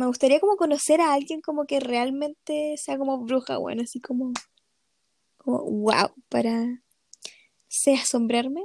me 0.00 0.06
gustaría 0.06 0.40
como 0.40 0.56
conocer 0.56 1.00
a 1.02 1.12
alguien 1.12 1.42
como 1.42 1.66
que 1.66 1.78
realmente 1.78 2.76
sea 2.78 2.96
como 2.98 3.18
bruja, 3.18 3.58
bueno, 3.58 3.82
así 3.82 4.00
como, 4.00 4.32
como 5.36 5.62
wow, 5.62 6.10
para, 6.30 6.82
sé, 7.68 7.94
asombrarme. 7.94 8.64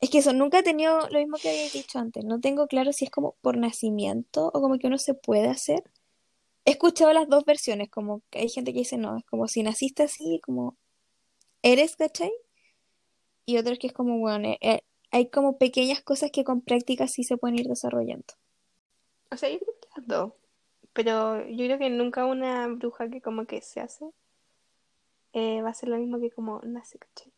Es 0.00 0.10
que 0.10 0.18
eso, 0.18 0.32
nunca 0.32 0.60
he 0.60 0.62
tenido 0.62 1.08
lo 1.10 1.18
mismo 1.18 1.38
que 1.38 1.48
había 1.48 1.68
dicho 1.70 1.98
antes, 1.98 2.24
no 2.24 2.40
tengo 2.40 2.68
claro 2.68 2.92
si 2.92 3.06
es 3.06 3.10
como 3.10 3.36
por 3.40 3.56
nacimiento 3.56 4.46
o 4.46 4.60
como 4.60 4.78
que 4.78 4.86
uno 4.86 4.98
se 4.98 5.14
puede 5.14 5.48
hacer. 5.48 5.82
He 6.64 6.72
escuchado 6.72 7.12
las 7.12 7.28
dos 7.28 7.44
versiones, 7.44 7.90
como 7.90 8.22
que 8.30 8.40
hay 8.40 8.48
gente 8.48 8.72
que 8.72 8.80
dice 8.80 8.96
no, 8.96 9.18
es 9.18 9.24
como 9.24 9.48
si 9.48 9.62
naciste 9.64 10.04
así, 10.04 10.40
como 10.44 10.76
eres, 11.62 11.96
¿cachai? 11.96 12.32
Y 13.46 13.58
otros 13.58 13.78
que 13.80 13.88
es 13.88 13.92
como, 13.92 14.18
bueno, 14.20 14.48
eh, 14.50 14.58
eh, 14.60 14.80
hay 15.10 15.30
como 15.30 15.58
pequeñas 15.58 16.00
cosas 16.02 16.30
que 16.30 16.44
con 16.44 16.60
práctica 16.60 17.08
sí 17.08 17.24
se 17.24 17.36
pueden 17.36 17.58
ir 17.58 17.66
desarrollando. 17.66 18.34
O 19.32 19.36
sea, 19.36 19.50
yo 19.50 19.58
creo 19.58 19.74
que 19.80 19.88
las 19.96 20.06
dos. 20.06 20.32
Pero 20.94 21.46
yo 21.46 21.66
creo 21.66 21.78
que 21.78 21.90
nunca 21.90 22.24
una 22.24 22.66
bruja 22.68 23.10
que 23.10 23.20
como 23.20 23.44
que 23.44 23.60
se 23.60 23.80
hace 23.80 24.06
eh, 25.34 25.60
va 25.62 25.70
a 25.70 25.74
ser 25.74 25.88
lo 25.88 25.98
mismo 25.98 26.20
que 26.20 26.30
como 26.30 26.60
nace, 26.62 26.98
¿cachai? 26.98 27.32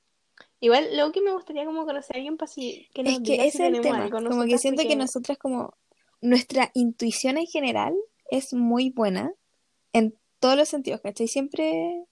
Igual, 0.61 0.97
lo 0.97 1.13
que 1.13 1.21
me 1.21 1.33
gustaría 1.33 1.65
como 1.65 1.85
conocer 1.85 2.17
a 2.17 2.19
alguien 2.19 2.37
para 2.37 2.51
si, 2.51 2.89
que 2.95 3.03
Es 3.03 3.09
nos 3.09 3.17
que 3.21 3.33
diga 3.33 3.45
ese 3.45 3.57
si 3.59 3.63
es 3.65 3.75
el 3.75 3.81
tema, 3.81 4.05
algo 4.05 4.29
como 4.29 4.45
que 4.45 4.59
siento 4.59 4.83
que 4.83 4.97
nosotras 4.97 5.39
como 5.39 5.75
nuestra 6.21 6.71
intuición 6.75 7.39
en 7.39 7.47
general 7.47 7.95
es 8.31 8.53
muy 8.53 8.91
buena 8.91 9.33
en 9.93 10.15
todos 10.39 10.57
los 10.57 10.69
sentidos, 10.69 11.01
¿cachai? 11.01 11.27
Siempre, 11.27 12.05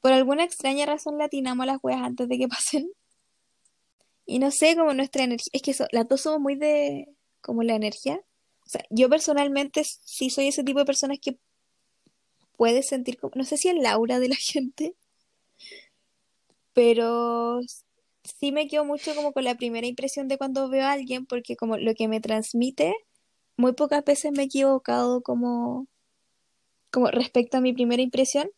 por 0.00 0.12
alguna 0.12 0.44
extraña 0.44 0.86
razón, 0.86 1.18
latinamos 1.18 1.66
las 1.66 1.78
weas 1.82 2.02
antes 2.02 2.28
de 2.28 2.38
que 2.38 2.48
pasen. 2.48 2.90
Y 4.24 4.38
no 4.38 4.50
sé, 4.50 4.76
como 4.76 4.92
nuestra 4.92 5.24
energía, 5.24 5.50
es 5.52 5.62
que 5.62 5.74
las 5.92 6.08
dos 6.08 6.20
somos 6.20 6.40
muy 6.40 6.56
de, 6.56 7.08
como 7.40 7.62
la 7.62 7.74
energía. 7.74 8.20
O 8.66 8.68
sea, 8.68 8.82
yo 8.90 9.08
personalmente 9.08 9.84
sí 9.84 10.30
soy 10.30 10.48
ese 10.48 10.64
tipo 10.64 10.80
de 10.80 10.84
personas 10.84 11.18
que 11.20 11.38
puede 12.56 12.82
sentir 12.82 13.18
como, 13.18 13.32
no 13.36 13.44
sé 13.44 13.56
si 13.56 13.68
el 13.68 13.84
aura 13.86 14.18
de 14.18 14.28
la 14.28 14.36
gente, 14.40 14.96
pero 16.72 17.60
sí 18.24 18.52
me 18.52 18.68
quedo 18.68 18.84
mucho 18.84 19.14
como 19.14 19.32
con 19.32 19.44
la 19.44 19.56
primera 19.56 19.86
impresión 19.86 20.28
de 20.28 20.38
cuando 20.38 20.68
veo 20.68 20.84
a 20.84 20.92
alguien, 20.92 21.26
porque 21.26 21.56
como 21.56 21.76
lo 21.78 21.94
que 21.94 22.08
me 22.08 22.20
transmite, 22.20 22.94
muy 23.56 23.72
pocas 23.72 24.04
veces 24.04 24.32
me 24.32 24.42
he 24.42 24.46
equivocado 24.46 25.22
como, 25.22 25.86
como 26.90 27.08
respecto 27.10 27.58
a 27.58 27.60
mi 27.60 27.72
primera 27.72 28.02
impresión. 28.02 28.50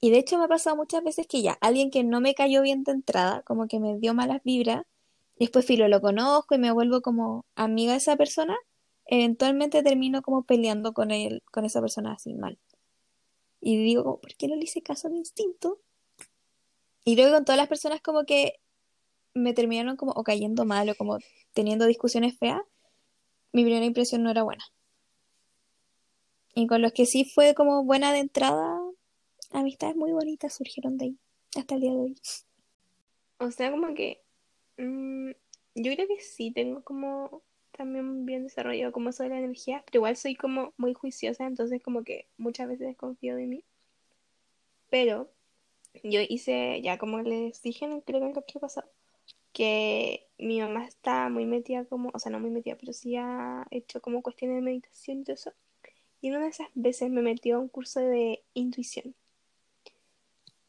Y 0.00 0.10
de 0.10 0.18
hecho 0.18 0.38
me 0.38 0.44
ha 0.44 0.48
pasado 0.48 0.76
muchas 0.76 1.02
veces 1.02 1.26
que 1.26 1.42
ya, 1.42 1.58
alguien 1.60 1.90
que 1.90 2.04
no 2.04 2.20
me 2.20 2.34
cayó 2.34 2.62
bien 2.62 2.84
de 2.84 2.92
entrada, 2.92 3.42
como 3.42 3.66
que 3.68 3.80
me 3.80 3.98
dio 3.98 4.14
malas 4.14 4.42
vibras, 4.44 4.82
después 5.38 5.66
filo, 5.66 5.88
lo 5.88 6.00
conozco 6.00 6.54
y 6.54 6.58
me 6.58 6.70
vuelvo 6.72 7.00
como 7.02 7.46
amiga 7.56 7.92
de 7.92 7.98
esa 7.98 8.16
persona, 8.16 8.56
eventualmente 9.06 9.82
termino 9.82 10.22
como 10.22 10.44
peleando 10.44 10.92
con 10.92 11.10
él, 11.10 11.42
con 11.50 11.64
esa 11.64 11.80
persona 11.80 12.12
así 12.12 12.34
mal. 12.34 12.58
Y 13.60 13.76
digo, 13.78 14.20
¿por 14.20 14.34
qué 14.36 14.48
no 14.48 14.56
le 14.56 14.64
hice 14.64 14.82
caso 14.82 15.08
al 15.08 15.14
instinto? 15.14 15.80
Y 17.04 17.16
luego 17.16 17.34
con 17.34 17.44
todas 17.44 17.56
las 17.56 17.68
personas 17.68 18.00
como 18.00 18.24
que 18.24 18.60
me 19.34 19.52
terminaron 19.54 19.96
como 19.96 20.12
o 20.12 20.24
cayendo 20.24 20.64
mal 20.64 20.88
o 20.88 20.94
como 20.94 21.18
teniendo 21.52 21.86
discusiones 21.86 22.38
feas, 22.38 22.60
mi 23.52 23.62
primera 23.62 23.86
impresión 23.86 24.22
no 24.22 24.30
era 24.30 24.42
buena. 24.42 24.64
Y 26.54 26.66
con 26.66 26.82
los 26.82 26.92
que 26.92 27.06
sí 27.06 27.24
fue 27.24 27.54
como 27.54 27.84
buena 27.84 28.12
de 28.12 28.20
entrada, 28.20 28.80
amistades 29.52 29.94
muy 29.94 30.12
bonitas 30.12 30.54
surgieron 30.54 30.96
de 30.96 31.04
ahí, 31.04 31.18
hasta 31.56 31.74
el 31.74 31.80
día 31.82 31.92
de 31.92 31.98
hoy. 31.98 32.16
O 33.38 33.50
sea, 33.50 33.70
como 33.70 33.94
que 33.94 34.22
mm, 34.78 35.30
yo 35.74 35.94
creo 35.94 36.08
que 36.08 36.20
sí, 36.20 36.50
tengo 36.50 36.82
como 36.82 37.42
también 37.76 38.26
bien 38.26 38.44
desarrollado 38.44 38.92
como 38.92 39.10
de 39.10 39.28
la 39.28 39.38
energía, 39.38 39.82
pero 39.86 39.98
igual 39.98 40.16
soy 40.16 40.34
como 40.34 40.72
muy 40.76 40.94
juiciosa, 40.94 41.46
entonces 41.46 41.82
como 41.82 42.04
que 42.04 42.28
muchas 42.36 42.68
veces 42.68 42.86
desconfío 42.86 43.36
de 43.36 43.46
mí. 43.46 43.64
Pero 44.90 45.30
yo 46.02 46.20
hice, 46.28 46.80
ya 46.82 46.98
como 46.98 47.20
les 47.20 47.62
dije, 47.62 47.86
creo 47.86 48.02
que 48.02 48.16
en 48.16 48.28
el 48.28 48.34
capítulo 48.34 48.60
pasado, 48.60 48.88
que 49.52 50.26
mi 50.38 50.60
mamá 50.60 50.86
está 50.86 51.28
muy 51.30 51.46
metida 51.46 51.84
como, 51.86 52.10
o 52.12 52.18
sea, 52.18 52.30
no 52.30 52.40
muy 52.40 52.50
metida, 52.50 52.76
pero 52.76 52.92
sí 52.92 53.16
ha 53.16 53.66
hecho 53.70 54.00
como 54.00 54.22
cuestiones 54.22 54.56
de 54.56 54.62
meditación 54.62 55.20
y 55.20 55.24
todo 55.24 55.34
eso. 55.34 55.52
Y 56.20 56.30
una 56.30 56.40
de 56.40 56.48
esas 56.48 56.68
veces 56.74 57.10
me 57.10 57.22
metió 57.22 57.56
a 57.56 57.60
un 57.60 57.68
curso 57.68 58.00
de 58.00 58.44
intuición. 58.54 59.14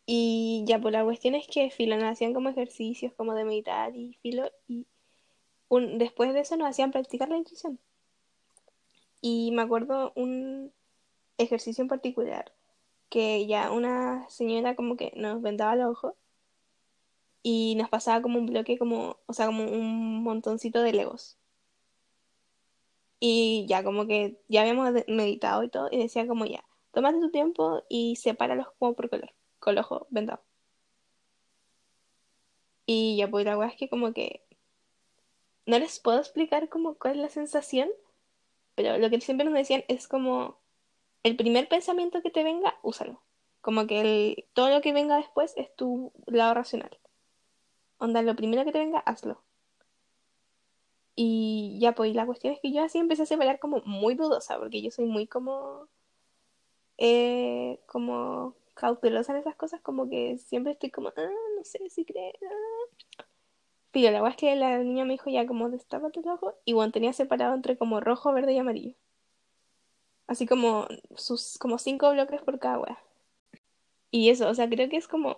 Y 0.05 0.63
ya, 0.65 0.79
pues 0.79 0.93
la 0.93 1.03
cuestión 1.03 1.35
es 1.35 1.47
que 1.47 1.69
filo, 1.69 1.97
nos 1.97 2.05
hacían 2.05 2.33
como 2.33 2.49
ejercicios 2.49 3.11
como 3.13 3.35
de 3.35 3.43
meditar 3.43 3.93
y 3.95 4.13
filo, 4.21 4.49
y 4.67 4.87
un, 5.69 5.97
después 5.97 6.33
de 6.33 6.41
eso 6.41 6.57
nos 6.57 6.69
hacían 6.69 6.91
practicar 6.91 7.29
la 7.29 7.37
intuición. 7.37 7.79
Y 9.21 9.51
me 9.51 9.61
acuerdo 9.63 10.13
un 10.15 10.71
ejercicio 11.37 11.81
en 11.81 11.87
particular, 11.87 12.53
que 13.09 13.47
ya 13.47 13.71
una 13.71 14.29
señora 14.29 14.75
como 14.75 14.97
que 14.97 15.13
nos 15.15 15.41
vendaba 15.41 15.75
los 15.75 15.91
ojos 15.91 16.13
y 17.43 17.75
nos 17.75 17.89
pasaba 17.89 18.21
como 18.21 18.39
un 18.39 18.45
bloque, 18.45 18.77
como, 18.77 19.17
o 19.25 19.33
sea, 19.33 19.45
como 19.47 19.63
un 19.63 20.23
montoncito 20.23 20.81
de 20.81 20.93
legos. 20.93 21.37
Y 23.19 23.65
ya 23.67 23.83
como 23.83 24.05
que 24.05 24.39
ya 24.47 24.61
habíamos 24.61 24.91
meditado 25.07 25.63
y 25.63 25.69
todo, 25.69 25.89
y 25.91 25.97
decía 25.97 26.27
como 26.27 26.45
ya, 26.45 26.63
tómate 26.91 27.19
tu 27.19 27.31
tiempo 27.31 27.83
y 27.89 28.15
sepáralos 28.17 28.67
como 28.79 28.93
por 28.93 29.09
color, 29.09 29.33
con 29.59 29.73
el 29.73 29.79
ojo 29.79 30.07
vendado. 30.09 30.41
Y 32.85 33.17
ya 33.17 33.29
pues 33.29 33.45
la 33.45 33.57
weá 33.57 33.69
es 33.69 33.75
que 33.75 33.89
como 33.89 34.13
que 34.13 34.46
no 35.67 35.77
les 35.77 35.99
puedo 35.99 36.17
explicar 36.17 36.69
como 36.69 36.95
cuál 36.95 37.15
es 37.15 37.21
la 37.21 37.29
sensación, 37.29 37.89
pero 38.73 38.97
lo 38.97 39.09
que 39.09 39.21
siempre 39.21 39.45
nos 39.45 39.53
decían 39.53 39.83
es 39.87 40.07
como 40.07 40.57
el 41.23 41.35
primer 41.35 41.67
pensamiento 41.67 42.21
que 42.21 42.31
te 42.31 42.43
venga, 42.43 42.75
úsalo. 42.81 43.21
Como 43.61 43.85
que 43.85 43.99
el, 44.01 44.45
todo 44.53 44.69
lo 44.69 44.81
que 44.81 44.93
venga 44.93 45.17
después 45.17 45.53
es 45.57 45.75
tu 45.75 46.13
lado 46.25 46.53
racional. 46.53 46.97
Onda, 47.97 48.21
lo 48.21 48.35
primero 48.35 48.63
que 48.63 48.71
te 48.71 48.79
venga, 48.79 48.99
hazlo. 48.99 49.43
Y 51.15 51.77
ya, 51.81 51.93
pues 51.93 52.15
la 52.15 52.25
cuestión 52.25 52.53
es 52.53 52.59
que 52.61 52.71
yo 52.71 52.83
así 52.83 52.99
empecé 52.99 53.23
a 53.23 53.25
separar 53.25 53.59
como 53.59 53.81
muy 53.83 54.15
dudosa, 54.15 54.57
porque 54.59 54.81
yo 54.81 54.91
soy 54.91 55.05
muy 55.05 55.27
como, 55.27 55.89
eh, 56.97 57.79
como 57.87 58.55
cautelosa 58.75 59.33
en 59.33 59.39
esas 59.39 59.55
cosas, 59.55 59.81
como 59.81 60.07
que 60.09 60.37
siempre 60.37 60.73
estoy 60.73 60.91
como, 60.91 61.09
ah, 61.09 61.29
no 61.57 61.63
sé 61.63 61.89
si 61.89 62.05
crees. 62.05 62.35
ah". 62.43 63.25
Pero 63.97 64.11
la 64.11 64.21
verdad 64.21 64.35
es 64.35 64.37
que 64.37 64.55
la 64.55 64.77
niña 64.77 65.05
me 65.05 65.13
dijo 65.13 65.31
ya 65.31 65.47
como 65.47 65.71
destápate 65.71 66.19
el 66.19 66.29
ojo, 66.29 66.53
y 66.65 66.73
bueno, 66.73 66.91
tenía 66.91 67.13
separado 67.13 67.55
entre 67.55 67.79
como 67.79 67.99
rojo, 67.99 68.31
verde 68.31 68.53
y 68.53 68.59
amarillo. 68.59 68.93
Así 70.27 70.45
como 70.45 70.87
sus 71.15 71.57
como 71.57 71.79
cinco 71.79 72.11
bloques 72.11 72.43
por 72.43 72.59
cada 72.59 72.77
wea. 72.77 72.99
Y 74.11 74.29
eso, 74.29 74.47
o 74.49 74.53
sea, 74.53 74.69
creo 74.69 74.87
que 74.87 74.97
es 74.97 75.07
como 75.07 75.37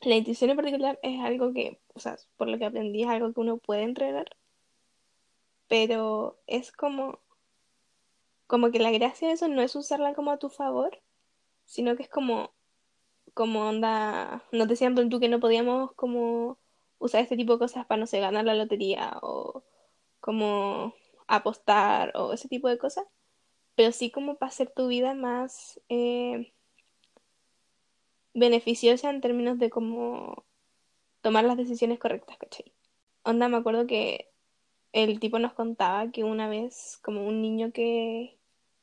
la 0.00 0.16
intuición 0.16 0.48
en 0.48 0.56
particular 0.56 0.98
es 1.02 1.20
algo 1.20 1.52
que, 1.52 1.80
o 1.92 2.00
sea, 2.00 2.16
por 2.38 2.48
lo 2.48 2.56
que 2.56 2.64
aprendí 2.64 3.02
es 3.02 3.10
algo 3.10 3.30
que 3.34 3.40
uno 3.40 3.58
puede 3.58 3.82
entrenar, 3.82 4.36
pero 5.68 6.38
es 6.46 6.72
como 6.72 7.18
como 8.46 8.70
que 8.70 8.78
la 8.78 8.90
gracia 8.90 9.28
de 9.28 9.34
eso 9.34 9.48
no 9.48 9.60
es 9.60 9.76
usarla 9.76 10.14
como 10.14 10.30
a 10.30 10.38
tu 10.38 10.48
favor, 10.48 10.98
sino 11.66 11.94
que 11.94 12.04
es 12.04 12.08
como 12.08 12.54
como 13.34 13.68
onda, 13.68 14.44
nos 14.50 14.68
decían 14.68 14.94
tú 15.10 15.20
que 15.20 15.28
no 15.28 15.40
podíamos 15.40 15.92
como 15.92 16.56
usar 17.02 17.22
este 17.22 17.36
tipo 17.36 17.54
de 17.54 17.58
cosas 17.60 17.86
para 17.86 18.00
no 18.00 18.06
sé, 18.06 18.20
ganar 18.20 18.44
la 18.44 18.54
lotería 18.54 19.18
o 19.22 19.64
como 20.20 20.94
apostar 21.28 22.12
o 22.16 22.32
ese 22.34 22.48
tipo 22.48 22.68
de 22.68 22.78
cosas, 22.78 23.06
pero 23.76 23.92
sí 23.92 24.10
como 24.10 24.36
para 24.38 24.50
hacer 24.50 24.70
tu 24.70 24.88
vida 24.88 25.14
más 25.14 25.80
eh, 25.88 26.52
beneficiosa 28.34 29.10
en 29.10 29.20
términos 29.20 29.58
de 29.58 29.70
cómo 29.70 30.44
tomar 31.22 31.44
las 31.44 31.56
decisiones 31.56 31.98
correctas, 31.98 32.38
¿cachai? 32.38 32.72
Onda, 33.24 33.48
me 33.48 33.58
acuerdo 33.58 33.86
que 33.86 34.30
el 34.92 35.20
tipo 35.20 35.38
nos 35.38 35.54
contaba 35.54 36.10
que 36.12 36.24
una 36.24 36.48
vez, 36.48 37.00
como 37.04 37.26
un 37.26 37.42
niño 37.42 37.72
que 37.72 38.38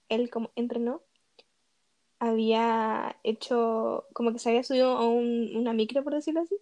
él 0.09 0.29
como 0.31 0.51
entrenó, 0.55 1.03
había 2.19 3.17
hecho, 3.23 4.05
como 4.13 4.31
que 4.33 4.39
se 4.39 4.49
había 4.49 4.63
subido 4.63 4.91
a 4.97 5.07
un- 5.07 5.55
una 5.55 5.73
micro, 5.73 6.03
por 6.03 6.13
decirlo 6.13 6.41
así, 6.41 6.55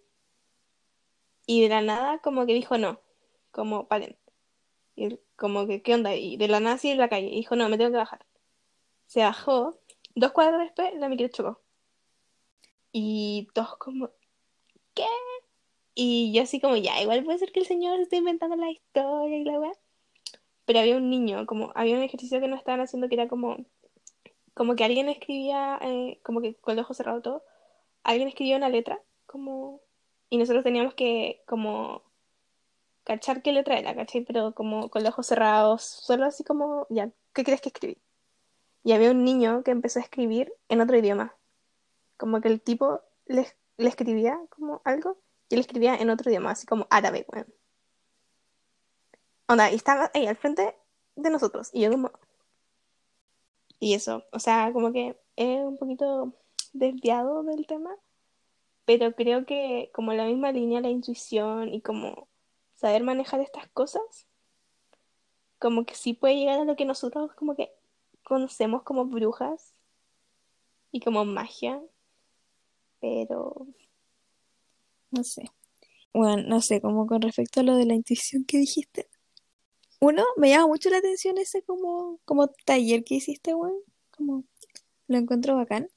y 1.48 1.62
de 1.62 1.70
la 1.70 1.80
nada 1.80 2.18
como 2.18 2.44
que 2.46 2.52
dijo 2.52 2.76
no, 2.76 3.00
como 3.52 3.88
paren. 3.88 4.16
Y 4.96 5.18
como 5.36 5.66
que, 5.66 5.82
¿qué 5.82 5.94
onda? 5.94 6.14
Y 6.14 6.36
de 6.36 6.46
la 6.46 6.60
nada 6.60 6.76
así 6.76 6.90
en 6.90 6.98
la 6.98 7.08
calle, 7.08 7.28
y 7.28 7.36
dijo 7.36 7.56
no, 7.56 7.68
me 7.70 7.78
tengo 7.78 7.90
que 7.90 7.96
bajar. 7.96 8.26
Se 9.06 9.20
bajó, 9.20 9.80
dos 10.14 10.32
cuadras 10.32 10.60
después 10.60 10.94
la 10.96 11.08
micro 11.08 11.28
chocó. 11.28 11.62
Y 12.92 13.48
todos 13.54 13.78
como, 13.78 14.10
¿qué? 14.94 15.04
Y 15.94 16.32
yo 16.34 16.42
así 16.42 16.60
como, 16.60 16.76
ya, 16.76 17.00
igual 17.00 17.24
puede 17.24 17.38
ser 17.38 17.50
que 17.50 17.60
el 17.60 17.66
señor 17.66 17.96
se 17.96 18.02
esté 18.02 18.16
inventando 18.16 18.56
la 18.56 18.70
historia 18.70 19.38
y 19.38 19.44
la 19.44 19.58
weá. 19.58 19.72
Pero 20.66 20.80
había 20.80 20.98
un 20.98 21.08
niño, 21.08 21.46
como, 21.46 21.72
había 21.74 21.96
un 21.96 22.02
ejercicio 22.02 22.40
que 22.40 22.48
no 22.48 22.56
estaban 22.56 22.82
haciendo 22.82 23.08
que 23.08 23.14
era 23.14 23.28
como, 23.28 23.56
como 24.52 24.76
que 24.76 24.84
alguien 24.84 25.08
escribía, 25.08 25.78
eh, 25.82 26.20
como 26.22 26.42
que 26.42 26.56
con 26.56 26.74
el 26.74 26.80
ojo 26.80 26.92
cerrado 26.92 27.22
todo, 27.22 27.44
alguien 28.02 28.28
escribía 28.28 28.58
una 28.58 28.68
letra, 28.68 29.00
como, 29.26 29.80
y 30.30 30.38
nosotros 30.38 30.64
teníamos 30.64 30.94
que, 30.94 31.42
como, 31.46 32.02
cachar 33.04 33.42
qué 33.42 33.52
letra 33.52 33.78
era, 33.78 33.94
¿cachai? 33.94 34.22
Pero 34.22 34.54
como 34.54 34.90
con 34.90 35.02
los 35.02 35.12
ojos 35.12 35.26
cerrados, 35.26 35.82
solo 35.82 36.26
así 36.26 36.44
como, 36.44 36.86
ya, 36.90 37.10
¿qué 37.32 37.44
crees 37.44 37.60
que 37.60 37.70
escribí? 37.70 37.98
Y 38.84 38.92
había 38.92 39.10
un 39.10 39.24
niño 39.24 39.62
que 39.64 39.70
empezó 39.70 39.98
a 39.98 40.02
escribir 40.02 40.52
en 40.68 40.80
otro 40.80 40.96
idioma, 40.96 41.34
como 42.16 42.40
que 42.40 42.48
el 42.48 42.60
tipo 42.60 43.00
le, 43.26 43.46
le 43.78 43.88
escribía 43.88 44.38
como 44.50 44.82
algo, 44.84 45.16
y 45.48 45.54
él 45.54 45.60
escribía 45.60 45.96
en 45.96 46.10
otro 46.10 46.30
idioma, 46.30 46.50
así 46.50 46.66
como 46.66 46.86
árabe, 46.90 47.24
weón. 47.32 47.46
Onda, 49.46 49.70
y 49.72 49.76
estaba 49.76 50.10
ahí 50.12 50.26
al 50.26 50.36
frente 50.36 50.76
de 51.16 51.30
nosotros, 51.30 51.70
y 51.72 51.80
yo 51.80 51.90
como, 51.90 52.10
y 53.80 53.94
eso, 53.94 54.24
o 54.32 54.38
sea, 54.38 54.70
como 54.72 54.92
que 54.92 55.18
es 55.36 55.60
un 55.64 55.78
poquito 55.78 56.34
desviado 56.74 57.42
del 57.42 57.66
tema, 57.66 57.96
pero 58.88 59.14
creo 59.14 59.44
que 59.44 59.90
como 59.92 60.14
la 60.14 60.24
misma 60.24 60.50
línea, 60.50 60.80
la 60.80 60.88
intuición 60.88 61.74
y 61.74 61.82
como 61.82 62.26
saber 62.74 63.02
manejar 63.02 63.38
estas 63.40 63.68
cosas, 63.68 64.26
como 65.58 65.84
que 65.84 65.94
sí 65.94 66.14
puede 66.14 66.36
llegar 66.36 66.58
a 66.58 66.64
lo 66.64 66.74
que 66.74 66.86
nosotros 66.86 67.34
como 67.34 67.54
que 67.54 67.70
conocemos 68.24 68.84
como 68.84 69.04
brujas 69.04 69.74
y 70.90 71.00
como 71.00 71.26
magia, 71.26 71.82
pero 72.98 73.66
No 75.10 75.22
sé. 75.22 75.44
Bueno, 76.14 76.42
no 76.48 76.62
sé, 76.62 76.80
como 76.80 77.06
con 77.06 77.20
respecto 77.20 77.60
a 77.60 77.64
lo 77.64 77.76
de 77.76 77.84
la 77.84 77.94
intuición 77.94 78.46
que 78.46 78.56
dijiste. 78.56 79.06
Uno, 80.00 80.24
me 80.38 80.48
llama 80.48 80.68
mucho 80.68 80.88
la 80.88 80.96
atención 80.98 81.36
ese 81.36 81.62
como, 81.62 82.20
como 82.24 82.48
taller 82.64 83.04
que 83.04 83.16
hiciste, 83.16 83.54
weón. 83.54 83.82
Como 84.12 84.44
lo 85.08 85.18
encuentro 85.18 85.56
bacán. 85.56 85.90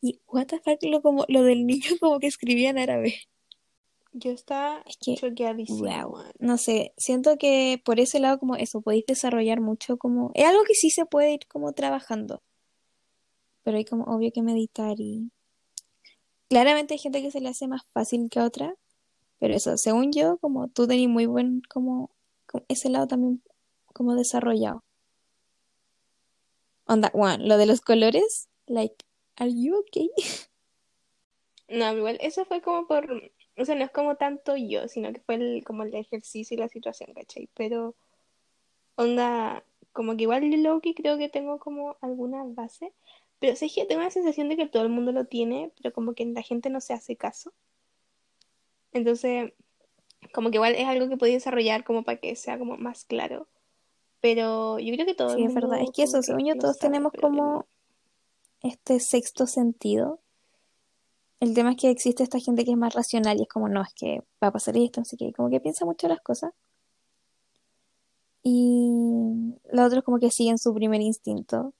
Y 0.00 0.20
what 0.26 0.46
the 0.46 0.60
fuck, 0.60 0.82
lo, 0.82 1.02
como, 1.02 1.24
lo 1.28 1.42
del 1.42 1.66
niño 1.66 1.90
como 2.00 2.18
que 2.18 2.26
escribía 2.26 2.70
en 2.70 2.78
árabe. 2.78 3.14
yo 4.12 4.30
estaba 4.30 4.82
Es 4.86 4.96
que, 4.96 5.14
choqueadísima, 5.14 6.04
wow. 6.06 6.14
weón. 6.14 6.32
No 6.38 6.58
sé, 6.58 6.94
siento 6.96 7.36
que 7.38 7.80
por 7.84 8.00
ese 8.00 8.18
lado 8.20 8.38
como 8.38 8.56
eso, 8.56 8.80
podéis 8.80 9.04
desarrollar 9.06 9.60
mucho 9.60 9.98
como... 9.98 10.30
Es 10.34 10.46
algo 10.46 10.62
que 10.64 10.74
sí 10.74 10.90
se 10.90 11.06
puede 11.06 11.34
ir 11.34 11.46
como 11.48 11.72
trabajando. 11.72 12.42
Pero 13.62 13.76
hay 13.76 13.84
como 13.84 14.04
obvio 14.04 14.32
que 14.32 14.42
meditar 14.42 14.98
y... 14.98 15.30
Claramente 16.48 16.94
hay 16.94 16.98
gente 16.98 17.22
que 17.22 17.30
se 17.30 17.40
le 17.40 17.48
hace 17.48 17.68
más 17.68 17.82
fácil 17.92 18.28
que 18.30 18.40
otra. 18.40 18.74
Pero 19.38 19.54
eso, 19.54 19.76
según 19.76 20.12
yo, 20.12 20.38
como 20.38 20.68
tú 20.68 20.86
tenés 20.86 21.08
muy 21.08 21.26
buen 21.26 21.62
como, 21.68 22.10
como 22.46 22.64
ese 22.68 22.88
lado 22.90 23.06
también 23.06 23.42
como 23.92 24.14
desarrollado. 24.14 24.82
Onda, 26.86 27.10
one, 27.14 27.46
lo 27.46 27.56
de 27.56 27.66
los 27.66 27.80
colores, 27.80 28.48
like, 28.66 28.96
are 29.40 29.50
you 29.50 29.78
okay? 29.80 30.10
No, 31.68 31.96
igual, 31.96 32.18
eso 32.20 32.44
fue 32.44 32.60
como 32.62 32.88
por, 32.88 33.30
o 33.56 33.64
sea, 33.64 33.76
no 33.76 33.84
es 33.84 33.92
como 33.92 34.16
tanto 34.16 34.56
yo, 34.56 34.88
sino 34.88 35.12
que 35.12 35.20
fue 35.20 35.36
el, 35.36 35.62
como 35.64 35.84
el 35.84 35.94
ejercicio 35.94 36.56
y 36.56 36.58
la 36.58 36.68
situación, 36.68 37.14
¿cachai? 37.14 37.48
Pero, 37.54 37.94
onda, 38.96 39.62
como 39.92 40.16
que 40.16 40.24
igual 40.24 40.50
Loki 40.50 40.94
creo 40.94 41.16
que 41.16 41.28
tengo 41.28 41.60
como 41.60 41.96
alguna 42.00 42.42
base, 42.44 42.92
pero 43.38 43.54
sí 43.54 43.70
que 43.72 43.84
tengo 43.84 44.02
la 44.02 44.10
sensación 44.10 44.48
de 44.48 44.56
que 44.56 44.66
todo 44.66 44.82
el 44.82 44.88
mundo 44.88 45.12
lo 45.12 45.26
tiene, 45.26 45.70
pero 45.80 45.92
como 45.94 46.14
que 46.14 46.26
la 46.26 46.42
gente 46.42 46.70
no 46.70 46.80
se 46.80 46.92
hace 46.92 47.14
caso. 47.14 47.52
Entonces, 48.92 49.52
como 50.32 50.50
que 50.50 50.56
igual 50.56 50.74
es 50.74 50.86
algo 50.86 51.08
que 51.08 51.16
podéis 51.16 51.36
desarrollar 51.36 51.84
como 51.84 52.02
para 52.02 52.18
que 52.18 52.34
sea 52.36 52.58
como 52.58 52.76
más 52.78 53.04
claro. 53.04 53.48
Pero 54.20 54.78
yo 54.78 54.92
creo 54.94 55.06
que 55.06 55.14
todo 55.14 55.34
Sí, 55.34 55.42
el 55.42 55.48
es 55.48 55.54
verdad. 55.54 55.80
Es 55.80 55.90
que 55.92 56.02
eso, 56.02 56.20
según 56.22 56.46
yo, 56.46 56.56
todos 56.56 56.76
sabe, 56.76 56.92
tenemos 56.92 57.12
como. 57.12 57.66
Este 58.62 59.00
sexto 59.00 59.46
sentido. 59.46 60.20
El 61.40 61.54
tema 61.54 61.70
es 61.70 61.76
que 61.76 61.90
existe 61.90 62.22
esta 62.22 62.38
gente 62.38 62.64
que 62.64 62.72
es 62.72 62.76
más 62.76 62.94
racional 62.94 63.38
y 63.38 63.42
es 63.42 63.48
como, 63.48 63.68
no, 63.68 63.82
es 63.82 63.94
que 63.94 64.22
va 64.42 64.48
a 64.48 64.52
pasar 64.52 64.76
esto, 64.76 65.04
sé 65.04 65.16
qué, 65.16 65.32
como 65.32 65.48
que 65.50 65.60
piensa 65.60 65.84
mucho 65.84 66.08
las 66.08 66.20
cosas. 66.20 66.52
Y 68.42 69.54
los 69.70 69.86
otros 69.86 70.04
como 70.04 70.18
que 70.18 70.30
siguen 70.30 70.58
su 70.58 70.74
primer 70.74 71.00
instinto. 71.00 71.74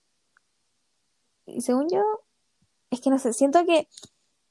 Y 1.47 1.61
según 1.63 1.89
yo, 1.91 2.03
es 2.91 3.01
que 3.01 3.11
no 3.11 3.19
sé, 3.19 3.33
siento 3.33 3.65
que 3.67 3.89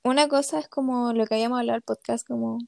una 0.03 0.27
cosa 0.27 0.59
es 0.59 0.67
como 0.69 1.13
lo 1.13 1.25
que 1.25 1.35
habíamos 1.35 1.59
hablado 1.59 1.75
en 1.75 1.81
el 1.81 1.83
podcast 1.83 2.25
como 2.27 2.59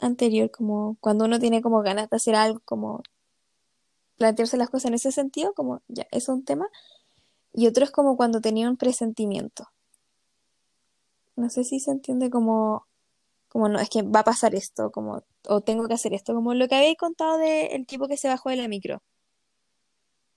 anterior, 0.00 0.50
como 0.50 0.96
cuando 1.00 1.24
uno 1.24 1.38
tiene 1.38 1.62
como 1.62 1.82
ganas 1.82 2.08
de 2.10 2.16
hacer 2.16 2.34
algo, 2.34 2.60
como 2.64 3.02
plantearse 4.16 4.56
las 4.56 4.70
cosas 4.70 4.86
en 4.86 4.94
ese 4.94 5.12
sentido, 5.12 5.54
como 5.54 5.82
ya, 5.88 6.06
es 6.10 6.28
un 6.28 6.44
tema. 6.44 6.68
Y 7.52 7.66
otro 7.66 7.84
es 7.84 7.90
como 7.90 8.16
cuando 8.16 8.40
tenía 8.40 8.68
un 8.68 8.76
presentimiento. 8.76 9.68
No 11.36 11.50
sé 11.50 11.64
si 11.64 11.80
se 11.80 11.90
entiende 11.92 12.30
como, 12.30 12.86
como 13.48 13.68
no, 13.68 13.78
es 13.78 13.88
que 13.88 14.02
va 14.02 14.20
a 14.20 14.24
pasar 14.24 14.54
esto, 14.54 14.90
como, 14.90 15.22
o 15.46 15.60
tengo 15.60 15.86
que 15.88 15.94
hacer 15.94 16.14
esto, 16.14 16.34
como 16.34 16.54
lo 16.54 16.68
que 16.68 16.74
habéis 16.74 16.98
contado 16.98 17.38
del 17.38 17.86
tipo 17.86 18.08
que 18.08 18.16
se 18.16 18.28
bajó 18.28 18.50
de 18.50 18.56
la 18.56 18.68
micro. 18.68 19.02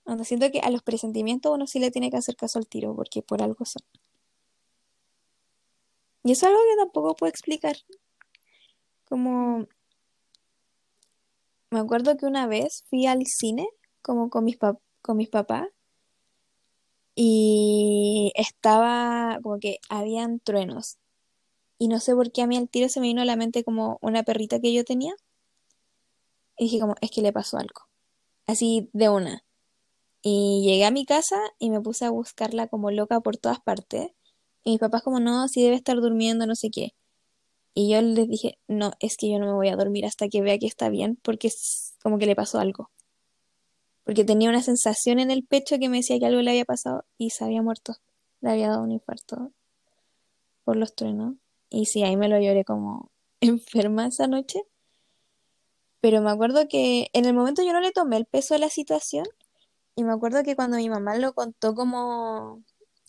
Cuando 0.04 0.24
siento 0.24 0.50
que 0.50 0.60
a 0.60 0.70
los 0.70 0.82
presentimientos 0.82 1.52
uno 1.54 1.66
sí 1.66 1.78
le 1.78 1.90
tiene 1.90 2.10
que 2.10 2.16
hacer 2.16 2.36
caso 2.36 2.58
al 2.58 2.66
tiro, 2.66 2.94
porque 2.94 3.22
por 3.22 3.42
algo 3.42 3.64
son. 3.64 3.82
Y 6.24 6.32
eso 6.32 6.46
es 6.46 6.52
algo 6.52 6.60
que 6.70 6.76
tampoco 6.76 7.16
puedo 7.16 7.30
explicar. 7.30 7.76
Como, 9.08 9.66
me 11.70 11.80
acuerdo 11.80 12.16
que 12.16 12.26
una 12.26 12.46
vez 12.46 12.84
fui 12.88 13.06
al 13.06 13.26
cine, 13.26 13.66
como 14.02 14.30
con 14.30 14.44
mis, 14.44 14.58
con 15.02 15.16
mis 15.16 15.28
papás, 15.28 15.68
y 17.14 18.32
estaba 18.34 19.38
como 19.42 19.58
que 19.58 19.78
habían 19.88 20.40
truenos. 20.40 20.98
Y 21.78 21.88
no 21.88 22.00
sé 22.00 22.14
por 22.14 22.32
qué 22.32 22.42
a 22.42 22.46
mí 22.46 22.56
al 22.56 22.68
tiro 22.68 22.88
se 22.88 23.00
me 23.00 23.08
vino 23.08 23.22
a 23.22 23.24
la 23.24 23.36
mente 23.36 23.64
como 23.64 23.98
una 24.02 24.22
perrita 24.22 24.60
que 24.60 24.72
yo 24.72 24.84
tenía. 24.84 25.14
Y 26.56 26.64
dije 26.64 26.80
como, 26.80 26.94
es 27.00 27.10
que 27.10 27.22
le 27.22 27.32
pasó 27.32 27.58
algo. 27.58 27.82
Así 28.46 28.88
de 28.92 29.08
una. 29.08 29.44
Y 30.22 30.62
llegué 30.64 30.84
a 30.84 30.90
mi 30.92 31.04
casa 31.04 31.36
y 31.58 31.70
me 31.70 31.80
puse 31.80 32.04
a 32.04 32.10
buscarla 32.10 32.68
como 32.68 32.90
loca 32.90 33.20
por 33.20 33.36
todas 33.36 33.60
partes. 33.60 34.10
Y 34.64 34.70
mis 34.70 34.80
papás 34.80 35.02
como, 35.02 35.18
no, 35.20 35.48
si 35.48 35.62
debe 35.62 35.76
estar 35.76 35.96
durmiendo, 35.96 36.46
no 36.46 36.54
sé 36.54 36.70
qué. 36.70 36.94
Y 37.74 37.90
yo 37.90 38.02
les 38.02 38.28
dije, 38.28 38.58
no, 38.68 38.92
es 39.00 39.16
que 39.16 39.30
yo 39.30 39.38
no 39.38 39.46
me 39.46 39.52
voy 39.54 39.68
a 39.68 39.76
dormir 39.76 40.06
hasta 40.06 40.28
que 40.28 40.42
vea 40.42 40.58
que 40.58 40.66
está 40.66 40.88
bien, 40.90 41.18
porque 41.22 41.48
es 41.48 41.94
como 42.02 42.18
que 42.18 42.26
le 42.26 42.36
pasó 42.36 42.60
algo. 42.60 42.90
Porque 44.04 44.24
tenía 44.24 44.48
una 44.50 44.62
sensación 44.62 45.18
en 45.20 45.30
el 45.30 45.44
pecho 45.44 45.78
que 45.78 45.88
me 45.88 45.98
decía 45.98 46.18
que 46.18 46.26
algo 46.26 46.42
le 46.42 46.50
había 46.50 46.64
pasado 46.64 47.04
y 47.18 47.30
se 47.30 47.44
había 47.44 47.62
muerto. 47.62 47.94
Le 48.40 48.50
había 48.50 48.68
dado 48.68 48.82
un 48.82 48.90
infarto 48.90 49.52
por 50.64 50.76
los 50.76 50.94
truenos. 50.94 51.34
Y 51.70 51.86
sí, 51.86 52.02
ahí 52.02 52.16
me 52.16 52.28
lo 52.28 52.38
lloré 52.40 52.64
como 52.64 53.10
enferma 53.40 54.06
esa 54.06 54.26
noche. 54.26 54.62
Pero 56.00 56.20
me 56.20 56.30
acuerdo 56.30 56.66
que 56.68 57.10
en 57.12 57.26
el 57.26 57.34
momento 57.34 57.62
yo 57.62 57.72
no 57.72 57.80
le 57.80 57.92
tomé 57.92 58.16
el 58.16 58.26
peso 58.26 58.54
de 58.54 58.60
la 58.60 58.68
situación. 58.68 59.26
Y 59.94 60.04
me 60.04 60.12
acuerdo 60.12 60.42
que 60.42 60.56
cuando 60.56 60.76
mi 60.78 60.88
mamá 60.88 61.16
lo 61.16 61.34
contó 61.34 61.74
como... 61.74 62.62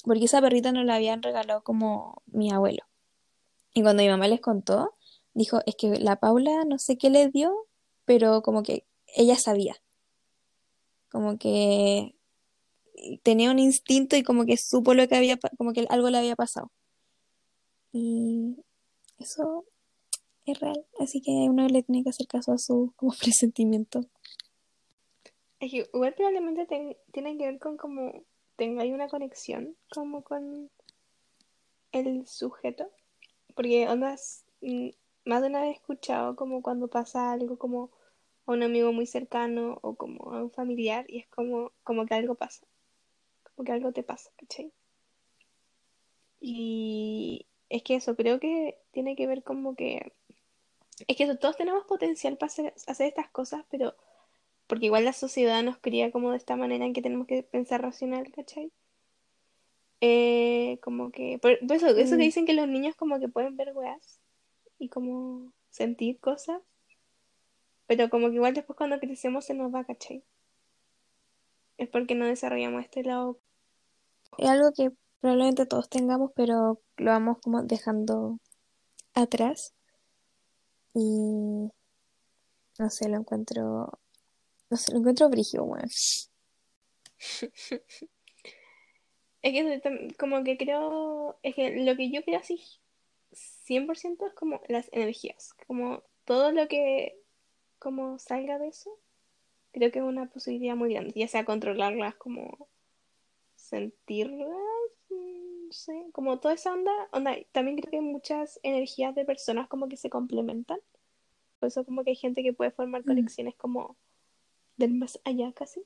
Porque 0.03 0.25
esa 0.25 0.41
perrita 0.41 0.71
nos 0.71 0.85
la 0.85 0.95
habían 0.95 1.23
regalado 1.23 1.63
como 1.63 2.21
mi 2.27 2.51
abuelo. 2.51 2.83
Y 3.73 3.81
cuando 3.81 4.03
mi 4.03 4.09
mamá 4.09 4.27
les 4.27 4.41
contó, 4.41 4.93
dijo, 5.33 5.61
es 5.65 5.75
que 5.75 5.97
la 5.99 6.17
Paula 6.17 6.65
no 6.65 6.77
sé 6.77 6.97
qué 6.97 7.09
le 7.09 7.29
dio, 7.29 7.67
pero 8.05 8.41
como 8.43 8.63
que 8.63 8.85
ella 9.07 9.37
sabía. 9.37 9.75
Como 11.13 11.37
que 11.37 12.17
tenía 13.23 13.51
un 13.51 13.59
instinto 13.59 14.17
y 14.17 14.23
como 14.23 14.45
que 14.45 14.57
supo 14.57 14.95
lo 14.95 15.07
que 15.07 15.15
había, 15.15 15.37
como 15.57 15.71
que 15.71 15.85
algo 15.89 16.09
le 16.09 16.17
había 16.17 16.35
pasado. 16.35 16.71
Y 17.93 18.57
eso 19.19 19.63
es 20.45 20.59
real. 20.59 20.85
Así 20.99 21.21
que 21.21 21.31
uno 21.31 21.67
le 21.67 21.83
tiene 21.83 22.03
que 22.03 22.09
hacer 22.09 22.27
caso 22.27 22.51
a 22.51 22.57
su 22.57 22.93
como 22.97 23.13
presentimiento. 23.21 24.01
Es 25.59 25.71
que 25.71 25.87
igual 25.93 26.13
probablemente 26.15 26.65
ten- 26.65 26.97
tiene 27.11 27.37
que 27.37 27.45
ver 27.45 27.59
con 27.59 27.77
como 27.77 28.23
tengáis 28.57 28.93
una 28.93 29.07
conexión 29.07 29.77
como 29.93 30.23
con 30.23 30.69
el 31.91 32.25
sujeto. 32.27 32.89
Porque 33.55 33.87
ondas, 33.87 34.45
mm, 34.61 34.89
más 35.25 35.41
de 35.41 35.47
una 35.47 35.61
vez 35.61 35.69
he 35.69 35.73
escuchado 35.75 36.35
como 36.35 36.63
cuando 36.63 36.87
pasa 36.87 37.31
algo 37.31 37.57
como 37.57 37.91
a 38.45 38.51
un 38.51 38.63
amigo 38.63 38.91
muy 38.93 39.05
cercano 39.05 39.79
o 39.81 39.95
como 39.95 40.33
a 40.33 40.43
un 40.43 40.51
familiar 40.51 41.05
y 41.09 41.19
es 41.19 41.27
como, 41.27 41.71
como 41.83 42.05
que 42.05 42.15
algo 42.15 42.35
pasa, 42.35 42.65
como 43.43 43.65
que 43.65 43.71
algo 43.71 43.91
te 43.91 44.03
pasa, 44.03 44.31
¿cachai? 44.37 44.71
Y 46.39 47.47
es 47.69 47.83
que 47.83 47.95
eso 47.95 48.15
creo 48.15 48.39
que 48.39 48.77
tiene 48.91 49.15
que 49.15 49.27
ver 49.27 49.43
como 49.43 49.75
que, 49.75 50.13
es 51.07 51.17
que 51.17 51.23
eso, 51.23 51.37
todos 51.37 51.57
tenemos 51.57 51.85
potencial 51.85 52.37
para 52.37 52.51
hacer, 52.51 52.73
hacer 52.87 53.07
estas 53.07 53.29
cosas, 53.29 53.65
pero 53.69 53.95
porque 54.67 54.87
igual 54.87 55.05
la 55.05 55.13
sociedad 55.13 55.63
nos 55.63 55.77
cría 55.77 56.11
como 56.11 56.31
de 56.31 56.37
esta 56.37 56.55
manera 56.55 56.85
en 56.85 56.93
que 56.93 57.01
tenemos 57.01 57.27
que 57.27 57.43
pensar 57.43 57.81
racional, 57.81 58.31
¿cachai? 58.31 58.71
Eh, 60.01 60.79
como 60.83 61.11
que, 61.11 61.39
por, 61.39 61.57
por 61.65 61.77
eso, 61.77 61.87
eso 61.87 62.17
que 62.17 62.23
Mm, 62.23 62.25
dicen 62.25 62.45
que 62.45 62.53
los 62.53 62.67
niños 62.67 62.95
como 62.95 63.19
que 63.19 63.29
pueden 63.29 63.55
ver 63.55 63.71
weas 63.73 64.19
y 64.77 64.89
como 64.89 65.53
sentir 65.69 66.19
cosas, 66.19 66.61
pero 67.95 68.09
como 68.09 68.29
que 68.29 68.35
igual 68.35 68.55
después 68.55 68.75
cuando 68.75 68.99
crecemos 68.99 69.45
se 69.45 69.53
nos 69.53 69.71
va, 69.73 69.83
¿cachai? 69.83 70.23
Es 71.77 71.87
porque 71.89 72.15
no 72.15 72.25
desarrollamos 72.25 72.83
este 72.83 73.03
lado. 73.03 73.39
Es 74.39 74.49
algo 74.49 74.71
que 74.75 74.91
probablemente 75.19 75.67
todos 75.67 75.89
tengamos, 75.89 76.31
pero 76.35 76.81
lo 76.97 77.11
vamos 77.11 77.37
como 77.41 77.61
dejando 77.61 78.39
atrás. 79.13 79.75
Y 80.95 81.69
no 82.79 82.89
sé, 82.89 83.09
lo 83.09 83.17
encuentro, 83.17 83.99
no 84.69 84.77
sé, 84.77 84.91
lo 84.91 84.99
encuentro 84.99 85.29
brígido, 85.29 85.65
weón. 85.65 85.89
Es 89.43 89.51
que 89.51 90.15
como 90.17 90.41
que 90.45 90.57
creo, 90.57 91.37
es 91.43 91.53
que 91.53 91.83
lo 91.83 91.97
que 91.97 92.09
yo 92.09 92.23
creo 92.23 92.39
así 92.39 92.63
100% 93.33 94.27
es 94.27 94.33
como 94.35 94.61
las 94.69 94.87
energías, 94.93 95.53
como 95.67 96.01
todo 96.23 96.53
lo 96.53 96.69
que 96.69 97.21
como 97.83 98.17
salga 98.17 98.57
de 98.57 98.69
eso, 98.69 98.97
creo 99.73 99.91
que 99.91 99.99
es 99.99 100.05
una 100.05 100.27
posibilidad 100.27 100.75
muy 100.75 100.93
grande, 100.93 101.11
ya 101.15 101.27
sea 101.27 101.43
controlarlas, 101.45 102.15
como 102.15 102.69
sentirlas, 103.55 104.49
no 105.09 105.71
sé, 105.71 106.05
como 106.13 106.39
toda 106.39 106.53
esa 106.53 106.71
onda, 106.73 106.91
onda, 107.11 107.35
también 107.51 107.77
creo 107.77 107.91
que 107.91 108.01
muchas 108.01 108.59
energías 108.63 109.13
de 109.15 109.25
personas 109.25 109.67
como 109.67 109.89
que 109.89 109.97
se 109.97 110.09
complementan, 110.09 110.79
por 111.59 111.67
eso 111.67 111.83
como 111.85 112.03
que 112.03 112.11
hay 112.11 112.15
gente 112.15 112.41
que 112.43 112.53
puede 112.53 112.71
formar 112.71 113.03
Mm. 113.03 113.07
conexiones 113.07 113.55
como 113.55 113.97
del 114.77 114.93
más 114.93 115.19
allá 115.25 115.51
casi, 115.53 115.83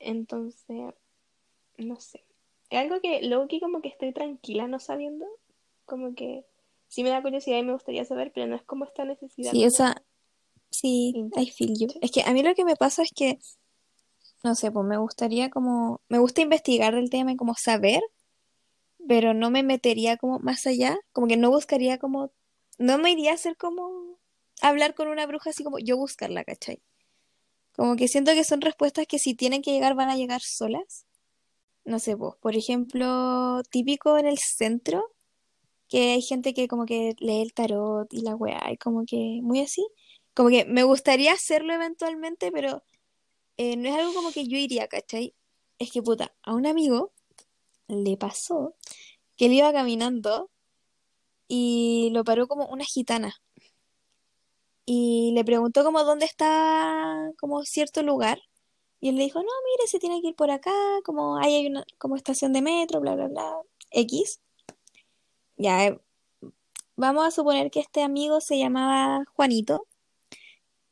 entonces, 0.00 0.94
no 1.78 2.00
sé, 2.00 2.24
es 2.70 2.78
algo 2.78 3.00
que 3.00 3.22
luego 3.22 3.46
que 3.48 3.60
como 3.60 3.82
que 3.82 3.88
estoy 3.88 4.12
tranquila 4.12 4.66
no 4.66 4.80
sabiendo, 4.80 5.26
como 5.86 6.14
que 6.14 6.44
sí 6.88 7.04
me 7.04 7.10
da 7.10 7.22
curiosidad 7.22 7.58
y 7.58 7.62
me 7.62 7.72
gustaría 7.72 8.04
saber, 8.04 8.32
pero 8.32 8.46
no 8.48 8.56
es 8.56 8.62
como 8.62 8.84
esta 8.84 9.04
necesidad 9.04 9.52
Sí, 9.52 9.64
esa, 9.64 10.02
sí, 10.70 11.14
I 11.36 11.50
feel 11.50 11.74
you. 11.78 11.88
Es 12.00 12.10
que 12.10 12.22
a 12.22 12.32
mí 12.32 12.42
lo 12.42 12.54
que 12.54 12.64
me 12.64 12.76
pasa 12.76 13.02
es 13.02 13.10
que, 13.14 13.38
no 14.42 14.54
sé, 14.54 14.70
pues 14.72 14.86
me 14.86 14.96
gustaría 14.98 15.50
como, 15.50 16.00
me 16.08 16.18
gusta 16.18 16.40
investigar 16.42 16.94
el 16.94 17.10
tema 17.10 17.32
y 17.32 17.36
como 17.36 17.54
saber, 17.54 18.02
pero 19.08 19.34
no 19.34 19.50
me 19.50 19.62
metería 19.62 20.16
como 20.16 20.38
más 20.40 20.66
allá, 20.66 20.98
como 21.12 21.26
que 21.26 21.36
no 21.36 21.50
buscaría 21.50 21.98
como, 21.98 22.32
no 22.78 22.98
me 22.98 23.12
iría 23.12 23.32
a 23.32 23.34
hacer 23.34 23.56
como 23.56 24.18
hablar 24.62 24.94
con 24.94 25.08
una 25.08 25.26
bruja 25.26 25.50
así 25.50 25.64
como 25.64 25.78
yo 25.78 25.96
buscarla, 25.96 26.44
¿cachai? 26.44 26.80
Como 27.76 27.96
que 27.96 28.08
siento 28.08 28.32
que 28.32 28.44
son 28.44 28.60
respuestas 28.60 29.06
que 29.06 29.18
si 29.18 29.34
tienen 29.34 29.62
que 29.62 29.72
llegar 29.72 29.94
van 29.94 30.10
a 30.10 30.16
llegar 30.16 30.42
solas. 30.42 31.06
No 31.84 31.98
sé, 31.98 32.14
vos, 32.14 32.36
por 32.36 32.56
ejemplo, 32.56 33.62
típico 33.70 34.18
en 34.18 34.26
el 34.26 34.38
centro, 34.38 35.04
que 35.88 36.12
hay 36.12 36.22
gente 36.22 36.54
que 36.54 36.68
como 36.68 36.86
que 36.86 37.14
lee 37.20 37.42
el 37.42 37.54
tarot 37.54 38.12
y 38.12 38.22
la 38.22 38.36
weá, 38.36 38.72
y 38.72 38.76
como 38.76 39.04
que 39.06 39.40
muy 39.42 39.60
así. 39.60 39.86
Como 40.34 40.48
que 40.48 40.64
me 40.64 40.82
gustaría 40.84 41.32
hacerlo 41.32 41.72
eventualmente, 41.74 42.52
pero 42.52 42.82
eh, 43.56 43.76
no 43.76 43.88
es 43.88 43.94
algo 43.96 44.14
como 44.14 44.32
que 44.32 44.46
yo 44.46 44.56
iría, 44.58 44.88
¿cachai? 44.88 45.34
Es 45.78 45.90
que 45.92 46.02
puta, 46.02 46.34
a 46.42 46.54
un 46.54 46.66
amigo 46.66 47.12
le 47.88 48.16
pasó 48.16 48.74
que 49.36 49.46
él 49.46 49.54
iba 49.54 49.72
caminando 49.72 50.50
y 51.48 52.10
lo 52.12 52.24
paró 52.24 52.48
como 52.48 52.66
una 52.66 52.84
gitana 52.84 53.34
y 54.86 55.32
le 55.34 55.44
preguntó 55.44 55.84
como 55.84 56.04
dónde 56.04 56.26
está 56.26 57.30
como 57.38 57.62
cierto 57.64 58.02
lugar 58.02 58.40
y 59.00 59.08
él 59.10 59.16
le 59.16 59.24
dijo, 59.24 59.38
no, 59.40 59.48
mire, 59.64 59.86
se 59.88 59.98
tiene 59.98 60.20
que 60.20 60.28
ir 60.28 60.34
por 60.34 60.50
acá, 60.50 60.72
como 61.04 61.38
ahí 61.38 61.54
hay 61.54 61.66
una 61.66 61.84
como 61.98 62.16
estación 62.16 62.52
de 62.52 62.62
metro, 62.62 63.00
bla, 63.00 63.14
bla, 63.14 63.28
bla, 63.28 63.52
X. 63.92 64.40
Ya, 65.56 65.86
eh, 65.86 66.00
vamos 66.96 67.24
a 67.26 67.30
suponer 67.30 67.70
que 67.70 67.80
este 67.80 68.02
amigo 68.02 68.40
se 68.40 68.58
llamaba 68.58 69.24
Juanito 69.34 69.86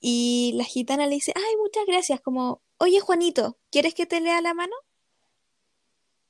y 0.00 0.52
la 0.54 0.64
gitana 0.64 1.06
le 1.06 1.14
dice, 1.16 1.32
ay, 1.34 1.56
muchas 1.60 1.84
gracias, 1.86 2.20
como, 2.20 2.62
oye 2.78 3.00
Juanito, 3.00 3.58
¿quieres 3.70 3.94
que 3.94 4.06
te 4.06 4.20
lea 4.20 4.40
la 4.40 4.54
mano? 4.54 4.74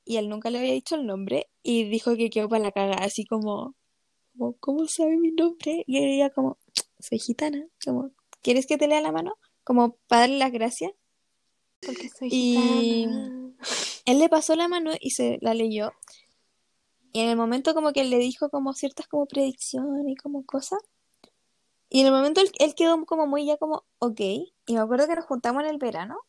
Y 0.05 0.17
él 0.17 0.27
nunca 0.29 0.49
le 0.49 0.57
había 0.59 0.73
dicho 0.73 0.95
el 0.95 1.05
nombre 1.05 1.49
y 1.61 1.83
dijo 1.83 2.15
que 2.15 2.29
quedó 2.29 2.49
para 2.49 2.63
la 2.63 2.71
cagada, 2.71 3.03
así 3.03 3.25
como, 3.25 3.75
como, 4.31 4.53
¿cómo 4.59 4.87
sabe 4.87 5.17
mi 5.17 5.31
nombre? 5.31 5.83
Y 5.85 5.97
ella 6.03 6.31
como, 6.31 6.57
soy 6.99 7.19
gitana, 7.19 7.63
como, 7.85 8.11
¿quieres 8.41 8.65
que 8.65 8.77
te 8.77 8.87
lea 8.87 9.01
la 9.01 9.11
mano? 9.11 9.35
Como 9.63 9.97
para 10.07 10.21
darle 10.21 10.37
las 10.39 10.51
gracias. 10.51 10.91
Porque 11.85 12.09
soy 12.09 12.29
Y 12.31 12.55
gitana. 13.05 13.53
él 14.05 14.19
le 14.19 14.29
pasó 14.29 14.55
la 14.55 14.67
mano 14.67 14.91
y 14.99 15.11
se 15.11 15.37
la 15.41 15.53
leyó. 15.53 15.91
Y 17.13 17.21
en 17.21 17.29
el 17.29 17.35
momento 17.37 17.73
como 17.73 17.91
que 17.93 18.01
él 18.01 18.09
le 18.09 18.17
dijo 18.17 18.49
como 18.49 18.73
ciertas 18.73 19.07
como 19.07 19.27
predicciones 19.27 20.05
y 20.07 20.15
como 20.15 20.43
cosas. 20.45 20.79
Y 21.89 22.01
en 22.01 22.07
el 22.07 22.13
momento 22.13 22.41
él, 22.41 22.51
él 22.59 22.75
quedó 22.75 23.05
como 23.05 23.27
muy 23.27 23.45
ya 23.45 23.57
como, 23.57 23.83
ok. 23.99 24.19
Y 24.19 24.73
me 24.73 24.79
acuerdo 24.79 25.07
que 25.07 25.15
nos 25.15 25.25
juntamos 25.25 25.63
en 25.63 25.69
el 25.69 25.77
verano. 25.77 26.19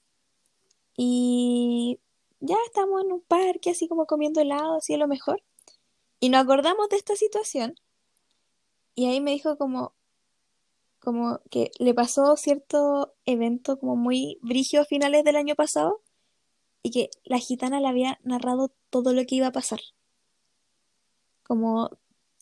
Y 0.97 2.01
ya 2.41 2.57
estamos 2.67 3.03
en 3.03 3.13
un 3.13 3.21
parque 3.21 3.71
así 3.71 3.89
como 3.89 4.07
comiendo 4.07 4.41
helado, 4.41 4.77
así 4.77 4.95
a 4.95 4.99
lo 4.99 5.09
mejor. 5.09 5.43
Y 6.21 6.31
nos 6.31 6.43
acordamos 6.43 6.89
de 6.89 6.97
esta 6.97 7.17
situación. 7.17 7.75
Y 8.95 9.07
ahí 9.07 9.21
me 9.21 9.31
dijo 9.33 9.57
como, 9.57 9.95
como 11.01 11.41
que 11.51 11.71
le 11.79 11.95
pasó 11.95 12.37
cierto 12.37 13.15
evento 13.25 13.79
como 13.79 13.97
muy 13.97 14.39
brigio 14.43 14.83
a 14.83 14.85
finales 14.85 15.25
del 15.25 15.37
año 15.37 15.55
pasado 15.55 16.03
y 16.83 16.91
que 16.91 17.11
la 17.25 17.39
gitana 17.39 17.81
le 17.81 17.89
había 17.89 18.19
narrado 18.23 18.73
todo 18.91 19.13
lo 19.13 19.25
que 19.27 19.37
iba 19.37 19.49
a 19.49 19.53
pasar. 19.53 19.81
Como 21.43 21.91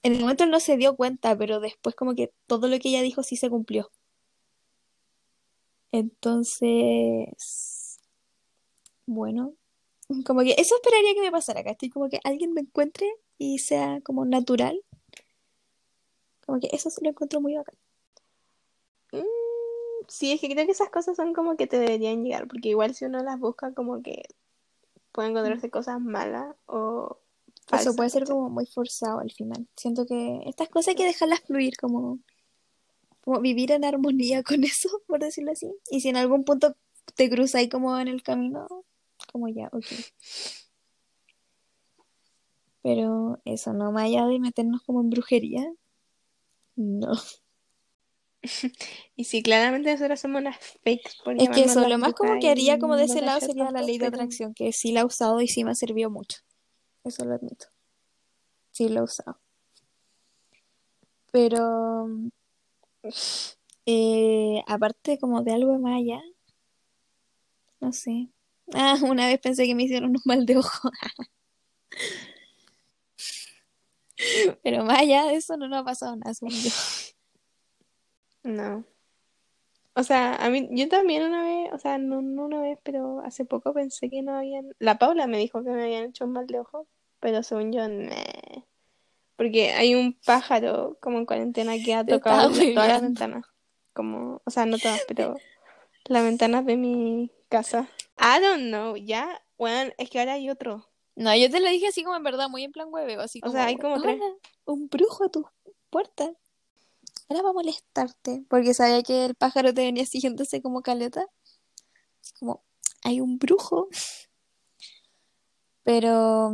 en 0.03 0.15
el 0.15 0.21
momento 0.21 0.47
no 0.47 0.61
se 0.61 0.77
dio 0.77 0.97
cuenta, 0.97 1.37
pero 1.37 1.61
después 1.61 1.95
como 1.95 2.15
que 2.15 2.33
todo 2.47 2.69
lo 2.69 2.79
que 2.79 2.89
ella 2.89 3.03
dijo 3.03 3.23
sí 3.23 3.37
se 3.37 3.51
cumplió. 3.51 3.91
Entonces, 5.93 7.99
bueno, 9.07 9.55
como 10.27 10.41
que 10.41 10.55
eso 10.59 10.77
esperaría 10.77 11.15
que 11.15 11.21
me 11.21 11.33
pasara 11.33 11.61
acá. 11.61 11.71
Estoy 11.71 11.91
como 11.91 12.09
que 12.09 12.21
alguien 12.25 12.53
me 12.53 12.61
encuentre 12.61 13.11
y 13.39 13.59
sea 13.59 14.01
como 14.03 14.25
natural. 14.25 14.81
Como 16.47 16.61
que 16.61 16.69
eso 16.73 16.91
sí 16.91 17.01
lo 17.03 17.11
encuentro 17.11 17.41
muy 17.41 17.57
bacán. 17.57 17.77
Mm, 19.13 19.25
sí, 20.09 20.33
es 20.33 20.41
que 20.41 20.51
creo 20.51 20.67
que 20.67 20.73
esas 20.73 20.91
cosas 20.91 21.17
son 21.17 21.35
como 21.35 21.57
que 21.57 21.67
te 21.67 21.79
deberían 21.79 22.25
llegar, 22.25 22.49
porque 22.49 22.71
igual 22.71 22.95
si 22.95 23.05
uno 23.07 23.23
las 23.23 23.39
busca 23.39 23.73
como 23.75 24.03
que 24.03 24.25
puede 25.13 25.31
encontrarse 25.31 25.71
cosas 25.71 26.01
malas 26.01 26.55
o 26.67 27.19
Eso 27.73 27.95
puede 27.95 28.11
ser 28.11 28.25
como 28.25 28.49
muy 28.49 28.67
forzado 28.67 29.21
al 29.21 29.31
final. 29.31 29.67
Siento 29.77 30.07
que 30.07 30.41
estas 30.47 30.69
cosas 30.69 30.89
hay 30.89 30.95
que 30.95 31.05
dejarlas 31.05 31.41
fluir, 31.41 31.77
como, 31.77 32.19
como 33.21 33.41
vivir 33.41 33.73
en 33.73 33.85
armonía 33.85 34.43
con 34.45 34.65
eso, 34.65 34.89
por 35.07 35.21
decirlo 35.21 35.53
así. 35.53 35.71
Y 35.91 36.01
si 36.01 36.09
en 36.09 36.17
algún 36.17 36.45
punto 36.45 36.77
te 37.15 37.29
cruza 37.29 37.59
ahí 37.59 37.69
como 37.69 37.99
en 37.99 38.09
el 38.09 38.23
camino, 38.23 38.67
como 39.33 39.49
ya, 39.49 39.69
ok. 39.73 39.87
Pero 42.83 43.41
eso, 43.45 43.73
no 43.73 43.93
más 43.93 44.05
allá 44.05 44.27
de 44.27 44.39
meternos 44.39 44.83
como 44.83 45.01
en 45.01 45.11
brujería, 45.11 45.71
no. 46.77 47.13
Y 49.17 49.25
sí, 49.25 49.43
claramente 49.43 49.93
nosotros 49.93 50.21
somos 50.21 50.41
unas 50.41 50.57
fakes 50.57 51.11
por 51.25 51.41
Es 51.41 51.49
que 51.51 51.65
eso, 51.65 51.87
lo 51.89 51.99
más 51.99 52.15
como 52.15 52.39
que 52.39 52.49
haría 52.49 52.79
como 52.79 52.97
de 52.97 53.05
ese 53.05 53.21
lado 53.21 53.41
sería 53.41 53.71
la 53.71 53.83
ley 53.83 53.99
de 53.99 54.07
atracción, 54.07 54.55
que 54.55 54.73
sí 54.73 54.93
la 54.93 55.01
he 55.01 55.05
usado 55.05 55.41
y 55.41 55.49
sí 55.49 55.65
me 55.65 55.73
ha 55.73 55.75
servido 55.75 56.09
mucho. 56.09 56.39
Eso 57.05 57.25
lo 57.25 57.35
admito. 57.35 57.67
Sí 58.71 58.89
lo 58.89 59.01
he 59.01 59.03
usado. 59.03 59.41
Pero 61.33 62.09
eh, 63.87 64.63
aparte 64.67 65.19
como 65.19 65.43
de 65.43 65.53
algo 65.53 65.79
más 65.79 65.97
allá, 65.99 66.21
no 67.81 67.93
sé. 67.93 68.29
Ah, 68.75 68.97
una 69.03 69.27
vez 69.27 69.41
pensé 69.41 69.67
que 69.67 69.75
me 69.75 69.85
hicieron 69.85 70.11
un 70.11 70.23
mal 70.25 70.47
de 70.47 70.59
ojo. 70.59 70.91
Pero 74.63 74.85
más 74.85 74.99
allá 74.99 75.25
de 75.27 75.37
eso 75.37 75.57
no 75.57 75.69
nos 75.69 75.81
ha 75.81 75.85
pasado 75.85 76.17
nada, 76.17 76.33
no. 78.45 78.85
O 79.99 80.05
sea, 80.05 80.37
a 80.37 80.49
mí, 80.49 80.69
yo 80.71 80.89
también 80.89 81.25
una 81.25 81.43
vez, 81.43 81.73
o 81.73 81.79
sea, 81.79 81.99
no, 81.99 82.23
no 82.23 82.45
una 82.45 82.61
vez, 82.61 82.79
pero 82.85 83.21
hace 83.25 83.45
poco 83.45 83.75
pensé 83.75 84.09
que 84.09 84.23
no 84.23 84.37
habían. 84.37 84.73
La 84.79 84.97
Paula 84.97 85.27
me 85.27 85.39
dijo 85.39 85.65
que 85.65 85.71
me 85.71 85.83
habían 85.83 86.05
hecho 86.05 86.25
un 86.25 86.35
mal 86.35 86.47
de 86.47 86.61
ojo, 86.61 86.87
pero 87.19 87.43
según 87.43 87.73
yo, 87.73 87.89
nah. 87.89 88.15
Porque 89.35 89.73
hay 89.73 89.97
un 89.97 90.17
pájaro 90.25 90.97
como 91.01 91.19
en 91.19 91.27
cuarentena 91.27 91.75
que 91.85 91.95
ha 91.95 92.07
tocado 92.07 92.49
todas 92.49 92.89
las 92.89 93.03
ventanas. 93.03 93.45
Como, 93.93 94.41
o 94.45 94.51
sea, 94.53 94.67
no 94.67 94.79
todas, 94.79 95.03
pero 95.09 95.35
las 96.05 96.23
ventanas 96.23 96.65
de 96.65 96.77
mi 96.77 97.33
casa. 97.49 97.89
I 98.21 98.41
don't 98.41 98.69
know, 98.69 98.95
ya, 98.95 99.43
bueno, 99.57 99.93
es 99.99 100.11
que 100.11 100.21
ahora 100.21 100.35
hay 100.35 100.49
otro. 100.49 100.89
No, 101.17 101.35
yo 101.35 101.51
te 101.51 101.59
lo 101.59 101.69
dije 101.69 101.89
así 101.89 102.05
como 102.05 102.15
en 102.15 102.23
verdad, 102.23 102.49
muy 102.49 102.63
en 102.63 102.71
plan 102.71 102.87
hueveo, 102.89 103.21
así 103.21 103.41
O 103.43 103.51
sea, 103.51 103.65
hay 103.65 103.77
como 103.77 104.01
tres. 104.01 104.21
un 104.65 104.89
brujo 104.89 105.25
a 105.25 105.29
tu 105.29 105.45
puerta. 105.91 106.31
Era 107.29 107.43
para 107.43 107.53
molestarte, 107.53 108.45
porque 108.49 108.75
sabía 108.75 109.03
que 109.03 109.27
el 109.27 109.35
pájaro 109.35 109.75
te 109.75 109.83
venía 109.83 110.07
siguiéndose 110.07 110.63
como 110.63 110.83
caleta. 110.83 111.27
Como, 112.39 112.65
hay 113.03 113.21
un 113.21 113.39
brujo. 113.39 113.89
Pero, 115.83 116.53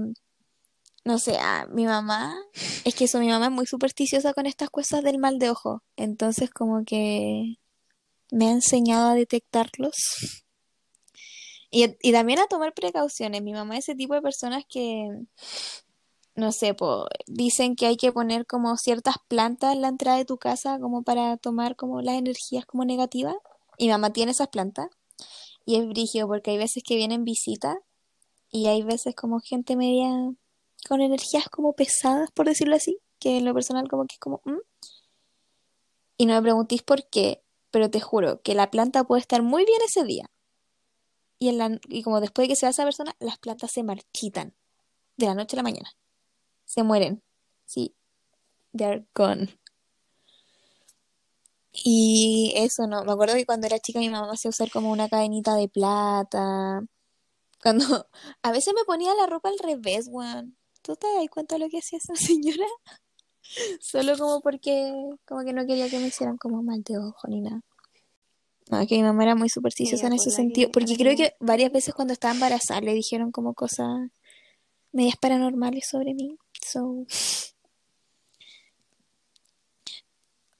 no 1.04 1.18
sé, 1.18 1.36
ah, 1.40 1.66
mi 1.70 1.86
mamá, 1.86 2.36
es 2.84 2.94
que 2.94 3.04
eso, 3.04 3.18
mi 3.20 3.28
mamá 3.28 3.46
es 3.46 3.52
muy 3.52 3.66
supersticiosa 3.66 4.34
con 4.34 4.46
estas 4.46 4.70
cosas 4.70 5.02
del 5.02 5.18
mal 5.18 5.38
de 5.38 5.50
ojo. 5.50 5.82
Entonces, 5.96 6.50
como 6.50 6.84
que 6.84 7.58
me 8.32 8.48
ha 8.48 8.52
enseñado 8.52 9.10
a 9.10 9.14
detectarlos. 9.14 10.44
Y, 11.70 11.96
y 12.02 12.12
también 12.12 12.38
a 12.38 12.46
tomar 12.46 12.72
precauciones. 12.74 13.42
Mi 13.42 13.52
mamá 13.52 13.76
es 13.76 13.88
ese 13.88 13.96
tipo 13.96 14.14
de 14.14 14.22
personas 14.22 14.64
que, 14.68 15.08
no 16.36 16.52
sé, 16.52 16.74
dicen 17.26 17.76
que 17.76 17.86
hay 17.86 17.96
que 17.96 18.12
poner 18.12 18.46
como 18.46 18.76
ciertas 18.76 19.16
plantas 19.28 19.74
en 19.74 19.82
la 19.82 19.88
entrada 19.88 20.18
de 20.18 20.24
tu 20.24 20.36
casa 20.38 20.78
como 20.80 21.02
para 21.02 21.36
tomar 21.36 21.76
como 21.76 22.00
las 22.02 22.16
energías 22.16 22.66
como 22.66 22.84
negativas. 22.84 23.36
Y 23.78 23.88
mamá 23.88 24.12
tiene 24.12 24.32
esas 24.32 24.48
plantas. 24.48 24.88
Y 25.66 25.76
es 25.76 25.86
brígido 25.88 26.26
porque 26.28 26.52
hay 26.52 26.58
veces 26.58 26.82
que 26.86 26.96
vienen 26.96 27.24
visitas 27.24 27.76
y 28.50 28.66
hay 28.66 28.82
veces 28.82 29.14
como 29.14 29.40
gente 29.40 29.76
media 29.76 30.08
con 30.88 31.00
energías 31.00 31.48
como 31.48 31.72
pesadas, 31.74 32.30
por 32.32 32.46
decirlo 32.46 32.76
así, 32.76 32.98
que 33.18 33.38
en 33.38 33.44
lo 33.44 33.54
personal 33.54 33.88
como 33.88 34.06
que 34.06 34.14
es 34.14 34.20
como... 34.20 34.40
"Mm". 34.44 34.58
Y 36.16 36.26
no 36.26 36.34
me 36.34 36.42
preguntéis 36.42 36.82
por 36.82 37.08
qué, 37.08 37.42
pero 37.70 37.90
te 37.90 38.00
juro 38.00 38.40
que 38.42 38.54
la 38.54 38.70
planta 38.70 39.04
puede 39.04 39.20
estar 39.20 39.42
muy 39.42 39.64
bien 39.64 39.80
ese 39.82 40.04
día. 40.04 40.30
Y, 41.38 41.48
en 41.48 41.58
la, 41.58 41.80
y 41.88 42.02
como 42.02 42.20
después 42.20 42.44
de 42.46 42.52
que 42.52 42.56
se 42.56 42.66
va 42.66 42.70
esa 42.70 42.84
persona, 42.84 43.14
las 43.18 43.38
plantas 43.38 43.72
se 43.72 43.82
marchitan 43.82 44.54
de 45.16 45.26
la 45.26 45.34
noche 45.34 45.56
a 45.56 45.58
la 45.58 45.62
mañana. 45.64 45.90
Se 46.64 46.82
mueren. 46.82 47.22
Sí, 47.64 47.94
they're 48.76 49.06
gone. 49.14 49.58
Y 51.72 52.52
eso 52.56 52.86
no, 52.86 53.04
me 53.04 53.12
acuerdo 53.12 53.34
que 53.34 53.46
cuando 53.46 53.66
era 53.66 53.80
chica 53.80 53.98
mi 53.98 54.08
mamá 54.08 54.32
hacía 54.32 54.48
usar 54.48 54.70
como 54.70 54.92
una 54.92 55.08
cadenita 55.08 55.56
de 55.56 55.68
plata. 55.68 56.82
Cuando 57.62 57.84
a 58.42 58.52
veces 58.52 58.74
me 58.74 58.84
ponía 58.84 59.14
la 59.14 59.26
ropa 59.26 59.48
al 59.48 59.58
revés, 59.58 60.08
weón. 60.10 60.56
¿Tú 60.82 60.96
te 60.96 61.06
das 61.06 61.26
cuenta 61.30 61.56
de 61.56 61.60
lo 61.60 61.68
que 61.68 61.78
hacía 61.78 61.98
esa 61.98 62.14
señora? 62.14 62.66
Solo 63.80 64.16
como 64.16 64.40
porque 64.40 64.92
como 65.26 65.44
que 65.44 65.52
no 65.52 65.66
quería 65.66 65.88
que 65.88 65.98
me 65.98 66.08
hicieran 66.08 66.36
como 66.36 66.62
mal 66.62 66.82
de 66.82 66.98
ojo 66.98 67.28
ni 67.28 67.40
nada. 67.40 67.60
No, 68.70 68.80
es 68.80 68.88
que 68.88 68.96
mi 68.96 69.02
mamá 69.02 69.24
era 69.24 69.34
muy 69.34 69.48
supersticiosa 69.50 70.06
en 70.06 70.14
ese 70.14 70.30
sentido, 70.30 70.68
que 70.68 70.72
porque 70.72 70.96
creo 70.96 71.16
que 71.16 71.34
varias 71.38 71.70
veces 71.70 71.94
cuando 71.94 72.14
estaba 72.14 72.32
embarazada 72.32 72.80
le 72.80 72.94
dijeron 72.94 73.30
como 73.30 73.52
cosas 73.52 74.08
medias 74.92 75.16
paranormales 75.16 75.86
sobre 75.86 76.14
mí. 76.14 76.38
So, 76.64 77.04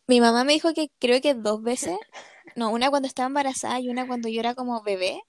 mi 0.06 0.20
mamá 0.20 0.44
me 0.44 0.52
dijo 0.52 0.74
que 0.74 0.90
creo 0.98 1.18
que 1.22 1.32
dos 1.32 1.62
veces, 1.62 1.97
no, 2.56 2.70
una 2.70 2.90
cuando 2.90 3.09
estaba 3.09 3.26
embarazada 3.26 3.81
y 3.81 3.89
una 3.89 4.06
cuando 4.06 4.28
yo 4.28 4.39
era 4.40 4.55
como 4.55 4.82
bebé, 4.82 5.22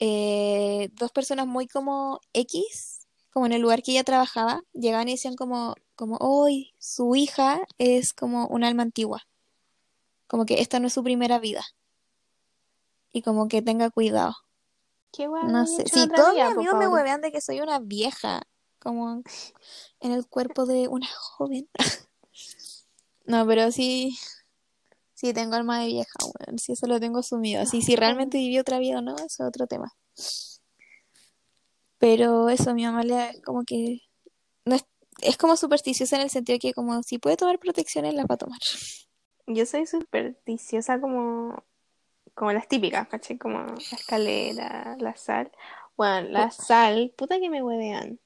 eh, 0.00 0.88
dos 0.94 1.12
personas 1.12 1.46
muy 1.46 1.68
como 1.68 2.20
X, 2.32 3.06
como 3.32 3.46
en 3.46 3.52
el 3.52 3.62
lugar 3.62 3.84
que 3.84 3.92
ella 3.92 4.02
trabajaba, 4.02 4.62
llegaban 4.72 5.08
y 5.08 5.12
decían 5.12 5.36
como, 5.36 5.76
como, 5.94 6.16
hoy 6.16 6.74
su 6.80 7.14
hija 7.14 7.62
es 7.78 8.12
como 8.12 8.48
un 8.48 8.64
alma 8.64 8.82
antigua, 8.82 9.22
como 10.26 10.46
que 10.46 10.62
esta 10.62 10.80
no 10.80 10.88
es 10.88 10.92
su 10.94 11.04
primera 11.04 11.38
vida 11.38 11.64
y 13.12 13.22
como 13.22 13.46
que 13.46 13.62
tenga 13.62 13.90
cuidado. 13.90 14.34
¿Qué 15.12 15.28
guay 15.28 15.44
No 15.46 15.64
sé, 15.64 15.84
sí, 15.86 16.00
otra 16.00 16.16
todos 16.16 16.34
mis 16.34 16.42
amigos 16.42 16.76
me 16.76 16.88
huevean 16.88 17.20
de 17.20 17.30
que 17.30 17.40
soy 17.40 17.60
una 17.60 17.78
vieja, 17.78 18.42
como 18.84 19.22
en 20.00 20.12
el 20.12 20.26
cuerpo 20.28 20.66
de 20.66 20.86
una 20.88 21.08
joven. 21.08 21.68
No, 23.26 23.46
pero 23.46 23.72
sí, 23.72 24.18
sí 25.14 25.32
tengo 25.32 25.54
alma 25.54 25.80
de 25.80 25.86
vieja, 25.86 26.12
weón, 26.20 26.58
sí 26.58 26.72
eso 26.72 26.86
lo 26.86 27.00
tengo 27.00 27.20
asumido. 27.20 27.62
Así, 27.62 27.80
si 27.80 27.96
realmente 27.96 28.36
viví 28.36 28.58
otra 28.58 28.78
vida 28.78 28.98
o 28.98 29.00
no, 29.00 29.16
eso 29.16 29.24
es 29.24 29.40
otro 29.40 29.66
tema. 29.66 29.90
Pero 31.98 32.50
eso, 32.50 32.74
mi 32.74 32.84
mamá 32.84 33.02
le 33.02 33.40
como 33.46 33.64
que 33.64 34.02
no 34.66 34.74
es, 34.74 34.84
es 35.22 35.38
como 35.38 35.56
supersticiosa 35.56 36.16
en 36.16 36.22
el 36.22 36.30
sentido 36.30 36.58
que 36.58 36.74
como 36.74 37.02
si 37.02 37.18
puede 37.18 37.38
tomar 37.38 37.58
protecciones, 37.58 38.12
las 38.12 38.26
va 38.26 38.34
a 38.34 38.38
tomar. 38.38 38.58
Yo 39.46 39.64
soy 39.64 39.86
supersticiosa 39.86 41.00
como, 41.00 41.62
como 42.34 42.52
las 42.52 42.68
típicas, 42.68 43.08
¿cachai? 43.08 43.38
Como 43.38 43.58
la 43.58 43.74
escalera, 43.74 44.96
la 44.98 45.16
sal. 45.16 45.50
Bueno, 45.96 46.28
la 46.28 46.50
sal, 46.50 47.14
puta 47.16 47.38
que 47.38 47.48
me 47.48 47.62
huevean. 47.62 48.18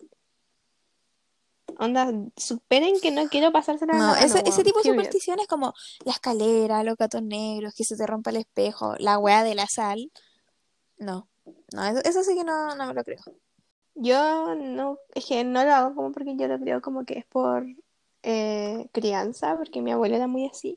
Onda, 1.78 2.12
superen 2.36 2.98
que 3.00 3.12
no 3.12 3.28
quiero 3.28 3.52
pasársela 3.52 3.92
No, 3.92 4.12
la 4.12 4.18
ese, 4.18 4.40
ese 4.40 4.50
weón, 4.50 4.62
tipo 4.64 4.78
de 4.78 4.90
supersticiones 4.90 5.46
como 5.46 5.74
la 6.04 6.10
escalera, 6.12 6.82
los 6.82 6.96
gatos 6.96 7.22
negros, 7.22 7.72
que 7.74 7.84
se 7.84 7.96
te 7.96 8.04
rompa 8.04 8.30
el 8.30 8.36
espejo, 8.36 8.96
la 8.98 9.18
wea 9.18 9.44
de 9.44 9.54
la 9.54 9.66
sal. 9.68 10.10
No, 10.98 11.28
no, 11.72 11.84
eso, 11.84 12.00
eso 12.04 12.24
sí 12.24 12.34
que 12.34 12.42
no, 12.42 12.74
no 12.74 12.86
me 12.86 12.94
lo 12.94 13.04
creo. 13.04 13.20
Yo 13.94 14.56
no, 14.56 14.98
es 15.14 15.24
que 15.26 15.44
no 15.44 15.64
lo 15.64 15.72
hago 15.72 15.94
como 15.94 16.10
porque 16.12 16.34
yo 16.36 16.48
lo 16.48 16.58
creo 16.58 16.82
como 16.82 17.04
que 17.04 17.18
es 17.20 17.26
por 17.26 17.64
eh, 18.24 18.88
crianza, 18.92 19.56
porque 19.56 19.80
mi 19.80 19.92
abuela 19.92 20.16
era 20.16 20.26
muy 20.26 20.46
así. 20.46 20.76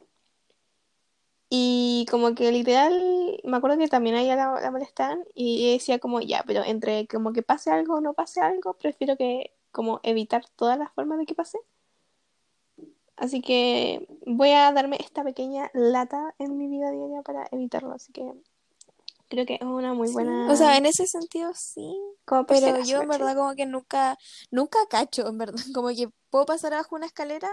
Y 1.50 2.06
como 2.12 2.36
que 2.36 2.52
literal, 2.52 3.42
me 3.44 3.58
acuerdo 3.58 3.80
que 3.80 3.88
también 3.88 4.16
a 4.16 4.22
ella 4.22 4.36
la, 4.36 4.62
la 4.62 4.72
molestaban 4.72 5.24
y 5.34 5.64
ella 5.66 5.74
decía 5.74 6.00
como 6.00 6.22
ya, 6.22 6.44
pero 6.46 6.64
entre 6.64 7.08
como 7.08 7.34
que 7.34 7.42
pase 7.42 7.72
algo 7.72 7.96
o 7.96 8.02
no 8.02 8.14
pase 8.14 8.40
algo, 8.40 8.74
prefiero 8.76 9.18
que 9.18 9.52
como 9.72 10.00
evitar 10.04 10.46
todas 10.56 10.78
las 10.78 10.92
formas 10.94 11.20
de 11.20 11.26
que 11.26 11.36
pase. 11.36 11.60
Así 13.16 13.42
que 13.42 14.08
voy 14.26 14.50
a 14.52 14.72
darme 14.72 14.98
esta 15.00 15.24
pequeña 15.24 15.70
lata 15.74 16.34
en 16.40 16.58
mi 16.58 16.68
vida 16.68 16.90
diaria 16.92 17.22
para 17.22 17.48
evitarlo. 17.52 17.94
Así 17.94 18.12
que 18.12 18.34
creo 19.32 19.46
que 19.46 19.56
es 19.56 19.62
una 19.62 19.94
muy 19.94 20.08
Sí, 20.08 20.14
buena 20.14 20.52
O 20.52 20.56
sea, 20.56 20.78
en 20.78 20.86
ese 20.86 21.08
sentido 21.08 21.54
sí, 21.54 21.98
como 22.26 22.46
pero 22.46 22.84
yo 22.84 23.02
en 23.02 23.08
verdad 23.08 23.36
como 23.36 23.56
que 23.56 23.66
nunca, 23.66 24.18
nunca 24.52 24.80
cacho, 24.90 25.28
en 25.28 25.38
verdad, 25.38 25.56
como 25.76 25.90
que 25.90 26.10
puedo 26.30 26.46
pasar 26.46 26.74
abajo 26.74 26.96
una 26.96 27.06
escalera 27.06 27.50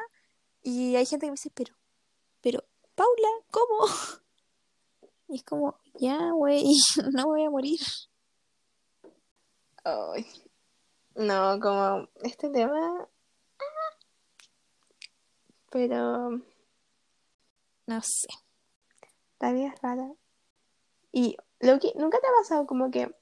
y 0.63 0.97
hay 0.97 1.07
gente 1.07 1.27
que 1.27 1.31
me 1.31 1.35
dice, 1.35 1.51
pero, 1.55 1.75
pero, 2.41 2.65
Paula, 2.95 3.29
¿cómo? 3.51 3.87
Y 5.31 5.37
es 5.37 5.43
como, 5.43 5.79
ya, 6.01 6.31
güey, 6.31 6.65
no 7.13 7.27
voy 7.27 7.45
a 7.45 7.51
morir. 7.51 7.81
Ay, 9.85 10.27
no, 11.19 11.61
como 11.61 12.09
este 12.23 12.49
tema, 12.51 13.09
pero 15.71 16.31
No 17.87 18.01
sé. 18.03 18.29
la 19.41 19.53
vida 19.53 19.69
es 19.69 19.81
rara. 19.83 20.13
Y 21.13 21.37
lo 21.61 21.79
que 21.79 21.93
nunca 21.97 22.19
te 22.21 22.27
ha 22.27 22.33
pasado 22.41 22.67
como 22.67 22.91
que, 22.91 23.15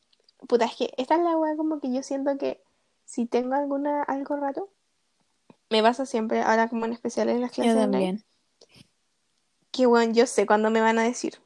puta, 0.48 0.66
es 0.66 0.76
que 0.76 0.92
esta 0.96 1.16
es 1.16 1.22
la 1.22 1.36
weá 1.36 1.56
como 1.56 1.80
que 1.80 1.92
yo 1.92 2.02
siento 2.02 2.36
que 2.38 2.62
si 3.04 3.26
tengo 3.26 3.54
alguna, 3.54 4.02
algo 4.02 4.36
raro, 4.36 4.68
me 5.70 5.82
pasa 5.82 6.06
siempre, 6.06 6.42
ahora 6.42 6.68
como 6.68 6.84
en 6.86 6.92
especial 6.92 7.28
en 7.28 7.40
las 7.40 7.50
clases 7.52 7.74
Yo 7.74 7.82
online, 7.82 7.90
también. 7.92 8.24
que 9.72 9.86
bueno, 9.86 10.12
yo 10.12 10.26
sé 10.26 10.46
cuándo 10.46 10.70
me 10.70 10.80
van 10.80 10.98
a 10.98 11.02
decir. 11.02 11.40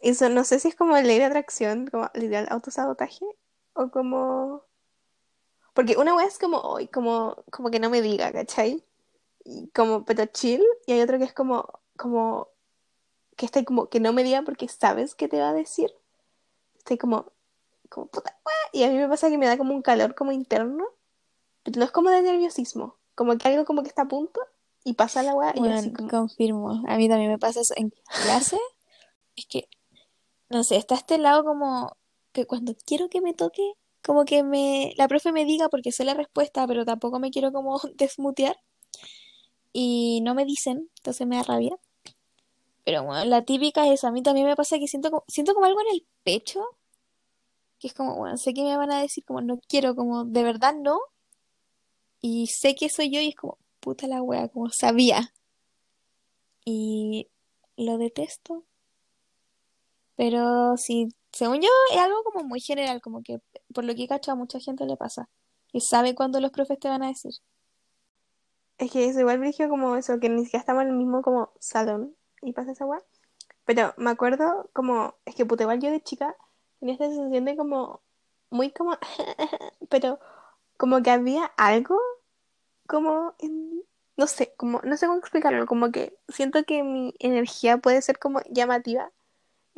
Eso 0.00 0.28
no 0.28 0.44
sé 0.44 0.60
si 0.60 0.68
es 0.68 0.76
como 0.76 0.96
ley 0.96 1.18
de 1.18 1.24
atracción, 1.24 1.88
como 1.88 2.08
literal 2.14 2.46
autosabotaje, 2.50 3.24
o 3.72 3.90
como... 3.90 4.62
Porque 5.78 5.96
una 5.96 6.12
weá 6.12 6.26
es 6.26 6.40
como, 6.40 6.58
hoy 6.58 6.88
como, 6.88 7.36
como 7.52 7.70
que 7.70 7.78
no 7.78 7.88
me 7.88 8.02
diga, 8.02 8.32
¿cachai? 8.32 8.82
Y 9.44 9.68
como, 9.68 10.04
pero 10.04 10.26
chill, 10.26 10.60
y 10.86 10.92
hay 10.92 11.02
otro 11.02 11.18
que 11.18 11.24
es 11.24 11.32
como, 11.32 11.68
como, 11.96 12.48
que 13.36 13.46
está 13.46 13.62
como, 13.62 13.88
que 13.88 14.00
no 14.00 14.12
me 14.12 14.24
diga 14.24 14.42
porque 14.42 14.66
sabes 14.66 15.14
que 15.14 15.28
te 15.28 15.38
va 15.38 15.50
a 15.50 15.52
decir. 15.52 15.94
Estoy 16.78 16.98
como, 16.98 17.30
como 17.88 18.08
puta 18.08 18.36
weá. 18.44 18.56
Y 18.72 18.82
a 18.82 18.90
mí 18.90 18.96
me 18.96 19.08
pasa 19.08 19.30
que 19.30 19.38
me 19.38 19.46
da 19.46 19.56
como 19.56 19.72
un 19.72 19.82
calor 19.82 20.16
como 20.16 20.32
interno, 20.32 20.84
pero 21.62 21.78
no 21.78 21.84
es 21.84 21.92
como 21.92 22.10
de 22.10 22.22
nerviosismo, 22.22 22.96
como 23.14 23.38
que 23.38 23.46
algo 23.46 23.64
como 23.64 23.84
que 23.84 23.88
está 23.88 24.02
a 24.02 24.08
punto 24.08 24.40
y 24.82 24.94
pasa 24.94 25.22
la 25.22 25.36
weá 25.36 25.52
y 25.54 25.60
yo 25.60 25.66
así 25.66 25.90
Bueno, 25.90 25.96
como, 25.96 26.08
confirmo. 26.08 26.82
A 26.88 26.96
mí 26.96 27.08
también 27.08 27.30
me 27.30 27.38
pasa 27.38 27.60
eso 27.60 27.74
en 27.76 27.94
clase. 28.24 28.58
Es 29.36 29.46
que, 29.46 29.68
no 30.48 30.64
sé, 30.64 30.74
está 30.74 30.96
este 30.96 31.18
lado 31.18 31.44
como 31.44 31.96
que 32.32 32.46
cuando 32.46 32.74
quiero 32.84 33.08
que 33.08 33.20
me 33.20 33.32
toque, 33.32 33.74
como 34.02 34.24
que 34.24 34.42
me, 34.42 34.94
la 34.96 35.08
profe 35.08 35.32
me 35.32 35.44
diga 35.44 35.68
porque 35.68 35.92
sé 35.92 36.04
la 36.04 36.14
respuesta, 36.14 36.66
pero 36.66 36.84
tampoco 36.84 37.18
me 37.18 37.30
quiero 37.30 37.52
como 37.52 37.80
desmutear 37.94 38.56
y 39.72 40.20
no 40.22 40.34
me 40.34 40.44
dicen, 40.44 40.90
entonces 40.96 41.26
me 41.26 41.36
da 41.36 41.42
rabia. 41.42 41.76
Pero 42.84 43.04
bueno, 43.04 43.24
la 43.26 43.44
típica 43.44 43.86
es, 43.86 44.04
a 44.04 44.10
mí 44.10 44.22
también 44.22 44.46
me 44.46 44.56
pasa 44.56 44.78
que 44.78 44.88
siento 44.88 45.10
como, 45.10 45.24
siento 45.28 45.54
como 45.54 45.66
algo 45.66 45.80
en 45.82 45.94
el 45.94 46.06
pecho, 46.24 46.64
que 47.78 47.88
es 47.88 47.94
como, 47.94 48.16
bueno, 48.16 48.36
sé 48.36 48.54
que 48.54 48.64
me 48.64 48.76
van 48.76 48.90
a 48.90 49.00
decir 49.00 49.24
como 49.24 49.40
no 49.40 49.60
quiero, 49.68 49.94
como 49.94 50.24
de 50.24 50.42
verdad 50.42 50.74
no, 50.74 50.98
y 52.20 52.46
sé 52.48 52.74
que 52.74 52.88
soy 52.88 53.10
yo 53.10 53.20
y 53.20 53.28
es 53.28 53.36
como, 53.36 53.58
puta 53.80 54.06
la 54.06 54.22
wea, 54.22 54.48
como 54.48 54.70
sabía. 54.70 55.32
Y 56.64 57.28
lo 57.76 57.98
detesto. 57.98 58.64
Pero 60.16 60.76
sí, 60.76 61.08
según 61.32 61.60
yo, 61.60 61.68
es 61.92 61.98
algo 61.98 62.22
como 62.24 62.44
muy 62.44 62.60
general, 62.60 63.00
como 63.00 63.22
que 63.22 63.40
por 63.74 63.84
lo 63.84 63.94
que 63.94 64.04
he 64.04 64.08
cachado 64.08 64.36
a 64.36 64.38
mucha 64.38 64.60
gente 64.60 64.86
le 64.86 64.96
pasa. 64.96 65.28
Que 65.68 65.80
sabe 65.80 66.14
cuándo 66.14 66.40
los 66.40 66.50
profes 66.50 66.78
te 66.78 66.88
van 66.88 67.02
a 67.02 67.08
decir. 67.08 67.32
es 68.78 68.90
que 68.90 69.06
es 69.06 69.16
igual 69.18 69.38
brillo 69.38 69.68
como 69.68 69.96
eso, 69.96 70.20
que 70.20 70.28
ni 70.28 70.44
siquiera 70.44 70.60
estamos 70.60 70.82
en 70.82 70.88
el 70.90 70.94
mismo 70.96 71.22
como 71.22 71.52
salón 71.60 72.16
y 72.42 72.52
pasa 72.52 72.72
esa 72.72 72.86
weá. 72.86 73.02
Pero 73.64 73.94
me 73.98 74.10
acuerdo 74.10 74.70
como, 74.72 75.14
es 75.26 75.34
que 75.34 75.44
puta, 75.46 75.64
igual 75.64 75.80
yo 75.80 75.90
de 75.90 76.02
chica 76.02 76.36
tenía 76.80 76.94
esta 76.94 77.08
sensación 77.08 77.44
de 77.44 77.56
como, 77.56 78.02
muy 78.50 78.70
como, 78.70 78.96
pero 79.90 80.18
como 80.76 81.02
que 81.02 81.10
había 81.10 81.44
algo 81.56 81.98
como 82.86 83.34
no 84.18 84.26
sé, 84.26 84.52
como, 84.56 84.80
no 84.82 84.96
sé 84.96 85.06
cómo 85.06 85.20
explicarlo, 85.20 85.66
como 85.66 85.92
que 85.92 86.18
siento 86.28 86.64
que 86.64 86.82
mi 86.82 87.14
energía 87.20 87.78
puede 87.78 88.02
ser 88.02 88.18
como 88.18 88.40
llamativa, 88.50 89.12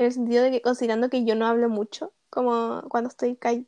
en 0.00 0.06
el 0.06 0.12
sentido 0.12 0.42
de 0.44 0.50
que 0.50 0.62
considerando 0.62 1.10
que 1.10 1.24
yo 1.24 1.34
no 1.36 1.46
hablo 1.46 1.68
mucho, 1.68 2.12
como 2.30 2.82
cuando 2.88 3.08
estoy 3.10 3.36
ca- 3.36 3.62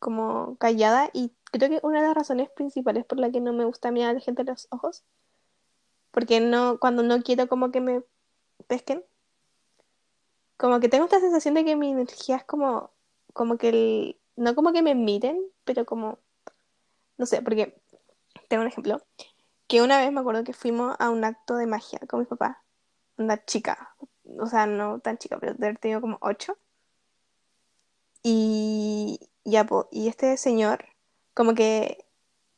como 0.00 0.56
callada, 0.58 1.10
y 1.12 1.32
creo 1.52 1.70
que 1.70 1.80
una 1.84 2.00
de 2.02 2.08
las 2.08 2.16
razones 2.16 2.50
principales 2.50 3.04
por 3.06 3.20
la 3.20 3.30
que 3.30 3.40
no 3.40 3.52
me 3.52 3.64
gusta 3.64 3.92
mirar 3.92 4.10
a 4.10 4.14
la 4.14 4.20
gente 4.20 4.42
a 4.42 4.46
los 4.46 4.66
ojos, 4.70 5.04
porque 6.10 6.40
no, 6.40 6.78
cuando 6.80 7.02
no 7.02 7.22
quiero 7.22 7.48
como 7.48 7.70
que 7.70 7.80
me 7.80 8.02
pesquen, 8.66 9.04
como 10.56 10.80
que 10.80 10.88
tengo 10.88 11.04
esta 11.04 11.20
sensación 11.20 11.54
de 11.54 11.64
que 11.64 11.76
mi 11.76 11.90
energía 11.92 12.36
es 12.36 12.44
como, 12.44 12.90
como 13.32 13.56
que 13.58 13.68
el, 13.68 14.20
no 14.36 14.54
como 14.54 14.72
que 14.72 14.82
me 14.82 14.94
miren, 14.94 15.40
pero 15.64 15.86
como, 15.86 16.18
no 17.16 17.26
sé, 17.26 17.42
porque 17.42 17.80
tengo 18.48 18.62
un 18.62 18.68
ejemplo. 18.68 19.02
Que 19.68 19.82
una 19.82 19.98
vez 20.00 20.12
me 20.12 20.20
acuerdo 20.20 20.44
que 20.44 20.52
fuimos 20.54 20.96
a 20.98 21.10
un 21.10 21.24
acto 21.24 21.56
de 21.56 21.66
magia 21.66 22.00
con 22.08 22.20
mi 22.20 22.26
papá, 22.26 22.62
una 23.18 23.44
chica, 23.44 23.94
o 24.38 24.46
sea, 24.46 24.66
no 24.66 25.00
tan 25.00 25.18
chica, 25.18 25.38
pero 25.38 25.54
de 25.54 25.66
haber 25.66 25.78
tenido 25.78 26.00
como 26.00 26.18
ocho. 26.20 26.56
Y 28.22 29.20
ya, 29.44 29.64
po, 29.64 29.88
y 29.90 30.08
este 30.08 30.36
señor, 30.36 30.86
como 31.34 31.54
que 31.54 32.04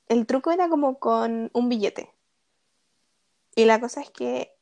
el 0.08 0.26
truco 0.26 0.50
era 0.50 0.68
como 0.68 0.98
con 0.98 1.50
un 1.52 1.68
billete. 1.68 2.10
Y 3.54 3.64
la 3.64 3.80
cosa 3.80 4.00
es 4.00 4.10
que 4.10 4.56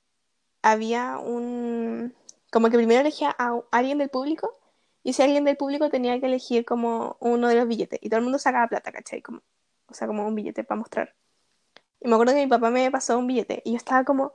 había 0.62 1.18
un, 1.18 2.14
como 2.50 2.68
que 2.70 2.76
primero 2.76 3.00
elegía 3.00 3.34
a 3.38 3.60
alguien 3.70 3.98
del 3.98 4.10
público, 4.10 4.58
y 5.02 5.10
ese 5.10 5.22
alguien 5.22 5.44
del 5.44 5.56
público 5.56 5.88
tenía 5.90 6.20
que 6.20 6.26
elegir 6.26 6.64
como 6.64 7.16
uno 7.20 7.48
de 7.48 7.54
los 7.54 7.68
billetes. 7.68 8.00
Y 8.02 8.08
todo 8.08 8.18
el 8.18 8.24
mundo 8.24 8.38
sacaba 8.38 8.68
plata, 8.68 8.92
¿cachai? 8.92 9.22
Como, 9.22 9.40
o 9.86 9.94
sea, 9.94 10.06
como 10.06 10.26
un 10.26 10.34
billete 10.34 10.64
para 10.64 10.78
mostrar. 10.78 11.14
Y 12.00 12.08
me 12.08 12.14
acuerdo 12.14 12.34
que 12.34 12.40
mi 12.40 12.46
papá 12.46 12.70
me 12.70 12.90
pasó 12.90 13.18
un 13.18 13.26
billete, 13.26 13.62
y 13.64 13.72
yo 13.72 13.76
estaba 13.76 14.04
como 14.04 14.32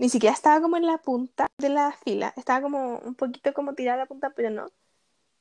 Ni 0.00 0.08
siquiera 0.08 0.32
estaba 0.32 0.62
como 0.62 0.78
en 0.78 0.86
la 0.86 0.96
punta 0.96 1.50
de 1.58 1.68
la 1.68 1.92
fila, 1.92 2.32
estaba 2.38 2.62
como 2.62 3.00
un 3.00 3.14
poquito 3.14 3.52
como 3.52 3.74
tirada 3.74 3.96
a 3.96 4.04
la 4.04 4.06
punta, 4.06 4.30
pero 4.30 4.48
no. 4.48 4.70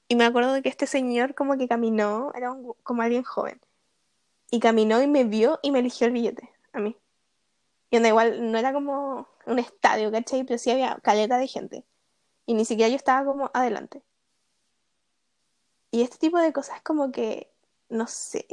Y 0.10 0.18
me 0.18 0.26
acuerdo 0.26 0.52
de 0.52 0.62
que 0.62 0.68
este 0.68 0.86
señor 0.86 1.34
como 1.34 1.58
que 1.58 1.70
caminó, 1.70 2.34
era 2.36 2.54
como 2.84 3.02
alguien 3.02 3.24
joven, 3.24 3.62
y 4.52 4.60
caminó 4.60 5.02
y 5.02 5.08
me 5.08 5.24
vio 5.24 5.60
y 5.62 5.72
me 5.72 5.80
eligió 5.80 6.08
el 6.08 6.12
billete 6.12 6.50
a 6.74 6.82
mí. 6.82 6.98
Y 7.90 7.96
onda 7.96 8.10
igual 8.10 8.52
no 8.52 8.58
era 8.58 8.74
como 8.74 9.30
un 9.46 9.60
estadio, 9.60 10.12
¿cachai? 10.12 10.44
Pero 10.44 10.58
sí 10.58 10.72
había 10.72 11.00
caleta 11.02 11.38
de 11.38 11.48
gente. 11.48 11.86
Y 12.46 12.54
ni 12.54 12.66
siquiera 12.66 12.90
yo 12.90 12.98
estaba 12.98 13.26
como 13.26 13.52
adelante. 13.54 14.04
Y 15.90 16.02
este 16.02 16.18
tipo 16.18 16.38
de 16.38 16.52
cosas 16.52 16.82
como 16.82 17.14
que, 17.14 17.50
no 17.88 18.08
sé, 18.08 18.46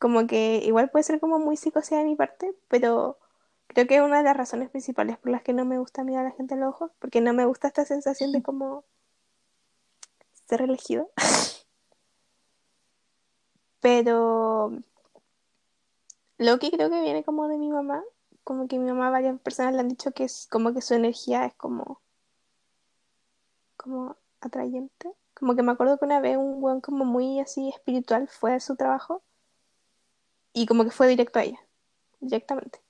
como 0.00 0.26
que 0.26 0.62
igual 0.64 0.90
puede 0.90 1.04
ser 1.04 1.20
como 1.20 1.38
muy 1.38 1.56
psicoseada 1.56 2.02
de 2.02 2.10
mi 2.10 2.16
parte, 2.16 2.56
pero 2.66 3.20
creo 3.66 3.86
que 3.86 3.96
es 3.96 4.02
una 4.02 4.18
de 4.18 4.24
las 4.24 4.36
razones 4.36 4.70
principales 4.70 5.18
por 5.18 5.30
las 5.30 5.42
que 5.42 5.52
no 5.52 5.64
me 5.64 5.78
gusta 5.78 6.04
mirar 6.04 6.26
a 6.26 6.30
la 6.30 6.34
gente 6.34 6.54
a 6.54 6.56
los 6.56 6.70
ojos, 6.70 6.90
porque 6.98 7.20
no 7.20 7.32
me 7.32 7.44
gusta 7.44 7.68
esta 7.68 7.84
sensación 7.84 8.32
de 8.32 8.42
como 8.44 8.84
ser 10.46 10.62
elegido. 10.62 11.10
Pero 13.80 14.72
lo 16.38 16.58
que 16.58 16.70
creo 16.70 16.90
que 16.90 17.00
viene 17.00 17.24
como 17.24 17.48
de 17.48 17.56
mi 17.58 17.70
mamá, 17.70 18.02
como 18.44 18.68
que 18.68 18.78
mi 18.78 18.90
mamá 18.90 19.10
varias 19.10 19.38
personas 19.40 19.74
le 19.74 19.80
han 19.80 19.88
dicho 19.88 20.12
que 20.12 20.24
es 20.24 20.46
como 20.50 20.72
que 20.74 20.82
su 20.82 20.94
energía 20.94 21.46
es 21.46 21.54
como, 21.54 22.00
como 23.76 24.16
atrayente. 24.40 25.12
Como 25.34 25.54
que 25.54 25.62
me 25.62 25.72
acuerdo 25.72 25.98
que 25.98 26.06
una 26.06 26.20
vez 26.20 26.36
un 26.36 26.60
buen 26.60 26.80
como 26.80 27.04
muy 27.04 27.40
así 27.40 27.68
espiritual 27.68 28.28
fue 28.28 28.54
a 28.54 28.60
su 28.60 28.76
trabajo 28.76 29.22
y 30.52 30.66
como 30.66 30.84
que 30.84 30.90
fue 30.90 31.08
directo 31.08 31.38
a 31.38 31.44
ella, 31.44 31.60
directamente. 32.20 32.80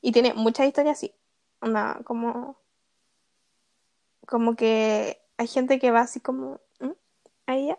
Y 0.00 0.12
tiene 0.12 0.34
muchas 0.34 0.66
historias 0.66 0.98
así. 0.98 1.14
Onda, 1.60 2.00
como, 2.04 2.58
como 4.26 4.56
que 4.56 5.20
hay 5.36 5.46
gente 5.46 5.78
que 5.78 5.90
va 5.90 6.00
así 6.00 6.20
como 6.20 6.60
¿mm? 6.80 6.92
a 7.46 7.56
ella. 7.56 7.78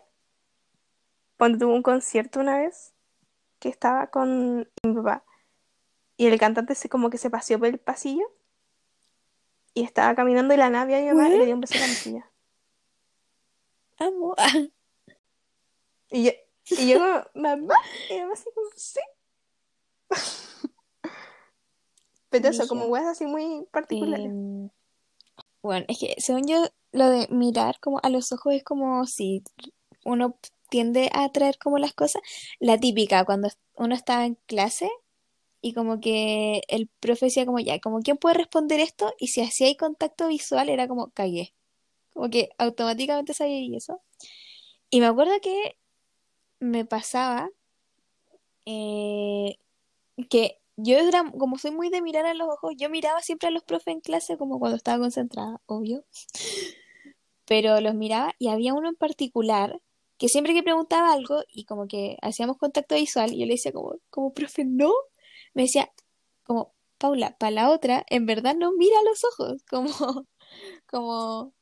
Cuando 1.36 1.58
tuvo 1.58 1.74
un 1.74 1.82
concierto 1.82 2.40
una 2.40 2.58
vez 2.58 2.92
que 3.60 3.68
estaba 3.68 4.08
con 4.08 4.68
mi 4.82 4.94
papá 4.94 5.24
y 6.16 6.26
el 6.26 6.38
cantante 6.38 6.74
se 6.74 6.88
como 6.88 7.10
que 7.10 7.18
se 7.18 7.30
paseó 7.30 7.58
por 7.58 7.68
el 7.68 7.78
pasillo 7.78 8.24
y 9.74 9.84
estaba 9.84 10.14
caminando 10.14 10.54
y 10.54 10.56
la 10.56 10.70
nave 10.70 10.96
a 10.96 11.00
mi 11.00 11.08
mamá 11.08 11.28
y 11.28 11.38
le 11.38 11.46
dio 11.46 11.54
un 11.54 11.60
beso 11.60 11.74
en 11.74 11.80
la 11.80 11.86
mejilla. 11.86 12.30
Amo. 13.98 14.34
Y 16.10 16.24
yo, 16.24 16.30
y 16.70 16.88
yo 16.88 16.98
como, 16.98 17.44
mamá, 17.44 17.74
y 18.08 18.18
mamá 18.18 18.32
así 18.32 18.48
como, 18.54 18.66
sí. 18.74 19.00
Pero 22.30 22.48
eso, 22.48 22.68
como 22.68 22.86
weas 22.86 23.06
así 23.06 23.26
muy 23.26 23.66
particulares. 23.70 24.26
Em, 24.26 24.70
bueno, 25.62 25.84
es 25.88 25.98
que 25.98 26.14
según 26.18 26.46
yo, 26.46 26.66
lo 26.92 27.08
de 27.08 27.28
mirar 27.30 27.78
como 27.80 28.00
a 28.02 28.10
los 28.10 28.32
ojos 28.32 28.54
es 28.54 28.64
como 28.64 29.06
si 29.06 29.42
uno 30.04 30.38
tiende 30.68 31.10
a 31.12 31.24
atraer 31.24 31.58
como 31.58 31.78
las 31.78 31.94
cosas. 31.94 32.22
La 32.60 32.78
típica, 32.78 33.24
cuando 33.24 33.48
uno 33.76 33.94
estaba 33.94 34.26
en 34.26 34.36
clase 34.46 34.90
y 35.60 35.74
como 35.74 36.00
que 36.00 36.62
el 36.68 36.88
profe 37.00 37.26
decía 37.26 37.46
como 37.46 37.58
ya, 37.58 37.80
como 37.80 38.00
quién 38.00 38.16
puede 38.16 38.36
responder 38.36 38.80
esto 38.80 39.14
y 39.18 39.28
si 39.28 39.42
hacía 39.42 39.74
contacto 39.76 40.28
visual 40.28 40.68
era 40.68 40.88
como 40.88 41.10
cagué. 41.10 41.54
Como 42.12 42.30
que 42.30 42.50
automáticamente 42.58 43.34
sabía 43.34 43.60
y 43.60 43.76
eso. 43.76 44.02
Y 44.90 45.00
me 45.00 45.06
acuerdo 45.06 45.32
que 45.42 45.76
me 46.60 46.84
pasaba 46.84 47.50
eh, 48.64 49.58
que 50.28 50.57
yo 50.78 50.96
era, 50.98 51.24
como 51.38 51.58
soy 51.58 51.72
muy 51.72 51.90
de 51.90 52.00
mirar 52.02 52.24
a 52.26 52.34
los 52.34 52.48
ojos, 52.48 52.74
yo 52.78 52.88
miraba 52.88 53.20
siempre 53.20 53.48
a 53.48 53.50
los 53.50 53.64
profes 53.64 53.94
en 53.94 54.00
clase 54.00 54.38
como 54.38 54.60
cuando 54.60 54.76
estaba 54.76 54.98
concentrada, 55.00 55.60
obvio. 55.66 56.04
Pero 57.46 57.80
los 57.80 57.94
miraba 57.94 58.34
y 58.38 58.48
había 58.48 58.74
uno 58.74 58.88
en 58.88 58.94
particular 58.94 59.80
que 60.18 60.28
siempre 60.28 60.54
que 60.54 60.62
preguntaba 60.62 61.12
algo 61.12 61.42
y 61.52 61.64
como 61.64 61.88
que 61.88 62.16
hacíamos 62.22 62.58
contacto 62.58 62.94
visual, 62.94 63.32
y 63.32 63.40
yo 63.40 63.46
le 63.46 63.54
decía 63.54 63.72
como, 63.72 63.96
como 64.10 64.32
profe, 64.34 64.64
no, 64.64 64.92
me 65.54 65.62
decía 65.62 65.92
como, 66.44 66.74
Paula, 66.98 67.36
para 67.38 67.50
la 67.52 67.70
otra, 67.70 68.04
en 68.08 68.26
verdad 68.26 68.54
no 68.56 68.72
mira 68.72 68.98
a 69.00 69.04
los 69.04 69.24
ojos, 69.24 69.62
como, 69.70 70.26
como 70.86 71.54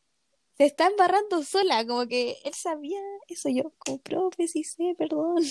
se 0.59 0.67
está 0.67 0.89
embarrando 0.89 1.43
sola, 1.43 1.87
como 1.87 2.07
que 2.07 2.39
él 2.45 2.55
sabía 2.55 3.01
eso, 3.29 3.49
yo, 3.51 3.73
como 3.79 3.99
profe, 4.01 4.49
sí 4.49 4.65
sé, 4.65 4.95
perdón, 4.99 5.43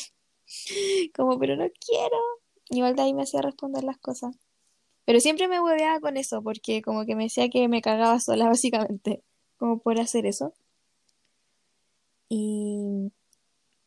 como, 1.15 1.39
pero 1.39 1.55
no 1.57 1.67
quiero. 1.79 2.44
Igual 2.69 2.95
de 2.95 3.03
ahí 3.03 3.13
me 3.13 3.23
hacía 3.23 3.41
responder 3.41 3.83
las 3.83 3.97
cosas. 3.97 4.35
Pero 5.05 5.19
siempre 5.19 5.47
me 5.47 5.61
hueveaba 5.61 5.99
con 5.99 6.17
eso, 6.17 6.41
porque 6.41 6.81
como 6.81 7.05
que 7.05 7.15
me 7.15 7.25
decía 7.25 7.49
que 7.49 7.67
me 7.67 7.81
cagaba 7.81 8.19
sola, 8.19 8.47
básicamente, 8.49 9.23
como 9.57 9.79
por 9.79 9.99
hacer 9.99 10.25
eso. 10.25 10.53
Y 12.29 13.11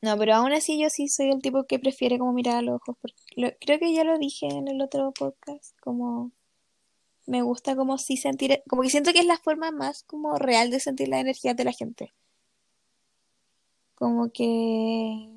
no, 0.00 0.16
pero 0.16 0.34
aún 0.34 0.52
así 0.52 0.80
yo 0.80 0.90
sí 0.90 1.08
soy 1.08 1.30
el 1.30 1.42
tipo 1.42 1.64
que 1.64 1.78
prefiere 1.80 2.18
como 2.18 2.32
mirar 2.32 2.56
a 2.58 2.62
los 2.62 2.76
ojos, 2.76 2.96
porque 3.00 3.56
creo 3.60 3.78
que 3.80 3.92
ya 3.92 4.04
lo 4.04 4.18
dije 4.18 4.46
en 4.46 4.68
el 4.68 4.80
otro 4.80 5.12
podcast, 5.12 5.76
como 5.80 6.32
me 7.26 7.42
gusta 7.42 7.76
como 7.76 7.98
sí 7.98 8.16
sentir, 8.16 8.62
como 8.68 8.82
que 8.82 8.90
siento 8.90 9.12
que 9.12 9.20
es 9.20 9.26
la 9.26 9.38
forma 9.38 9.70
más 9.72 10.04
como 10.04 10.36
real 10.38 10.70
de 10.70 10.80
sentir 10.80 11.08
la 11.08 11.20
energía 11.20 11.54
de 11.54 11.64
la 11.64 11.72
gente. 11.72 12.14
Como 13.96 14.30
que, 14.30 15.28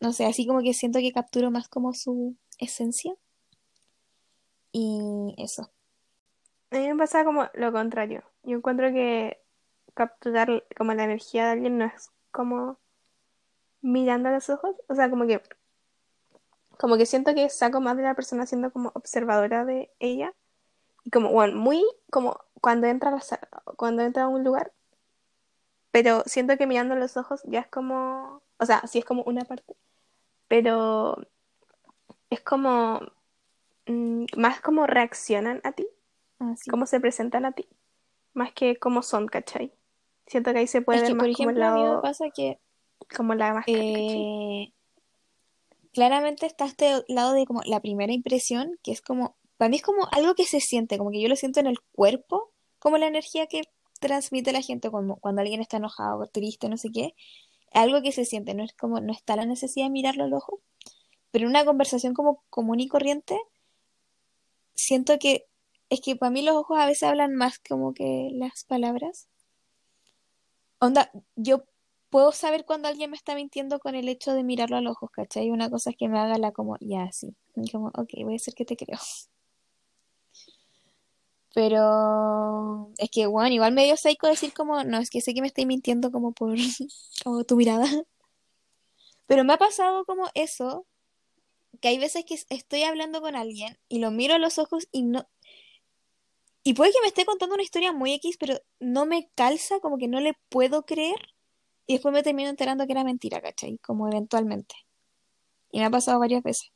no 0.00 0.12
sé, 0.12 0.26
así 0.26 0.46
como 0.46 0.60
que 0.62 0.74
siento 0.74 0.98
que 1.00 1.12
capturo 1.12 1.50
más 1.50 1.68
como 1.68 1.94
su 1.94 2.36
esencia. 2.58 3.14
Y 4.72 5.34
eso. 5.38 5.70
A 6.70 6.76
mí 6.76 6.88
me 6.88 6.96
pasa 6.96 7.24
como 7.24 7.48
lo 7.54 7.72
contrario. 7.72 8.22
Yo 8.42 8.56
encuentro 8.56 8.92
que 8.92 9.40
capturar 9.94 10.64
como 10.76 10.92
la 10.94 11.04
energía 11.04 11.46
de 11.46 11.52
alguien 11.52 11.78
no 11.78 11.86
es 11.86 12.10
como 12.30 12.78
mirando 13.80 14.30
los 14.30 14.50
ojos. 14.50 14.76
O 14.88 14.94
sea, 14.94 15.08
como 15.10 15.26
que, 15.26 15.40
como 16.78 16.96
que 16.96 17.06
siento 17.06 17.34
que 17.34 17.48
saco 17.48 17.80
más 17.80 17.96
de 17.96 18.02
la 18.02 18.14
persona 18.14 18.46
siendo 18.46 18.72
como 18.72 18.92
observadora 18.94 19.64
de 19.64 19.90
ella. 19.98 20.34
Y 21.04 21.10
como, 21.10 21.30
bueno, 21.30 21.56
muy 21.56 21.84
como 22.10 22.38
cuando 22.60 22.86
entra 22.88 23.10
a 23.10 23.12
la 23.12 23.20
sala, 23.20 23.48
cuando 23.76 24.02
entra 24.02 24.24
a 24.24 24.28
un 24.28 24.44
lugar. 24.44 24.72
Pero 25.90 26.22
siento 26.26 26.58
que 26.58 26.66
mirando 26.66 26.94
los 26.96 27.16
ojos 27.16 27.42
ya 27.44 27.60
es 27.60 27.68
como, 27.68 28.42
o 28.58 28.66
sea, 28.66 28.82
sí 28.86 28.98
es 28.98 29.04
como 29.04 29.22
una 29.22 29.44
parte. 29.44 29.76
Pero 30.48 31.26
es 32.30 32.40
como, 32.40 33.00
mm, 33.86 34.24
más 34.36 34.60
como 34.60 34.86
reaccionan 34.86 35.60
a 35.64 35.72
ti, 35.72 35.86
Así. 36.38 36.70
cómo 36.70 36.86
se 36.86 37.00
presentan 37.00 37.44
a 37.44 37.52
ti, 37.52 37.66
más 38.34 38.52
que 38.52 38.76
cómo 38.76 39.02
son, 39.02 39.26
¿cachai? 39.26 39.72
Siento 40.26 40.52
que 40.52 40.58
ahí 40.60 40.66
se 40.66 40.82
puede 40.82 40.98
Es 40.98 41.02
ver 41.02 41.10
que, 41.12 41.14
más 41.14 41.26
por 41.26 41.36
como 41.36 41.50
ejemplo, 41.50 41.64
a 41.66 41.70
mí 41.70 41.82
me 41.82 41.88
lado, 41.88 42.02
pasa 42.02 42.30
que 42.30 42.58
como 43.16 43.34
la 43.34 43.54
máscara, 43.54 43.78
eh, 43.78 44.72
claramente 45.92 46.46
está 46.46 46.66
este 46.66 47.04
lado 47.08 47.32
de 47.32 47.46
como 47.46 47.62
la 47.64 47.80
primera 47.80 48.12
impresión, 48.12 48.78
que 48.82 48.92
es 48.92 49.00
como, 49.00 49.36
para 49.56 49.68
mí 49.68 49.76
es 49.76 49.82
como 49.82 50.08
algo 50.12 50.34
que 50.34 50.44
se 50.44 50.60
siente, 50.60 50.98
como 50.98 51.10
que 51.10 51.20
yo 51.20 51.28
lo 51.28 51.36
siento 51.36 51.60
en 51.60 51.66
el 51.66 51.78
cuerpo, 51.92 52.52
como 52.78 52.98
la 52.98 53.06
energía 53.06 53.46
que 53.46 53.62
transmite 54.00 54.52
la 54.52 54.60
gente 54.60 54.90
cuando, 54.90 55.16
cuando 55.16 55.40
alguien 55.40 55.60
está 55.60 55.78
enojado, 55.78 56.26
triste, 56.26 56.68
no 56.68 56.76
sé 56.76 56.90
qué, 56.92 57.14
algo 57.72 58.02
que 58.02 58.12
se 58.12 58.24
siente, 58.24 58.54
no 58.54 58.64
es 58.64 58.74
como, 58.74 59.00
no 59.00 59.12
está 59.12 59.36
la 59.36 59.46
necesidad 59.46 59.86
de 59.86 59.90
mirarlo 59.90 60.24
al 60.24 60.34
ojo, 60.34 60.60
pero 61.36 61.44
en 61.44 61.50
una 61.50 61.66
conversación 61.66 62.14
como 62.14 62.42
común 62.48 62.80
y 62.80 62.88
corriente, 62.88 63.38
siento 64.74 65.18
que 65.18 65.44
es 65.90 66.00
que 66.00 66.16
para 66.16 66.30
mí 66.30 66.40
los 66.40 66.56
ojos 66.56 66.78
a 66.78 66.86
veces 66.86 67.02
hablan 67.02 67.34
más 67.34 67.58
como 67.58 67.92
que 67.92 68.30
las 68.32 68.64
palabras. 68.64 69.28
Onda, 70.78 71.10
yo 71.34 71.66
puedo 72.08 72.32
saber 72.32 72.64
cuando 72.64 72.88
alguien 72.88 73.10
me 73.10 73.18
está 73.18 73.34
mintiendo 73.34 73.80
con 73.80 73.94
el 73.94 74.08
hecho 74.08 74.32
de 74.32 74.44
mirarlo 74.44 74.78
a 74.78 74.80
los 74.80 74.92
ojos, 74.92 75.10
¿cachai? 75.10 75.50
Una 75.50 75.68
cosa 75.68 75.90
es 75.90 75.96
que 75.98 76.08
me 76.08 76.18
haga 76.18 76.38
la 76.38 76.52
como, 76.52 76.78
ya, 76.80 77.12
sí. 77.12 77.36
Y 77.54 77.70
como, 77.70 77.88
ok, 77.88 78.14
voy 78.22 78.30
a 78.30 78.40
decir 78.40 78.54
que 78.54 78.64
te 78.64 78.74
creo. 78.74 78.98
Pero 81.54 82.92
es 82.96 83.10
que, 83.10 83.26
bueno, 83.26 83.54
igual 83.54 83.74
me 83.74 83.84
dio 83.84 83.98
psycho 83.98 84.26
decir 84.26 84.54
como, 84.54 84.84
no, 84.84 84.96
es 85.00 85.10
que 85.10 85.20
sé 85.20 85.34
que 85.34 85.42
me 85.42 85.48
estoy 85.48 85.66
mintiendo 85.66 86.10
como 86.10 86.32
por 86.32 86.56
tu 87.46 87.56
mirada. 87.56 87.86
Pero 89.26 89.44
me 89.44 89.52
ha 89.52 89.58
pasado 89.58 90.06
como 90.06 90.30
eso, 90.32 90.86
que 91.80 91.88
hay 91.88 91.98
veces 91.98 92.24
que 92.24 92.34
estoy 92.50 92.82
hablando 92.84 93.20
con 93.20 93.36
alguien 93.36 93.78
y 93.88 93.98
lo 94.00 94.10
miro 94.10 94.34
a 94.34 94.38
los 94.38 94.58
ojos 94.58 94.88
y 94.92 95.02
no... 95.02 95.28
Y 96.62 96.74
puede 96.74 96.92
que 96.92 97.00
me 97.00 97.06
esté 97.08 97.24
contando 97.24 97.54
una 97.54 97.62
historia 97.62 97.92
muy 97.92 98.12
X, 98.14 98.36
pero 98.38 98.58
no 98.80 99.06
me 99.06 99.30
calza, 99.34 99.78
como 99.80 99.98
que 99.98 100.08
no 100.08 100.20
le 100.20 100.34
puedo 100.48 100.84
creer. 100.84 101.16
Y 101.86 101.94
después 101.94 102.12
me 102.12 102.22
termino 102.24 102.50
enterando 102.50 102.86
que 102.86 102.92
era 102.92 103.04
mentira, 103.04 103.40
¿cachai? 103.40 103.78
Como 103.78 104.08
eventualmente. 104.08 104.74
Y 105.70 105.78
me 105.78 105.84
ha 105.86 105.90
pasado 105.90 106.18
varias 106.18 106.42
veces. 106.42 106.72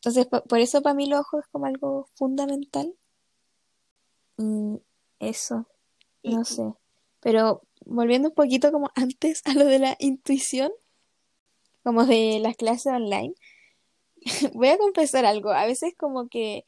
Entonces, 0.00 0.26
po- 0.26 0.42
por 0.44 0.58
eso 0.58 0.82
para 0.82 0.94
mí 0.94 1.06
los 1.06 1.20
ojos 1.20 1.44
es 1.44 1.48
como 1.52 1.66
algo 1.66 2.08
fundamental. 2.14 2.94
Y 4.38 4.80
eso, 5.18 5.66
no 6.24 6.44
sé. 6.44 6.62
Pero 7.20 7.62
volviendo 7.86 8.30
un 8.30 8.34
poquito 8.34 8.72
como 8.72 8.90
antes 8.96 9.42
a 9.46 9.54
lo 9.54 9.66
de 9.66 9.78
la 9.80 9.96
intuición, 10.00 10.72
como 11.82 12.06
de 12.06 12.38
las 12.40 12.56
clases 12.56 12.92
online, 12.92 13.34
voy 14.54 14.68
a 14.68 14.78
confesar 14.78 15.24
algo. 15.24 15.50
A 15.50 15.66
veces 15.66 15.94
como 15.96 16.28
que 16.28 16.64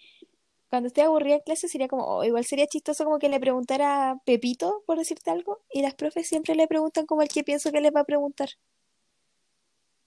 cuando 0.70 0.86
estoy 0.86 1.02
aburrida 1.04 1.34
en 1.34 1.40
clase 1.40 1.68
sería 1.68 1.88
como, 1.88 2.04
oh, 2.06 2.24
igual 2.24 2.44
sería 2.44 2.66
chistoso 2.66 3.04
como 3.04 3.18
que 3.18 3.28
le 3.28 3.40
preguntara 3.40 4.12
a 4.12 4.18
Pepito, 4.24 4.84
por 4.86 4.98
decirte 4.98 5.30
algo, 5.30 5.60
y 5.72 5.82
las 5.82 5.94
profes 5.94 6.28
siempre 6.28 6.54
le 6.54 6.68
preguntan 6.68 7.06
como 7.06 7.22
el 7.22 7.28
que 7.28 7.42
pienso 7.42 7.72
que 7.72 7.80
les 7.80 7.92
va 7.92 8.00
a 8.00 8.04
preguntar. 8.04 8.50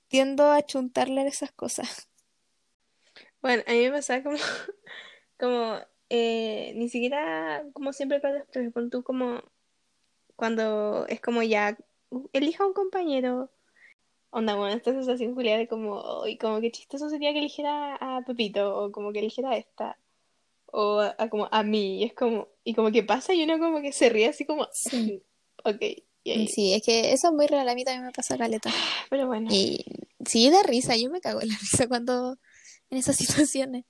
Tiendo 0.08 0.52
a 0.52 0.62
chuntarle 0.62 1.28
esas 1.28 1.52
cosas. 1.52 2.10
bueno, 3.42 3.64
a 3.68 3.72
mí 3.72 3.80
me 3.80 3.92
pasa 3.92 4.24
como, 4.24 4.38
como, 5.38 5.80
eh, 6.10 6.72
ni 6.76 6.88
siquiera, 6.88 7.66
como 7.74 7.92
siempre 7.92 8.22
con 8.22 8.34
los 8.34 8.48
profes, 8.48 8.90
tú 8.90 9.04
como, 9.04 9.42
cuando 10.38 11.06
es 11.08 11.20
como 11.20 11.44
ya, 11.44 11.78
elija 12.32 12.66
un 12.66 12.74
compañero, 12.74 13.52
onda, 14.34 14.56
bueno, 14.56 14.76
esta 14.76 14.92
sensación 14.92 15.34
Julia 15.36 15.58
de 15.58 15.68
como, 15.68 16.26
y 16.28 16.38
como 16.38 16.60
que 16.60 16.72
chistoso 16.72 17.10
sería 17.10 17.32
que 17.34 17.40
eligiera 17.40 17.96
a 17.96 18.22
Pepito, 18.26 18.76
o 18.78 18.92
como 18.92 19.12
que 19.14 19.20
eligiera 19.20 19.52
a 19.52 19.58
esta, 19.58 19.98
o 20.66 21.00
a, 21.00 21.16
a 21.18 21.30
como 21.30 21.48
a 21.52 21.64
mí, 21.64 22.02
y 22.02 22.04
es 22.06 22.14
como, 22.14 22.48
y 22.64 22.74
como 22.74 22.92
que 22.92 23.04
pasa 23.04 23.34
y 23.34 23.44
uno 23.44 23.60
como 23.60 23.82
que 23.82 23.92
se 23.94 24.10
ríe 24.10 24.28
así 24.28 24.46
como, 24.46 24.68
Sí. 24.74 25.24
ok, 25.64 25.82
y 26.26 26.32
ahí- 26.32 26.48
Sí, 26.48 26.74
es 26.74 26.82
que 26.84 27.14
eso 27.14 27.28
es 27.30 27.34
muy 27.34 27.48
real, 27.48 27.68
a 27.70 27.76
mí 27.76 27.84
también 27.84 28.06
me 28.06 28.12
pasa 28.12 28.38
caleta. 28.38 28.72
pero 29.10 29.28
bueno, 29.28 29.50
Y 29.52 29.86
sí, 30.26 30.50
da 30.50 30.64
risa, 30.64 30.96
yo 30.98 31.10
me 31.10 31.22
cago 31.22 31.42
en 31.42 31.50
la 31.50 31.56
risa 31.60 31.88
cuando 31.88 32.38
en 32.90 32.98
esas 32.98 33.16
situaciones. 33.48 33.86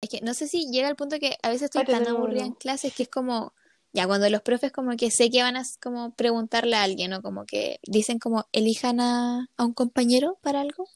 Es 0.00 0.08
que 0.10 0.20
no 0.20 0.32
sé 0.32 0.46
si 0.46 0.70
llega 0.70 0.86
al 0.86 0.94
punto 0.96 1.18
que 1.18 1.36
a 1.42 1.48
veces 1.48 1.62
estoy 1.64 1.84
tan 1.84 2.06
aburrida 2.06 2.44
en 2.44 2.52
clases 2.54 2.94
que 2.94 3.02
es 3.02 3.08
como, 3.08 3.52
ya 3.98 4.06
cuando 4.06 4.30
los 4.30 4.42
profes 4.42 4.70
como 4.70 4.96
que 4.96 5.10
sé 5.10 5.28
que 5.28 5.42
van 5.42 5.56
a 5.56 5.64
como 5.82 6.14
preguntarle 6.14 6.76
a 6.76 6.84
alguien 6.84 7.12
o 7.14 7.20
como 7.20 7.44
que 7.46 7.80
dicen 7.82 8.20
como 8.20 8.46
elijan 8.52 9.00
a, 9.00 9.48
a 9.56 9.64
un 9.64 9.74
compañero 9.74 10.38
para 10.40 10.60
algo, 10.60 10.86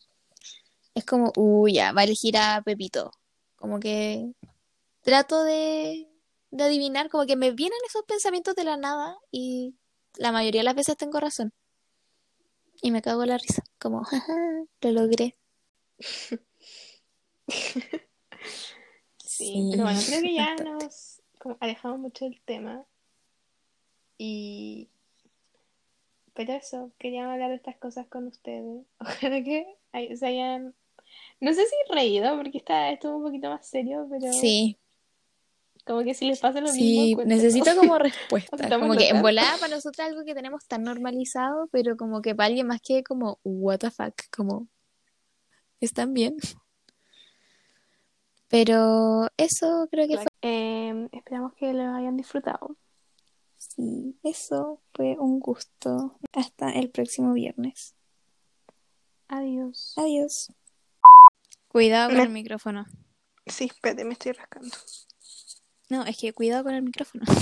es 0.94 1.04
como, 1.04 1.32
uy, 1.36 1.72
ya, 1.74 1.90
va 1.92 2.02
a 2.02 2.04
elegir 2.04 2.36
a 2.36 2.62
Pepito. 2.64 3.10
Como 3.56 3.80
que 3.80 4.30
trato 5.00 5.42
de, 5.42 6.06
de 6.52 6.62
adivinar, 6.62 7.10
como 7.10 7.26
que 7.26 7.34
me 7.34 7.50
vienen 7.50 7.78
esos 7.88 8.04
pensamientos 8.04 8.54
de 8.54 8.62
la 8.62 8.76
nada 8.76 9.18
y 9.32 9.74
la 10.14 10.30
mayoría 10.30 10.60
de 10.60 10.66
las 10.66 10.76
veces 10.76 10.96
tengo 10.96 11.18
razón. 11.18 11.52
Y 12.82 12.92
me 12.92 13.02
cago 13.02 13.24
en 13.24 13.30
la 13.30 13.38
risa, 13.38 13.64
como, 13.80 14.04
jaja, 14.04 14.32
lo 14.80 14.92
logré. 14.92 15.36
Sí, 19.24 19.70
pero 19.72 19.84
bueno, 19.84 20.00
creo 20.06 20.20
que 20.22 20.34
ya 20.34 20.54
nos 20.64 21.20
alejamos 21.58 21.98
mucho 21.98 22.26
del 22.26 22.40
tema 22.44 22.86
y 24.18 24.88
pero 26.34 26.54
eso, 26.54 26.90
quería 26.98 27.30
hablar 27.30 27.50
de 27.50 27.56
estas 27.56 27.76
cosas 27.76 28.06
con 28.06 28.26
ustedes. 28.26 28.84
Ojalá 28.98 29.42
que 29.42 29.66
se 30.16 30.26
hayan, 30.26 30.74
no 31.40 31.52
sé 31.52 31.62
si 31.66 31.74
reído, 31.92 32.36
porque 32.36 32.58
esta 32.58 32.90
estuvo 32.90 33.18
un 33.18 33.24
poquito 33.24 33.50
más 33.50 33.66
serio, 33.66 34.06
pero 34.10 34.32
Sí, 34.32 34.78
como 35.84 36.04
que 36.04 36.14
si 36.14 36.26
les 36.26 36.40
pasa 36.40 36.60
lo 36.60 36.68
sí, 36.68 36.80
mismo, 36.80 37.16
cuéntenos. 37.16 37.42
necesito 37.42 37.76
como 37.76 37.98
respuesta. 37.98 38.68
Como 38.78 38.94
que 38.94 39.08
en 39.08 39.20
volada 39.20 39.58
para 39.58 39.74
nosotros 39.74 40.06
algo 40.06 40.24
que 40.24 40.34
tenemos 40.34 40.64
tan 40.66 40.84
normalizado, 40.84 41.68
pero 41.72 41.96
como 41.96 42.22
que 42.22 42.34
para 42.34 42.46
alguien 42.46 42.68
más 42.68 42.80
que 42.80 43.02
como, 43.02 43.38
what 43.44 43.78
the 43.80 43.90
fuck, 43.90 44.14
como, 44.34 44.68
¿están 45.80 46.14
bien? 46.14 46.36
Pero 48.48 49.28
eso 49.36 49.88
creo 49.90 50.06
que 50.06 50.18
fue. 50.18 50.26
Eh, 50.42 51.08
esperamos 51.12 51.54
que 51.54 51.72
lo 51.72 51.82
hayan 51.94 52.16
disfrutado. 52.16 52.76
Sí, 53.82 54.16
eso 54.22 54.80
fue 54.94 55.16
un 55.18 55.40
gusto. 55.40 56.16
Hasta 56.32 56.70
el 56.70 56.88
próximo 56.90 57.32
viernes. 57.32 57.96
Adiós. 59.26 59.94
Adiós. 59.96 60.52
Cuidado 61.66 62.10
con 62.10 62.18
Me- 62.18 62.22
el 62.24 62.28
micrófono. 62.28 62.86
Sí, 63.46 63.64
espérate, 63.64 64.04
me 64.04 64.12
estoy 64.12 64.32
rascando. 64.32 64.70
No, 65.88 66.04
es 66.04 66.16
que 66.16 66.32
cuidado 66.32 66.62
con 66.64 66.74
el 66.74 66.82
micrófono. 66.82 67.24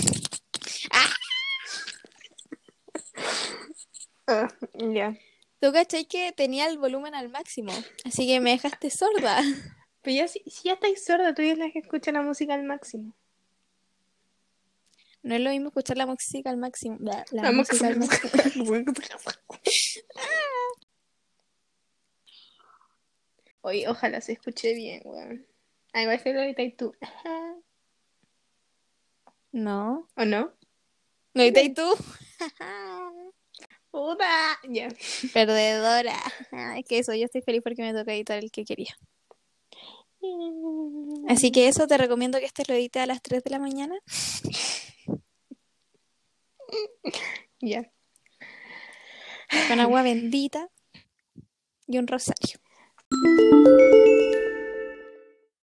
Ah, 4.27 4.49
ya. 4.95 5.17
Tú 5.61 5.73
cachai 5.73 6.05
que 6.05 6.31
tenía 6.31 6.69
el 6.69 6.79
volumen 6.79 7.17
al 7.17 7.31
máximo, 7.31 7.73
así 8.05 8.29
que 8.29 8.39
me 8.39 8.51
dejaste 8.51 8.89
sorda. 8.89 9.41
Pero 10.03 10.17
ya, 10.17 10.29
si, 10.29 10.39
si 10.47 10.69
ya 10.69 10.75
estáis 10.75 11.05
sorda, 11.05 11.35
tú 11.35 11.43
eres 11.43 11.59
la 11.59 11.69
que 11.73 11.81
escucha 11.81 12.13
la 12.13 12.23
música 12.23 12.55
al 12.55 12.63
máximo. 12.63 13.13
No 15.23 15.35
es 15.35 15.41
lo 15.41 15.51
mismo 15.51 15.69
escuchar 15.69 15.97
la 15.99 16.07
música 16.07 16.51
al 16.51 16.57
máximo. 16.57 16.97
La, 17.01 17.25
la 17.31 17.43
La 17.43 17.53
música 17.53 17.87
al 17.87 17.99
máximo. 17.99 18.31
Oye, 23.63 23.87
ojalá 23.89 24.21
se 24.23 24.33
escuche 24.33 24.73
bien, 24.75 25.03
weón. 25.05 25.47
Ah, 25.93 26.03
igual 26.03 26.23
que 26.23 26.33
lo 26.33 26.41
editáis 26.41 26.77
tú. 26.77 26.95
No. 29.53 30.09
¿O 30.17 30.25
no? 30.25 30.53
¿No 31.35 31.45
y 31.45 31.75
tú? 31.75 31.83
¡Puta! 33.91 34.61
Ya. 34.69 34.89
Perdedora. 35.35 36.17
Es 36.77 36.85
que 36.89 36.99
eso, 37.01 37.15
yo 37.15 37.25
estoy 37.25 37.43
feliz 37.43 37.61
porque 37.61 37.83
me 37.83 37.93
toca 37.93 38.15
editar 38.15 38.39
el 38.39 38.53
que 38.53 38.65
quería. 38.65 38.97
Así 41.29 41.51
que 41.51 41.69
eso, 41.69 41.87
te 41.87 41.97
recomiendo 41.97 42.39
que 42.39 42.47
este 42.47 42.65
lo 42.67 42.75
edite 42.75 43.01
a 43.01 43.07
las 43.07 43.23
3 43.23 43.43
de 43.45 43.51
la 43.51 43.59
mañana. 43.59 43.95
Ya. 47.61 47.91
Con 49.69 49.81
agua 49.81 50.03
bendita 50.03 50.69
y 51.87 51.99
un 51.99 52.07
rosario. 52.07 52.59